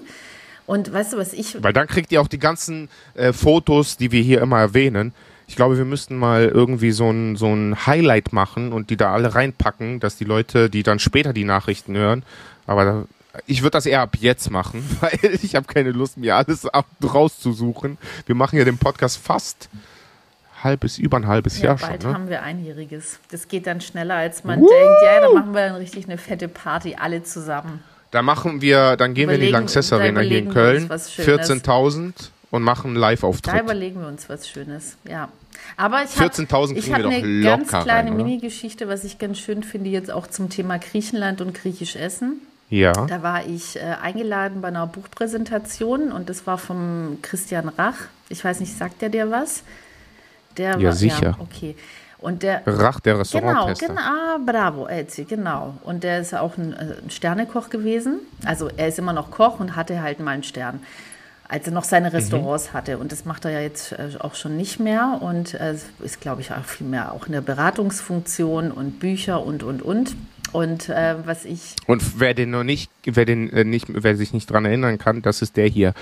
Und 0.67 0.93
weißt 0.93 1.13
du, 1.13 1.17
was 1.17 1.33
ich 1.33 1.63
Weil 1.63 1.73
dann 1.73 1.87
kriegt 1.87 2.11
ihr 2.11 2.21
auch 2.21 2.27
die 2.29 2.41
ganzen 2.41 2.89
äh, 3.15 3.33
Fotos, 3.33 3.97
die 3.97 4.11
wir 4.11 4.21
hier 4.23 4.41
immer 4.41 4.59
erwähnen. 4.59 5.13
Ich 5.47 5.55
glaube, 5.55 5.79
wir 5.79 5.85
müssten 5.85 6.17
mal 6.17 6.47
irgendwie 6.47 6.91
so 6.91 7.09
ein, 7.09 7.37
so 7.37 7.47
ein 7.47 7.87
Highlight 7.87 8.33
machen 8.33 8.73
und 8.73 8.91
die 8.91 8.97
da 8.97 9.13
alle 9.13 9.37
reinpacken, 9.37 10.01
dass 10.01 10.17
die 10.17 10.25
Leute, 10.25 10.69
die 10.69 10.83
dann 10.83 10.99
später 10.99 11.33
die 11.33 11.45
Nachrichten 11.45 11.97
hören, 11.97 12.25
aber 12.67 12.85
da, 12.85 13.05
ich 13.47 13.63
würde 13.63 13.73
das 13.73 13.87
eher 13.87 14.01
ab 14.01 14.17
jetzt 14.19 14.51
machen, 14.51 14.83
weil 15.01 15.19
ich 15.43 15.55
habe 15.55 15.67
keine 15.67 15.91
Lust, 15.91 16.17
mir 16.17 16.37
alles 16.37 16.67
ab, 16.67 16.87
rauszusuchen. 17.03 17.99
Wir 18.27 18.35
machen 18.35 18.59
ja 18.59 18.65
den 18.65 18.79
Podcast 18.79 19.19
fast 19.19 19.69
halbes, 20.63 20.99
über 20.99 21.19
ein 21.19 21.27
halbes 21.27 21.59
Ja, 21.59 21.65
Jahr 21.67 21.77
bald 21.77 22.03
schon. 22.03 22.11
Ne? 22.13 22.17
haben 22.19 22.29
wir 22.29 22.43
einjähriges. 22.43 23.19
Das 23.31 23.49
geht 23.49 23.67
dann 23.67 23.81
schneller, 23.81 24.15
als 24.17 24.43
man 24.45 24.59
denkt. 24.61 24.73
Ja, 25.05 25.21
da 25.21 25.33
machen 25.33 25.53
wir 25.55 25.69
dann 25.69 25.77
richtig 25.77 26.07
eine 26.07 26.19
fette 26.19 26.49
Party, 26.49 26.97
alle 26.99 27.23
zusammen. 27.23 27.83
Da 28.11 28.23
machen 28.23 28.63
wir, 28.63 28.97
dann 28.97 29.15
gehen 29.15 29.29
wir 29.29 29.35
in 29.35 29.41
die 29.43 29.49
Überlegen- 29.49 29.53
Lanxess 29.67 29.89
da 29.91 29.97
Arena 29.97 30.21
hier 30.21 30.39
in 30.39 30.45
überlegen 30.47 30.55
Köln, 30.55 30.89
was 30.89 31.13
Schönes. 31.13 31.51
14.000 31.51 32.13
und 32.51 32.63
machen 32.63 32.87
einen 32.93 32.95
Da 32.95 33.01
Live-Auftritt. 33.03 33.61
überlegen 33.61 34.01
wir 34.01 34.07
uns 34.09 34.29
was 34.29 34.49
Schönes, 34.49 34.97
ja. 35.07 35.29
Aber 35.77 36.03
ich 36.05 36.19
habe 36.19 36.31
14.000 36.33 36.77
ich 36.77 36.85
kriegen 36.85 36.95
hab 36.95 37.05
eine 37.13 37.43
ganz 37.43 37.69
kleine? 37.69 38.13
Mini-Geschichte, 38.13 38.89
was 38.89 39.05
ich 39.05 39.19
ganz 39.19 39.39
schön 39.39 39.63
finde, 39.63 39.91
jetzt 39.91 40.11
auch 40.11 40.27
zum 40.29 40.49
Thema 40.49 40.79
Griechenland 40.79 41.41
und 41.41 41.53
griechisch 41.55 41.97
Essen. 41.97 42.41
Ja. 42.69 42.93
Da 42.93 43.23
war 43.23 43.47
ich 43.47 43.77
äh, 43.77 43.81
eingeladen 44.03 44.61
bei 44.61 44.69
einer 44.69 44.87
Buchpräsentation 44.87 46.11
und 46.11 46.29
das 46.29 46.47
war 46.47 46.59
vom 46.59 47.19
Christian 47.23 47.69
Rach. 47.69 47.95
Ich 48.29 48.45
weiß 48.45 48.61
nicht, 48.61 48.77
sagt 48.77 49.03
der 49.03 49.09
dir 49.09 49.31
was? 49.31 49.63
Der 50.57 50.79
Ja, 50.79 50.85
war, 50.89 50.93
sicher. 50.93 51.27
Ja, 51.27 51.37
okay. 51.39 51.77
Und 52.19 52.43
der, 52.43 52.63
Rach, 52.67 52.99
der 53.01 53.13
Genau, 53.13 53.21
Restauranttester. 53.21 53.87
genau, 53.89 54.01
ah, 54.01 54.39
bravo, 54.45 54.87
Elzi, 54.87 55.25
genau. 55.25 55.75
Und 55.85 56.03
der 56.03 56.21
ist 56.21 56.35
auch 56.35 56.57
ein, 56.57 56.73
äh, 56.73 56.97
ein 57.05 57.11
Sternekoch 57.11 57.69
gewesen. 57.69 58.21
Also 58.45 58.69
er 58.75 58.89
ist 58.89 58.99
immer 58.99 59.13
noch 59.13 59.31
Koch 59.31 59.61
und 59.61 59.77
hatte 59.77 60.03
halt 60.03 60.19
mal 60.19 60.33
einen 60.33 60.43
Stern, 60.43 60.81
als 61.47 61.67
er 61.67 61.73
noch 61.73 61.85
seine 61.85 62.13
Restaurants 62.13 62.73
hatte. 62.73 62.99
Und 62.99 63.13
das 63.13 63.27
macht 63.27 63.45
er 63.45 63.53
ja 63.53 63.61
jetzt 63.61 63.93
äh, 63.93 64.09
auch 64.19 64.35
schon 64.35 64.57
nicht 64.57 64.81
mehr 64.81 65.19
und 65.21 65.55
äh, 65.55 65.77
ist, 66.03 66.21
glaube 66.21 66.41
ich, 66.41 66.51
auch 66.53 66.65
viel 66.65 66.87
mehr 66.87 67.13
auch 67.13 67.27
in 67.27 67.33
der 67.33 67.43
Beratungsfunktion 67.43 68.73
und 68.73 68.99
Bücher 68.99 69.45
und, 69.45 69.63
und, 69.63 69.83
und. 69.83 70.17
Und 70.57 70.89
äh, 70.89 71.17
was 71.27 71.45
ich 71.45 71.77
Und 71.87 72.19
wer 72.19 72.33
den 72.33 72.49
noch 72.49 72.65
nicht, 72.65 72.91
wer 73.05 73.27
den 73.27 73.51
äh, 73.53 73.63
nicht, 73.63 73.89
wer 73.91 74.17
sich 74.17 74.33
nicht 74.33 74.51
dran 74.51 74.65
erinnern 74.65 74.97
kann, 74.97 75.21
das 75.21 75.43
ist 75.43 75.59
der 75.59 75.67
hier. 75.67 75.93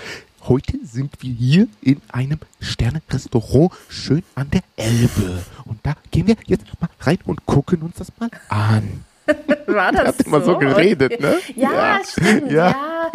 Heute 0.43 0.77
sind 0.81 1.11
wir 1.21 1.29
hier 1.33 1.67
in 1.81 1.99
einem 2.07 2.39
Sterne-Restaurant 2.61 3.73
schön 3.89 4.23
an 4.33 4.49
der 4.51 4.61
Elbe. 4.77 5.43
Und 5.65 5.79
da 5.83 5.95
gehen 6.09 6.27
wir 6.27 6.37
jetzt 6.45 6.63
mal 6.79 6.89
rein 7.01 7.17
und 7.25 7.45
gucken 7.45 7.81
uns 7.81 7.97
das 7.97 8.07
mal 8.17 8.29
an. 8.47 9.03
war 9.65 9.91
das 9.91 10.07
hat 10.19 10.21
immer 10.21 10.39
so 10.41 10.57
geredet, 10.57 11.19
ne? 11.19 11.37
Ja, 11.55 11.71
Ja. 11.73 12.01
stimmt, 12.09 12.51
Ja. 12.51 12.69
ja. 12.69 13.11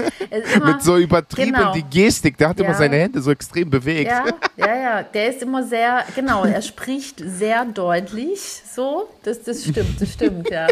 Immer- 0.57 0.73
Mit 0.75 0.83
so 0.83 0.97
übertrieben 0.99 1.53
genau. 1.55 1.73
die 1.73 1.85
Gestik, 1.85 2.37
der 2.37 2.49
hat 2.51 2.59
immer 2.61 2.71
Ja. 2.71 2.75
seine 2.75 2.97
Hände 2.97 3.23
so 3.23 3.31
extrem 3.31 3.71
bewegt. 3.71 4.11
Ja, 4.11 4.25
ja, 4.57 4.75
ja. 4.77 5.03
Der 5.05 5.31
ist 5.31 5.41
immer 5.41 5.63
sehr, 5.63 6.05
genau, 6.15 6.45
er 6.45 6.61
spricht 6.63 7.23
sehr 7.25 7.65
deutlich. 7.65 8.41
So, 8.75 9.09
das, 9.23 9.43
das 9.45 9.65
stimmt, 9.65 10.01
das 10.01 10.13
stimmt, 10.13 10.51
ja. 10.51 10.67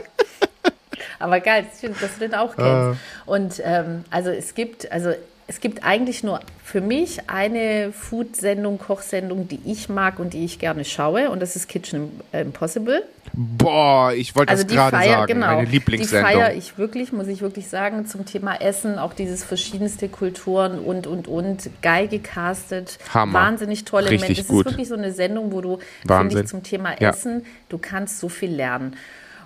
Aber 1.18 1.40
geil, 1.40 1.64
das 1.68 1.78
stimmt, 1.78 2.00
dass 2.02 2.14
du 2.14 2.20
den 2.20 2.34
auch 2.34 2.54
kennst. 2.56 3.00
Und 3.26 3.62
ähm, 3.64 4.04
also 4.10 4.30
es 4.30 4.54
gibt, 4.54 4.90
also 4.92 5.10
es 5.50 5.60
gibt 5.60 5.82
eigentlich 5.82 6.22
nur 6.22 6.40
für 6.62 6.80
mich 6.82 7.30
eine 7.30 7.90
Food-Sendung, 7.92 8.78
Kochsendung, 8.78 9.48
die 9.48 9.60
ich 9.64 9.88
mag 9.88 10.18
und 10.18 10.34
die 10.34 10.44
ich 10.44 10.58
gerne 10.58 10.84
schaue, 10.84 11.30
und 11.30 11.40
das 11.40 11.56
ist 11.56 11.66
Kitchen 11.68 12.10
Impossible. 12.32 13.02
Boah, 13.32 14.12
ich 14.12 14.34
wollte 14.36 14.50
Also 14.50 14.64
das 14.64 14.70
die 14.70 14.76
gerade 14.76 14.96
Feier, 14.96 15.18
sagen. 15.20 15.26
genau, 15.34 15.46
Meine 15.46 15.66
die 15.66 15.72
Lieblingssendung. 15.72 16.30
feiere 16.30 16.54
ich 16.54 16.76
wirklich, 16.76 17.12
muss 17.12 17.28
ich 17.28 17.40
wirklich 17.40 17.68
sagen, 17.68 18.04
zum 18.06 18.26
Thema 18.26 18.60
Essen, 18.60 18.98
auch 18.98 19.14
dieses 19.14 19.42
verschiedenste 19.44 20.08
Kulturen 20.08 20.78
und, 20.78 21.06
und, 21.06 21.28
und, 21.28 21.70
geil 21.82 22.08
gecastet, 22.08 22.98
Hammer. 23.14 23.32
wahnsinnig 23.38 23.84
tolle 23.84 24.10
Richtig 24.10 24.28
Menschen. 24.36 24.48
Gut. 24.48 24.66
ist 24.66 24.72
wirklich 24.72 24.88
so 24.88 24.94
eine 24.96 25.12
Sendung, 25.12 25.52
wo 25.52 25.60
du, 25.62 25.78
finde 25.78 25.88
Wahnsinn. 26.14 26.40
ich, 26.42 26.46
zum 26.48 26.62
Thema 26.62 27.00
Ja. 27.00 27.10
Essen, 27.10 27.46
du 27.70 27.78
kannst 27.78 28.18
so 28.20 28.28
viel 28.28 28.50
lernen. 28.50 28.96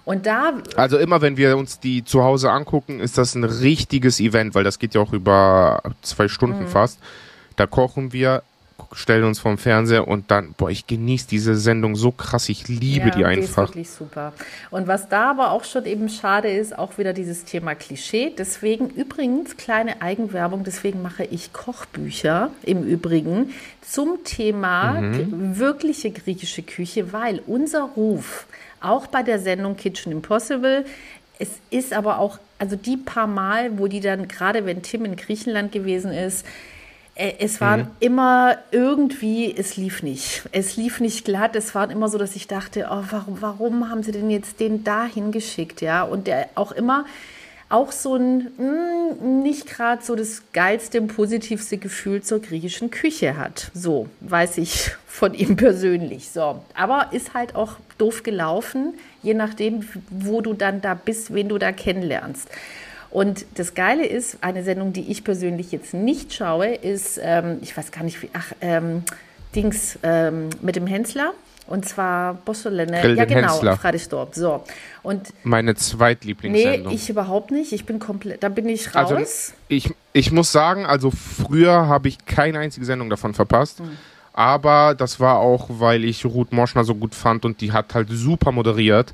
Und 0.04 0.26
da, 0.26 0.52
Also 0.76 0.98
immer 0.98 1.20
wenn 1.22 1.36
wir 1.36 1.56
uns 1.56 1.78
die 1.78 2.04
zu 2.04 2.22
Hause 2.24 2.50
angucken, 2.50 2.98
ist 3.00 3.18
das 3.18 3.34
ein 3.34 3.44
richtiges 3.44 4.18
Event, 4.20 4.54
weil 4.54 4.64
das 4.64 4.78
geht 4.78 4.94
ja 4.94 5.00
auch 5.00 5.12
über 5.12 5.80
zwei 6.02 6.24
Mhm. 6.24 6.28
Stunden 6.28 6.66
fast. 6.66 6.98
Da 7.56 7.66
kochen 7.66 8.12
wir, 8.12 8.42
stellen 8.92 9.24
uns 9.24 9.38
vorm 9.38 9.58
Fernseher 9.58 10.08
und 10.08 10.30
dann, 10.30 10.54
boah, 10.56 10.68
ich 10.70 10.86
genieße 10.86 11.28
diese 11.28 11.54
Sendung 11.54 11.94
so 11.96 12.10
krass, 12.10 12.48
ich 12.48 12.66
liebe 12.68 13.06
ja, 13.10 13.14
die 13.14 13.20
ist 13.20 13.26
einfach. 13.50 13.68
wirklich 13.68 13.90
super. 13.90 14.32
Und 14.70 14.86
was 14.88 15.08
da 15.08 15.30
aber 15.30 15.52
auch 15.52 15.64
schon 15.64 15.84
eben 15.86 16.08
schade 16.08 16.50
ist, 16.50 16.76
auch 16.76 16.98
wieder 16.98 17.12
dieses 17.12 17.44
Thema 17.44 17.74
Klischee. 17.74 18.32
Deswegen 18.36 18.88
übrigens 18.90 19.56
kleine 19.56 20.02
Eigenwerbung, 20.02 20.64
deswegen 20.64 21.00
mache 21.00 21.24
ich 21.24 21.52
Kochbücher 21.52 22.50
im 22.64 22.82
Übrigen 22.82 23.50
zum 23.88 24.24
Thema 24.24 24.94
Mhm. 25.00 25.58
wirkliche 25.58 26.10
griechische 26.10 26.62
Küche, 26.62 27.12
weil 27.12 27.40
unser 27.46 27.82
Ruf 27.96 28.46
auch 28.84 29.06
bei 29.06 29.22
der 29.22 29.38
Sendung 29.38 29.76
Kitchen 29.76 30.12
Impossible 30.12 30.84
es 31.42 31.50
ist 31.70 31.92
aber 31.92 32.20
auch, 32.20 32.38
also 32.60 32.76
die 32.76 32.96
paar 32.96 33.26
Mal, 33.26 33.76
wo 33.76 33.88
die 33.88 33.98
dann, 33.98 34.28
gerade 34.28 34.64
wenn 34.64 34.82
Tim 34.82 35.04
in 35.04 35.16
Griechenland 35.16 35.72
gewesen 35.72 36.12
ist, 36.12 36.46
äh, 37.16 37.32
es 37.40 37.60
waren 37.60 37.88
immer 37.98 38.58
irgendwie, 38.70 39.52
es 39.54 39.76
lief 39.76 40.04
nicht. 40.04 40.44
Es 40.52 40.76
lief 40.76 41.00
nicht 41.00 41.24
glatt. 41.24 41.56
Es 41.56 41.74
war 41.74 41.90
immer 41.90 42.08
so, 42.08 42.16
dass 42.16 42.36
ich 42.36 42.46
dachte, 42.46 42.86
oh, 42.90 43.02
warum, 43.10 43.42
warum 43.42 43.90
haben 43.90 44.04
sie 44.04 44.12
denn 44.12 44.30
jetzt 44.30 44.60
den 44.60 44.84
da 44.84 45.04
hingeschickt, 45.04 45.80
ja? 45.80 46.04
Und 46.04 46.28
der 46.28 46.48
auch 46.54 46.70
immer 46.70 47.06
auch 47.72 47.90
so 47.92 48.16
ein 48.16 48.52
mh, 48.56 49.24
nicht 49.42 49.66
gerade 49.66 50.02
so 50.02 50.14
das 50.14 50.42
geilste 50.52 51.00
und 51.00 51.08
positivste 51.08 51.78
Gefühl 51.78 52.22
zur 52.22 52.40
griechischen 52.40 52.90
Küche 52.90 53.36
hat. 53.36 53.70
So, 53.74 54.08
weiß 54.20 54.58
ich 54.58 54.90
von 55.06 55.34
ihm 55.34 55.56
persönlich. 55.56 56.30
So, 56.30 56.62
aber 56.74 57.08
ist 57.12 57.34
halt 57.34 57.54
auch 57.54 57.76
doof 57.98 58.22
gelaufen, 58.22 58.94
je 59.22 59.34
nachdem, 59.34 59.88
wo 60.10 60.40
du 60.40 60.54
dann 60.54 60.80
da 60.80 60.94
bist, 60.94 61.32
wen 61.34 61.48
du 61.48 61.58
da 61.58 61.72
kennenlernst. 61.72 62.48
Und 63.10 63.44
das 63.56 63.74
Geile 63.74 64.06
ist, 64.06 64.38
eine 64.40 64.64
Sendung, 64.64 64.92
die 64.92 65.10
ich 65.10 65.22
persönlich 65.22 65.70
jetzt 65.70 65.92
nicht 65.92 66.32
schaue, 66.32 66.74
ist, 66.74 67.20
ähm, 67.22 67.58
ich 67.60 67.76
weiß 67.76 67.92
gar 67.92 68.04
nicht 68.04 68.22
wie, 68.22 68.30
ach, 68.32 68.52
ähm, 68.62 69.02
Dings 69.54 69.98
ähm, 70.02 70.48
mit 70.62 70.76
dem 70.76 70.86
Hensler. 70.86 71.34
Und 71.68 71.88
zwar 71.88 72.34
Bossolene. 72.34 73.00
Grill 73.00 73.16
Ja, 73.16 73.24
genau, 73.24 73.52
Hensler. 73.52 73.76
Freidestorp. 73.76 74.34
So. 74.34 74.64
Und 75.02 75.32
Meine 75.44 75.72
nee, 75.72 75.76
zweitlieblingssendung. 75.78 76.92
ich 76.92 77.08
überhaupt 77.08 77.50
nicht. 77.50 77.72
Ich 77.72 77.86
bin 77.86 77.98
komplett, 77.98 78.42
da 78.42 78.48
bin 78.48 78.68
ich 78.68 78.94
also 78.94 79.14
raus. 79.14 79.54
ich, 79.68 79.90
ich 80.12 80.32
muss 80.32 80.50
sagen, 80.52 80.84
also 80.84 81.10
früher 81.10 81.86
habe 81.86 82.08
ich 82.08 82.24
keine 82.26 82.58
einzige 82.58 82.84
Sendung 82.84 83.08
davon 83.10 83.32
verpasst. 83.34 83.78
Hm. 83.78 83.96
Aber 84.34 84.94
das 84.96 85.20
war 85.20 85.38
auch, 85.38 85.66
weil 85.68 86.04
ich 86.04 86.24
Ruth 86.24 86.52
Moschner 86.52 86.84
so 86.84 86.94
gut 86.94 87.14
fand 87.14 87.44
und 87.44 87.60
die 87.60 87.72
hat 87.72 87.94
halt 87.94 88.08
super 88.10 88.50
moderiert. 88.50 89.12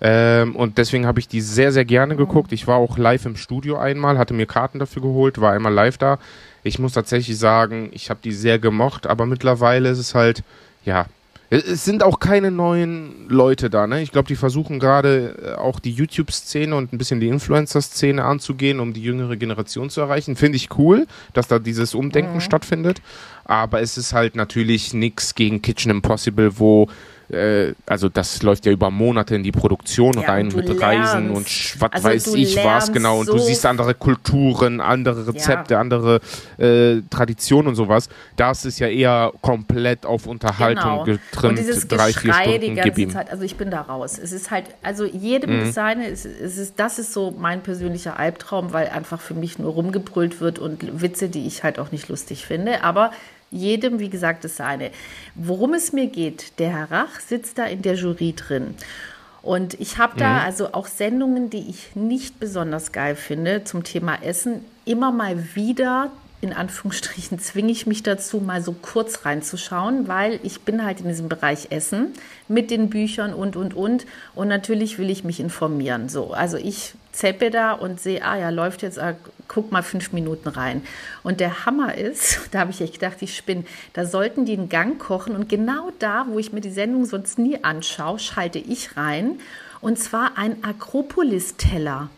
Ähm, 0.00 0.54
und 0.54 0.78
deswegen 0.78 1.06
habe 1.06 1.18
ich 1.18 1.26
die 1.26 1.40
sehr, 1.40 1.72
sehr 1.72 1.84
gerne 1.84 2.12
Hm. 2.12 2.18
geguckt. 2.18 2.52
Ich 2.52 2.66
war 2.66 2.76
auch 2.76 2.96
live 2.98 3.26
im 3.26 3.36
Studio 3.36 3.76
einmal, 3.78 4.18
hatte 4.18 4.34
mir 4.34 4.46
Karten 4.46 4.78
dafür 4.78 5.02
geholt, 5.02 5.40
war 5.40 5.52
einmal 5.52 5.72
live 5.72 5.98
da. 5.98 6.18
Ich 6.62 6.78
muss 6.78 6.92
tatsächlich 6.92 7.38
sagen, 7.38 7.88
ich 7.92 8.08
habe 8.10 8.20
die 8.22 8.32
sehr 8.32 8.58
gemocht, 8.58 9.06
aber 9.06 9.26
mittlerweile 9.26 9.88
ist 9.88 9.98
es 9.98 10.14
halt, 10.14 10.42
ja, 10.84 11.06
Es 11.50 11.84
sind 11.86 12.02
auch 12.02 12.20
keine 12.20 12.50
neuen 12.50 13.26
Leute 13.28 13.70
da, 13.70 13.86
ne? 13.86 14.02
Ich 14.02 14.12
glaube, 14.12 14.28
die 14.28 14.36
versuchen 14.36 14.78
gerade 14.78 15.34
äh, 15.42 15.54
auch 15.54 15.80
die 15.80 15.92
YouTube-Szene 15.92 16.74
und 16.76 16.92
ein 16.92 16.98
bisschen 16.98 17.20
die 17.20 17.28
Influencer-Szene 17.28 18.22
anzugehen, 18.22 18.80
um 18.80 18.92
die 18.92 19.02
jüngere 19.02 19.36
Generation 19.36 19.88
zu 19.88 20.02
erreichen. 20.02 20.36
Finde 20.36 20.56
ich 20.56 20.76
cool, 20.76 21.06
dass 21.32 21.48
da 21.48 21.58
dieses 21.58 21.94
Umdenken 21.94 22.34
mhm. 22.34 22.40
stattfindet. 22.42 23.00
Aber 23.44 23.80
es 23.80 23.96
ist 23.96 24.12
halt 24.12 24.36
natürlich 24.36 24.92
nichts 24.92 25.34
gegen 25.34 25.62
Kitchen 25.62 25.90
Impossible, 25.90 26.58
wo 26.58 26.88
äh, 27.30 27.74
also 27.86 28.08
das 28.08 28.42
läuft 28.42 28.66
ja 28.66 28.72
über 28.72 28.90
Monate 28.90 29.34
in 29.34 29.42
die 29.42 29.52
Produktion 29.52 30.14
ja, 30.14 30.28
rein 30.28 30.46
mit 30.48 30.66
lernst. 30.66 30.82
Reisen 30.82 31.30
und 31.30 31.46
was 31.80 31.92
also 31.92 32.08
weiß 32.08 32.34
ich 32.34 32.56
was 32.64 32.92
genau. 32.92 33.20
Und 33.20 33.26
so 33.26 33.32
du 33.34 33.38
siehst 33.38 33.64
andere 33.66 33.94
Kulturen, 33.94 34.80
andere 34.80 35.26
Rezepte, 35.26 35.74
ja. 35.74 35.80
andere 35.80 36.20
äh, 36.58 37.02
Traditionen 37.10 37.68
und 37.68 37.74
sowas. 37.74 38.08
Das 38.36 38.64
ist 38.64 38.78
ja 38.78 38.88
eher 38.88 39.32
komplett 39.42 40.06
auf 40.06 40.26
Unterhaltung 40.26 41.04
genau. 41.04 41.04
getrimmt. 41.04 41.44
Und 41.44 41.58
dieses 41.58 41.86
drei, 41.86 42.12
Stunden 42.12 42.60
die 42.60 42.74
ganze 42.74 43.08
Zeit, 43.08 43.30
also 43.30 43.44
ich 43.44 43.56
bin 43.56 43.70
da 43.70 43.82
raus. 43.82 44.18
Es 44.22 44.32
ist 44.32 44.50
halt, 44.50 44.64
also 44.82 45.04
jedem 45.04 45.66
mhm. 45.66 45.72
seine, 45.72 46.08
es, 46.08 46.24
es 46.24 46.56
ist, 46.56 46.74
das 46.78 46.98
ist 46.98 47.12
so 47.12 47.34
mein 47.38 47.62
persönlicher 47.62 48.18
Albtraum, 48.18 48.72
weil 48.72 48.88
einfach 48.88 49.20
für 49.20 49.34
mich 49.34 49.58
nur 49.58 49.72
rumgebrüllt 49.72 50.40
wird 50.40 50.58
und 50.58 51.02
Witze, 51.02 51.28
die 51.28 51.46
ich 51.46 51.62
halt 51.62 51.78
auch 51.78 51.92
nicht 51.92 52.08
lustig 52.08 52.46
finde. 52.46 52.84
Aber 52.84 53.10
jedem, 53.50 53.98
wie 53.98 54.10
gesagt, 54.10 54.44
das 54.44 54.56
seine. 54.56 54.90
Worum 55.34 55.74
es 55.74 55.92
mir 55.92 56.06
geht, 56.06 56.58
der 56.58 56.70
Herr 56.70 56.90
Rach 56.90 57.20
sitzt 57.20 57.58
da 57.58 57.64
in 57.64 57.82
der 57.82 57.94
Jury 57.94 58.34
drin. 58.34 58.74
Und 59.42 59.80
ich 59.80 59.98
habe 59.98 60.18
da 60.18 60.34
mhm. 60.34 60.44
also 60.44 60.72
auch 60.72 60.86
Sendungen, 60.86 61.48
die 61.48 61.70
ich 61.70 61.94
nicht 61.94 62.40
besonders 62.40 62.92
geil 62.92 63.16
finde 63.16 63.64
zum 63.64 63.84
Thema 63.84 64.22
Essen, 64.22 64.64
immer 64.84 65.12
mal 65.12 65.54
wieder 65.54 66.10
in 66.40 66.52
Anführungsstrichen 66.52 67.38
zwinge 67.40 67.72
ich 67.72 67.86
mich 67.86 68.02
dazu, 68.02 68.38
mal 68.38 68.62
so 68.62 68.72
kurz 68.72 69.24
reinzuschauen, 69.24 70.08
weil 70.08 70.38
ich 70.42 70.60
bin 70.60 70.84
halt 70.84 71.00
in 71.00 71.08
diesem 71.08 71.28
Bereich 71.28 71.68
Essen 71.70 72.12
mit 72.46 72.70
den 72.70 72.90
Büchern 72.90 73.34
und, 73.34 73.56
und, 73.56 73.74
und. 73.74 74.06
Und 74.34 74.48
natürlich 74.48 74.98
will 74.98 75.10
ich 75.10 75.24
mich 75.24 75.40
informieren. 75.40 76.08
So, 76.08 76.32
also 76.32 76.56
ich 76.56 76.94
zeppe 77.18 77.50
da 77.50 77.72
und 77.72 78.00
sehe, 78.00 78.24
ah 78.24 78.38
ja, 78.38 78.50
läuft 78.50 78.82
jetzt, 78.82 78.98
ah, 78.98 79.14
guck 79.48 79.72
mal 79.72 79.82
fünf 79.82 80.12
Minuten 80.12 80.48
rein. 80.48 80.82
Und 81.24 81.40
der 81.40 81.66
Hammer 81.66 81.94
ist, 81.94 82.40
da 82.52 82.60
habe 82.60 82.70
ich 82.70 82.80
echt 82.80 82.94
gedacht, 82.94 83.16
ich 83.20 83.36
spinne, 83.36 83.64
da 83.92 84.06
sollten 84.06 84.44
die 84.44 84.52
einen 84.52 84.68
Gang 84.68 84.98
kochen 84.98 85.34
und 85.34 85.48
genau 85.48 85.90
da, 85.98 86.26
wo 86.28 86.38
ich 86.38 86.52
mir 86.52 86.60
die 86.60 86.70
Sendung 86.70 87.04
sonst 87.06 87.38
nie 87.38 87.62
anschaue, 87.64 88.18
schalte 88.18 88.58
ich 88.58 88.96
rein. 88.96 89.40
Und 89.80 89.98
zwar 89.98 90.38
ein 90.38 90.62
Akropolis-Teller. 90.64 92.08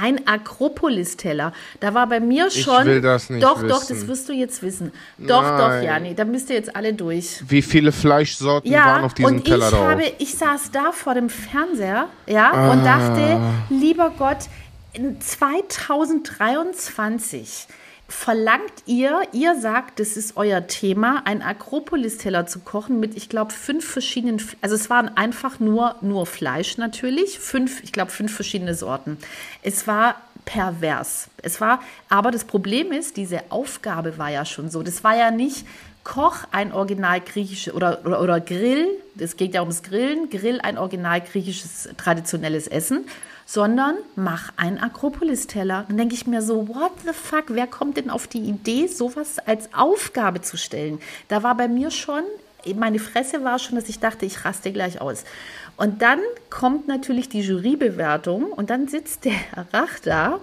Ein 0.00 0.26
Akropolis-Teller. 0.26 1.52
Da 1.80 1.94
war 1.94 2.08
bei 2.08 2.20
mir 2.20 2.50
schon. 2.50 2.80
Ich 2.80 2.86
will 2.86 3.00
das 3.00 3.30
nicht 3.30 3.42
Doch, 3.42 3.58
wissen. 3.58 3.68
doch, 3.68 3.84
das 3.84 4.06
wirst 4.06 4.28
du 4.28 4.32
jetzt 4.32 4.62
wissen. 4.62 4.92
Doch, 5.18 5.42
Nein. 5.42 5.58
doch, 5.58 5.82
Jani, 5.82 6.14
da 6.14 6.24
müsst 6.24 6.50
ihr 6.50 6.56
jetzt 6.56 6.74
alle 6.74 6.94
durch. 6.94 7.42
Wie 7.48 7.62
viele 7.62 7.92
Fleischsorten 7.92 8.70
ja, 8.70 8.86
waren 8.86 9.04
auf 9.04 9.14
diesem 9.14 9.44
Teller 9.44 9.66
ich 9.66 9.72
drauf? 9.72 9.88
Habe, 9.88 10.04
ich 10.18 10.34
saß 10.34 10.70
da 10.70 10.92
vor 10.92 11.14
dem 11.14 11.28
Fernseher, 11.28 12.08
ja, 12.26 12.52
ah. 12.52 12.72
und 12.72 12.84
dachte, 12.84 13.40
lieber 13.68 14.12
Gott, 14.16 14.38
in 14.92 15.20
2023 15.20 17.66
verlangt 18.10 18.72
ihr, 18.86 19.22
ihr 19.32 19.58
sagt, 19.60 20.00
das 20.00 20.16
ist 20.16 20.36
euer 20.36 20.66
Thema, 20.66 21.22
ein 21.26 21.42
Akropolis-Teller 21.42 22.46
zu 22.46 22.58
kochen 22.58 22.98
mit, 22.98 23.16
ich 23.16 23.28
glaube, 23.28 23.52
fünf 23.52 23.88
verschiedenen, 23.88 24.42
also 24.60 24.74
es 24.74 24.90
waren 24.90 25.16
einfach 25.16 25.60
nur, 25.60 25.94
nur 26.00 26.26
Fleisch 26.26 26.76
natürlich, 26.76 27.38
fünf, 27.38 27.82
ich 27.84 27.92
glaube, 27.92 28.10
fünf 28.10 28.34
verschiedene 28.34 28.74
Sorten. 28.74 29.16
Es 29.62 29.86
war 29.86 30.16
pervers. 30.44 31.30
Es 31.42 31.60
war, 31.60 31.80
aber 32.08 32.32
das 32.32 32.44
Problem 32.44 32.90
ist, 32.90 33.16
diese 33.16 33.42
Aufgabe 33.50 34.18
war 34.18 34.30
ja 34.30 34.44
schon 34.44 34.70
so. 34.70 34.82
Das 34.82 35.04
war 35.04 35.16
ja 35.16 35.30
nicht, 35.30 35.64
Koch 36.02 36.38
ein 36.50 36.72
original 36.72 37.20
griechisches 37.20 37.74
oder, 37.74 38.00
oder, 38.04 38.20
oder 38.20 38.40
Grill, 38.40 38.88
es 39.18 39.36
geht 39.36 39.54
ja 39.54 39.60
ums 39.60 39.82
Grillen, 39.82 40.30
Grill 40.30 40.60
ein 40.60 40.78
original 40.78 41.20
griechisches 41.20 41.90
traditionelles 41.96 42.66
Essen 42.66 43.04
sondern 43.52 43.96
mach 44.14 44.52
einen 44.56 44.78
Akropolis-Teller. 44.78 45.84
Dann 45.88 45.96
denke 45.96 46.14
ich 46.14 46.24
mir 46.24 46.40
so, 46.40 46.68
what 46.68 46.92
the 47.04 47.12
fuck, 47.12 47.46
wer 47.48 47.66
kommt 47.66 47.96
denn 47.96 48.08
auf 48.08 48.28
die 48.28 48.42
Idee, 48.42 48.86
sowas 48.86 49.40
als 49.44 49.74
Aufgabe 49.74 50.40
zu 50.40 50.56
stellen? 50.56 51.00
Da 51.26 51.42
war 51.42 51.56
bei 51.56 51.66
mir 51.66 51.90
schon, 51.90 52.22
meine 52.76 53.00
Fresse 53.00 53.42
war 53.42 53.58
schon, 53.58 53.74
dass 53.74 53.88
ich 53.88 53.98
dachte, 53.98 54.24
ich 54.24 54.44
raste 54.44 54.70
gleich 54.70 55.00
aus. 55.00 55.24
Und 55.76 56.00
dann 56.00 56.20
kommt 56.48 56.86
natürlich 56.86 57.28
die 57.28 57.40
Jurybewertung 57.40 58.52
und 58.52 58.70
dann 58.70 58.86
sitzt 58.86 59.24
der 59.24 59.40
Rach 59.72 59.98
da, 59.98 60.38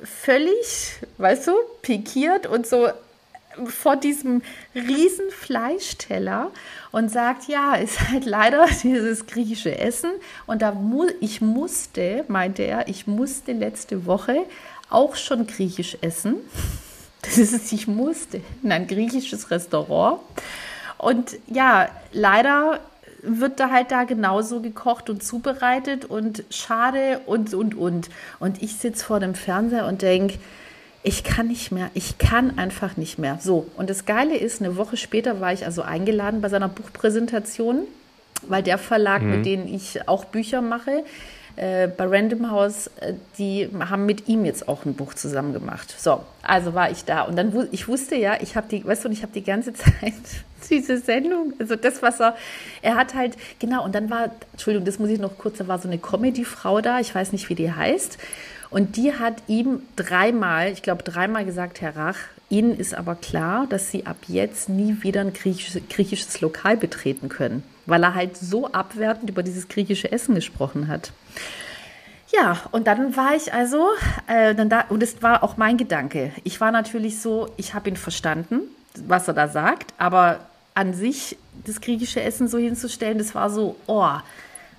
völlig, 0.00 1.00
weißt 1.18 1.48
du, 1.48 1.52
pikiert 1.82 2.46
und 2.46 2.64
so 2.64 2.90
vor 3.66 3.96
diesem 3.96 4.42
riesen 4.74 5.30
Fleischteller 5.30 6.50
und 6.92 7.10
sagt, 7.10 7.48
ja, 7.48 7.74
ist 7.74 8.10
halt 8.10 8.24
leider 8.24 8.66
dieses 8.82 9.26
griechische 9.26 9.78
Essen. 9.78 10.10
Und 10.46 10.62
da 10.62 10.72
mu 10.72 11.06
ich 11.20 11.40
musste, 11.40 12.24
meinte 12.28 12.62
er, 12.62 12.88
ich 12.88 13.06
musste 13.06 13.52
letzte 13.52 14.06
Woche 14.06 14.44
auch 14.88 15.16
schon 15.16 15.46
griechisch 15.46 15.96
essen. 16.00 16.36
Das 17.22 17.36
ist, 17.36 17.70
ich 17.70 17.86
musste 17.86 18.40
in 18.62 18.72
ein 18.72 18.86
griechisches 18.86 19.50
Restaurant. 19.50 20.20
Und 20.96 21.36
ja, 21.48 21.90
leider 22.12 22.80
wird 23.22 23.60
da 23.60 23.70
halt 23.70 23.90
da 23.90 24.04
genauso 24.04 24.60
gekocht 24.60 25.10
und 25.10 25.22
zubereitet 25.22 26.04
und 26.04 26.44
schade 26.50 27.20
und, 27.26 27.54
und, 27.54 27.74
und. 27.74 28.08
Und 28.38 28.62
ich 28.62 28.76
sitze 28.76 29.04
vor 29.04 29.20
dem 29.20 29.34
Fernseher 29.34 29.86
und 29.86 30.02
denke, 30.02 30.38
ich 31.02 31.24
kann 31.24 31.48
nicht 31.48 31.72
mehr, 31.72 31.90
ich 31.94 32.18
kann 32.18 32.58
einfach 32.58 32.96
nicht 32.96 33.18
mehr. 33.18 33.38
So, 33.40 33.66
und 33.76 33.88
das 33.88 34.04
Geile 34.04 34.36
ist, 34.36 34.60
eine 34.60 34.76
Woche 34.76 34.96
später 34.96 35.40
war 35.40 35.52
ich 35.52 35.64
also 35.64 35.82
eingeladen 35.82 36.40
bei 36.40 36.48
seiner 36.48 36.68
Buchpräsentation, 36.68 37.84
weil 38.42 38.62
der 38.62 38.78
Verlag, 38.78 39.22
mhm. 39.22 39.30
mit 39.30 39.46
dem 39.46 39.66
ich 39.66 40.06
auch 40.08 40.26
Bücher 40.26 40.60
mache, 40.60 41.04
äh, 41.56 41.88
bei 41.88 42.06
Random 42.06 42.50
House, 42.50 42.88
äh, 43.00 43.14
die 43.38 43.68
haben 43.78 44.06
mit 44.06 44.28
ihm 44.28 44.44
jetzt 44.44 44.68
auch 44.68 44.84
ein 44.84 44.94
Buch 44.94 45.14
zusammen 45.14 45.52
gemacht. 45.52 45.94
So, 45.98 46.20
also 46.42 46.74
war 46.74 46.90
ich 46.90 47.04
da 47.04 47.22
und 47.22 47.36
dann 47.36 47.68
ich 47.72 47.88
wusste 47.88 48.14
ja, 48.16 48.38
ich 48.40 48.56
habe 48.56 48.68
die, 48.68 48.84
weißt 48.84 49.04
du, 49.04 49.08
ich 49.08 49.22
habe 49.22 49.32
die 49.32 49.42
ganze 49.42 49.72
Zeit 49.74 50.14
diese 50.68 50.98
Sendung, 50.98 51.54
also 51.58 51.76
das 51.76 52.02
was 52.02 52.20
er, 52.20 52.36
er 52.82 52.94
hat 52.94 53.14
halt 53.14 53.36
genau 53.58 53.84
und 53.84 53.94
dann 53.94 54.10
war, 54.10 54.30
Entschuldigung, 54.52 54.84
das 54.84 54.98
muss 54.98 55.08
ich 55.08 55.18
noch 55.18 55.36
kurz, 55.38 55.58
da 55.58 55.66
war 55.66 55.78
so 55.78 55.88
eine 55.88 55.98
Comedy-Frau 55.98 56.80
da, 56.80 57.00
ich 57.00 57.14
weiß 57.14 57.32
nicht, 57.32 57.48
wie 57.48 57.54
die 57.54 57.72
heißt 57.72 58.18
und 58.70 58.96
die 58.96 59.14
hat 59.14 59.42
ihm 59.48 59.82
dreimal, 59.96 60.70
ich 60.70 60.82
glaube 60.82 61.02
dreimal 61.02 61.44
gesagt, 61.44 61.80
Herr 61.80 61.96
Rach, 61.96 62.18
Ihnen 62.48 62.76
ist 62.76 62.94
aber 62.94 63.14
klar, 63.14 63.66
dass 63.68 63.90
Sie 63.90 64.06
ab 64.06 64.16
jetzt 64.26 64.68
nie 64.68 65.02
wieder 65.02 65.20
ein 65.20 65.32
griechisches, 65.32 65.82
griechisches 65.88 66.40
Lokal 66.40 66.76
betreten 66.76 67.28
können, 67.28 67.62
weil 67.86 68.02
er 68.02 68.14
halt 68.14 68.36
so 68.36 68.72
abwertend 68.72 69.30
über 69.30 69.42
dieses 69.42 69.68
griechische 69.68 70.10
Essen 70.10 70.34
gesprochen 70.34 70.88
hat. 70.88 71.12
Ja, 72.32 72.58
und 72.70 72.86
dann 72.86 73.16
war 73.16 73.34
ich 73.34 73.52
also, 73.52 73.88
äh, 74.28 74.54
dann 74.54 74.68
da, 74.68 74.84
und 74.88 75.02
es 75.02 75.20
war 75.22 75.42
auch 75.42 75.56
mein 75.56 75.76
Gedanke. 75.76 76.32
Ich 76.44 76.60
war 76.60 76.70
natürlich 76.70 77.20
so, 77.20 77.52
ich 77.56 77.74
habe 77.74 77.88
ihn 77.88 77.96
verstanden, 77.96 78.62
was 79.04 79.26
er 79.26 79.34
da 79.34 79.48
sagt, 79.48 79.94
aber 79.98 80.40
an 80.74 80.94
sich 80.94 81.36
das 81.64 81.80
griechische 81.80 82.22
Essen 82.22 82.48
so 82.48 82.58
hinzustellen, 82.58 83.18
das 83.18 83.34
war 83.34 83.50
so, 83.50 83.76
oh. 83.86 84.10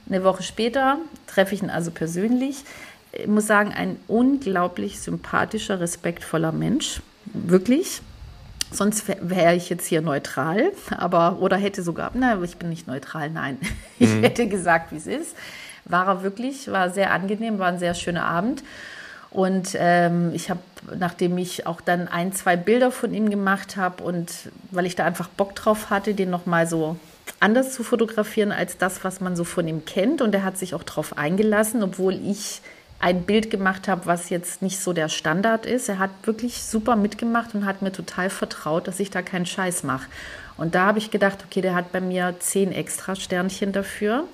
Eine 0.09 0.23
Woche 0.23 0.43
später 0.43 0.97
treffe 1.27 1.53
ich 1.55 1.61
ihn 1.61 1.69
also 1.69 1.91
persönlich 1.91 2.65
ich 3.13 3.27
muss 3.27 3.47
sagen, 3.47 3.73
ein 3.73 3.97
unglaublich 4.07 4.99
sympathischer, 4.99 5.79
respektvoller 5.79 6.51
Mensch. 6.51 7.01
Wirklich. 7.25 8.01
Sonst 8.71 9.03
wäre 9.07 9.55
ich 9.55 9.69
jetzt 9.69 9.85
hier 9.85 10.01
neutral, 10.01 10.71
aber 10.91 11.39
oder 11.41 11.57
hätte 11.57 11.83
sogar, 11.83 12.11
na, 12.13 12.41
ich 12.41 12.55
bin 12.55 12.69
nicht 12.69 12.87
neutral, 12.87 13.29
nein. 13.29 13.57
Ich 13.99 14.09
mhm. 14.09 14.23
hätte 14.23 14.47
gesagt, 14.47 14.91
wie 14.91 14.97
es 14.97 15.07
ist. 15.07 15.35
War 15.85 16.07
er 16.07 16.23
wirklich, 16.23 16.71
war 16.71 16.89
sehr 16.89 17.11
angenehm, 17.11 17.59
war 17.59 17.67
ein 17.67 17.79
sehr 17.79 17.93
schöner 17.93 18.25
Abend. 18.25 18.63
Und 19.29 19.75
ähm, 19.75 20.31
ich 20.33 20.49
habe, 20.49 20.59
nachdem 20.97 21.37
ich 21.37 21.67
auch 21.67 21.81
dann 21.81 22.07
ein, 22.07 22.33
zwei 22.33 22.55
Bilder 22.55 22.91
von 22.91 23.13
ihm 23.13 23.29
gemacht 23.29 23.77
habe 23.77 24.03
und 24.03 24.31
weil 24.71 24.85
ich 24.85 24.95
da 24.95 25.05
einfach 25.05 25.27
Bock 25.27 25.55
drauf 25.55 25.89
hatte, 25.89 26.13
den 26.13 26.29
nochmal 26.29 26.67
so 26.67 26.97
anders 27.39 27.73
zu 27.73 27.83
fotografieren 27.83 28.51
als 28.51 28.77
das, 28.77 29.03
was 29.03 29.21
man 29.21 29.35
so 29.35 29.43
von 29.43 29.67
ihm 29.67 29.85
kennt. 29.85 30.21
Und 30.21 30.33
er 30.33 30.43
hat 30.43 30.57
sich 30.57 30.73
auch 30.73 30.83
darauf 30.83 31.17
eingelassen, 31.17 31.83
obwohl 31.83 32.13
ich 32.13 32.61
ein 33.01 33.23
Bild 33.23 33.49
gemacht 33.49 33.87
habe, 33.87 34.05
was 34.05 34.29
jetzt 34.29 34.61
nicht 34.61 34.79
so 34.79 34.93
der 34.93 35.09
Standard 35.09 35.65
ist. 35.65 35.89
Er 35.89 35.99
hat 35.99 36.11
wirklich 36.23 36.61
super 36.63 36.95
mitgemacht 36.95 37.55
und 37.55 37.65
hat 37.65 37.81
mir 37.81 37.91
total 37.91 38.29
vertraut, 38.29 38.87
dass 38.87 38.99
ich 38.99 39.09
da 39.09 39.21
keinen 39.21 39.45
Scheiß 39.45 39.83
mache. 39.83 40.07
Und 40.57 40.75
da 40.75 40.85
habe 40.85 40.99
ich 40.99 41.09
gedacht, 41.09 41.39
okay, 41.45 41.61
der 41.61 41.73
hat 41.73 41.91
bei 41.91 41.99
mir 41.99 42.35
zehn 42.39 42.71
extra 42.71 43.15
Sternchen 43.15 43.71
dafür. 43.71 44.25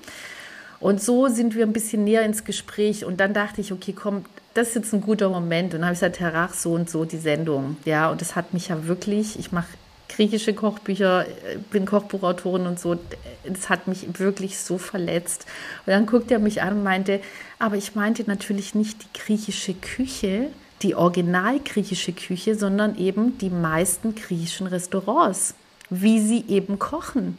Und 0.80 1.02
so 1.02 1.28
sind 1.28 1.54
wir 1.54 1.64
ein 1.64 1.72
bisschen 1.72 2.04
näher 2.04 2.22
ins 2.22 2.44
Gespräch. 2.44 3.04
Und 3.04 3.18
dann 3.18 3.32
dachte 3.32 3.60
ich, 3.60 3.72
okay, 3.72 3.94
komm, 3.94 4.24
das 4.54 4.68
ist 4.68 4.74
jetzt 4.74 4.92
ein 4.92 5.00
guter 5.00 5.30
Moment. 5.30 5.72
Und 5.72 5.80
dann 5.80 5.86
habe 5.86 5.94
ich 5.94 6.00
gesagt, 6.00 6.20
Herr 6.20 6.34
Rach, 6.34 6.52
so 6.52 6.72
und 6.74 6.90
so 6.90 7.04
die 7.04 7.16
Sendung. 7.16 7.78
Ja, 7.84 8.10
und 8.10 8.20
das 8.20 8.36
hat 8.36 8.52
mich 8.52 8.68
ja 8.68 8.86
wirklich, 8.86 9.38
ich 9.38 9.50
mache 9.50 9.68
griechische 10.08 10.54
Kochbücher, 10.54 11.26
äh, 11.26 11.58
bin 11.70 11.86
Kochbuchautorin 11.86 12.66
und 12.66 12.80
so. 12.80 12.98
Das 13.44 13.68
hat 13.68 13.86
mich 13.86 14.18
wirklich 14.18 14.58
so 14.58 14.78
verletzt. 14.78 15.46
Und 15.86 15.92
dann 15.92 16.06
guckte 16.06 16.34
er 16.34 16.40
mich 16.40 16.62
an 16.62 16.78
und 16.78 16.82
meinte, 16.82 17.20
aber 17.58 17.76
ich 17.76 17.94
meinte 17.94 18.24
natürlich 18.26 18.74
nicht 18.74 19.02
die 19.02 19.18
griechische 19.18 19.74
Küche, 19.74 20.48
die 20.82 20.94
original 20.94 21.60
griechische 21.60 22.12
Küche, 22.12 22.54
sondern 22.54 22.96
eben 22.96 23.38
die 23.38 23.50
meisten 23.50 24.14
griechischen 24.14 24.66
Restaurants, 24.66 25.54
wie 25.90 26.20
sie 26.20 26.44
eben 26.48 26.78
kochen. 26.78 27.36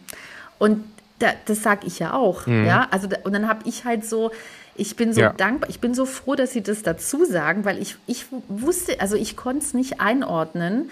Und 0.57 0.83
da, 1.19 1.33
das 1.45 1.63
sage 1.63 1.87
ich 1.87 1.99
ja 1.99 2.13
auch. 2.13 2.47
Mhm. 2.47 2.65
Ja? 2.65 2.87
Also, 2.91 3.07
und 3.23 3.33
dann 3.33 3.47
habe 3.47 3.67
ich 3.67 3.85
halt 3.85 4.05
so, 4.05 4.31
ich 4.75 4.95
bin 4.95 5.13
so 5.13 5.21
ja. 5.21 5.33
dankbar, 5.33 5.69
ich 5.69 5.79
bin 5.79 5.93
so 5.93 6.05
froh, 6.05 6.35
dass 6.35 6.53
Sie 6.53 6.61
das 6.61 6.83
dazu 6.83 7.25
sagen, 7.25 7.65
weil 7.65 7.81
ich, 7.81 7.97
ich 8.07 8.25
wusste, 8.47 8.99
also 9.01 9.15
ich 9.15 9.35
konnte 9.35 9.65
es 9.65 9.73
nicht 9.73 9.99
einordnen. 9.99 10.89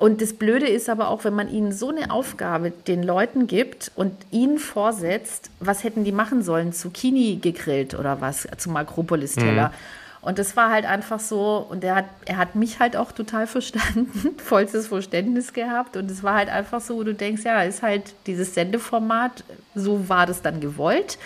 Und 0.00 0.22
das 0.22 0.32
Blöde 0.32 0.66
ist 0.66 0.88
aber 0.88 1.08
auch, 1.08 1.24
wenn 1.24 1.34
man 1.34 1.52
ihnen 1.52 1.72
so 1.72 1.90
eine 1.90 2.10
Aufgabe 2.10 2.70
den 2.70 3.02
Leuten 3.02 3.46
gibt 3.46 3.92
und 3.96 4.14
ihnen 4.30 4.58
vorsetzt, 4.58 5.50
was 5.60 5.84
hätten 5.84 6.04
die 6.04 6.10
machen 6.10 6.42
sollen? 6.42 6.72
Zucchini 6.72 7.36
gegrillt 7.36 7.92
oder 7.94 8.22
was 8.22 8.48
zum 8.56 8.74
Akropolis-Teller. 8.76 9.68
Mhm. 9.68 9.74
Und 10.22 10.38
das 10.38 10.56
war 10.56 10.70
halt 10.70 10.86
einfach 10.86 11.20
so, 11.20 11.66
und 11.68 11.84
er 11.84 11.96
hat, 11.96 12.06
er 12.24 12.38
hat 12.38 12.54
mich 12.54 12.80
halt 12.80 12.96
auch 12.96 13.12
total 13.12 13.46
verstanden, 13.46 14.36
vollstes 14.38 14.86
Verständnis 14.86 15.52
gehabt. 15.52 15.98
Und 15.98 16.10
es 16.10 16.22
war 16.22 16.34
halt 16.34 16.48
einfach 16.48 16.80
so, 16.80 16.96
wo 16.96 17.04
du 17.04 17.12
denkst, 17.12 17.42
ja, 17.44 17.62
ist 17.62 17.82
halt 17.82 18.14
dieses 18.26 18.54
Sendeformat, 18.54 19.44
so 19.74 20.08
war 20.08 20.24
das 20.24 20.40
dann 20.40 20.60
gewollt. 20.60 21.18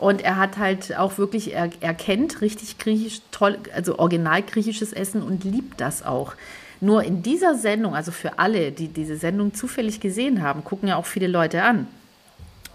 Und 0.00 0.20
er 0.20 0.36
hat 0.36 0.58
halt 0.58 0.96
auch 0.98 1.16
wirklich, 1.16 1.54
er, 1.54 1.70
er 1.78 1.94
kennt 1.94 2.40
richtig 2.40 2.78
griechisch, 2.78 3.20
toll, 3.30 3.56
also 3.72 4.00
original 4.00 4.42
griechisches 4.42 4.92
Essen 4.92 5.22
und 5.22 5.44
liebt 5.44 5.80
das 5.80 6.04
auch. 6.04 6.34
Nur 6.84 7.02
in 7.02 7.22
dieser 7.22 7.54
Sendung, 7.54 7.94
also 7.94 8.12
für 8.12 8.38
alle, 8.38 8.70
die 8.70 8.88
diese 8.88 9.16
Sendung 9.16 9.54
zufällig 9.54 10.00
gesehen 10.00 10.42
haben, 10.42 10.64
gucken 10.64 10.90
ja 10.90 10.96
auch 10.96 11.06
viele 11.06 11.28
Leute 11.28 11.62
an, 11.62 11.86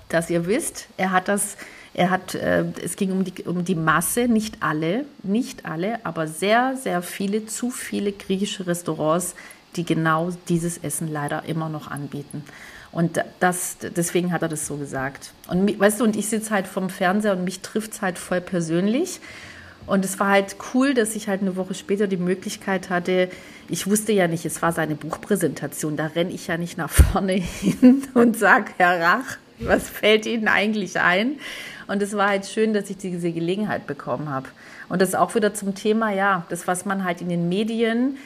dass 0.07 0.32
ihr 0.32 0.47
wisst, 0.47 0.88
er 0.97 1.12
hat 1.12 1.28
das, 1.28 1.57
er 1.93 2.10
hat, 2.10 2.34
äh, 2.34 2.66
es 2.84 2.95
ging 2.95 3.12
um 3.12 3.24
die, 3.24 3.43
um 3.43 3.64
die 3.64 3.76
Masse, 3.76 4.28
nicht 4.28 4.64
alle, 4.64 5.05
nicht 5.22 5.68
alle, 5.68 6.03
aber 6.03 6.26
sehr, 6.26 6.76
sehr 6.76 7.03
viele, 7.03 7.45
zu 7.45 7.70
viele 7.70 8.12
griechische 8.12 8.66
Restaurants, 8.66 9.36
die 9.76 9.86
genau 9.86 10.32
dieses 10.47 10.80
Essen 10.80 11.07
leider 11.07 11.45
immer 11.45 11.70
noch 11.70 11.91
anbieten. 11.91 12.43
Und 12.91 13.24
das, 13.39 13.78
deswegen 13.95 14.34
hat 14.34 14.41
er 14.41 14.47
das 14.49 14.66
so 14.66 14.78
gesagt. 14.78 15.34
Und 15.49 15.80
weißt 15.80 15.99
du, 15.99 16.03
und 16.03 16.16
ich 16.16 16.30
sitze 16.30 16.49
halt 16.49 16.66
vom 16.66 16.89
Fernseher 16.89 17.34
und 17.34 17.43
mich 17.43 17.60
trifft 17.60 17.91
es 17.91 18.01
halt 18.01 18.18
voll 18.18 18.41
persönlich. 18.41 19.20
Und 19.90 20.06
es 20.06 20.20
war 20.20 20.30
halt 20.30 20.56
cool, 20.74 20.94
dass 20.94 21.16
ich 21.16 21.28
halt 21.28 21.42
eine 21.42 21.56
Woche 21.56 21.74
später 21.74 22.08
die 22.08 22.18
Möglichkeit 22.18 22.90
hatte, 22.90 23.30
ich 23.68 23.88
wusste 23.88 24.12
ja 24.12 24.28
nicht, 24.28 24.46
es 24.46 24.62
war 24.62 24.72
seine 24.72 24.96
Buchpräsentation, 24.96 25.96
da 25.96 26.08
renne 26.08 26.32
ich 26.32 26.48
ja 26.48 26.58
nicht 26.58 26.78
nach 26.78 26.90
vorne 26.90 27.34
hin 27.62 28.04
und 28.14 28.38
sage, 28.38 28.72
Herr 28.78 29.00
Rach, 29.00 29.38
was 29.60 29.90
fällt 29.90 30.26
Ihnen 30.26 30.48
eigentlich 30.48 31.00
ein? 31.00 31.40
Und 31.88 32.02
es 32.02 32.16
war 32.16 32.30
halt 32.30 32.46
schön, 32.46 32.74
dass 32.74 32.90
ich 32.90 32.98
diese 32.98 33.32
Gelegenheit 33.32 33.88
bekommen 33.88 34.30
habe. 34.30 34.48
Und 34.90 35.02
das 35.02 35.16
auch 35.16 35.36
wieder 35.36 35.54
zum 35.54 35.76
Thema, 35.76 36.12
ja, 36.12 36.46
das, 36.50 36.68
was 36.68 36.86
man 36.86 37.04
halt 37.04 37.22
in 37.22 37.30
den 37.30 37.50
Medien, 37.50 38.18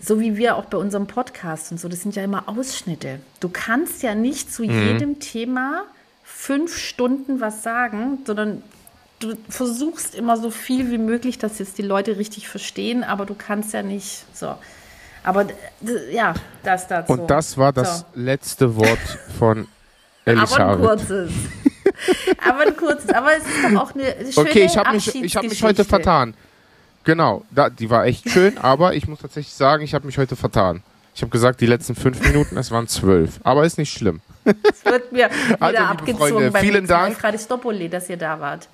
so 0.00 0.20
wie 0.20 0.36
wir 0.36 0.56
auch 0.56 0.66
bei 0.66 0.78
unserem 0.78 1.06
Podcast 1.06 1.72
und 1.72 1.78
so, 1.78 1.88
das 1.88 2.02
sind 2.02 2.14
ja 2.16 2.24
immer 2.24 2.48
Ausschnitte. 2.48 3.20
Du 3.40 3.48
kannst 3.48 4.02
ja 4.02 4.14
nicht 4.14 4.52
zu 4.52 4.62
mhm. 4.62 4.70
jedem 4.70 5.20
Thema 5.20 5.84
fünf 6.22 6.76
Stunden 6.76 7.40
was 7.40 7.62
sagen, 7.62 8.18
sondern 8.24 8.62
du 9.22 9.36
versuchst 9.48 10.14
immer 10.14 10.36
so 10.36 10.50
viel 10.50 10.90
wie 10.90 10.98
möglich, 10.98 11.38
dass 11.38 11.58
jetzt 11.58 11.78
die 11.78 11.82
Leute 11.82 12.16
richtig 12.16 12.48
verstehen, 12.48 13.04
aber 13.04 13.26
du 13.26 13.34
kannst 13.34 13.72
ja 13.72 13.82
nicht 13.82 14.24
so. 14.34 14.54
Aber 15.24 15.46
ja, 16.10 16.34
das 16.64 16.88
dazu. 16.88 17.12
Und 17.12 17.30
das 17.30 17.56
war 17.56 17.72
das 17.72 18.00
so. 18.00 18.06
letzte 18.14 18.76
Wort 18.76 18.98
von 19.38 19.68
Elisabeth. 20.24 20.60
Aber 20.60 20.72
ein 20.72 20.80
kurzes. 20.80 21.32
aber 22.48 22.60
ein 22.60 22.76
kurzes. 22.76 23.10
Aber 23.10 23.36
es 23.36 23.44
ist 23.44 23.64
doch 23.64 23.82
auch 23.82 23.94
eine 23.94 24.32
schöne 24.32 24.48
Okay, 24.48 24.64
ich 24.64 24.76
habe 24.76 24.92
mich, 24.92 25.36
hab 25.36 25.42
mich 25.44 25.62
heute 25.62 25.84
vertan. 25.84 26.34
Genau, 27.04 27.44
da, 27.50 27.68
die 27.70 27.90
war 27.90 28.06
echt 28.06 28.30
schön, 28.30 28.58
aber 28.58 28.94
ich 28.94 29.08
muss 29.08 29.18
tatsächlich 29.18 29.52
sagen, 29.52 29.82
ich 29.82 29.92
habe 29.92 30.06
mich 30.06 30.18
heute 30.18 30.36
vertan. 30.36 30.82
Ich 31.14 31.22
habe 31.22 31.30
gesagt, 31.30 31.60
die 31.60 31.66
letzten 31.66 31.94
fünf 31.94 32.20
Minuten, 32.24 32.56
es 32.56 32.70
waren 32.70 32.86
zwölf. 32.86 33.40
Aber 33.42 33.64
ist 33.64 33.76
nicht 33.76 33.92
schlimm. 33.92 34.20
Es 34.44 34.84
wird 34.84 35.12
mir 35.12 35.28
wieder 35.48 35.62
also, 35.62 35.78
abgezogen 35.78 36.50
Freunde, 36.50 36.58
vielen 36.60 36.86
Dank. 36.86 37.16
Fradistoppoli, 37.16 37.88
dass 37.88 38.08
ihr 38.08 38.16
da 38.16 38.40
wart. 38.40 38.68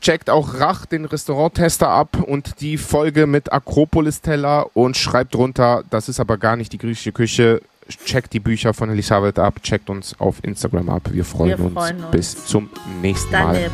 Checkt 0.00 0.30
auch 0.30 0.54
Rach, 0.58 0.86
den 0.86 1.04
Restauranttester, 1.04 1.88
ab 1.88 2.16
und 2.26 2.60
die 2.60 2.78
Folge 2.78 3.26
mit 3.26 3.52
Akropolis-Teller 3.52 4.74
und 4.74 4.96
schreibt 4.96 5.34
drunter, 5.34 5.84
das 5.90 6.08
ist 6.08 6.20
aber 6.20 6.38
gar 6.38 6.56
nicht 6.56 6.72
die 6.72 6.78
griechische 6.78 7.12
Küche. 7.12 7.60
Checkt 8.04 8.32
die 8.32 8.40
Bücher 8.40 8.72
von 8.72 8.88
Elisabeth 8.88 9.38
ab, 9.38 9.62
checkt 9.62 9.90
uns 9.90 10.14
auf 10.20 10.36
Instagram 10.42 10.88
ab. 10.90 11.02
Wir 11.10 11.24
freuen, 11.24 11.58
Wir 11.58 11.70
freuen 11.70 11.96
uns. 11.96 12.04
uns. 12.04 12.10
Bis 12.12 12.46
zum 12.46 12.70
nächsten 13.02 13.32
Mal. 13.32 13.70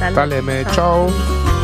Daleme. 0.00 0.14
Daleme. 0.14 0.62
Ciao. 0.72 1.08
Ciao. 1.08 1.61